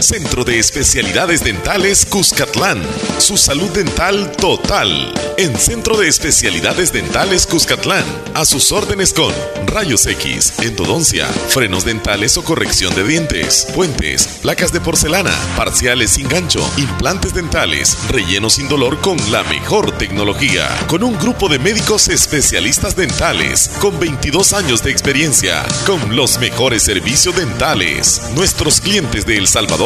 Centro 0.00 0.44
de 0.44 0.58
Especialidades 0.58 1.42
Dentales 1.42 2.04
Cuscatlán. 2.04 2.82
Su 3.18 3.36
salud 3.36 3.70
dental 3.70 4.30
total. 4.32 5.14
En 5.38 5.56
Centro 5.56 5.96
de 5.96 6.08
Especialidades 6.08 6.92
Dentales 6.92 7.46
Cuscatlán. 7.46 8.04
A 8.34 8.44
sus 8.44 8.72
órdenes 8.72 9.14
con 9.14 9.32
rayos 9.66 10.06
X, 10.06 10.60
endodoncia, 10.60 11.26
frenos 11.26 11.84
dentales 11.84 12.36
o 12.36 12.44
corrección 12.44 12.94
de 12.94 13.04
dientes, 13.04 13.66
puentes, 13.74 14.26
placas 14.42 14.72
de 14.72 14.80
porcelana, 14.80 15.34
parciales 15.56 16.10
sin 16.10 16.28
gancho, 16.28 16.60
implantes 16.76 17.34
dentales, 17.34 17.96
relleno 18.08 18.50
sin 18.50 18.68
dolor 18.68 19.00
con 19.00 19.16
la 19.32 19.42
mejor 19.44 19.96
tecnología. 19.96 20.68
Con 20.88 21.02
un 21.02 21.18
grupo 21.18 21.48
de 21.48 21.58
médicos 21.58 22.08
especialistas 22.08 22.96
dentales 22.96 23.70
con 23.80 23.98
22 23.98 24.52
años 24.52 24.82
de 24.82 24.90
experiencia. 24.90 25.64
Con 25.86 26.14
los 26.14 26.38
mejores 26.38 26.82
servicios 26.82 27.34
dentales. 27.36 28.20
Nuestros 28.34 28.80
clientes 28.80 29.24
de 29.26 29.38
El 29.38 29.48
Salvador 29.48 29.85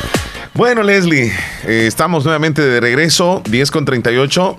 Bueno, 0.53 0.83
Leslie, 0.83 1.31
eh, 1.65 1.85
estamos 1.87 2.25
nuevamente 2.25 2.61
de 2.61 2.81
regreso, 2.81 3.41
10 3.49 3.71
con 3.71 3.85
38. 3.85 4.57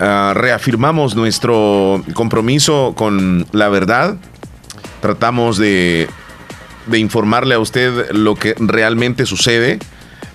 Ah, 0.00 0.32
reafirmamos 0.34 1.16
nuestro 1.16 2.02
compromiso 2.14 2.94
con 2.96 3.46
la 3.52 3.68
verdad. 3.68 4.16
Tratamos 5.02 5.58
de, 5.58 6.08
de 6.86 6.98
informarle 6.98 7.54
a 7.54 7.58
usted 7.58 8.10
lo 8.12 8.36
que 8.36 8.54
realmente 8.58 9.26
sucede 9.26 9.78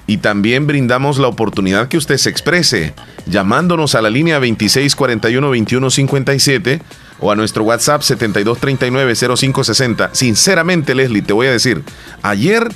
y 0.06 0.18
también 0.18 0.68
brindamos 0.68 1.18
la 1.18 1.28
oportunidad 1.28 1.88
que 1.88 1.98
usted 1.98 2.18
se 2.18 2.30
exprese 2.30 2.94
llamándonos 3.26 3.96
a 3.96 4.04
la 4.04 4.12
línea 4.12 4.40
2641-2157 4.42 6.82
o 7.20 7.32
a 7.32 7.36
nuestro 7.36 7.64
WhatsApp 7.64 8.02
7239-0560. 8.02 10.10
Sinceramente, 10.12 10.94
Leslie, 10.94 11.24
te 11.24 11.34
voy 11.34 11.48
a 11.48 11.52
decir, 11.52 11.82
ayer 12.22 12.70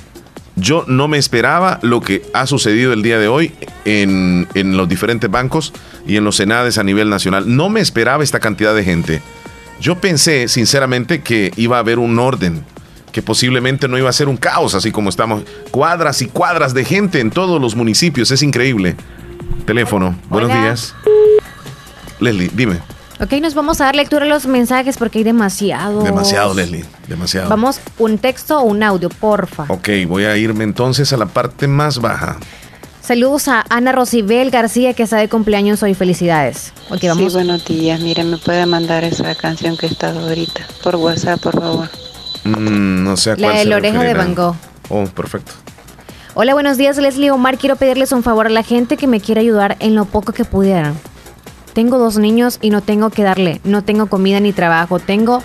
yo 0.60 0.84
no 0.86 1.08
me 1.08 1.18
esperaba 1.18 1.78
lo 1.82 2.00
que 2.00 2.22
ha 2.34 2.46
sucedido 2.46 2.92
el 2.92 3.02
día 3.02 3.18
de 3.18 3.28
hoy 3.28 3.52
en, 3.84 4.46
los 4.54 4.88
diferentes 4.88 5.30
bancos 5.30 5.72
y 6.06 6.16
en 6.16 6.24
los 6.24 6.36
senades 6.36 6.78
a 6.78 6.84
nivel 6.84 7.10
nacional. 7.10 7.44
No 7.46 7.68
me 7.68 7.80
esperaba 7.80 8.22
esta 8.24 8.40
cantidad 8.40 8.74
de 8.74 8.84
gente. 8.84 9.22
Yo 9.80 10.00
pensé, 10.00 10.48
sinceramente, 10.48 11.22
que 11.22 11.52
iba 11.56 11.76
a 11.76 11.80
haber 11.80 11.98
un 11.98 12.18
orden, 12.18 12.64
que 13.12 13.22
posiblemente 13.22 13.88
no 13.88 13.96
iba 13.96 14.10
a 14.10 14.12
ser 14.12 14.28
un 14.28 14.36
caos, 14.36 14.74
así 14.74 14.90
como 14.90 15.08
estamos. 15.08 15.44
Cuadras 15.70 16.20
y 16.22 16.26
cuadras 16.26 16.74
de 16.74 16.84
gente 16.84 17.20
en 17.20 17.30
todos 17.30 17.60
los 17.60 17.76
municipios, 17.76 18.30
es 18.30 18.42
increíble. 18.42 18.96
Teléfono, 19.66 20.16
buenos 20.28 20.50
días. 20.50 20.94
Leslie, 22.20 22.50
dime. 22.52 22.78
Ok, 23.20 23.32
nos 23.40 23.54
vamos 23.54 23.80
a 23.80 23.84
dar 23.84 23.96
lectura 23.96 24.24
a 24.24 24.28
los 24.28 24.46
mensajes 24.46 24.96
porque 24.96 25.18
hay 25.18 25.24
demasiado. 25.24 26.02
Demasiado, 26.02 26.54
Leslie, 26.54 26.84
demasiado. 27.08 27.48
Vamos, 27.48 27.80
un 27.98 28.18
texto 28.18 28.58
o 28.58 28.62
un 28.62 28.82
audio, 28.82 29.08
porfa. 29.08 29.66
Ok, 29.68 29.88
voy 30.06 30.24
a 30.24 30.36
irme 30.36 30.64
entonces 30.64 31.12
a 31.12 31.16
la 31.16 31.26
parte 31.26 31.66
más 31.66 32.00
baja. 32.00 32.36
Saludos 33.00 33.48
a 33.48 33.64
Ana 33.70 33.92
Rosibel 33.92 34.50
García, 34.50 34.92
que 34.92 35.02
está 35.02 35.16
de 35.16 35.28
cumpleaños 35.28 35.82
hoy. 35.82 35.94
Felicidades. 35.94 36.72
Okay, 36.90 37.08
vamos. 37.08 37.32
Sí, 37.32 37.38
buenos 37.38 37.64
días. 37.64 38.00
Mire, 38.00 38.22
me 38.24 38.36
puede 38.36 38.66
mandar 38.66 39.02
esa 39.04 39.34
canción 39.34 39.76
que 39.76 39.86
está 39.86 40.10
ahorita 40.10 40.60
por 40.82 40.96
WhatsApp, 40.96 41.40
por 41.40 41.58
favor. 41.58 41.88
Mm, 42.44 43.04
no 43.04 43.16
sé 43.16 43.30
a 43.30 43.36
cuál 43.36 43.52
La 43.52 43.58
de 43.58 43.64
la 43.64 43.76
oreja 43.76 44.02
de 44.02 44.14
Van 44.14 44.34
Gogh. 44.34 44.56
Oh, 44.90 45.06
perfecto. 45.06 45.52
Hola, 46.34 46.52
buenos 46.52 46.76
días, 46.76 46.98
Leslie 46.98 47.30
Omar. 47.30 47.56
Quiero 47.56 47.76
pedirles 47.76 48.12
un 48.12 48.22
favor 48.22 48.46
a 48.46 48.50
la 48.50 48.62
gente 48.62 48.96
que 48.96 49.06
me 49.06 49.20
quiera 49.20 49.40
ayudar 49.40 49.76
en 49.80 49.94
lo 49.94 50.04
poco 50.04 50.32
que 50.32 50.44
pudieran 50.44 50.94
tengo 51.78 51.98
dos 51.98 52.18
niños 52.18 52.58
y 52.60 52.70
no 52.70 52.80
tengo 52.80 53.10
que 53.10 53.22
darle, 53.22 53.60
no 53.62 53.84
tengo 53.84 54.08
comida 54.08 54.40
ni 54.40 54.52
trabajo, 54.52 54.98
tengo... 54.98 55.44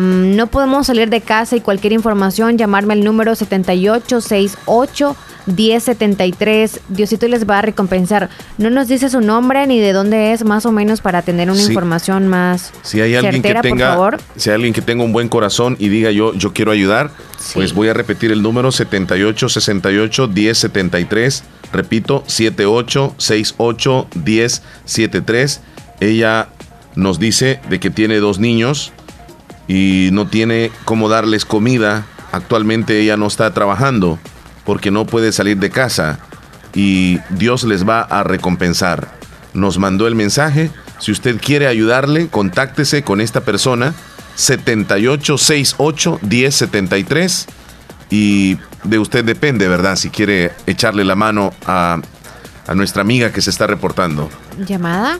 no 0.00 0.46
podemos 0.46 0.86
salir 0.86 1.10
de 1.10 1.20
casa 1.20 1.56
y 1.56 1.60
cualquier 1.60 1.92
información, 1.92 2.56
llamarme 2.56 2.94
al 2.94 3.04
número 3.04 3.34
7868 3.34 5.16
1073. 5.46 6.80
Diosito 6.88 7.26
les 7.28 7.48
va 7.48 7.58
a 7.58 7.62
recompensar. 7.62 8.28
No 8.58 8.70
nos 8.70 8.88
dice 8.88 9.08
su 9.08 9.20
nombre 9.20 9.66
ni 9.66 9.80
de 9.80 9.92
dónde 9.92 10.32
es, 10.32 10.44
más 10.44 10.66
o 10.66 10.72
menos, 10.72 11.00
para 11.00 11.22
tener 11.22 11.50
una 11.50 11.62
información 11.62 12.28
más 12.28 12.72
si 12.82 13.00
hay 13.00 13.14
alguien 13.14 13.42
que 13.42 13.54
tenga, 13.54 14.18
Si 14.36 14.50
hay 14.50 14.54
alguien 14.54 14.74
que 14.74 14.82
tenga 14.82 15.04
un 15.04 15.12
buen 15.12 15.28
corazón 15.28 15.76
y 15.78 15.88
diga 15.88 16.10
yo, 16.10 16.34
yo 16.34 16.52
quiero 16.52 16.70
ayudar, 16.72 17.10
pues 17.54 17.72
voy 17.74 17.88
a 17.88 17.94
repetir 17.94 18.30
el 18.32 18.42
número 18.42 18.70
7868 18.72 20.28
1073. 20.28 21.44
Repito, 21.72 22.24
7868 22.26 24.08
1073. 24.24 25.60
Ella 26.00 26.48
nos 26.94 27.18
dice 27.18 27.60
de 27.68 27.80
que 27.80 27.90
tiene 27.90 28.16
dos 28.16 28.38
niños 28.38 28.92
y 29.68 30.08
no 30.12 30.26
tiene 30.26 30.72
cómo 30.84 31.08
darles 31.08 31.44
comida. 31.44 32.06
Actualmente 32.32 33.00
ella 33.00 33.16
no 33.16 33.26
está 33.26 33.54
trabajando 33.54 34.18
porque 34.64 34.90
no 34.90 35.06
puede 35.06 35.30
salir 35.32 35.58
de 35.58 35.70
casa 35.70 36.18
y 36.74 37.20
Dios 37.30 37.62
les 37.64 37.88
va 37.88 38.00
a 38.00 38.24
recompensar. 38.24 39.16
Nos 39.54 39.78
mandó 39.78 40.06
el 40.08 40.14
mensaje. 40.14 40.70
Si 40.98 41.12
usted 41.12 41.40
quiere 41.40 41.66
ayudarle, 41.66 42.28
contáctese 42.28 43.02
con 43.02 43.20
esta 43.20 43.42
persona 43.42 43.94
7868 44.34 46.20
1073 46.22 47.46
y 48.10 48.58
de 48.84 48.98
usted 48.98 49.24
depende, 49.24 49.68
¿verdad? 49.68 49.96
Si 49.96 50.10
quiere 50.10 50.52
echarle 50.66 51.04
la 51.04 51.14
mano 51.14 51.52
a, 51.66 52.00
a 52.66 52.74
nuestra 52.74 53.02
amiga 53.02 53.32
que 53.32 53.42
se 53.42 53.50
está 53.50 53.66
reportando. 53.66 54.30
¿Llamada? 54.66 55.18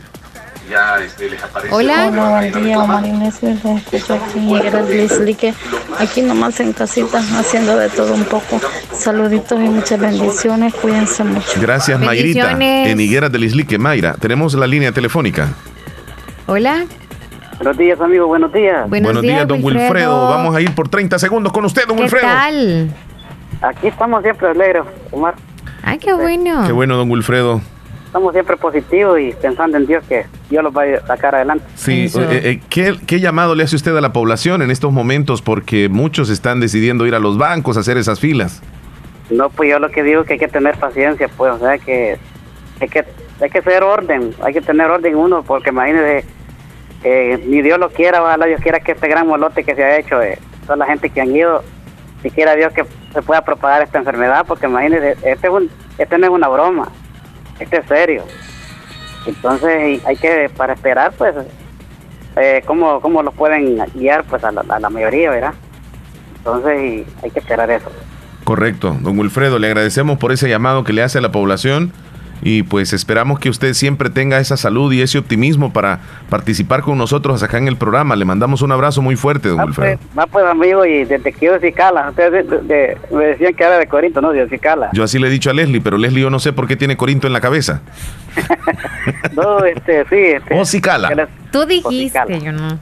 Ya 0.68 0.96
este, 1.02 1.30
les 1.30 1.42
aparece. 1.42 1.74
Hola. 1.74 2.08
Hola, 2.08 2.28
buen 2.50 2.64
día, 2.64 2.78
Marines. 2.78 3.42
Escucho 3.42 4.14
aquí, 4.14 4.40
Leslie, 4.88 5.34
que 5.34 5.54
aquí 5.98 6.22
nomás 6.22 6.60
en 6.60 6.72
casita, 6.72 7.18
haciendo 7.18 7.76
de 7.76 7.88
todo 7.88 8.14
un 8.14 8.24
poco. 8.24 8.60
Saluditos 8.92 9.58
y 9.58 9.68
muchas 9.68 9.98
bendiciones. 9.98 10.74
Cuídense 10.74 11.24
mucho. 11.24 11.60
Gracias, 11.60 11.98
Mayrita. 12.00 12.52
En 12.60 13.00
Higueras 13.00 13.32
del 13.32 13.44
Islique, 13.44 13.78
Mayra. 13.78 14.14
Tenemos 14.14 14.54
la 14.54 14.66
línea 14.66 14.92
telefónica. 14.92 15.48
Hola. 16.46 16.86
Buenos 17.58 17.76
días, 17.76 18.00
amigo, 18.00 18.26
buenos 18.28 18.52
días. 18.52 18.88
Buenos, 18.88 19.20
días, 19.20 19.46
don 19.46 19.62
Wilfredo. 19.62 20.28
Vamos 20.28 20.54
a 20.54 20.60
ir 20.60 20.72
por 20.74 20.88
30 20.88 21.18
segundos 21.18 21.52
con 21.52 21.64
usted, 21.64 21.86
don 21.88 21.96
¿Qué 21.96 22.02
Wilfredo. 22.04 22.26
tal? 22.26 22.94
Aquí 23.60 23.88
estamos 23.88 24.22
siempre 24.22 24.48
alegres, 24.48 24.84
Omar. 25.10 25.34
Ay, 25.82 25.98
qué 25.98 26.12
bueno. 26.12 26.64
Qué 26.66 26.72
bueno, 26.72 26.96
don 26.96 27.10
Wilfredo. 27.10 27.60
Estamos 28.08 28.32
siempre 28.32 28.56
positivos 28.56 29.20
y 29.20 29.32
pensando 29.32 29.76
en 29.76 29.86
Dios 29.86 30.02
que 30.08 30.24
Dios 30.48 30.64
los 30.64 30.74
va 30.74 30.84
a 30.84 31.06
sacar 31.06 31.34
adelante. 31.34 31.62
Sí, 31.74 32.06
eh, 32.06 32.40
eh, 32.42 32.60
¿qué, 32.70 32.96
¿qué 33.06 33.20
llamado 33.20 33.54
le 33.54 33.64
hace 33.64 33.76
usted 33.76 33.94
a 33.94 34.00
la 34.00 34.14
población 34.14 34.62
en 34.62 34.70
estos 34.70 34.90
momentos? 34.92 35.42
Porque 35.42 35.90
muchos 35.90 36.30
están 36.30 36.58
decidiendo 36.58 37.06
ir 37.06 37.14
a 37.14 37.18
los 37.18 37.36
bancos 37.36 37.76
a 37.76 37.80
hacer 37.80 37.98
esas 37.98 38.18
filas. 38.18 38.62
No, 39.28 39.50
pues 39.50 39.68
yo 39.68 39.78
lo 39.78 39.90
que 39.90 40.02
digo 40.02 40.22
es 40.22 40.26
que 40.26 40.32
hay 40.32 40.38
que 40.38 40.48
tener 40.48 40.78
paciencia, 40.78 41.28
pues, 41.36 41.52
o 41.52 41.58
sea, 41.58 41.76
que 41.76 42.16
hay 42.80 42.88
que, 42.88 43.04
hay 43.42 43.50
que 43.50 43.60
ser 43.60 43.82
orden, 43.82 44.34
hay 44.42 44.54
que 44.54 44.62
tener 44.62 44.86
orden 44.90 45.14
uno, 45.14 45.42
porque 45.42 45.68
imagínese, 45.68 46.24
eh, 47.04 47.44
ni 47.46 47.60
Dios 47.60 47.78
lo 47.78 47.90
quiera, 47.90 48.22
ojalá 48.22 48.46
Dios 48.46 48.62
quiera 48.62 48.80
que 48.80 48.92
este 48.92 49.06
gran 49.06 49.26
molote 49.26 49.64
que 49.64 49.74
se 49.74 49.84
ha 49.84 49.98
hecho, 49.98 50.22
eh, 50.22 50.38
toda 50.62 50.76
la 50.76 50.86
gente 50.86 51.10
que 51.10 51.20
han 51.20 51.36
ido, 51.36 51.62
si 52.22 52.30
quiera 52.30 52.56
Dios 52.56 52.72
que 52.72 52.86
se 53.12 53.20
pueda 53.20 53.42
propagar 53.42 53.82
esta 53.82 53.98
enfermedad, 53.98 54.46
porque 54.48 54.66
imagínese, 54.66 55.12
este, 55.22 55.46
es 55.46 55.52
un, 55.52 55.70
este 55.98 56.16
no 56.16 56.26
es 56.26 56.32
una 56.32 56.48
broma, 56.48 56.88
este 57.58 57.78
es 57.78 57.86
serio. 57.86 58.24
Entonces, 59.26 60.04
hay 60.06 60.16
que, 60.16 60.50
para 60.56 60.74
esperar, 60.74 61.12
pues, 61.16 61.34
eh, 62.36 62.62
cómo, 62.66 63.00
cómo 63.00 63.22
los 63.22 63.34
pueden 63.34 63.78
guiar, 63.94 64.24
pues, 64.24 64.42
a 64.44 64.52
la, 64.52 64.64
a 64.68 64.80
la 64.80 64.90
mayoría, 64.90 65.30
¿verdad? 65.30 65.54
Entonces, 66.38 67.06
hay 67.22 67.30
que 67.30 67.38
esperar 67.38 67.70
eso. 67.70 67.90
Correcto, 68.44 68.96
don 69.00 69.18
Wilfredo, 69.18 69.58
le 69.58 69.66
agradecemos 69.66 70.18
por 70.18 70.32
ese 70.32 70.48
llamado 70.48 70.84
que 70.84 70.92
le 70.94 71.02
hace 71.02 71.18
a 71.18 71.20
la 71.20 71.32
población 71.32 71.92
y 72.42 72.62
pues 72.62 72.92
esperamos 72.92 73.38
que 73.40 73.48
usted 73.50 73.74
siempre 73.74 74.10
tenga 74.10 74.38
esa 74.38 74.56
salud 74.56 74.92
y 74.92 75.02
ese 75.02 75.18
optimismo 75.18 75.72
para 75.72 76.00
participar 76.30 76.82
con 76.82 76.98
nosotros 76.98 77.42
acá 77.42 77.58
en 77.58 77.68
el 77.68 77.76
programa. 77.76 78.16
Le 78.16 78.24
mandamos 78.24 78.62
un 78.62 78.72
abrazo 78.72 79.02
muy 79.02 79.16
fuerte, 79.16 79.48
don 79.48 79.60
Wilfredo. 79.60 79.98
Va 80.18 80.26
pues 80.26 80.44
amigo, 80.46 80.84
y 80.84 81.04
desde 81.04 81.32
que 81.32 81.46
yo 81.46 81.52
de 81.58 81.60
Cicala, 81.60 82.10
ustedes 82.10 82.48
de- 82.48 82.58
de- 82.62 82.98
me 83.10 83.24
decían 83.26 83.54
que 83.54 83.64
era 83.64 83.78
de 83.78 83.86
Corinto, 83.86 84.20
no, 84.20 84.32
de 84.32 84.48
Cicala. 84.48 84.90
Yo 84.92 85.02
así 85.04 85.18
le 85.18 85.26
he 85.28 85.30
dicho 85.30 85.50
a 85.50 85.52
Leslie, 85.54 85.80
pero 85.80 85.98
Leslie 85.98 86.22
yo 86.22 86.30
no 86.30 86.38
sé 86.38 86.52
por 86.52 86.66
qué 86.68 86.76
tiene 86.76 86.96
Corinto 86.96 87.26
en 87.26 87.32
la 87.32 87.40
cabeza. 87.40 87.82
No, 89.34 89.64
este, 89.64 90.04
sí. 90.08 90.16
Este, 90.16 90.58
O 90.58 90.64
Cicala. 90.64 91.08
que 91.08 91.14
les- 91.14 91.28
Tú 91.50 91.64
dijiste, 91.64 92.40
yo 92.42 92.52
no. 92.52 92.78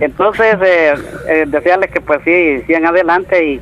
Entonces, 0.00 0.56
eh, 0.62 0.94
eh, 1.28 1.44
desearles 1.46 1.90
que 1.90 2.00
pues 2.00 2.20
sí, 2.24 2.62
sigan 2.66 2.84
adelante 2.86 3.44
y, 3.52 3.60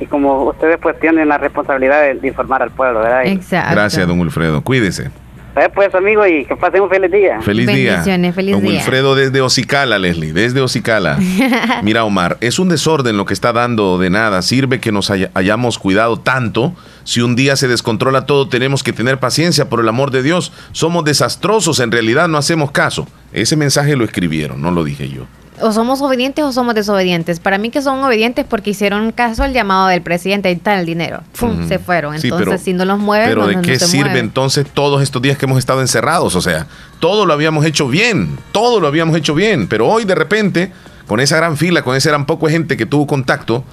y 0.00 0.06
como 0.06 0.44
ustedes 0.44 0.78
pues 0.80 0.98
tienen 1.00 1.28
la 1.28 1.38
responsabilidad 1.38 2.02
de, 2.02 2.14
de 2.14 2.28
informar 2.28 2.62
al 2.62 2.70
pueblo, 2.70 3.00
¿verdad? 3.00 3.24
Y, 3.24 3.40
Gracias, 3.50 4.06
don 4.06 4.20
Wilfredo. 4.20 4.60
Cuídese. 4.62 5.10
eh, 5.56 5.70
pues 5.74 5.94
amigo, 5.94 6.26
y 6.26 6.44
que 6.44 6.54
pasen 6.54 6.82
un 6.82 6.90
feliz 6.90 7.10
día. 7.10 7.40
Feliz 7.40 7.66
día. 7.66 8.02
Feliz 8.02 8.52
don 8.52 8.60
día. 8.62 8.70
Wilfredo 8.72 9.14
desde 9.14 9.40
Ocicala, 9.40 9.98
Leslie, 9.98 10.34
desde 10.34 10.60
Ocicala. 10.60 11.18
Mira, 11.82 12.04
Omar, 12.04 12.36
es 12.42 12.58
un 12.58 12.68
desorden 12.68 13.16
lo 13.16 13.24
que 13.24 13.32
está 13.32 13.54
dando 13.54 13.96
de 13.96 14.10
nada. 14.10 14.42
Sirve 14.42 14.80
que 14.80 14.92
nos 14.92 15.10
haya- 15.10 15.30
hayamos 15.32 15.78
cuidado 15.78 16.18
tanto. 16.18 16.74
Si 17.04 17.22
un 17.22 17.34
día 17.36 17.56
se 17.56 17.68
descontrola 17.68 18.26
todo, 18.26 18.48
tenemos 18.50 18.82
que 18.82 18.92
tener 18.92 19.18
paciencia, 19.18 19.70
por 19.70 19.80
el 19.80 19.88
amor 19.88 20.10
de 20.10 20.22
Dios. 20.22 20.52
Somos 20.72 21.04
desastrosos, 21.06 21.80
en 21.80 21.90
realidad 21.90 22.28
no 22.28 22.36
hacemos 22.36 22.70
caso. 22.70 23.08
Ese 23.32 23.56
mensaje 23.56 23.96
lo 23.96 24.04
escribieron, 24.04 24.60
no 24.60 24.70
lo 24.72 24.84
dije 24.84 25.08
yo. 25.08 25.22
O 25.62 25.72
somos 25.72 26.02
obedientes 26.02 26.44
o 26.44 26.52
somos 26.52 26.74
desobedientes. 26.74 27.40
Para 27.40 27.56
mí 27.58 27.70
que 27.70 27.80
son 27.80 28.02
obedientes 28.04 28.44
porque 28.48 28.70
hicieron 28.70 29.10
caso 29.12 29.42
al 29.42 29.52
llamado 29.52 29.88
del 29.88 30.02
presidente. 30.02 30.48
Ahí 30.48 30.54
está 30.56 30.78
el 30.78 30.84
dinero. 30.86 31.22
¡Fum! 31.32 31.66
Se 31.68 31.78
fueron. 31.78 32.18
Sí, 32.20 32.26
Entonces, 32.26 32.46
pero- 32.48 32.58
si 32.58 32.72
no 32.74 32.84
los 32.84 32.98
mueven, 32.98 33.28
Pero 33.28 33.42
no, 33.42 33.48
¿de 33.48 33.56
no- 33.56 33.62
qué 33.62 33.78
sirve 33.78 34.04
mueven. 34.04 34.24
entonces 34.26 34.66
todos 34.72 35.02
estos 35.02 35.22
días 35.22 35.38
que 35.38 35.46
hemos 35.46 35.58
estado 35.58 35.80
encerrados? 35.80 36.34
O 36.36 36.42
sea, 36.42 36.66
todo 37.00 37.24
lo 37.26 37.32
habíamos 37.32 37.64
hecho 37.64 37.88
bien, 37.88 38.38
todo 38.52 38.80
lo 38.80 38.86
habíamos 38.86 39.16
hecho 39.16 39.34
bien, 39.34 39.66
pero 39.66 39.88
hoy 39.88 40.04
de 40.04 40.14
repente, 40.14 40.72
con 41.06 41.20
esa 41.20 41.36
gran 41.36 41.56
fila, 41.56 41.82
con 41.82 41.96
ese 41.96 42.08
gran 42.10 42.26
poco 42.26 42.46
de 42.46 42.52
gente 42.52 42.76
que 42.76 42.84
tuvo 42.86 43.06
contacto, 43.06 43.64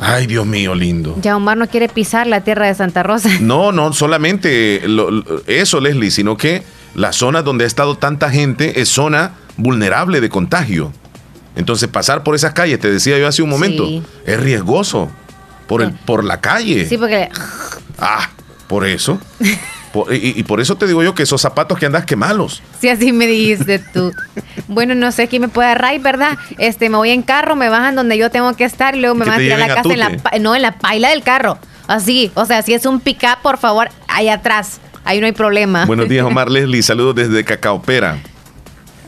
ay 0.00 0.26
Dios 0.26 0.44
mío, 0.46 0.74
lindo. 0.74 1.16
Ya 1.22 1.36
Omar 1.36 1.56
no 1.56 1.68
quiere 1.68 1.88
pisar 1.88 2.26
la 2.26 2.40
tierra 2.40 2.66
de 2.66 2.74
Santa 2.74 3.02
Rosa. 3.02 3.28
No, 3.40 3.70
no 3.72 3.92
solamente 3.92 4.82
lo- 4.88 5.10
lo- 5.10 5.24
eso, 5.46 5.80
Leslie, 5.80 6.10
sino 6.10 6.36
que 6.36 6.62
la 6.94 7.12
zona 7.12 7.42
donde 7.42 7.64
ha 7.64 7.66
estado 7.66 7.96
tanta 7.96 8.30
gente 8.30 8.80
es 8.80 8.88
zona 8.88 9.32
vulnerable 9.56 10.20
de 10.20 10.28
contagio. 10.28 10.92
Entonces 11.58 11.88
pasar 11.90 12.22
por 12.22 12.34
esas 12.34 12.54
calles, 12.54 12.78
te 12.80 12.90
decía 12.90 13.18
yo 13.18 13.28
hace 13.28 13.42
un 13.42 13.50
momento, 13.50 13.84
Sí. 13.86 14.02
es 14.24 14.40
riesgoso 14.40 15.10
por, 15.66 15.82
el, 15.82 15.92
por 15.92 16.24
la 16.24 16.40
calle. 16.40 16.86
Sí, 16.88 16.96
porque 16.96 17.28
Ah, 17.98 18.30
por 18.66 18.86
eso. 18.86 19.20
Por- 19.92 20.12
y, 20.14 20.34
y 20.36 20.42
por 20.42 20.60
eso 20.60 20.76
te 20.76 20.86
digo 20.86 21.02
yo 21.02 21.14
que 21.14 21.22
esos 21.22 21.40
zapatos 21.40 21.78
que 21.78 21.86
andas 21.86 22.04
quemalos. 22.04 22.62
Sí, 22.78 22.90
así 22.90 23.10
me 23.10 23.26
dijiste 23.26 23.78
tú. 23.78 24.12
Bueno, 24.68 24.94
no 24.94 25.10
sé 25.12 25.28
quién 25.28 25.40
me 25.40 25.48
puede 25.48 25.68
agarrar, 25.70 25.98
¿verdad? 26.00 26.36
Este, 26.58 26.90
me 26.90 26.98
voy 26.98 27.08
en 27.10 27.22
carro, 27.22 27.56
me 27.56 27.70
bajan 27.70 27.94
donde 27.96 28.18
yo 28.18 28.30
tengo 28.30 28.54
que 28.54 28.64
estar 28.64 28.94
y 28.94 29.00
luego 29.00 29.14
me 29.14 29.24
van 29.24 29.36
a 29.36 29.38
tirar 29.38 29.62
a 29.62 29.66
la 29.68 29.74
casa 29.74 29.88
en 29.94 29.98
la, 29.98 30.10
no, 30.40 30.54
en 30.54 30.60
la 30.60 30.78
paila 30.78 31.08
del 31.08 31.22
carro. 31.22 31.58
Así, 31.86 32.30
o 32.34 32.44
sea, 32.44 32.60
si 32.60 32.74
es 32.74 32.84
un 32.84 33.00
pick-up, 33.00 33.38
por 33.42 33.56
favor, 33.56 33.88
ahí 34.08 34.28
atrás. 34.28 34.78
Ahí 35.06 35.20
no 35.20 35.26
hay 35.26 35.32
problema. 35.32 35.86
Buenos 35.86 36.06
días, 36.06 36.26
Omar 36.26 36.50
Leslie. 36.50 36.82
Saludos 36.82 37.14
desde 37.14 37.42
Cacaopera. 37.42 38.18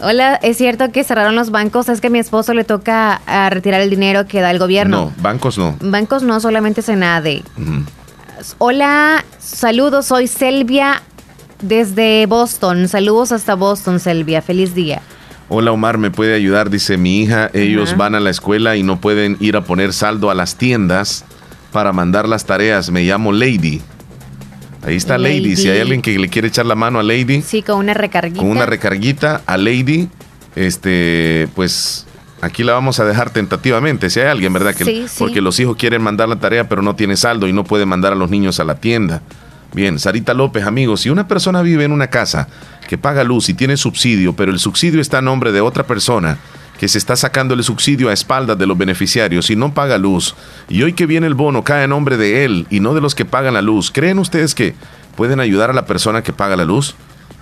Hola, 0.03 0.37
es 0.37 0.57
cierto 0.57 0.91
que 0.93 1.05
cerraron 1.05 1.35
los 1.37 1.51
bancos, 1.51 1.89
es 1.89 2.01
que 2.01 2.07
a 2.07 2.11
mi 2.11 2.19
esposo 2.19 2.55
le 2.55 2.65
toca 2.65 3.21
a 3.27 3.51
retirar 3.51 3.83
el 3.83 3.91
dinero 3.91 4.27
que 4.27 4.41
da 4.41 4.51
el 4.51 4.59
gobierno. 4.59 5.13
No, 5.17 5.23
bancos 5.23 5.59
no. 5.59 5.77
Bancos 5.81 6.23
no, 6.23 6.41
solamente 6.41 6.81
Senade. 6.81 7.43
Ujú. 7.59 7.85
Hola, 8.59 9.25
saludos, 9.39 10.07
soy 10.07 10.27
Selvia 10.27 11.03
desde 11.61 12.25
Boston. 12.27 12.89
Saludos 12.89 13.33
hasta 13.33 13.55
Boston, 13.55 14.01
Selvia. 14.01 14.41
Feliz 14.41 14.75
día. 14.75 15.03
Hola 15.51 15.73
Omar, 15.73 15.99
¿me 15.99 16.11
puede 16.11 16.35
ayudar? 16.35 16.71
Dice 16.71 16.97
mi 16.97 17.21
hija, 17.21 17.51
ellos 17.53 17.97
van 17.97 18.15
a 18.15 18.21
la 18.21 18.31
escuela 18.31 18.77
y 18.77 18.83
no 18.83 19.01
pueden 19.01 19.37
ir 19.41 19.57
a 19.57 19.65
poner 19.65 19.93
saldo 19.93 20.31
a 20.31 20.35
las 20.35 20.57
tiendas 20.57 21.25
para 21.73 21.93
mandar 21.93 22.29
las 22.29 22.47
tareas. 22.47 22.91
Me 22.91 23.03
llamo 23.03 23.33
Lady. 23.33 23.83
Ahí 24.83 24.97
está 24.97 25.19
Lady. 25.19 25.57
Si 25.57 25.63
hay 25.69 25.69
Lady. 25.75 25.81
alguien 25.81 26.03
que 26.03 26.19
le 26.19 26.29
quiere 26.29 26.49
echar 26.49 26.67
la 26.67 26.75
mano 26.75 26.99
a 26.99 27.03
Lady, 27.03 27.43
Sí, 27.43 27.63
con 27.63 27.79
una 27.79 27.95
recarguita. 27.95 28.41
con 28.41 28.51
una 28.51 28.67
recarguita 28.67 29.43
a 29.47 29.57
Lady, 29.57 30.09
este, 30.57 31.49
pues 31.55 32.07
aquí 32.41 32.63
la 32.65 32.73
vamos 32.73 32.99
a 33.01 33.05
dejar 33.05 33.31
tentativamente. 33.31 34.11
Si 34.11 34.21
hay 34.21 34.27
alguien, 34.29 34.53
¿verdad? 34.53 34.75
Que, 34.75 34.85
Sí, 34.85 35.05
sí. 35.09 35.17
Porque 35.19 35.41
los 35.41 35.59
hijos 35.61 35.77
quieren 35.77 36.03
mandar 36.03 36.29
la 36.29 36.37
tarea, 36.37 36.69
pero 36.69 36.83
no 36.83 36.95
tiene 36.97 37.17
saldo 37.17 37.47
y 37.49 37.53
no 37.53 37.65
puede 37.65 37.87
mandar 37.87 38.13
a 38.13 38.17
los 38.17 38.31
niños 38.31 38.61
a 38.61 38.65
la 38.65 38.77
tienda. 38.77 39.23
Bien, 39.73 39.99
Sarita 39.99 40.35
López, 40.35 40.65
amigos, 40.65 41.03
si 41.03 41.11
una 41.11 41.29
persona 41.29 41.63
vive 41.63 41.85
en 41.85 41.93
una 41.93 42.09
casa 42.09 42.49
que 42.89 42.99
paga 42.99 43.23
luz 43.23 43.49
y 43.49 43.55
tiene 43.55 43.77
subsidio, 43.77 44.35
pero 44.35 44.51
el 44.51 44.59
subsidio 44.59 45.01
está 45.01 45.19
a 45.19 45.23
nombre 45.23 45.53
de 45.53 45.61
otra 45.61 45.85
persona 45.87 46.39
que 46.81 46.89
se 46.89 46.97
está 46.99 47.15
sacando 47.15 47.53
el 47.55 47.63
subsidio 47.63 48.09
a 48.09 48.13
espaldas 48.13 48.59
de 48.59 48.67
los 48.67 48.77
beneficiarios 48.77 49.51
y 49.51 49.55
no 49.57 49.73
paga 49.75 49.99
luz, 49.99 50.35
y 50.69 50.83
hoy 50.83 50.95
que 50.95 51.05
viene 51.07 51.27
el 51.27 51.35
bono 51.35 51.63
cae 51.63 51.85
a 51.85 51.87
nombre 51.87 52.17
de 52.17 52.45
él 52.45 52.67
y 52.71 52.81
no 52.81 52.95
de 52.95 53.01
los 53.03 53.15
que 53.15 53.25
pagan 53.27 53.53
la 53.55 53.61
luz, 53.63 53.91
¿creen 53.93 54.19
ustedes 54.19 54.55
que 54.55 54.75
pueden 55.15 55.41
ayudar 55.41 55.69
a 55.71 55.75
la 55.75 55.85
persona 55.85 56.23
que 56.23 56.33
paga 56.33 56.57
la 56.57 56.65
luz? 56.65 56.95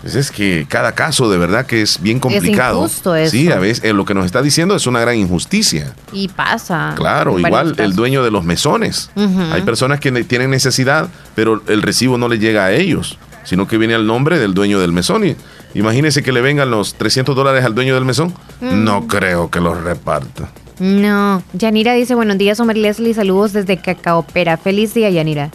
Pues 0.03 0.15
es 0.15 0.31
que 0.31 0.67
cada 0.69 0.93
caso 0.93 1.29
de 1.31 1.39
verdad 1.39 1.67
que 1.67 1.83
es 1.83 2.01
bien 2.03 2.21
complicado. 2.21 2.79
injusto 2.83 3.15
eso. 3.17 3.31
Sí, 3.33 3.51
a 3.51 3.59
veces 3.59 3.83
eh, 3.85 3.93
lo 3.93 4.05
que 4.05 4.15
nos 4.15 4.27
está 4.27 4.43
diciendo 4.43 4.75
es 4.77 4.87
una 4.87 5.01
gran 5.01 5.17
injusticia. 5.17 5.93
Y 6.13 6.29
pasa. 6.29 6.93
Claro, 6.97 7.39
En 7.39 7.47
igual 7.47 7.75
el 7.79 7.95
dueño 7.97 8.23
de 8.23 8.31
los 8.31 8.45
mesones. 8.45 9.11
Hay 9.53 9.63
personas 9.63 9.99
que 10.01 10.11
ne- 10.13 10.23
tienen 10.25 10.51
necesidad, 10.51 11.09
pero 11.35 11.63
el 11.67 11.83
recibo 11.83 12.17
no 12.19 12.29
le 12.29 12.39
llega 12.39 12.65
a 12.67 12.73
ellos, 12.73 13.19
sino 13.45 13.67
que 13.67 13.77
viene 13.79 13.95
al 13.95 14.07
nombre 14.07 14.39
del 14.39 14.55
dueño 14.55 14.79
del 14.79 14.93
mesón. 14.93 15.27
Y 15.27 15.37
imagínese 15.75 16.23
que 16.23 16.33
le 16.33 16.41
vengan 16.41 16.71
los 16.71 16.95
300 16.95 17.35
dólares 17.35 17.65
al 17.65 17.75
dueño 17.75 17.95
del 17.95 18.05
mesón. 18.05 18.35
Mm. 18.61 18.85
No 18.85 19.07
creo 19.07 19.51
que 19.51 19.61
los 19.61 19.81
reparta. 19.83 20.51
No. 20.81 21.43
Yanira 21.53 21.93
dice, 21.95 22.15
buenos 22.15 22.39
días, 22.39 22.61
Omar 22.61 22.77
Leslie. 22.77 23.15
Saludos 23.15 23.53
desde 23.53 23.79
Cacaopera. 23.79 24.57
Feliz 24.57 24.95
día, 24.95 25.11
Yanira. 25.11 25.51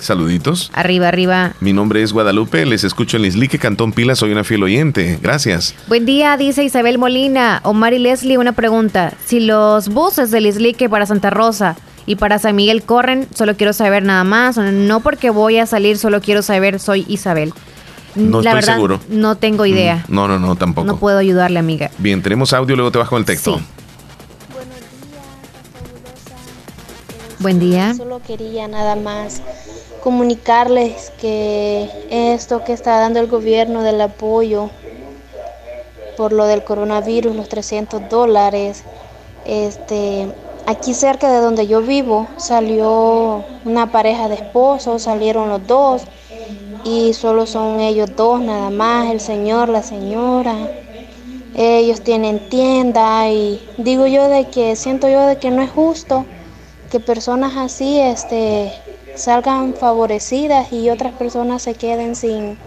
Saluditos. 0.00 0.70
Arriba, 0.74 1.08
arriba. 1.08 1.54
Mi 1.60 1.72
nombre 1.72 2.02
es 2.02 2.12
Guadalupe, 2.12 2.64
les 2.66 2.84
escucho 2.84 3.16
en 3.16 3.24
Lislique, 3.24 3.58
Cantón 3.58 3.92
Pila, 3.92 4.14
soy 4.14 4.32
una 4.32 4.44
fiel 4.44 4.62
oyente. 4.62 5.18
Gracias. 5.20 5.74
Buen 5.88 6.06
día, 6.06 6.36
dice 6.36 6.64
Isabel 6.64 6.98
Molina. 6.98 7.60
Omar 7.64 7.92
y 7.94 7.98
Leslie, 7.98 8.38
una 8.38 8.52
pregunta. 8.52 9.12
Si 9.24 9.40
los 9.40 9.88
buses 9.88 10.30
del 10.30 10.46
Islique 10.46 10.88
para 10.88 11.06
Santa 11.06 11.30
Rosa 11.30 11.76
y 12.06 12.16
para 12.16 12.38
San 12.38 12.56
Miguel 12.56 12.82
corren, 12.82 13.26
solo 13.34 13.56
quiero 13.56 13.72
saber 13.72 14.04
nada 14.04 14.24
más. 14.24 14.56
No 14.56 15.00
porque 15.00 15.30
voy 15.30 15.58
a 15.58 15.66
salir, 15.66 15.98
solo 15.98 16.20
quiero 16.20 16.42
saber, 16.42 16.78
soy 16.78 17.04
Isabel. 17.08 17.52
No 18.14 18.42
La 18.42 18.50
estoy 18.50 18.54
verdad, 18.54 18.74
seguro. 18.74 19.00
No 19.08 19.36
tengo 19.36 19.66
idea. 19.66 20.04
No, 20.08 20.28
no, 20.28 20.38
no, 20.38 20.56
tampoco. 20.56 20.86
No 20.86 20.96
puedo 20.96 21.18
ayudarle, 21.18 21.58
amiga. 21.58 21.90
Bien, 21.98 22.22
tenemos 22.22 22.52
audio, 22.52 22.76
luego 22.76 22.92
te 22.92 22.98
vas 22.98 23.08
con 23.08 23.18
el 23.18 23.24
texto. 23.24 23.58
Sí. 23.58 23.64
Buen 27.38 27.58
día. 27.58 27.94
Solo 27.94 28.20
quería 28.24 28.68
nada 28.68 28.94
más 28.94 29.42
comunicarles 30.02 31.12
que 31.20 31.88
esto 32.10 32.64
que 32.64 32.72
está 32.72 32.98
dando 33.00 33.20
el 33.20 33.26
gobierno 33.26 33.82
del 33.82 34.00
apoyo 34.00 34.70
por 36.16 36.32
lo 36.32 36.44
del 36.46 36.62
coronavirus, 36.62 37.34
los 37.34 37.48
300 37.48 38.08
dólares, 38.08 38.84
este, 39.44 40.28
aquí 40.66 40.94
cerca 40.94 41.32
de 41.32 41.40
donde 41.40 41.66
yo 41.66 41.82
vivo 41.82 42.28
salió 42.36 43.44
una 43.64 43.90
pareja 43.90 44.28
de 44.28 44.34
esposos, 44.36 45.02
salieron 45.02 45.48
los 45.48 45.66
dos 45.66 46.02
y 46.84 47.12
solo 47.14 47.46
son 47.46 47.80
ellos 47.80 48.10
dos 48.16 48.40
nada 48.40 48.70
más, 48.70 49.10
el 49.10 49.20
señor, 49.20 49.68
la 49.68 49.82
señora. 49.82 50.56
ellos 51.54 52.00
tienen 52.00 52.48
tienda 52.48 53.28
y 53.30 53.60
digo 53.76 54.06
yo 54.06 54.28
de 54.28 54.48
que 54.48 54.74
siento 54.74 55.08
yo 55.08 55.26
de 55.26 55.36
que 55.36 55.50
no 55.50 55.62
es 55.62 55.70
justo 55.70 56.24
que 56.90 56.98
personas 56.98 57.56
así 57.56 58.00
este 58.00 58.72
salgan 59.14 59.74
favorecidas 59.74 60.72
y 60.72 60.90
otras 60.90 61.12
personas 61.12 61.62
se 61.62 61.74
queden 61.74 62.16
sin 62.16 62.58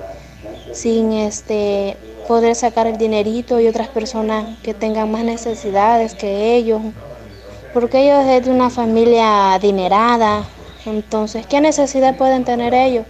sin 0.71 1.13
este 1.13 1.97
poder 2.27 2.55
sacar 2.55 2.87
el 2.87 2.97
dinerito 2.97 3.59
y 3.59 3.67
otras 3.67 3.87
personas 3.87 4.45
que 4.63 4.73
tengan 4.73 5.11
más 5.11 5.23
necesidades 5.23 6.15
que 6.15 6.55
ellos. 6.55 6.81
Porque 7.73 8.03
ellos 8.03 8.25
es 8.25 8.45
de 8.45 8.51
una 8.51 8.69
familia 8.69 9.53
adinerada. 9.53 10.43
Entonces 10.85 11.45
qué 11.45 11.61
necesidad 11.61 12.15
pueden 12.17 12.45
tener 12.45 12.73
ellos 12.73 13.05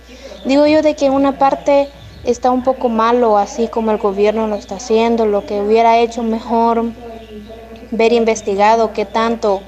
digo 0.45 0.65
yo 0.67 0.81
de 0.81 0.95
que 0.95 1.07
en 1.07 1.13
una 1.13 1.37
parte 1.37 1.89
está 2.23 2.51
un 2.51 2.63
poco 2.63 2.89
malo 2.89 3.37
así 3.37 3.67
como 3.67 3.91
el 3.91 3.97
gobierno 3.97 4.47
lo 4.47 4.55
está 4.55 4.75
haciendo, 4.75 5.25
lo 5.25 5.45
que 5.45 5.61
hubiera 5.61 5.99
hecho 5.99 6.23
mejor 6.23 6.85
ver 7.91 8.13
investigado 8.13 8.93
qué 8.93 9.05
tanto, 9.05 9.61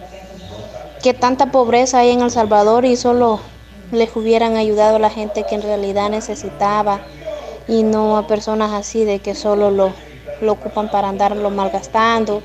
qué 1.01 1.13
tanta 1.13 1.51
pobreza 1.51 1.99
hay 1.99 2.11
en 2.11 2.21
El 2.21 2.31
Salvador 2.31 2.85
y 2.85 2.95
solo 2.95 3.41
les 3.91 4.15
hubieran 4.15 4.57
ayudado 4.57 4.97
a 4.97 4.99
la 4.99 5.09
gente 5.09 5.45
que 5.45 5.55
en 5.55 5.61
realidad 5.61 6.09
necesitaba 6.09 7.01
y 7.67 7.83
no 7.83 8.17
a 8.17 8.27
personas 8.27 8.71
así 8.73 9.05
de 9.05 9.21
que 9.21 9.35
solo 9.35 9.71
lo, 9.71 9.93
lo 10.41 10.53
ocupan 10.53 10.89
para 10.89 11.09
andarlo 11.09 11.49
malgastando. 11.51 12.43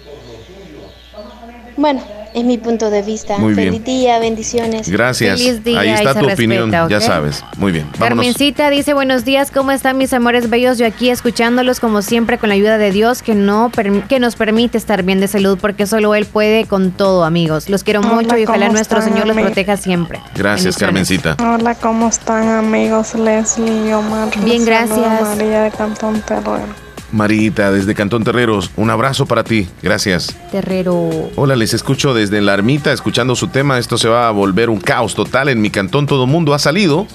Bueno, 1.76 2.02
es 2.34 2.44
mi 2.44 2.58
punto 2.58 2.90
de 2.90 3.02
vista. 3.02 3.38
Muy 3.38 3.54
Feliz 3.54 3.84
día, 3.84 4.18
bendiciones. 4.18 4.88
Gracias. 4.88 5.40
Ahí 5.40 5.88
está 5.90 6.14
tu 6.14 6.30
opinión, 6.30 6.70
ya 6.88 7.00
sabes. 7.00 7.44
Muy 7.56 7.72
bien. 7.72 7.88
Carmencita 7.98 8.70
dice, 8.70 8.94
buenos 8.94 9.24
días, 9.24 9.50
¿cómo 9.50 9.72
están 9.72 9.98
mis 9.98 10.12
amores 10.12 10.50
bellos? 10.50 10.78
Yo 10.78 10.86
aquí 10.86 11.10
escuchándolos 11.10 11.80
como 11.80 12.02
siempre 12.02 12.38
con 12.38 12.48
la 12.48 12.54
ayuda 12.54 12.78
de 12.78 12.90
Dios 12.90 13.22
que, 13.22 13.34
no, 13.34 13.70
que 14.08 14.18
nos 14.18 14.36
permite 14.36 14.78
estar 14.78 15.02
bien 15.02 15.20
de 15.20 15.28
salud 15.28 15.58
porque 15.60 15.86
solo 15.86 16.14
Él 16.14 16.26
puede 16.26 16.66
con 16.66 16.90
todo, 16.92 17.24
amigos. 17.24 17.68
Los 17.68 17.84
quiero 17.84 18.02
mucho 18.02 18.36
y 18.36 18.44
ojalá 18.44 18.68
nuestro 18.68 19.02
Señor 19.02 19.26
los 19.26 19.36
proteja 19.36 19.76
siempre. 19.76 20.20
Gracias, 20.34 20.76
Carmencita. 20.76 21.36
Hola, 21.40 21.74
¿cómo 21.74 22.08
están 22.08 22.48
amigos? 22.48 23.14
Leslie 23.14 23.88
y 23.88 23.92
Omar. 23.92 24.28
Bien, 24.44 24.64
gracias. 24.64 25.22
María 25.36 25.62
de 25.62 25.70
Cantón 25.70 26.20
Terrero. 26.22 26.91
Marita, 27.12 27.70
desde 27.70 27.94
Cantón 27.94 28.24
Terreros, 28.24 28.70
un 28.76 28.90
abrazo 28.90 29.26
para 29.26 29.44
ti. 29.44 29.68
Gracias. 29.82 30.34
Terrero. 30.50 31.10
Hola, 31.36 31.56
les 31.56 31.74
escucho 31.74 32.14
desde 32.14 32.40
la 32.40 32.54
ermita, 32.54 32.92
escuchando 32.92 33.36
su 33.36 33.48
tema. 33.48 33.78
Esto 33.78 33.98
se 33.98 34.08
va 34.08 34.28
a 34.28 34.30
volver 34.30 34.70
un 34.70 34.80
caos 34.80 35.14
total. 35.14 35.48
En 35.48 35.60
mi 35.60 35.70
cantón 35.70 36.06
todo 36.06 36.24
el 36.24 36.30
mundo 36.30 36.54
ha 36.54 36.58
salido. 36.58 37.06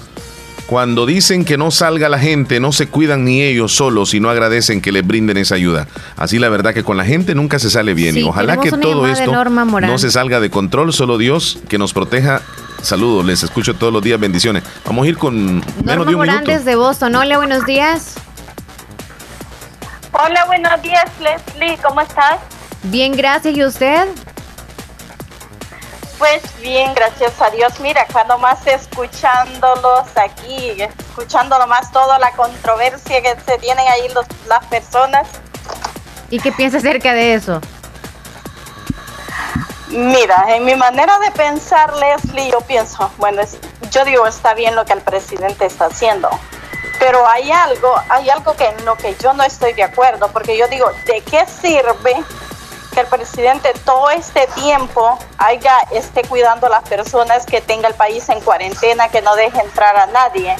Cuando 0.66 1.06
dicen 1.06 1.46
que 1.46 1.56
no 1.56 1.70
salga 1.70 2.10
la 2.10 2.18
gente, 2.18 2.60
no 2.60 2.72
se 2.72 2.88
cuidan 2.88 3.24
ni 3.24 3.40
ellos 3.40 3.74
solos 3.74 4.12
y 4.12 4.20
no 4.20 4.28
agradecen 4.28 4.82
que 4.82 4.92
les 4.92 5.06
brinden 5.06 5.38
esa 5.38 5.54
ayuda. 5.54 5.88
Así 6.16 6.38
la 6.38 6.50
verdad 6.50 6.74
que 6.74 6.84
con 6.84 6.98
la 6.98 7.06
gente 7.06 7.34
nunca 7.34 7.58
se 7.58 7.70
sale 7.70 7.94
bien. 7.94 8.18
y 8.18 8.22
ojalá 8.22 8.58
que 8.58 8.70
todo 8.70 9.06
esto 9.06 9.32
no 9.80 9.98
se 9.98 10.10
salga 10.10 10.40
de 10.40 10.50
control. 10.50 10.92
Solo 10.92 11.16
Dios 11.16 11.58
que 11.68 11.78
nos 11.78 11.94
proteja. 11.94 12.42
Saludos, 12.82 13.24
les 13.24 13.42
escucho 13.42 13.74
todos 13.74 13.92
los 13.92 14.02
días. 14.02 14.20
Bendiciones. 14.20 14.62
Vamos 14.84 15.06
a 15.06 15.08
ir 15.08 15.16
con 15.16 15.62
menos 15.84 16.06
de 16.06 16.14
un 16.14 16.20
minuto. 16.20 16.58
de 16.64 16.76
Boston. 16.76 17.14
Hola, 17.14 17.38
buenos 17.38 17.64
días. 17.64 18.16
Hola, 20.12 20.44
buenos 20.46 20.80
días, 20.82 21.04
Leslie. 21.20 21.78
¿Cómo 21.78 22.00
estás? 22.00 22.38
Bien, 22.84 23.12
gracias. 23.12 23.56
¿Y 23.56 23.64
usted? 23.64 24.08
Pues 26.18 26.42
bien, 26.60 26.94
gracias 26.94 27.40
a 27.40 27.50
Dios. 27.50 27.78
Mira, 27.80 28.06
cuando 28.10 28.38
más 28.38 28.66
escuchándolos 28.66 30.08
aquí, 30.16 30.80
escuchando 30.82 31.64
más 31.66 31.92
toda 31.92 32.18
la 32.18 32.32
controversia 32.32 33.22
que 33.22 33.36
se 33.46 33.58
tienen 33.58 33.86
ahí 33.86 34.08
los, 34.14 34.26
las 34.48 34.64
personas. 34.66 35.28
¿Y 36.30 36.40
qué 36.40 36.52
piensa 36.52 36.78
acerca 36.78 37.12
de 37.12 37.34
eso? 37.34 37.60
Mira, 39.88 40.44
en 40.48 40.64
mi 40.64 40.74
manera 40.74 41.18
de 41.18 41.30
pensar, 41.30 41.94
Leslie, 41.96 42.50
yo 42.50 42.60
pienso, 42.62 43.10
bueno, 43.16 43.42
yo 43.90 44.04
digo, 44.04 44.26
está 44.26 44.52
bien 44.54 44.76
lo 44.76 44.84
que 44.84 44.92
el 44.92 45.00
presidente 45.00 45.64
está 45.64 45.86
haciendo, 45.86 46.28
pero 46.98 47.26
hay 47.26 47.50
algo, 47.50 47.94
hay 48.08 48.28
algo 48.28 48.54
que 48.54 48.66
en 48.66 48.84
lo 48.84 48.96
que 48.96 49.14
yo 49.16 49.32
no 49.32 49.44
estoy 49.44 49.72
de 49.72 49.84
acuerdo, 49.84 50.28
porque 50.32 50.56
yo 50.56 50.66
digo, 50.68 50.90
¿de 51.06 51.20
qué 51.22 51.46
sirve 51.46 52.24
que 52.92 53.00
el 53.00 53.06
presidente 53.06 53.72
todo 53.84 54.10
este 54.10 54.46
tiempo 54.54 55.18
haya 55.38 55.78
esté 55.92 56.22
cuidando 56.24 56.66
a 56.66 56.70
las 56.70 56.88
personas 56.88 57.46
que 57.46 57.60
tenga 57.60 57.88
el 57.88 57.94
país 57.94 58.28
en 58.28 58.40
cuarentena, 58.40 59.08
que 59.08 59.22
no 59.22 59.36
deje 59.36 59.60
entrar 59.60 59.96
a 59.96 60.06
nadie? 60.06 60.56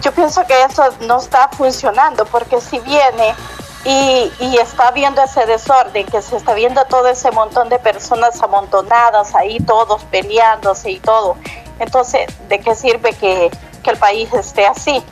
Yo 0.00 0.10
pienso 0.12 0.44
que 0.46 0.62
eso 0.64 0.82
no 1.00 1.18
está 1.18 1.48
funcionando, 1.56 2.26
porque 2.26 2.60
si 2.60 2.80
viene 2.80 3.36
y, 3.84 4.32
y, 4.40 4.58
está 4.58 4.90
viendo 4.90 5.22
ese 5.22 5.46
desorden, 5.46 6.06
que 6.06 6.22
se 6.22 6.36
está 6.36 6.54
viendo 6.54 6.84
todo 6.86 7.08
ese 7.08 7.30
montón 7.30 7.68
de 7.68 7.78
personas 7.78 8.40
amontonadas 8.42 9.34
ahí, 9.34 9.58
todos 9.58 10.02
peleándose 10.04 10.90
y 10.90 11.00
todo. 11.00 11.36
Entonces, 11.78 12.26
¿de 12.48 12.60
qué 12.60 12.76
sirve 12.76 13.12
que, 13.12 13.50
que 13.82 13.90
el 13.90 13.96
país 13.96 14.32
esté 14.32 14.66
así. 14.66 15.02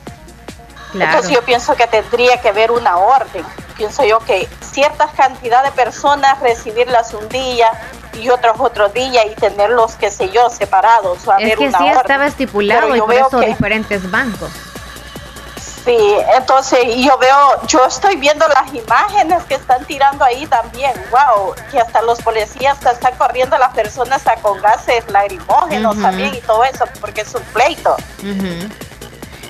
Entonces 0.93 1.31
yo 1.31 1.41
pienso 1.43 1.75
que 1.75 1.87
tendría 1.87 2.41
que 2.41 2.49
haber 2.49 2.71
una 2.71 2.97
orden. 2.97 3.45
Pienso 3.77 4.03
yo 4.03 4.19
que 4.19 4.47
ciertas 4.59 5.11
cantidad 5.11 5.63
de 5.63 5.71
personas 5.71 6.39
recibirlas 6.39 7.13
un 7.13 7.27
día 7.29 7.69
y 8.19 8.29
otros 8.29 8.55
otro 8.59 8.89
día 8.89 9.25
y 9.25 9.33
tenerlos, 9.35 9.95
qué 9.95 10.11
sé 10.11 10.29
yo, 10.29 10.49
separados. 10.49 11.19
es 11.39 11.57
que 11.57 11.71
sí 11.71 11.87
estaba 11.87 12.27
estipulado 12.27 12.95
y 12.95 12.99
por 12.99 13.13
eso 13.13 13.39
diferentes 13.39 14.09
bancos. 14.09 14.51
Sí, 15.83 15.97
entonces 16.35 16.79
yo 16.97 17.17
veo, 17.17 17.65
yo 17.67 17.83
estoy 17.85 18.15
viendo 18.15 18.47
las 18.47 18.71
imágenes 18.73 19.43
que 19.45 19.55
están 19.55 19.83
tirando 19.85 20.23
ahí 20.23 20.45
también, 20.45 20.93
wow, 21.09 21.55
que 21.71 21.79
hasta 21.79 22.03
los 22.03 22.21
policías 22.21 22.77
están 22.85 23.15
corriendo 23.15 23.55
a 23.55 23.59
las 23.59 23.73
personas 23.73 24.21
con 24.43 24.61
gases 24.61 25.09
lagrimógenos 25.09 25.99
también 25.99 26.35
y 26.35 26.41
todo 26.41 26.63
eso, 26.65 26.85
porque 26.99 27.21
es 27.21 27.33
un 27.33 27.41
pleito. 27.45 27.95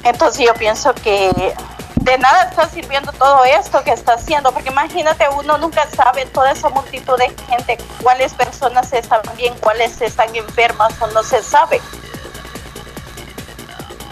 Entonces 0.03 0.45
yo 0.47 0.53
pienso 0.53 0.93
que 0.93 1.53
de 1.95 2.17
nada 2.17 2.43
está 2.43 2.67
sirviendo 2.69 3.11
todo 3.11 3.43
esto 3.43 3.83
que 3.83 3.91
está 3.91 4.13
haciendo, 4.13 4.53
porque 4.53 4.69
imagínate, 4.69 5.25
uno 5.37 5.57
nunca 5.57 5.85
sabe 5.95 6.25
toda 6.27 6.51
esa 6.51 6.69
multitud 6.69 7.17
de 7.17 7.29
gente, 7.45 7.77
cuáles 8.01 8.33
personas 8.33 8.91
están 8.93 9.21
bien, 9.35 9.53
cuáles 9.59 10.01
están 10.01 10.33
enfermas 10.33 10.93
o 11.01 11.07
no 11.07 11.23
se 11.23 11.43
sabe. 11.43 11.81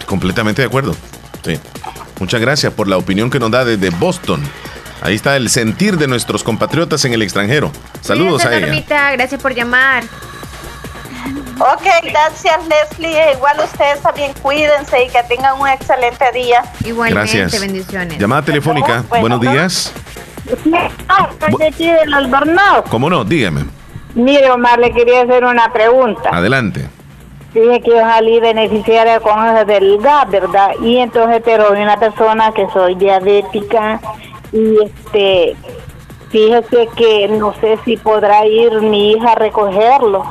Completamente 0.06 0.62
de 0.62 0.68
acuerdo. 0.68 0.94
Sí. 1.42 1.58
Muchas 2.20 2.40
gracias 2.40 2.72
por 2.72 2.86
la 2.86 2.96
opinión 2.98 3.30
que 3.30 3.40
nos 3.40 3.50
da 3.50 3.64
desde 3.64 3.90
Boston. 3.90 4.42
Ahí 5.00 5.14
está 5.14 5.36
el 5.36 5.48
sentir 5.48 5.96
de 5.96 6.06
nuestros 6.06 6.44
compatriotas 6.44 7.04
en 7.06 7.14
el 7.14 7.22
extranjero. 7.22 7.72
Saludos 8.02 8.44
a 8.44 8.54
ella. 8.54 8.84
Gracias 9.14 9.40
por 9.40 9.54
llamar. 9.54 10.04
Ok, 11.58 11.86
gracias 12.04 12.58
Leslie. 12.68 13.32
Igual 13.34 13.56
ustedes 13.64 14.00
también 14.00 14.32
cuídense 14.42 15.04
y 15.04 15.08
que 15.08 15.22
tengan 15.28 15.60
un 15.60 15.68
excelente 15.68 16.24
día. 16.32 16.62
Igualmente, 16.84 17.38
gracias. 17.38 17.60
bendiciones. 17.60 18.18
Llamada 18.18 18.42
telefónica. 18.42 19.04
Buenos 19.08 19.40
días. 19.40 19.92
¿Cómo 22.88 23.10
no? 23.10 23.24
Dígame. 23.24 23.64
Mire, 24.14 24.50
Omar, 24.50 24.78
le 24.78 24.92
quería 24.92 25.22
hacer 25.22 25.44
una 25.44 25.72
pregunta. 25.72 26.30
Adelante. 26.32 26.88
Dije 27.52 27.80
que 27.80 27.98
salí 27.98 28.38
beneficiaria 28.38 29.18
con 29.18 29.44
eso 29.44 29.64
del 29.64 29.98
gas, 29.98 30.30
¿verdad? 30.30 30.70
Y 30.82 30.98
entonces, 30.98 31.42
pero 31.44 31.72
una 31.72 31.98
persona 31.98 32.52
que 32.52 32.68
soy 32.70 32.94
diabética 32.94 34.00
y 34.52 34.76
este, 34.84 35.56
fíjese 36.28 36.88
que 36.96 37.28
no 37.28 37.52
sé 37.54 37.78
si 37.84 37.96
podrá 37.96 38.46
ir 38.46 38.80
mi 38.80 39.12
hija 39.12 39.32
a 39.32 39.34
recogerlo. 39.34 40.24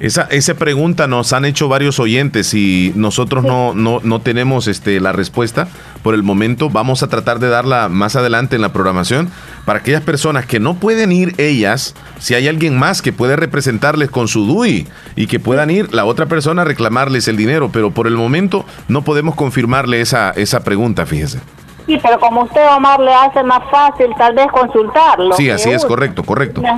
Esa, 0.00 0.22
esa 0.30 0.54
pregunta 0.54 1.06
nos 1.06 1.34
han 1.34 1.44
hecho 1.44 1.68
varios 1.68 2.00
oyentes 2.00 2.54
y 2.54 2.90
nosotros 2.96 3.44
no, 3.44 3.74
no, 3.74 4.00
no 4.02 4.20
tenemos 4.22 4.66
este, 4.66 4.98
la 4.98 5.12
respuesta 5.12 5.68
por 6.02 6.14
el 6.14 6.22
momento. 6.22 6.70
Vamos 6.70 7.02
a 7.02 7.08
tratar 7.08 7.38
de 7.38 7.48
darla 7.48 7.90
más 7.90 8.16
adelante 8.16 8.56
en 8.56 8.62
la 8.62 8.72
programación 8.72 9.28
para 9.66 9.80
aquellas 9.80 10.02
personas 10.02 10.46
que 10.46 10.58
no 10.58 10.76
pueden 10.76 11.12
ir 11.12 11.34
ellas, 11.36 11.94
si 12.18 12.34
hay 12.34 12.48
alguien 12.48 12.78
más 12.78 13.02
que 13.02 13.12
puede 13.12 13.36
representarles 13.36 14.10
con 14.10 14.26
su 14.26 14.46
DUI 14.46 14.88
y 15.16 15.26
que 15.26 15.38
puedan 15.38 15.70
ir 15.70 15.92
la 15.92 16.06
otra 16.06 16.24
persona 16.26 16.64
reclamarles 16.64 17.28
el 17.28 17.36
dinero, 17.36 17.70
pero 17.70 17.90
por 17.90 18.06
el 18.06 18.16
momento 18.16 18.64
no 18.88 19.02
podemos 19.02 19.34
confirmarle 19.34 20.00
esa, 20.00 20.30
esa 20.30 20.64
pregunta, 20.64 21.04
fíjese. 21.04 21.40
Sí, 21.86 21.98
pero 22.02 22.18
como 22.20 22.42
usted, 22.42 22.66
Omar, 22.74 23.00
le 23.00 23.12
hace 23.12 23.42
más 23.42 23.62
fácil 23.70 24.08
tal 24.16 24.34
vez 24.34 24.46
consultarlo. 24.48 25.34
Sí, 25.34 25.50
así 25.50 25.70
es, 25.70 25.84
correcto, 25.84 26.22
correcto. 26.22 26.62
No, 26.62 26.76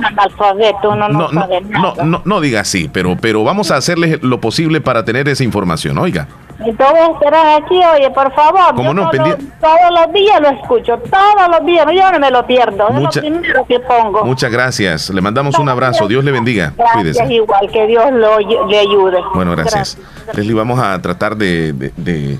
no, 1.09 1.29
no, 1.31 1.93
no, 2.03 2.21
no, 2.23 2.41
diga 2.41 2.61
así, 2.61 2.89
pero, 2.91 3.15
pero 3.19 3.43
vamos 3.43 3.71
a 3.71 3.77
hacerle 3.77 4.19
lo 4.21 4.39
posible 4.39 4.81
para 4.81 5.05
tener 5.05 5.27
esa 5.27 5.43
información, 5.43 5.97
oiga. 5.97 6.27
Entonces 6.59 6.99
esperar 7.13 7.61
aquí, 7.61 7.79
oye, 7.93 8.09
por 8.11 8.31
favor. 8.33 8.75
¿Cómo 8.75 8.93
no? 8.93 9.09
Todos, 9.09 9.37
todos 9.59 9.91
los 9.91 10.13
días 10.13 10.39
lo 10.39 10.49
escucho, 10.49 10.97
todos 11.09 11.49
los 11.49 11.65
días, 11.65 11.85
yo 11.93 12.11
no 12.11 12.19
me 12.19 12.31
lo 12.31 12.45
pierdo, 12.45 12.87
es 12.89 13.01
lo 13.01 13.09
primero 13.09 13.65
que 13.65 13.79
pongo. 13.79 14.23
Muchas 14.23 14.51
gracias, 14.51 15.09
le 15.09 15.21
mandamos 15.21 15.57
un 15.59 15.67
abrazo, 15.69 16.07
Dios 16.07 16.23
le 16.23 16.31
bendiga. 16.31 16.73
Gracias, 16.77 17.29
igual, 17.29 17.69
que 17.71 17.87
Dios 17.87 18.11
lo, 18.11 18.39
le 18.39 18.79
ayude. 18.79 19.19
Bueno, 19.33 19.51
gracias. 19.55 19.97
Leslie, 20.33 20.53
vamos 20.53 20.79
a 20.79 21.01
tratar 21.01 21.35
de 21.35 22.37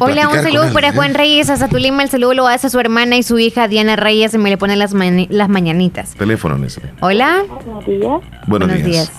Hola, 0.00 0.28
un 0.28 0.42
saludo 0.42 0.72
para 0.72 0.92
Juan 0.92 1.14
Reyes, 1.14 1.48
hasta 1.50 1.68
Tulima. 1.68 2.02
El 2.02 2.10
saludo 2.10 2.34
lo 2.34 2.46
hace 2.46 2.68
su 2.68 2.78
hermana 2.78 3.16
y 3.16 3.22
su 3.22 3.38
hija 3.38 3.68
Diana 3.68 3.96
Reyes 3.96 4.34
y 4.34 4.38
me 4.38 4.50
le 4.50 4.58
pone 4.58 4.76
las, 4.76 4.92
las 4.92 5.48
mañanitas. 5.48 6.14
Teléfono, 6.14 6.58
Nessie. 6.58 6.82
Hola. 7.00 7.44
Buenos 7.48 7.86
días. 7.86 8.20
Buenos, 8.46 8.82
días. 8.82 9.12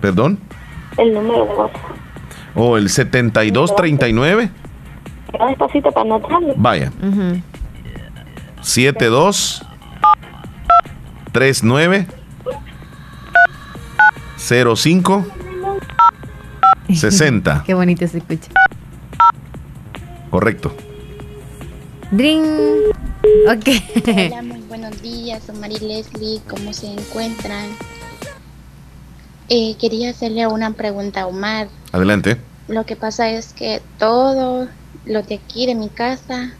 ¿Perdón? 0.00 0.38
El 0.96 1.14
número 1.14 1.44
de 1.44 1.52
WhatsApp. 1.52 1.76
¿O 2.54 2.70
oh, 2.70 2.76
el 2.76 2.88
7239? 2.88 4.50
despacito 5.48 5.90
para 5.90 6.02
anotarlo. 6.02 6.54
Vaya. 6.56 6.92
72 8.60 9.64
39 11.32 12.06
05 14.36 15.26
60. 16.88 17.62
Qué 17.66 17.74
bonito 17.74 18.06
se 18.06 18.18
escucha. 18.18 18.50
Correcto. 20.30 20.74
Dring. 22.10 22.44
Ok. 23.48 23.68
Hola, 24.06 24.42
muy 24.42 24.60
buenos 24.68 25.00
días. 25.02 25.42
Soy 25.44 25.56
Mari 25.56 25.78
Leslie. 25.78 26.40
¿Cómo 26.48 26.72
se 26.72 26.92
encuentran? 26.92 27.66
Eh, 29.48 29.76
quería 29.78 30.10
hacerle 30.10 30.46
una 30.46 30.72
pregunta 30.72 31.22
a 31.22 31.26
Omar. 31.26 31.68
Adelante. 31.92 32.38
Lo 32.68 32.86
que 32.86 32.96
pasa 32.96 33.30
es 33.30 33.52
que 33.52 33.82
todos 33.98 34.68
los 35.04 35.26
de 35.26 35.34
aquí 35.34 35.66
de 35.66 35.74
mi 35.74 35.88
casa 35.88 36.52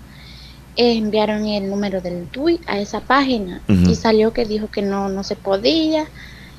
eh, 0.76 0.96
enviaron 0.96 1.46
el 1.46 1.70
número 1.70 2.00
del 2.00 2.26
TUI 2.26 2.60
a 2.66 2.78
esa 2.78 3.00
página 3.00 3.62
y 3.68 3.94
salió 3.94 4.32
que 4.32 4.44
dijo 4.44 4.68
que 4.70 4.82
no, 4.82 5.08
no 5.08 5.22
se 5.22 5.36
podía. 5.36 6.06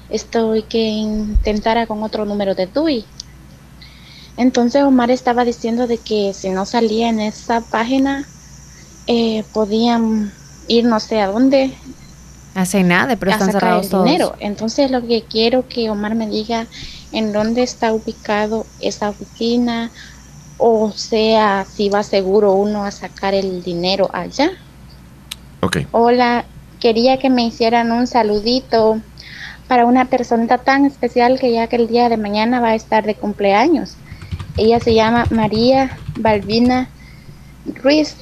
Esto 0.09 0.53
que 0.69 0.79
intentara 0.79 1.87
con 1.87 2.03
otro 2.03 2.25
número 2.25 2.55
de 2.55 2.67
TUI. 2.67 3.05
Entonces 4.37 4.83
Omar 4.83 5.11
estaba 5.11 5.45
diciendo 5.45 5.87
de 5.87 5.97
que 5.97 6.33
si 6.33 6.49
no 6.49 6.65
salía 6.65 7.09
en 7.09 7.19
esa 7.19 7.61
página, 7.61 8.25
eh, 9.07 9.43
podían 9.53 10.31
ir 10.67 10.85
no 10.85 10.99
sé 10.99 11.21
a 11.21 11.27
dónde. 11.27 11.73
Hace 12.55 12.83
nada, 12.83 13.15
pero 13.15 13.31
están 13.31 13.51
cerrados 13.51 13.89
todos. 13.89 14.05
dinero. 14.05 14.35
Entonces 14.39 14.91
lo 14.91 15.05
que 15.05 15.23
quiero 15.23 15.67
que 15.67 15.89
Omar 15.89 16.15
me 16.15 16.27
diga 16.27 16.67
en 17.11 17.31
dónde 17.31 17.63
está 17.63 17.93
ubicado 17.93 18.65
esa 18.79 19.09
oficina, 19.09 19.91
o 20.57 20.91
sea, 20.91 21.65
si 21.65 21.89
va 21.89 22.03
seguro 22.03 22.53
uno 22.53 22.85
a 22.85 22.91
sacar 22.91 23.33
el 23.33 23.63
dinero 23.63 24.09
allá. 24.13 24.51
Ok. 25.61 25.77
Hola, 25.91 26.45
quería 26.79 27.17
que 27.17 27.29
me 27.29 27.45
hicieran 27.45 27.91
un 27.91 28.07
saludito 28.07 28.99
para 29.67 29.85
una 29.85 30.05
persona 30.05 30.57
tan 30.57 30.85
especial 30.85 31.39
que 31.39 31.51
ya 31.51 31.67
que 31.67 31.77
el 31.77 31.87
día 31.87 32.09
de 32.09 32.17
mañana 32.17 32.59
va 32.59 32.69
a 32.69 32.75
estar 32.75 33.05
de 33.05 33.15
cumpleaños. 33.15 33.95
Ella 34.55 34.79
se 34.79 34.93
llama 34.93 35.25
María 35.31 35.97
Balbina 36.19 36.87
Ruiz. 37.81 38.15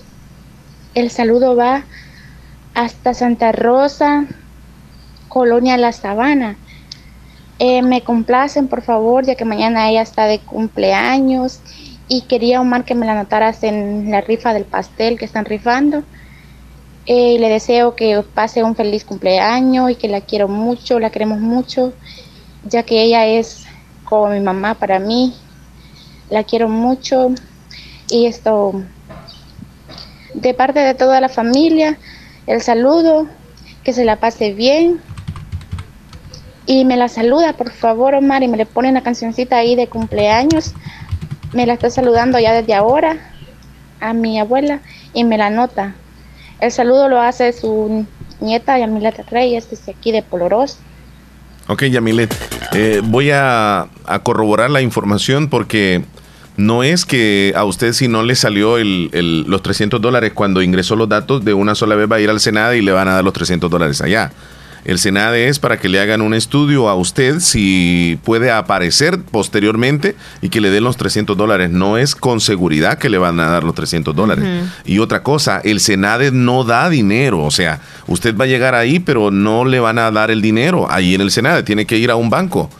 El 0.96 1.10
saludo 1.10 1.58
va 1.58 1.84
hasta 2.74 3.14
Santa 3.14 3.52
Rosa, 3.52 4.28
Colonia 5.28 5.76
La 5.76 5.92
Sabana. 5.92 6.56
Eh, 7.60 7.82
me 7.82 8.02
complacen, 8.04 8.70
por 8.70 8.82
favor, 8.82 9.26
ya 9.26 9.36
que 9.36 9.44
mañana 9.44 9.90
ella 9.90 10.02
está 10.02 10.26
de 10.26 10.40
cumpleaños 10.40 11.60
y 12.08 12.22
quería, 12.22 12.62
Omar, 12.62 12.86
que 12.86 12.96
me 12.96 13.06
la 13.06 13.12
anotaras 13.12 13.62
en 13.64 14.10
la 14.10 14.22
rifa 14.22 14.54
del 14.54 14.64
pastel 14.64 15.20
que 15.20 15.26
están 15.26 15.44
rifando. 15.44 16.02
Eh, 17.08 17.40
le 17.40 17.50
deseo 17.50 17.94
que 17.98 18.24
pase 18.34 18.64
un 18.64 18.78
feliz 18.78 19.04
cumpleaños 19.04 19.92
y 19.92 19.96
que 19.96 20.08
la 20.08 20.22
quiero 20.22 20.48
mucho, 20.48 20.98
la 20.98 21.10
queremos 21.10 21.42
mucho, 21.42 21.94
ya 22.64 22.84
que 22.84 23.04
ella 23.04 23.26
es 23.28 23.66
como 24.06 24.30
mi 24.30 24.40
mamá 24.40 24.76
para 24.76 24.98
mí 24.98 25.34
la 26.32 26.44
quiero 26.46 26.70
mucho 26.70 27.32
y 28.10 28.26
esto 28.26 28.82
de 30.34 30.54
parte 30.54 30.80
de 30.80 30.96
toda 30.96 31.22
la 31.22 31.30
familia, 31.30 32.00
el 32.48 32.62
saludo, 32.62 33.28
que 33.84 33.94
se 33.94 34.06
la 34.06 34.16
pase 34.16 34.54
bien. 34.54 35.00
Y 36.66 36.86
me 36.86 36.96
la 36.96 37.10
saluda, 37.10 37.54
por 37.54 37.72
favor, 37.72 38.16
Omar, 38.16 38.44
y 38.44 38.48
me 38.48 38.56
le 38.56 38.66
pone 38.66 38.90
una 38.90 39.04
cancioncita 39.04 39.58
ahí 39.58 39.76
de 39.76 39.88
cumpleaños. 39.88 40.74
Me 41.52 41.66
la 41.66 41.74
está 41.74 41.90
saludando 41.90 42.40
ya 42.40 42.54
desde 42.54 42.74
ahora 42.74 43.18
a 44.00 44.14
mi 44.14 44.40
abuela 44.40 44.80
y 45.14 45.26
me 45.26 45.38
la 45.38 45.50
nota. 45.50 45.96
El 46.62 46.72
saludo 46.72 47.10
lo 47.10 47.20
hace 47.20 47.52
su 47.52 48.06
nieta 48.40 48.80
Yamilet 48.80 49.30
Reyes, 49.30 49.70
desde 49.70 49.92
aquí 49.92 50.14
de 50.14 50.22
Poloros. 50.22 50.78
Ok, 51.68 51.84
Yamilet, 51.84 52.34
eh, 52.74 53.02
voy 53.04 53.32
a 53.32 53.90
corroborar 54.24 54.70
la 54.70 54.82
información 54.82 55.50
porque 55.50 56.06
no 56.62 56.84
es 56.84 57.06
que 57.06 57.54
a 57.56 57.66
usted 57.66 57.94
si 57.94 58.08
no 58.08 58.24
le 58.24 58.36
salió 58.36 58.78
el, 58.78 59.10
los 59.48 59.64
300 59.64 60.02
dólares 60.02 60.32
cuando 60.34 60.62
ingresó 60.62 60.96
los 60.96 61.10
datos, 61.10 61.44
de 61.44 61.54
una 61.54 61.76
sola 61.76 61.96
vez 61.96 62.10
va 62.10 62.18
a 62.18 62.20
ir 62.20 62.30
al 62.30 62.40
Senado 62.40 62.74
y 62.74 62.82
le 62.82 62.92
van 62.92 63.08
a 63.08 63.14
dar 63.14 63.24
los 63.24 63.34
300 63.34 63.70
dólares 63.70 64.02
allá. 64.02 64.32
El 64.84 64.98
Senado 64.98 65.36
es 65.36 65.60
para 65.60 65.78
que 65.78 65.90
le 65.90 66.00
hagan 66.00 66.22
un 66.22 66.34
estudio 66.34 66.90
a 66.90 66.96
usted 66.96 67.40
si 67.40 68.18
puede 68.24 68.50
aparecer 68.50 69.20
posteriormente 69.22 70.16
y 70.42 70.50
que 70.50 70.60
le 70.60 70.72
den 70.72 70.84
los 70.84 70.98
300 70.98 71.38
dólares. 71.38 71.70
No 71.70 71.98
es 71.98 72.16
con 72.16 72.42
seguridad 72.42 72.98
que 72.98 73.10
le 73.10 73.20
van 73.20 73.40
a 73.40 73.50
dar 73.50 73.64
los 73.64 73.76
300 73.76 74.16
dólares. 74.16 74.44
Y 74.86 74.98
otra 74.98 75.22
cosa, 75.22 75.62
el 75.64 75.80
Senado 75.80 76.24
no 76.32 76.64
da 76.64 76.90
dinero. 76.90 77.44
O 77.44 77.52
sea, 77.52 77.80
usted 78.08 78.36
va 78.36 78.46
a 78.46 78.48
llegar 78.48 78.74
ahí, 78.74 79.00
pero 79.00 79.30
no 79.30 79.66
le 79.66 79.80
van 79.80 80.00
a 80.00 80.10
dar 80.10 80.32
el 80.32 80.42
dinero 80.42 80.88
ahí 80.90 81.14
en 81.14 81.22
el 81.22 81.30
Senado. 81.30 81.64
Tiene 81.64 81.86
que 81.86 81.98
ir 81.98 82.10
a 82.10 82.16
un 82.16 82.32
banco. 82.32 82.72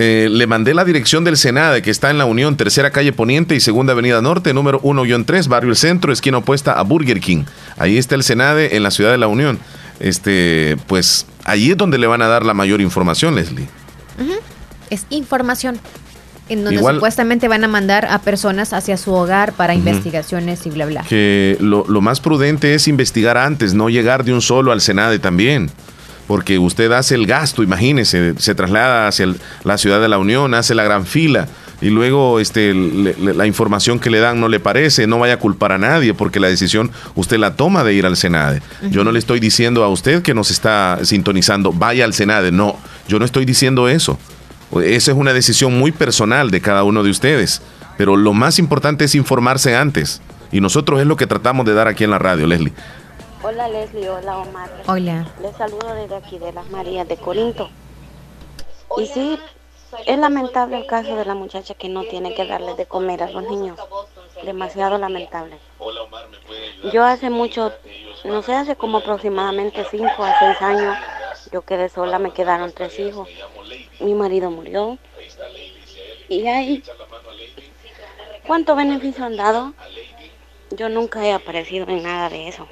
Eh, 0.00 0.28
le 0.30 0.46
mandé 0.46 0.74
la 0.74 0.84
dirección 0.84 1.24
del 1.24 1.36
Senade, 1.36 1.82
que 1.82 1.90
está 1.90 2.08
en 2.10 2.18
la 2.18 2.24
Unión, 2.24 2.56
tercera 2.56 2.92
calle 2.92 3.12
Poniente 3.12 3.56
y 3.56 3.60
segunda 3.60 3.94
avenida 3.94 4.22
Norte, 4.22 4.54
número 4.54 4.80
1-3, 4.82 5.48
barrio 5.48 5.70
El 5.70 5.76
Centro, 5.76 6.12
esquina 6.12 6.38
opuesta 6.38 6.74
a 6.74 6.82
Burger 6.82 7.18
King. 7.18 7.42
Ahí 7.76 7.98
está 7.98 8.14
el 8.14 8.22
Senade 8.22 8.76
en 8.76 8.84
la 8.84 8.92
ciudad 8.92 9.10
de 9.10 9.18
la 9.18 9.26
Unión. 9.26 9.58
Este, 9.98 10.76
pues 10.86 11.26
ahí 11.42 11.72
es 11.72 11.76
donde 11.76 11.98
le 11.98 12.06
van 12.06 12.22
a 12.22 12.28
dar 12.28 12.46
la 12.46 12.54
mayor 12.54 12.80
información, 12.80 13.34
Leslie. 13.34 13.66
Es 14.88 15.04
información 15.10 15.80
en 16.48 16.62
donde 16.62 16.78
supuestamente 16.78 17.48
van 17.48 17.64
a 17.64 17.68
mandar 17.68 18.06
a 18.06 18.20
personas 18.20 18.72
hacia 18.72 18.96
su 18.98 19.12
hogar 19.12 19.52
para 19.54 19.74
investigaciones 19.74 20.64
y 20.64 20.70
bla, 20.70 20.86
bla. 20.86 21.02
Que 21.08 21.56
lo, 21.58 21.84
lo, 21.88 22.00
más 22.02 22.20
prudente 22.20 22.76
es 22.76 22.86
investigar 22.86 23.36
antes, 23.36 23.74
no 23.74 23.88
llegar 23.88 24.22
de 24.22 24.32
un 24.32 24.42
solo 24.42 24.70
al 24.70 24.80
Senade 24.80 25.18
también 25.18 25.72
porque 26.28 26.58
usted 26.58 26.92
hace 26.92 27.14
el 27.14 27.26
gasto, 27.26 27.62
imagínese, 27.62 28.34
se 28.36 28.54
traslada 28.54 29.08
hacia 29.08 29.34
la 29.64 29.78
ciudad 29.78 29.98
de 30.00 30.08
la 30.08 30.18
Unión, 30.18 30.52
hace 30.52 30.74
la 30.74 30.84
gran 30.84 31.06
fila 31.06 31.48
y 31.80 31.88
luego 31.88 32.38
este, 32.38 32.74
la 32.74 33.46
información 33.46 33.98
que 33.98 34.10
le 34.10 34.20
dan 34.20 34.38
no 34.38 34.48
le 34.48 34.60
parece, 34.60 35.06
no 35.06 35.18
vaya 35.18 35.34
a 35.34 35.38
culpar 35.38 35.72
a 35.72 35.78
nadie 35.78 36.12
porque 36.12 36.38
la 36.38 36.48
decisión 36.48 36.90
usted 37.14 37.38
la 37.38 37.54
toma 37.54 37.82
de 37.82 37.94
ir 37.94 38.04
al 38.04 38.18
Senade. 38.18 38.60
Yo 38.90 39.04
no 39.04 39.12
le 39.12 39.18
estoy 39.18 39.40
diciendo 39.40 39.82
a 39.82 39.88
usted 39.88 40.20
que 40.20 40.34
nos 40.34 40.50
está 40.50 40.98
sintonizando, 41.02 41.72
vaya 41.72 42.04
al 42.04 42.12
Senade, 42.12 42.52
no, 42.52 42.76
yo 43.08 43.18
no 43.18 43.24
estoy 43.24 43.46
diciendo 43.46 43.88
eso. 43.88 44.18
Esa 44.84 45.12
es 45.12 45.16
una 45.16 45.32
decisión 45.32 45.78
muy 45.78 45.92
personal 45.92 46.50
de 46.50 46.60
cada 46.60 46.84
uno 46.84 47.02
de 47.02 47.10
ustedes, 47.10 47.62
pero 47.96 48.16
lo 48.16 48.34
más 48.34 48.58
importante 48.58 49.06
es 49.06 49.14
informarse 49.14 49.74
antes 49.74 50.20
y 50.52 50.60
nosotros 50.60 51.00
es 51.00 51.06
lo 51.06 51.16
que 51.16 51.26
tratamos 51.26 51.64
de 51.64 51.72
dar 51.72 51.88
aquí 51.88 52.04
en 52.04 52.10
la 52.10 52.18
radio, 52.18 52.46
Leslie. 52.46 52.74
Hola 53.48 53.66
Leslie, 53.66 54.10
hola 54.10 54.40
Omar. 54.40 54.68
Hola. 54.86 55.26
Les 55.40 55.56
saludo 55.56 55.94
desde 55.94 56.16
aquí 56.16 56.38
de 56.38 56.52
las 56.52 56.68
Marías 56.68 57.08
de 57.08 57.16
Corinto. 57.16 57.70
Y 58.98 59.06
sí, 59.06 59.38
es 60.04 60.18
lamentable 60.18 60.76
el 60.76 60.86
caso 60.86 61.16
de 61.16 61.24
la 61.24 61.34
muchacha 61.34 61.72
que 61.72 61.88
no 61.88 62.04
tiene 62.04 62.34
que 62.34 62.44
darle 62.44 62.74
de 62.74 62.84
comer 62.84 63.22
a 63.22 63.30
los 63.30 63.42
niños. 63.44 63.80
Demasiado 64.44 64.98
lamentable. 64.98 65.58
Yo 66.92 67.06
hace 67.06 67.30
mucho, 67.30 67.72
no 68.24 68.42
sé, 68.42 68.52
hace 68.52 68.76
como 68.76 68.98
aproximadamente 68.98 69.86
5 69.90 70.06
a 70.22 70.38
6 70.38 70.60
años, 70.60 70.98
yo 71.50 71.62
quedé 71.62 71.88
sola, 71.88 72.18
me 72.18 72.32
quedaron 72.32 72.70
tres 72.72 72.98
hijos. 72.98 73.30
Mi 74.00 74.12
marido 74.12 74.50
murió. 74.50 74.98
Y 76.28 76.46
ahí, 76.48 76.82
¿cuánto 78.46 78.76
beneficio 78.76 79.24
han 79.24 79.38
dado? 79.38 79.72
Yo 80.72 80.90
nunca 80.90 81.24
he 81.24 81.32
aparecido 81.32 81.88
en 81.88 82.02
nada 82.02 82.28
de 82.28 82.48
eso 82.48 82.68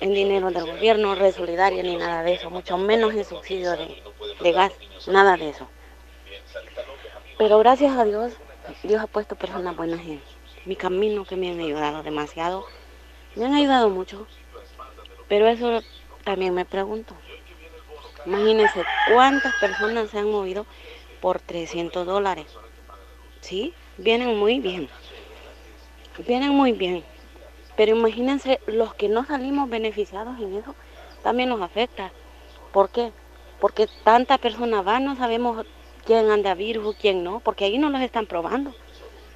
en 0.00 0.14
dinero 0.14 0.50
del 0.50 0.66
gobierno, 0.66 1.14
red 1.14 1.34
solidaria, 1.34 1.82
ni 1.82 1.96
nada 1.96 2.22
de 2.22 2.34
eso, 2.34 2.50
mucho 2.50 2.76
menos 2.76 3.14
en 3.14 3.24
subsidio 3.24 3.72
de, 3.72 4.52
gas, 4.52 4.72
nada 5.06 5.36
de 5.36 5.50
eso. 5.50 5.68
Pero 7.38 7.58
gracias 7.58 7.96
a 7.96 8.04
Dios, 8.04 8.32
Dios 8.82 9.02
ha 9.02 9.06
puesto 9.06 9.36
personas 9.36 9.76
buenas 9.76 10.00
en 10.00 10.20
mi 10.64 10.76
camino 10.76 11.24
que 11.24 11.36
me 11.36 11.50
han 11.50 11.60
ayudado 11.60 12.02
demasiado. 12.02 12.66
Me 13.34 13.44
han 13.44 13.54
ayudado 13.54 13.88
mucho. 13.88 14.26
Pero 15.28 15.46
eso 15.48 15.82
también 16.24 16.54
me 16.54 16.64
pregunto. 16.64 17.14
Imagínense 18.24 18.84
cuántas 19.08 19.54
personas 19.56 20.10
se 20.10 20.18
han 20.18 20.30
movido 20.30 20.66
por 21.20 21.40
300 21.40 22.06
dólares. 22.06 22.46
¿Sí? 23.40 23.74
Vienen 23.98 24.36
muy 24.36 24.60
bien. 24.60 24.88
Vienen 26.26 26.50
muy 26.50 26.72
bien. 26.72 27.04
Pero 27.76 27.96
imagínense 27.96 28.60
los 28.66 28.94
que 28.94 29.08
no 29.08 29.24
salimos 29.24 29.68
beneficiados 29.68 30.38
en 30.38 30.54
eso, 30.54 30.74
también 31.22 31.48
nos 31.48 31.60
afecta. 31.60 32.10
¿Por 32.72 32.90
qué? 32.90 33.12
Porque 33.60 33.88
tanta 34.04 34.38
persona 34.38 34.82
va, 34.82 35.00
no 35.00 35.16
sabemos 35.16 35.66
quién 36.04 36.30
anda 36.30 36.54
virus, 36.54 36.96
quién 36.96 37.24
no, 37.24 37.40
porque 37.40 37.64
ahí 37.64 37.78
no 37.78 37.90
los 37.90 38.00
están 38.00 38.26
probando. 38.26 38.74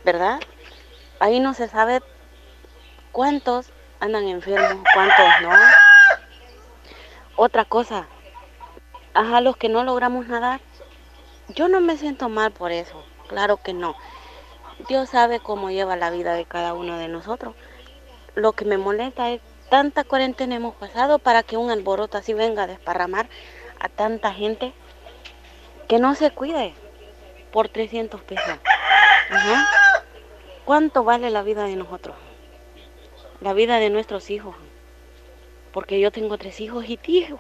¿verdad? 0.05 0.41
Ahí 1.19 1.41
no 1.41 1.55
se 1.55 1.69
sabe 1.69 2.01
cuántos 3.13 3.71
andan 4.01 4.29
enfermos, 4.29 4.85
cuántos 4.95 5.27
no. 5.43 5.51
Otra 7.37 7.65
cosa, 7.65 8.07
a 9.15 9.41
los 9.41 9.57
que 9.57 9.69
no 9.69 9.85
logramos 9.85 10.27
nadar, 10.27 10.61
yo 11.49 11.69
no 11.69 11.81
me 11.81 11.97
siento 11.97 12.29
mal 12.29 12.53
por 12.53 12.73
eso, 12.73 13.05
claro 13.29 13.59
que 13.59 13.73
no. 13.73 13.95
Dios 14.89 15.11
sabe 15.11 15.41
cómo 15.41 15.71
lleva 15.71 15.97
la 15.97 16.11
vida 16.11 16.35
de 16.35 16.47
cada 16.47 16.75
uno 16.75 16.97
de 16.97 17.09
nosotros. 17.09 17.55
Lo 18.35 18.53
que 18.53 18.65
me 18.65 18.79
molesta 18.79 19.31
es 19.31 19.41
tanta 19.69 20.05
cuarentena 20.05 20.57
hemos 20.57 20.75
pasado 20.75 21.19
para 21.19 21.43
que 21.43 21.57
un 21.57 21.71
alboroto 21.71 22.19
así 22.19 22.35
venga 22.35 22.65
a 22.65 22.67
desparramar 22.67 23.29
a 23.79 23.89
tanta 23.89 24.33
gente 24.33 24.73
que 25.89 25.99
no 25.99 26.15
se 26.15 26.31
cuide 26.31 26.75
por 27.53 27.69
300 27.69 28.21
pesos. 28.23 28.59
¿Cuánto 30.65 31.03
vale 31.03 31.31
la 31.31 31.43
vida 31.43 31.65
de 31.65 31.77
nosotros? 31.77 32.17
La 33.41 33.53
vida 33.53 33.79
de 33.79 33.91
nuestros 33.91 34.31
hijos. 34.31 34.55
Porque 35.73 35.99
yo 36.01 36.11
tengo 36.11 36.37
tres 36.39 36.61
hijos 36.61 36.85
y 36.89 36.97
tío. 36.97 37.39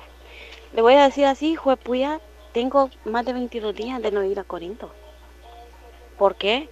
Le 0.72 0.82
voy 0.82 0.94
a 0.94 1.04
decir 1.04 1.26
así, 1.26 1.52
hijo 1.52 1.70
de 1.70 1.76
puya, 1.76 2.20
tengo 2.52 2.90
más 3.04 3.24
de 3.24 3.32
22 3.32 3.74
días 3.74 4.02
de 4.02 4.10
no 4.10 4.24
ir 4.24 4.38
a 4.38 4.44
Corinto. 4.44 4.92
¿Por 6.18 6.36
qué? 6.36 6.68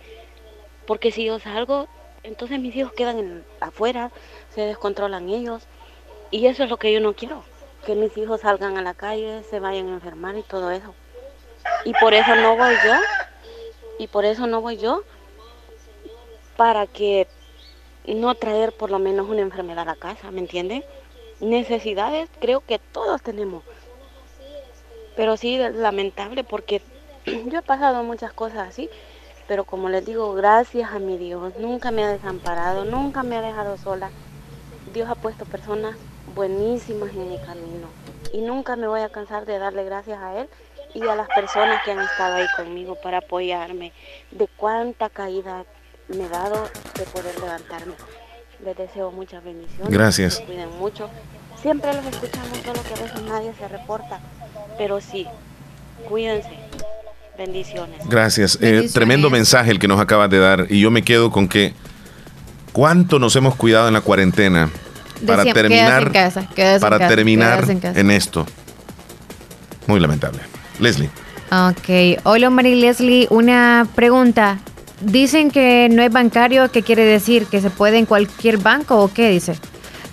Porque 0.86 1.12
si 1.12 1.24
yo 1.24 1.38
salgo, 1.38 1.88
entonces 2.22 2.60
mis 2.60 2.74
hijos 2.76 2.92
quedan 2.92 3.44
afuera, 3.60 4.10
se 4.54 4.62
descontrolan 4.62 5.28
ellos. 5.28 5.66
Y 6.30 6.46
eso 6.46 6.64
es 6.64 6.70
lo 6.70 6.76
que 6.76 6.92
yo 6.92 7.00
no 7.00 7.14
quiero. 7.14 7.42
Que 7.86 7.94
mis 7.94 8.16
hijos 8.16 8.42
salgan 8.42 8.76
a 8.76 8.82
la 8.82 8.94
calle, 8.94 9.42
se 9.44 9.60
vayan 9.60 9.88
a 9.88 9.94
enfermar 9.94 10.36
y 10.36 10.42
todo 10.42 10.70
eso. 10.70 10.94
Y 11.84 11.92
por 11.94 12.14
eso 12.14 12.34
no 12.36 12.56
voy 12.56 12.74
yo. 12.84 12.94
Y 13.98 14.08
por 14.08 14.24
eso 14.24 14.46
no 14.46 14.60
voy 14.60 14.76
yo. 14.76 15.02
Para 16.56 16.86
que 16.86 17.28
no 18.06 18.34
traer 18.34 18.72
por 18.72 18.90
lo 18.90 18.98
menos 18.98 19.28
una 19.28 19.42
enfermedad 19.42 19.82
a 19.82 19.92
la 19.92 19.96
casa, 19.96 20.30
¿me 20.30 20.40
entiende? 20.40 20.84
Necesidades 21.40 22.28
creo 22.40 22.60
que 22.60 22.78
todos 22.78 23.22
tenemos. 23.22 23.62
Pero 25.16 25.36
sí 25.36 25.58
lamentable 25.58 26.44
porque 26.44 26.82
yo 27.26 27.58
he 27.58 27.62
pasado 27.62 28.02
muchas 28.02 28.32
cosas 28.32 28.68
así, 28.68 28.88
pero 29.48 29.64
como 29.64 29.88
les 29.88 30.04
digo, 30.04 30.34
gracias 30.34 30.92
a 30.92 30.98
mi 30.98 31.16
Dios, 31.16 31.54
nunca 31.58 31.90
me 31.90 32.04
ha 32.04 32.12
desamparado, 32.12 32.84
nunca 32.84 33.22
me 33.22 33.36
ha 33.36 33.40
dejado 33.40 33.78
sola. 33.78 34.10
Dios 34.92 35.08
ha 35.08 35.14
puesto 35.14 35.46
personas 35.46 35.96
buenísimas 36.34 37.10
en 37.10 37.30
mi 37.30 37.38
camino 37.38 37.88
y 38.32 38.42
nunca 38.42 38.76
me 38.76 38.86
voy 38.86 39.00
a 39.00 39.08
cansar 39.08 39.46
de 39.46 39.58
darle 39.58 39.84
gracias 39.84 40.20
a 40.20 40.38
Él 40.38 40.48
y 40.94 41.02
a 41.02 41.14
las 41.14 41.28
personas 41.28 41.82
que 41.82 41.92
han 41.92 42.00
estado 42.00 42.36
ahí 42.36 42.46
conmigo 42.56 42.96
para 43.02 43.18
apoyarme, 43.18 43.92
de 44.30 44.48
cuánta 44.56 45.08
caída 45.08 45.64
me 46.08 46.26
he 46.26 46.28
dado 46.28 46.68
de 46.98 47.04
poder 47.04 47.38
levantarme. 47.40 47.94
Les 48.64 48.76
deseo 48.76 49.10
muchas 49.10 49.42
bendiciones. 49.44 49.90
Gracias. 49.90 50.40
cuiden 50.40 50.70
mucho. 50.78 51.08
Siempre 51.60 51.92
los 51.92 52.04
escuchamos, 52.04 52.58
solo 52.58 52.82
que 52.82 52.94
a 53.00 53.02
veces 53.02 53.22
nadie 53.22 53.54
se 53.54 53.68
reporta. 53.68 54.20
Pero 54.76 55.00
sí, 55.00 55.26
cuídense. 56.08 56.50
Bendiciones. 57.39 58.01
Gracias. 58.09 58.59
Eh, 58.60 58.90
tremendo 58.93 59.31
mensaje 59.31 59.70
el 59.70 59.78
que 59.78 59.86
nos 59.86 60.01
acabas 60.01 60.28
de 60.28 60.40
dar. 60.40 60.66
Y 60.69 60.81
yo 60.81 60.90
me 60.90 61.02
quedo 61.02 61.31
con 61.31 61.47
que 61.47 61.73
cuánto 62.73 63.20
nos 63.20 63.36
hemos 63.36 63.55
cuidado 63.55 63.86
en 63.86 63.94
la 63.94 64.01
cuarentena 64.01 64.70
para 65.24 65.44
terminar, 65.44 66.12
para 66.81 67.09
terminar 67.09 67.65
en 67.94 68.10
esto. 68.10 68.44
Muy 69.86 70.01
lamentable. 70.01 70.40
Leslie. 70.81 71.10
Ok. 71.52 72.20
Hola, 72.24 72.51
Mari 72.51 72.74
Leslie. 72.74 73.28
Una 73.31 73.86
pregunta. 73.94 74.59
Dicen 75.01 75.52
que 75.52 75.89
no 75.93 76.02
es 76.02 76.10
bancario. 76.10 76.73
¿Qué 76.73 76.82
quiere 76.82 77.05
decir? 77.05 77.47
¿Que 77.47 77.60
se 77.60 77.70
puede 77.70 77.98
en 77.98 78.06
cualquier 78.06 78.59
banco 78.59 79.01
o 79.01 79.12
qué 79.12 79.31
dice? 79.31 79.56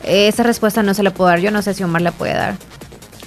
Esa 0.04 0.44
respuesta 0.44 0.84
no 0.84 0.94
se 0.94 1.02
la 1.02 1.12
puedo 1.12 1.32
dar. 1.32 1.40
Yo 1.40 1.50
no 1.50 1.64
sé 1.64 1.74
si 1.74 1.84
Omar 1.84 2.04
la 2.04 2.12
puede 2.12 2.34
dar. 2.36 2.56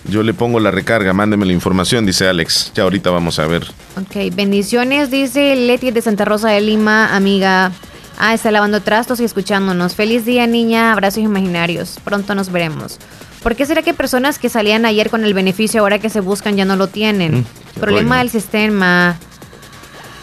Yo 0.09 0.23
le 0.23 0.33
pongo 0.33 0.59
la 0.59 0.71
recarga, 0.71 1.13
mándeme 1.13 1.45
la 1.45 1.53
información, 1.53 2.07
dice 2.07 2.29
Alex. 2.29 2.73
Ya 2.75 2.85
ahorita 2.85 3.11
vamos 3.11 3.39
a 3.39 3.47
ver. 3.47 3.65
Ok, 3.97 4.35
bendiciones, 4.35 5.11
dice 5.11 5.55
Leti 5.55 5.91
de 5.91 6.01
Santa 6.01 6.25
Rosa 6.25 6.49
de 6.49 6.63
Lima, 6.63 7.15
amiga. 7.15 7.73
Ah, 8.19 8.35
está 8.35 8.51
lavando 8.51 8.81
trastos 8.81 9.21
y 9.21 9.25
escuchándonos. 9.25 9.95
Feliz 9.95 10.25
día, 10.25 10.47
niña. 10.47 10.93
Abrazos 10.93 11.23
imaginarios. 11.23 12.01
Pronto 12.03 12.35
nos 12.35 12.51
veremos. 12.51 12.99
¿Por 13.43 13.55
qué 13.55 13.65
será 13.65 13.83
que 13.83 13.95
personas 13.95 14.39
que 14.41 14.49
salían 14.49 14.85
ayer 14.87 15.09
con 15.11 15.25
el 15.25 15.35
beneficio 15.35 15.83
ahora 15.83 16.01
que 16.01 16.11
se 16.11 16.21
buscan 16.21 16.57
ya 16.57 16.65
no 16.65 16.75
lo 16.75 16.89
tienen? 16.89 17.41
Mm, 17.41 17.45
Problema 17.79 18.19
del 18.19 18.31
sistema. 18.31 19.17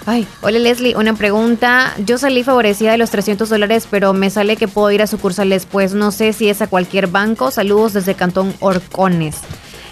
Ay, 0.07 0.27
hola 0.41 0.59
Leslie, 0.59 0.95
una 0.95 1.13
pregunta. 1.15 1.93
Yo 2.05 2.17
salí 2.17 2.43
favorecida 2.43 2.91
de 2.91 2.97
los 2.97 3.09
300 3.11 3.49
dólares, 3.49 3.87
pero 3.89 4.13
me 4.13 4.29
sale 4.29 4.57
que 4.57 4.67
puedo 4.67 4.91
ir 4.91 5.01
a 5.01 5.07
sucursales, 5.07 5.65
pues 5.65 5.93
no 5.93 6.11
sé 6.11 6.33
si 6.33 6.49
es 6.49 6.61
a 6.61 6.67
cualquier 6.67 7.07
banco. 7.07 7.49
Saludos 7.49 7.93
desde 7.93 8.13
Cantón 8.13 8.53
Orcones. 8.59 9.37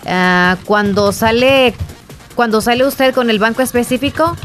Ah, 0.05 0.57
cuando 0.65 1.11
sale 1.11 1.73
cuando 2.35 2.61
sale 2.61 2.85
usted 2.85 3.13
con 3.13 3.29
el 3.29 3.39
banco 3.39 3.61
específico, 3.61 4.35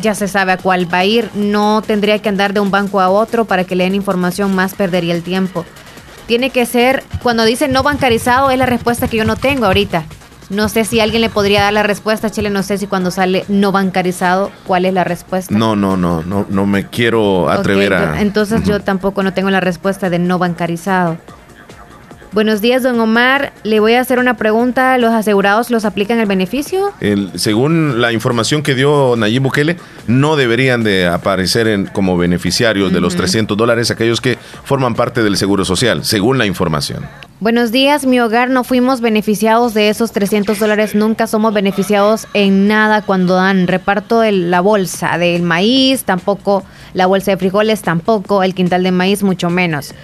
ya 0.00 0.14
se 0.14 0.28
sabe 0.28 0.52
a 0.52 0.58
cuál 0.58 0.92
va 0.92 0.98
a 0.98 1.04
ir. 1.04 1.30
No 1.34 1.82
tendría 1.82 2.20
que 2.20 2.28
andar 2.28 2.52
de 2.52 2.60
un 2.60 2.70
banco 2.70 3.00
a 3.00 3.08
otro 3.08 3.44
para 3.44 3.64
que 3.64 3.74
le 3.74 3.84
den 3.84 3.94
información 3.94 4.54
más, 4.54 4.74
perdería 4.74 5.14
el 5.14 5.22
tiempo. 5.22 5.64
Tiene 6.26 6.50
que 6.50 6.64
ser, 6.66 7.02
cuando 7.22 7.44
dice 7.44 7.66
no 7.66 7.82
bancarizado, 7.82 8.50
es 8.50 8.58
la 8.58 8.66
respuesta 8.66 9.08
que 9.08 9.16
yo 9.16 9.24
no 9.24 9.36
tengo 9.36 9.66
ahorita. 9.66 10.04
No 10.48 10.68
sé 10.68 10.84
si 10.84 10.98
alguien 10.98 11.22
le 11.22 11.30
podría 11.30 11.62
dar 11.62 11.72
la 11.72 11.84
respuesta, 11.84 12.30
Chile. 12.30 12.50
No 12.50 12.64
sé 12.64 12.76
si 12.78 12.88
cuando 12.88 13.12
sale 13.12 13.44
no 13.48 13.70
bancarizado, 13.70 14.50
¿cuál 14.66 14.84
es 14.84 14.92
la 14.92 15.04
respuesta? 15.04 15.56
No, 15.56 15.76
no, 15.76 15.96
no, 15.96 16.22
no, 16.22 16.46
no 16.48 16.66
me 16.66 16.88
quiero 16.88 17.48
atrever 17.48 17.94
a. 17.94 18.20
Entonces 18.20 18.64
yo 18.64 18.80
tampoco 18.80 19.22
no 19.22 19.32
tengo 19.32 19.50
la 19.50 19.60
respuesta 19.60 20.10
de 20.10 20.18
no 20.18 20.38
bancarizado. 20.38 21.18
Buenos 22.32 22.60
días, 22.60 22.84
don 22.84 23.00
Omar. 23.00 23.52
Le 23.64 23.80
voy 23.80 23.94
a 23.94 24.00
hacer 24.00 24.20
una 24.20 24.34
pregunta. 24.34 24.96
¿Los 24.98 25.12
asegurados 25.12 25.68
los 25.68 25.84
aplican 25.84 26.20
el 26.20 26.26
beneficio? 26.26 26.92
según 27.34 28.00
la 28.00 28.12
información 28.12 28.62
que 28.62 28.76
dio 28.76 29.16
Nayib 29.16 29.42
Bukele, 29.42 29.76
no 30.06 30.36
deberían 30.36 30.84
de 30.84 31.08
aparecer 31.08 31.66
en, 31.66 31.86
como 31.86 32.16
beneficiarios 32.16 32.92
de 32.92 33.00
los 33.00 33.16
300 33.16 33.56
dólares 33.56 33.90
aquellos 33.90 34.20
que 34.20 34.38
forman 34.62 34.94
parte 34.94 35.24
del 35.24 35.36
Seguro 35.36 35.64
Social, 35.64 36.04
según 36.04 36.38
la 36.38 36.46
información. 36.46 37.04
Buenos 37.40 37.72
días, 37.72 38.06
mi 38.06 38.20
hogar 38.20 38.48
no 38.48 38.62
fuimos 38.62 39.00
beneficiados 39.00 39.74
de 39.74 39.88
esos 39.88 40.12
300 40.12 40.58
dólares, 40.58 40.94
nunca 40.94 41.26
somos 41.26 41.52
beneficiados 41.52 42.28
en 42.34 42.68
nada 42.68 43.02
cuando 43.02 43.34
dan 43.34 43.66
reparto 43.66 44.20
de 44.20 44.30
la 44.32 44.60
bolsa 44.60 45.18
del 45.18 45.42
maíz, 45.42 46.04
tampoco 46.04 46.62
la 46.94 47.06
bolsa 47.06 47.32
de 47.32 47.38
frijoles, 47.38 47.82
tampoco 47.82 48.42
el 48.42 48.54
quintal 48.54 48.82
de 48.84 48.92
maíz, 48.92 49.22
mucho 49.22 49.50
menos 49.50 49.94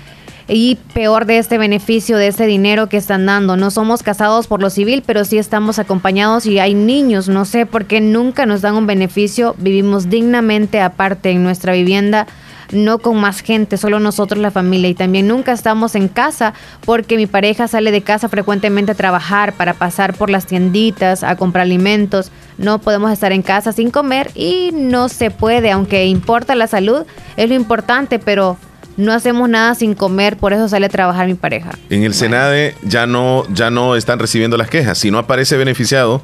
y 0.49 0.79
peor 0.95 1.27
de 1.27 1.39
este 1.39 1.59
beneficio, 1.59 2.17
de 2.17 2.29
este 2.29 2.47
dinero 2.47 2.89
que 2.89 2.97
están 2.97 3.27
dando. 3.27 3.57
No 3.57 3.71
somos 3.71 4.03
casados 4.03 4.47
por 4.47 4.61
lo 4.61 4.71
civil, 4.71 5.03
pero 5.05 5.25
sí 5.25 5.39
estamos 5.39 5.79
acompañados 5.79 6.47
y 6.47 6.59
hay 6.59 6.75
niños. 6.75 7.29
No 7.29 7.45
sé 7.45 7.67
por 7.67 7.87
qué 7.87 8.01
nunca 8.01 8.47
nos 8.47 8.61
dan 8.63 8.75
un 8.75 8.87
beneficio. 8.87 9.55
Vivimos 9.59 10.09
dignamente 10.09 10.81
aparte 10.81 11.31
en 11.31 11.43
nuestra 11.43 11.73
vivienda 11.73 12.27
no 12.73 12.99
con 12.99 13.21
más 13.21 13.41
gente, 13.41 13.77
solo 13.77 14.01
nosotros 14.01 14.41
la 14.41 14.51
familia. 14.51 14.91
Y 14.91 14.95
también 14.95 15.29
nunca 15.29 15.53
estamos 15.53 15.95
en 15.95 16.09
casa 16.09 16.55
porque 16.85 17.17
mi 17.17 17.27
pareja 17.27 17.69
sale 17.69 17.91
de 17.91 18.03
casa 18.03 18.29
frecuentemente 18.29 18.93
a 18.93 18.97
trabajar 18.97 19.53
para 19.53 19.75
pasar 19.75 20.15
por 20.15 20.31
las 20.31 20.47
tienditas, 20.47 21.23
a 21.23 21.37
comprar 21.37 21.63
alimentos. 21.63 22.31
No 22.59 22.79
podemos 22.81 23.13
estar 23.13 23.33
en 23.33 23.43
casa 23.43 23.73
sin 23.73 23.91
comer 23.91 24.31
y 24.35 24.71
no 24.73 25.09
se 25.09 25.31
puede, 25.31 25.71
aunque 25.71 26.07
importa 26.07 26.55
la 26.55 26.67
salud, 26.67 27.05
es 27.37 27.49
lo 27.49 27.55
importante, 27.55 28.19
pero 28.19 28.57
no 28.97 29.13
hacemos 29.13 29.49
nada 29.49 29.75
sin 29.75 29.95
comer, 29.95 30.37
por 30.37 30.53
eso 30.53 30.69
sale 30.69 30.87
a 30.87 30.89
trabajar 30.89 31.27
mi 31.27 31.35
pareja. 31.35 31.71
En 31.91 32.03
el 32.03 32.15
Senade 32.15 32.75
ya 32.83 33.07
no, 33.07 33.45
ya 33.53 33.71
no 33.71 33.97
están 33.97 34.19
recibiendo 34.19 34.57
las 34.57 34.71
quejas. 34.71 34.99
Si 34.99 35.11
no 35.11 35.19
aparece 35.19 35.57
beneficiado, 35.57 36.23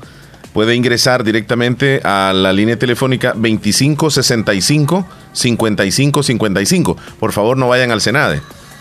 puede 0.53 0.75
ingresar 0.75 1.25
directamente 1.25 2.01
a 2.05 2.33
la 2.35 2.53
línea 2.53 2.79
telefónica 2.79 3.33
2565 3.35 5.07
5555. 5.33 6.97
Por 7.19 7.33
favor, 7.33 7.57
no 7.57 7.69
vayan 7.69 7.91
al 7.91 8.01
Senade. 8.01 8.41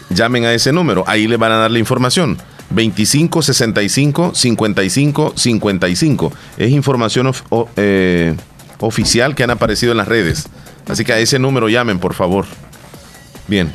Llamen 0.10 0.46
a 0.46 0.54
ese 0.54 0.74
número, 0.74 1.04
ahí 1.08 1.28
le 1.28 1.38
van 1.38 1.52
a 1.52 1.58
dar 1.58 1.72
la 1.72 1.80
información. 1.80 2.38
2565 2.70 4.32
5555. 4.34 6.34
Es 6.58 6.72
información 6.72 7.32
eh, 7.76 8.36
oficial 8.80 9.36
que 9.36 9.44
han 9.44 9.52
aparecido 9.52 9.92
en 9.92 9.98
las 9.98 10.08
redes. 10.08 10.48
Así 10.88 11.06
que 11.06 11.14
a 11.14 11.20
ese 11.20 11.40
número 11.40 11.70
llamen, 11.70 12.00
por 12.00 12.14
favor. 12.14 12.46
Bien, 13.52 13.70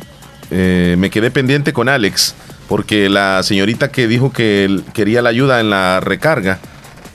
eh, 0.51 0.97
me 0.98 1.11
quedé 1.11 1.31
pendiente 1.31 1.74
con 1.74 1.90
Alex 1.90 2.35
porque 2.66 3.11
la 3.11 3.43
señorita 3.43 3.90
que 3.90 4.09
dijo 4.09 4.32
que 4.32 4.81
quería 4.94 5.20
la 5.20 5.28
ayuda 5.28 5.61
en 5.61 5.69
la 5.69 6.01
recarga 6.01 6.61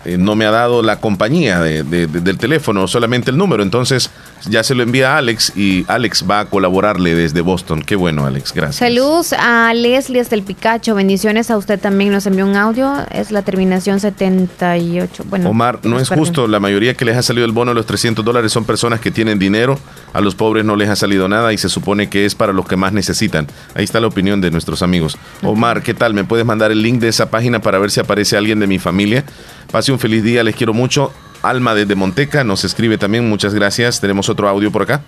eh, 0.06 0.20
no 0.20 0.36
me 0.36 0.46
ha 0.46 0.52
dado 0.52 0.84
la 0.84 0.98
compañía 0.98 1.60
del 1.60 2.38
teléfono, 2.38 2.88
solamente 2.88 3.32
el 3.32 3.38
número. 3.38 3.64
Entonces, 3.64 4.12
ya 4.50 4.64
se 4.64 4.76
lo 4.76 4.84
envía 4.84 5.16
a 5.16 5.18
Alex 5.18 5.54
y 5.56 5.86
Alex 5.88 6.26
va 6.30 6.42
a 6.42 6.46
colaborarle 6.46 7.16
desde 7.16 7.42
Boston. 7.42 7.82
Qué 7.82 7.96
bueno, 7.96 8.26
Alex, 8.26 8.54
gracias. 8.54 8.78
Saludos 8.78 9.34
a 9.34 9.74
Leslie 9.74 10.20
hasta 10.20 10.36
el 10.36 10.44
Picacho. 10.44 10.96
Bendiciones 10.96 11.52
a 11.52 11.58
usted 11.58 11.80
también. 11.80 12.12
Nos 12.12 12.26
envió 12.26 12.46
un 12.46 12.56
audio. 12.56 12.94
Es 13.12 13.32
la 13.32 13.42
terminación 13.42 14.00
78. 14.00 15.26
Bueno, 15.28 15.50
Omar, 15.50 15.80
no 15.84 16.00
es 16.00 16.10
justo. 16.10 16.48
La 16.48 16.60
mayoría 16.60 16.96
que 16.96 17.06
les 17.06 17.18
ha 17.18 17.22
salido 17.22 17.46
el 17.46 17.52
bono 17.52 17.72
de 17.72 17.76
los 17.76 17.86
300 17.86 18.24
dólares 18.24 18.52
son 18.52 18.66
personas 18.66 19.00
que 19.00 19.12
tienen 19.12 19.40
dinero. 19.40 19.80
A 20.14 20.22
los 20.22 20.36
pobres 20.36 20.66
no 20.66 20.76
les 20.76 20.90
ha 20.90 20.96
salido 20.96 21.28
nada 21.28 21.54
y 21.54 21.58
se 21.58 21.70
supone 21.70 22.10
que 22.10 22.26
es 22.26 22.36
para 22.36 22.54
los 22.54 22.68
que 22.68 22.76
más 22.76 22.94
necesitan. 22.94 23.48
Ahí 23.76 23.84
está 23.84 24.00
la 24.00 24.08
opinión 24.08 24.42
de 24.42 24.52
nuestros 24.52 24.82
amigos. 24.82 25.18
Omar, 25.44 25.84
¿qué 25.84 25.94
tal? 25.94 26.14
¿Me 26.14 26.24
puedes 26.24 26.46
mandar 26.46 26.72
el 26.72 26.82
link 26.82 27.00
de 27.00 27.08
esa 27.08 27.30
página 27.30 27.62
para 27.62 27.80
ver 27.80 27.92
si 27.92 28.00
aparece 28.00 28.38
alguien 28.38 28.60
de 28.60 28.68
mi 28.68 28.80
familia? 28.80 29.24
Pase 29.72 29.92
un 29.92 30.00
feliz 30.00 30.24
día, 30.24 30.44
les 30.44 30.56
quiero 30.56 30.74
mucho. 30.74 31.14
Alma 31.44 31.74
desde 31.74 31.96
Monteca 31.96 32.44
nos 32.44 32.64
escribe 32.64 32.98
también, 32.98 33.28
muchas 33.30 33.54
gracias. 33.54 34.00
Tenemos 34.00 34.30
otro 34.30 34.48
audio 34.48 34.72
por 34.72 34.84
acá. 34.84 35.02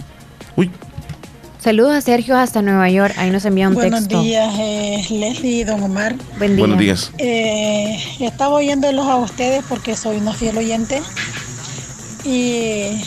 Uy. 0.56 0.72
Saludos 1.60 1.94
a 1.94 2.02
Sergio 2.02 2.36
hasta 2.38 2.62
Nueva 2.62 2.90
York. 2.90 3.14
Ahí 3.18 3.30
nos 3.32 3.46
envía 3.46 3.70
un 3.70 3.76
Buenos 3.76 4.02
texto. 4.02 4.22
días, 4.22 4.54
eh, 4.60 5.06
Leslie 5.12 5.62
y 5.62 5.64
Don 5.64 5.82
Omar. 5.82 6.16
Buen 6.38 6.52
día. 6.56 6.60
Buenos 6.60 6.78
días. 6.78 7.12
Eh, 7.20 7.98
estaba 8.20 8.56
oyéndolos 8.56 9.08
a 9.08 9.16
ustedes 9.16 9.64
porque 9.70 9.96
soy 9.96 10.18
una 10.18 10.34
fiel 10.34 10.58
oyente 10.58 11.02
y 12.26 13.02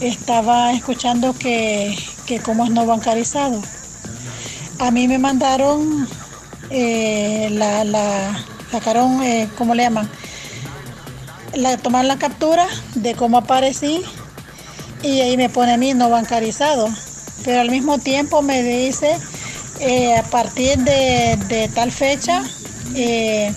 estaba 0.00 0.72
escuchando 0.72 1.34
que, 1.38 1.96
que 2.26 2.40
cómo 2.40 2.64
es 2.64 2.70
no 2.70 2.84
bancarizado. 2.86 3.62
A 4.80 4.90
mí 4.90 5.06
me 5.06 5.18
mandaron, 5.18 6.08
eh, 6.70 7.48
la, 7.52 7.84
la, 7.84 8.38
sacaron, 8.72 9.22
eh, 9.22 9.48
¿cómo 9.56 9.74
le 9.74 9.84
llaman? 9.84 10.08
La, 11.54 11.76
tomar 11.76 12.04
la 12.04 12.16
captura 12.16 12.66
de 12.94 13.14
cómo 13.14 13.38
aparecí 13.38 14.02
y 15.02 15.20
ahí 15.20 15.36
me 15.36 15.48
pone 15.48 15.72
a 15.72 15.76
mí 15.76 15.94
no 15.94 16.10
bancarizado. 16.10 16.88
Pero 17.44 17.60
al 17.60 17.70
mismo 17.70 17.98
tiempo 17.98 18.42
me 18.42 18.62
dice, 18.62 19.16
eh, 19.80 20.16
a 20.16 20.22
partir 20.22 20.78
de, 20.78 21.38
de 21.48 21.68
tal 21.68 21.90
fecha, 21.90 22.42
eh, 22.94 23.52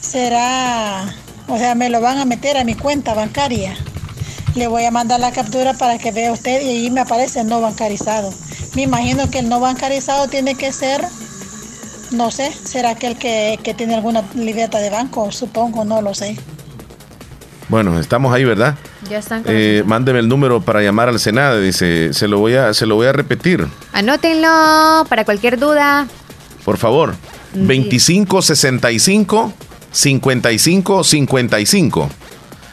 será, 0.00 1.14
o 1.48 1.56
sea, 1.56 1.74
me 1.74 1.88
lo 1.88 2.00
van 2.00 2.18
a 2.18 2.24
meter 2.24 2.56
a 2.56 2.64
mi 2.64 2.74
cuenta 2.74 3.14
bancaria. 3.14 3.74
Le 4.54 4.66
voy 4.66 4.84
a 4.84 4.90
mandar 4.90 5.20
la 5.20 5.32
captura 5.32 5.72
para 5.72 5.96
que 5.96 6.10
vea 6.10 6.32
usted 6.32 6.60
y 6.60 6.68
ahí 6.68 6.90
me 6.90 7.00
aparece 7.00 7.42
no 7.44 7.62
bancarizado. 7.62 8.32
Me 8.74 8.82
imagino 8.82 9.30
que 9.30 9.38
el 9.38 9.48
no 9.48 9.60
bancarizado 9.60 10.28
tiene 10.28 10.54
que 10.54 10.72
ser, 10.72 11.02
no 12.10 12.30
sé, 12.30 12.52
será 12.52 12.90
aquel 12.90 13.16
que, 13.16 13.58
que 13.62 13.72
tiene 13.72 13.94
alguna 13.94 14.22
libreta 14.34 14.78
de 14.78 14.90
banco, 14.90 15.32
supongo, 15.32 15.84
no 15.84 16.02
lo 16.02 16.14
sé. 16.14 16.36
Bueno, 17.72 17.98
estamos 17.98 18.34
ahí, 18.34 18.44
¿verdad? 18.44 18.76
Ya 19.08 19.16
están 19.16 19.42
con 19.42 19.50
Eh, 19.56 19.82
mándeme 19.86 20.18
el 20.18 20.28
número 20.28 20.60
para 20.60 20.82
llamar 20.82 21.08
al 21.08 21.18
Senado. 21.18 21.58
Dice, 21.58 22.12
se 22.12 22.28
lo 22.28 22.38
voy 22.38 22.52
a, 22.54 22.74
se 22.74 22.84
lo 22.84 22.96
voy 22.96 23.06
a 23.06 23.14
repetir, 23.14 23.66
Anótenlo 23.94 25.06
para 25.08 25.24
cualquier 25.24 25.58
duda. 25.58 26.06
por 26.66 26.76
favor. 26.76 27.14
2565 27.54 29.54
55 29.90 31.02
55. 31.02 32.10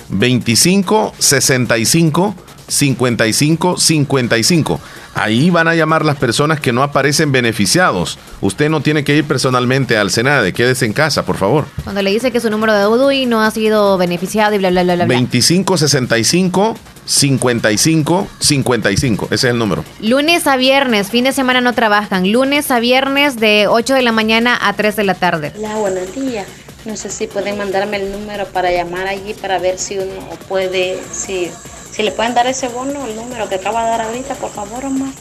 25 0.10 1.14
65 1.18 2.36
55 2.68 3.78
55. 3.78 4.82
Ahí 5.16 5.50
van 5.50 5.68
a 5.68 5.76
llamar 5.76 6.06
las 6.06 6.18
personas 6.18 6.60
que 6.60 6.72
no 6.72 6.84
aparecen 6.84 7.32
beneficiados. 7.32 8.18
Usted 8.42 8.70
no 8.70 8.82
tiene 8.82 9.04
que 9.04 9.16
ir 9.16 9.26
personalmente 9.26 9.98
al 9.98 10.12
Senado, 10.12 10.46
quédese 10.54 10.86
en 10.86 10.94
casa, 10.94 11.26
por 11.26 11.38
favor. 11.38 11.66
Cuando 11.84 12.02
le 12.02 12.12
dice 12.12 12.32
que 12.32 12.40
su 12.40 12.50
número 12.50 12.74
de 12.74 12.88
UDUI 12.88 13.26
no 13.26 13.42
ha 13.42 13.52
sido 13.52 13.98
beneficiado 13.98 14.56
y 14.56 14.60
bla, 14.60 14.70
bla, 14.70 14.84
bla, 14.84 14.96
bla. 14.96 15.06
bla. 15.06 15.16
25 15.16 15.78
65 15.78 16.76
55 17.06 18.28
55. 18.40 19.26
Ese 19.26 19.36
es 19.36 19.44
el 19.46 19.58
número. 19.58 19.84
Lunes 20.00 20.46
a 20.46 20.58
viernes, 20.58 21.10
fin 21.10 21.24
de 21.24 21.32
semana 21.32 21.60
no 21.60 21.74
trabajan. 21.74 22.32
Lunes 22.32 22.70
a 22.70 22.80
viernes 22.80 23.38
de 23.38 23.68
8 23.68 23.96
de 23.96 24.02
la 24.04 24.12
mañana 24.12 24.58
a 24.62 24.74
3 24.74 24.96
de 24.96 25.04
la 25.04 25.16
tarde. 25.16 25.52
Hola, 25.58 25.76
buenos 25.76 26.14
días. 26.14 26.48
No 26.86 26.96
sé 26.96 27.10
si 27.10 27.28
pueden 27.28 27.58
mandarme 27.58 27.98
el 27.98 28.12
número 28.12 28.46
para 28.46 28.72
llamar 28.72 29.08
allí 29.08 29.34
para 29.34 29.60
ver 29.60 29.78
si 29.80 29.98
uno 29.98 30.30
puede, 30.48 30.98
si, 31.12 31.50
si 31.92 32.04
le 32.04 32.12
pueden 32.12 32.34
dar 32.34 32.48
ese 32.48 32.68
bono, 32.70 33.06
el 33.08 33.16
número 33.16 33.48
que 33.50 33.56
acaba 33.56 33.84
de 33.84 33.90
dar 33.92 34.02
ahorita, 34.02 34.36
por 34.36 34.52
favor, 34.52 34.86
Omar. 34.86 35.12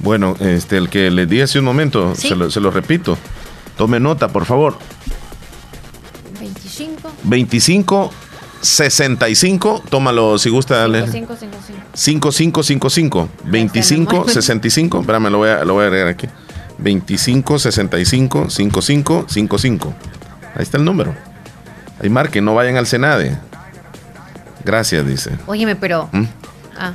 Bueno, 0.00 0.36
este, 0.40 0.76
el 0.76 0.88
que 0.90 1.10
les 1.10 1.28
di 1.28 1.40
hace 1.40 1.58
un 1.58 1.64
momento, 1.64 2.14
Sí. 2.14 2.28
se, 2.28 2.36
lo, 2.36 2.50
se 2.50 2.60
lo 2.60 2.70
repito. 2.70 3.16
Tome 3.76 3.98
nota, 4.00 4.28
por 4.28 4.44
favor. 4.44 4.76
25 6.40 7.10
25 7.24 8.10
65, 8.60 9.82
tómalo 9.90 10.38
si 10.38 10.48
gusta. 10.50 10.86
Leslie. 10.88 11.12
5555. 11.92 11.92
5555 11.94 13.28
25 13.44 14.28
65, 14.28 15.00
espérame, 15.00 15.30
lo 15.30 15.38
voy 15.38 15.48
a, 15.50 15.64
lo 15.64 15.74
voy 15.74 15.84
a 15.84 15.86
agregar 15.86 16.08
aquí. 16.08 16.26
25 16.78 17.58
65 17.58 18.50
55 18.50 19.26
55. 19.28 19.94
Ahí 20.54 20.62
está 20.62 20.78
el 20.78 20.84
número. 20.84 21.14
Ahí 22.02 22.08
marquen, 22.08 22.44
no 22.44 22.54
vayan 22.54 22.76
al 22.76 22.86
Senade. 22.86 23.38
Gracias, 24.64 25.06
dice. 25.06 25.32
Óyeme, 25.46 25.76
pero. 25.76 26.08
¿Mm? 26.12 26.24
Ah, 26.78 26.94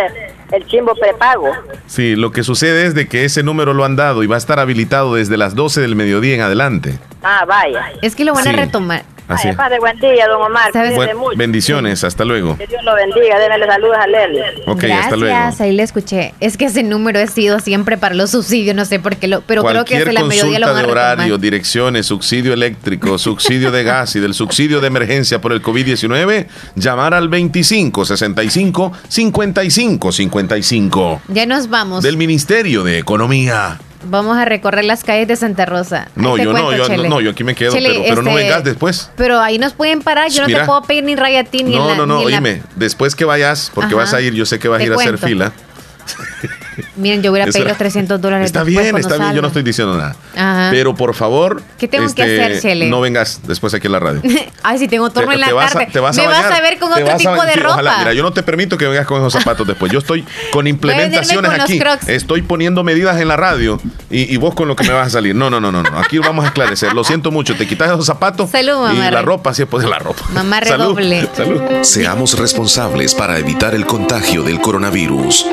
el 0.53 0.67
chimbo 0.67 0.95
prepago. 0.95 1.51
Sí, 1.87 2.15
lo 2.17 2.31
que 2.33 2.43
sucede 2.43 2.87
es 2.87 2.95
de 2.95 3.07
que 3.09 3.25
ese 3.25 3.43
número 3.43 3.75
lo 3.75 3.85
han 3.85 3.97
dado 3.97 4.23
y 4.23 4.27
va 4.27 4.37
a 4.37 4.39
estar 4.39 4.59
habilitado 4.61 5.15
desde 5.17 5.37
las 5.37 5.55
12 5.55 5.81
del 5.81 5.95
mediodía 5.97 6.35
en 6.37 6.41
adelante. 6.43 6.99
Ah, 7.23 7.45
vaya. 7.47 7.93
Es 8.03 8.15
que 8.15 8.25
lo 8.25 8.33
van 8.35 8.47
a 8.47 8.51
Sí. 8.51 8.57
retomar. 8.57 9.03
Así 9.35 9.49
es. 9.49 9.57
Padre, 9.57 9.79
buen 9.79 9.99
día, 9.99 10.27
don 10.29 10.43
Omar. 10.43 10.71
Buen- 10.95 11.17
mucho. 11.17 11.37
bendiciones, 11.37 12.05
hasta 12.05 12.25
luego. 12.25 12.57
Que 12.59 12.67
Dios 12.67 12.83
lo 12.85 12.95
bendiga. 12.95 13.39
Démele 13.39 13.67
saludos 13.67 13.97
a 14.01 14.07
Leli. 14.07 14.41
Ok, 14.67 14.81
Gracias, 14.83 15.05
hasta 15.05 15.17
luego. 15.17 15.37
ahí 15.61 15.73
le 15.73 15.83
escuché. 15.83 16.35
Es 16.41 16.57
que 16.57 16.67
ese 16.67 16.83
número 16.83 17.19
ha 17.21 17.27
sido 17.27 17.61
siempre 17.61 17.97
para 17.99 18.15
los 18.15 18.31
subsidios, 18.31 18.75
no 18.77 18.85
sé 18.85 18.99
por 19.01 19.17
qué, 19.17 19.29
lo, 19.29 19.41
pero 19.43 19.63
creo 19.63 19.85
que 19.85 19.95
Cualquier 19.95 19.99
desde 20.09 20.13
la 20.13 20.25
mediodía 20.25 20.59
lo 20.59 20.67
consulta 20.67 20.73
van 20.73 20.77
a 20.77 20.87
de 20.87 20.93
horario, 20.93 21.39
direcciones, 21.39 22.07
subsidio 22.07 22.53
eléctrico, 22.53 23.19
subsidio 23.19 23.71
de 23.71 23.83
gas 23.85 24.15
y 24.17 24.21
del 24.21 24.35
subsidio 24.35 24.81
de 24.81 24.87
emergencia 24.89 25.41
por 25.41 25.53
el 25.53 25.63
COVID-19, 25.63 26.47
llamar 26.77 27.15
al 27.15 27.29
25 27.29 28.05
65 28.05 28.93
55 29.09 30.13
55 30.13 31.23
Ya 31.29 31.47
nos 31.47 31.69
vamos. 31.69 32.03
del 32.03 32.17
Ministerio 32.17 32.85
de 32.85 32.99
Economía. 32.99 33.79
Vamos 34.05 34.37
a 34.37 34.45
recorrer 34.45 34.85
las 34.85 35.05
calles 35.05 35.29
de 35.29 35.37
Santa 35.37 35.67
Rosa. 35.67 36.09
No, 36.17 36.37
yo 36.37 36.53
no, 36.53 36.75
yo, 36.75 36.89
no, 37.09 37.21
yo 37.21 37.31
aquí 37.31 37.45
me 37.45 37.55
quedo, 37.55 37.73
pero, 37.73 38.23
no 38.23 38.31
este, 38.31 38.43
vengas 38.43 38.65
después. 38.65 39.11
Pero 39.17 39.41
ahí 39.41 39.59
nos 39.59 39.73
pueden 39.73 40.01
parar, 40.03 40.31
yo 40.31 40.43
no 40.43 40.49
te 40.49 40.65
puedo 40.65 40.83
pedir 40.83 41.05
ni 41.05 41.15
raya 41.15 41.41
a 41.41 41.45
ti 41.45 41.63
ni 41.63 41.77
No, 41.77 41.89
la, 41.89 41.97
no, 41.97 42.07
no, 42.07 42.21
oíme, 42.21 42.63
después 42.77 43.15
que 43.15 43.25
vayas, 43.25 43.71
porque 43.75 43.95
vas 43.95 44.13
a 44.15 44.21
ir, 44.21 44.35
yo 44.35 44.47
sé 44.47 44.59
que 44.59 44.69
vas 44.69 44.81
a 44.81 44.85
ir 44.85 44.93
a 44.93 44.97
hacer 44.97 45.19
fila. 45.19 45.53
Miren, 46.97 47.23
yo 47.23 47.31
voy 47.31 47.41
a 47.41 47.47
pedir 47.47 47.67
los 47.67 47.77
300 47.77 48.21
dólares. 48.21 48.47
Está 48.47 48.65
bien, 48.65 48.97
está 48.97 49.17
bien, 49.17 49.33
yo 49.35 49.43
no 49.43 49.49
estoy 49.49 49.63
diciendo 49.63 49.97
nada. 49.97 50.71
Pero 50.71 50.95
por 50.95 51.15
favor, 51.15 51.63
¿qué 51.79 51.89
tengo 51.89 52.13
que 52.15 52.23
hacer, 52.23 52.53
este, 52.53 52.69
Chele? 52.69 52.89
No 52.89 53.01
vengas 53.01 53.41
después 53.47 53.75
aquí 53.75 53.87
a 53.87 53.91
la 53.91 54.01
radio. 54.01 54.23
Ay, 54.63 54.79
si 54.79 54.89
tengo 54.89 55.11
torno 55.11 55.33
en 55.33 55.41
la 55.41 55.49
tarde. 55.49 55.89
me 55.93 56.01
vas 56.01 56.19
a 56.19 56.61
ver 56.61 56.79
con 56.79 56.93
otro 56.93 57.17
tipo 57.17 57.45
de 57.45 57.55
ropa. 57.55 57.75
Ojalá, 57.75 57.99
mira, 57.99 58.13
yo 58.15 58.23
no 58.23 58.33
te 58.33 58.43
permito 58.43 58.79
que 58.79 58.87
vengas 58.87 59.07
con 59.07 59.19
esos 59.19 59.33
zapatos 59.33 59.67
después. 59.67 59.91
Yo 59.93 59.99
estoy 59.99 60.25
con 60.53 60.67
implementaciones 60.67 61.51
aquí. 61.53 61.81
Estoy 62.07 62.43
poniendo 62.43 62.85
medidas 62.85 63.21
en 63.21 63.29
la 63.29 63.37
radio 63.37 63.81
y, 64.11 64.37
vos 64.37 64.55
con 64.55 64.69
lo 64.69 64.77
que 64.77 64.85
me 64.85 64.93
vas 64.93 65.09
a 65.09 65.11
salir. 65.11 65.35
No, 65.35 65.51
no, 65.51 65.61
no, 65.61 65.71
no. 65.71 65.83
Aquí 65.99 66.19
vamos 66.19 66.45
a 66.45 66.49
esclarecer. 66.49 66.93
Lo 66.93 67.05
siento 67.05 67.31
mucho. 67.31 67.55
Te 67.57 67.67
quitas 67.67 67.91
esos 67.91 68.07
zapatos 68.07 68.51
Salud, 68.51 68.91
y 68.93 68.97
la 68.97 69.23
ropa, 69.23 69.55
si 69.55 69.63
es 69.63 69.69
pues 69.69 69.87
la 69.87 69.99
ropa. 69.99 70.23
Mamá 70.33 70.61
redoble. 70.61 71.29
Salud. 71.35 71.61
Seamos 71.83 72.39
responsables 72.39 73.15
para 73.15 73.39
evitar 73.39 73.75
el 73.75 73.87
contagio 73.87 74.43
del 74.43 74.61
coronavirus. 74.61 75.47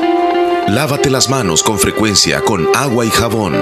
Lávate 0.70 1.10
las 1.10 1.28
manos 1.28 1.64
con 1.64 1.80
frecuencia 1.80 2.42
con 2.42 2.64
agua 2.76 3.04
y 3.04 3.10
jabón. 3.10 3.60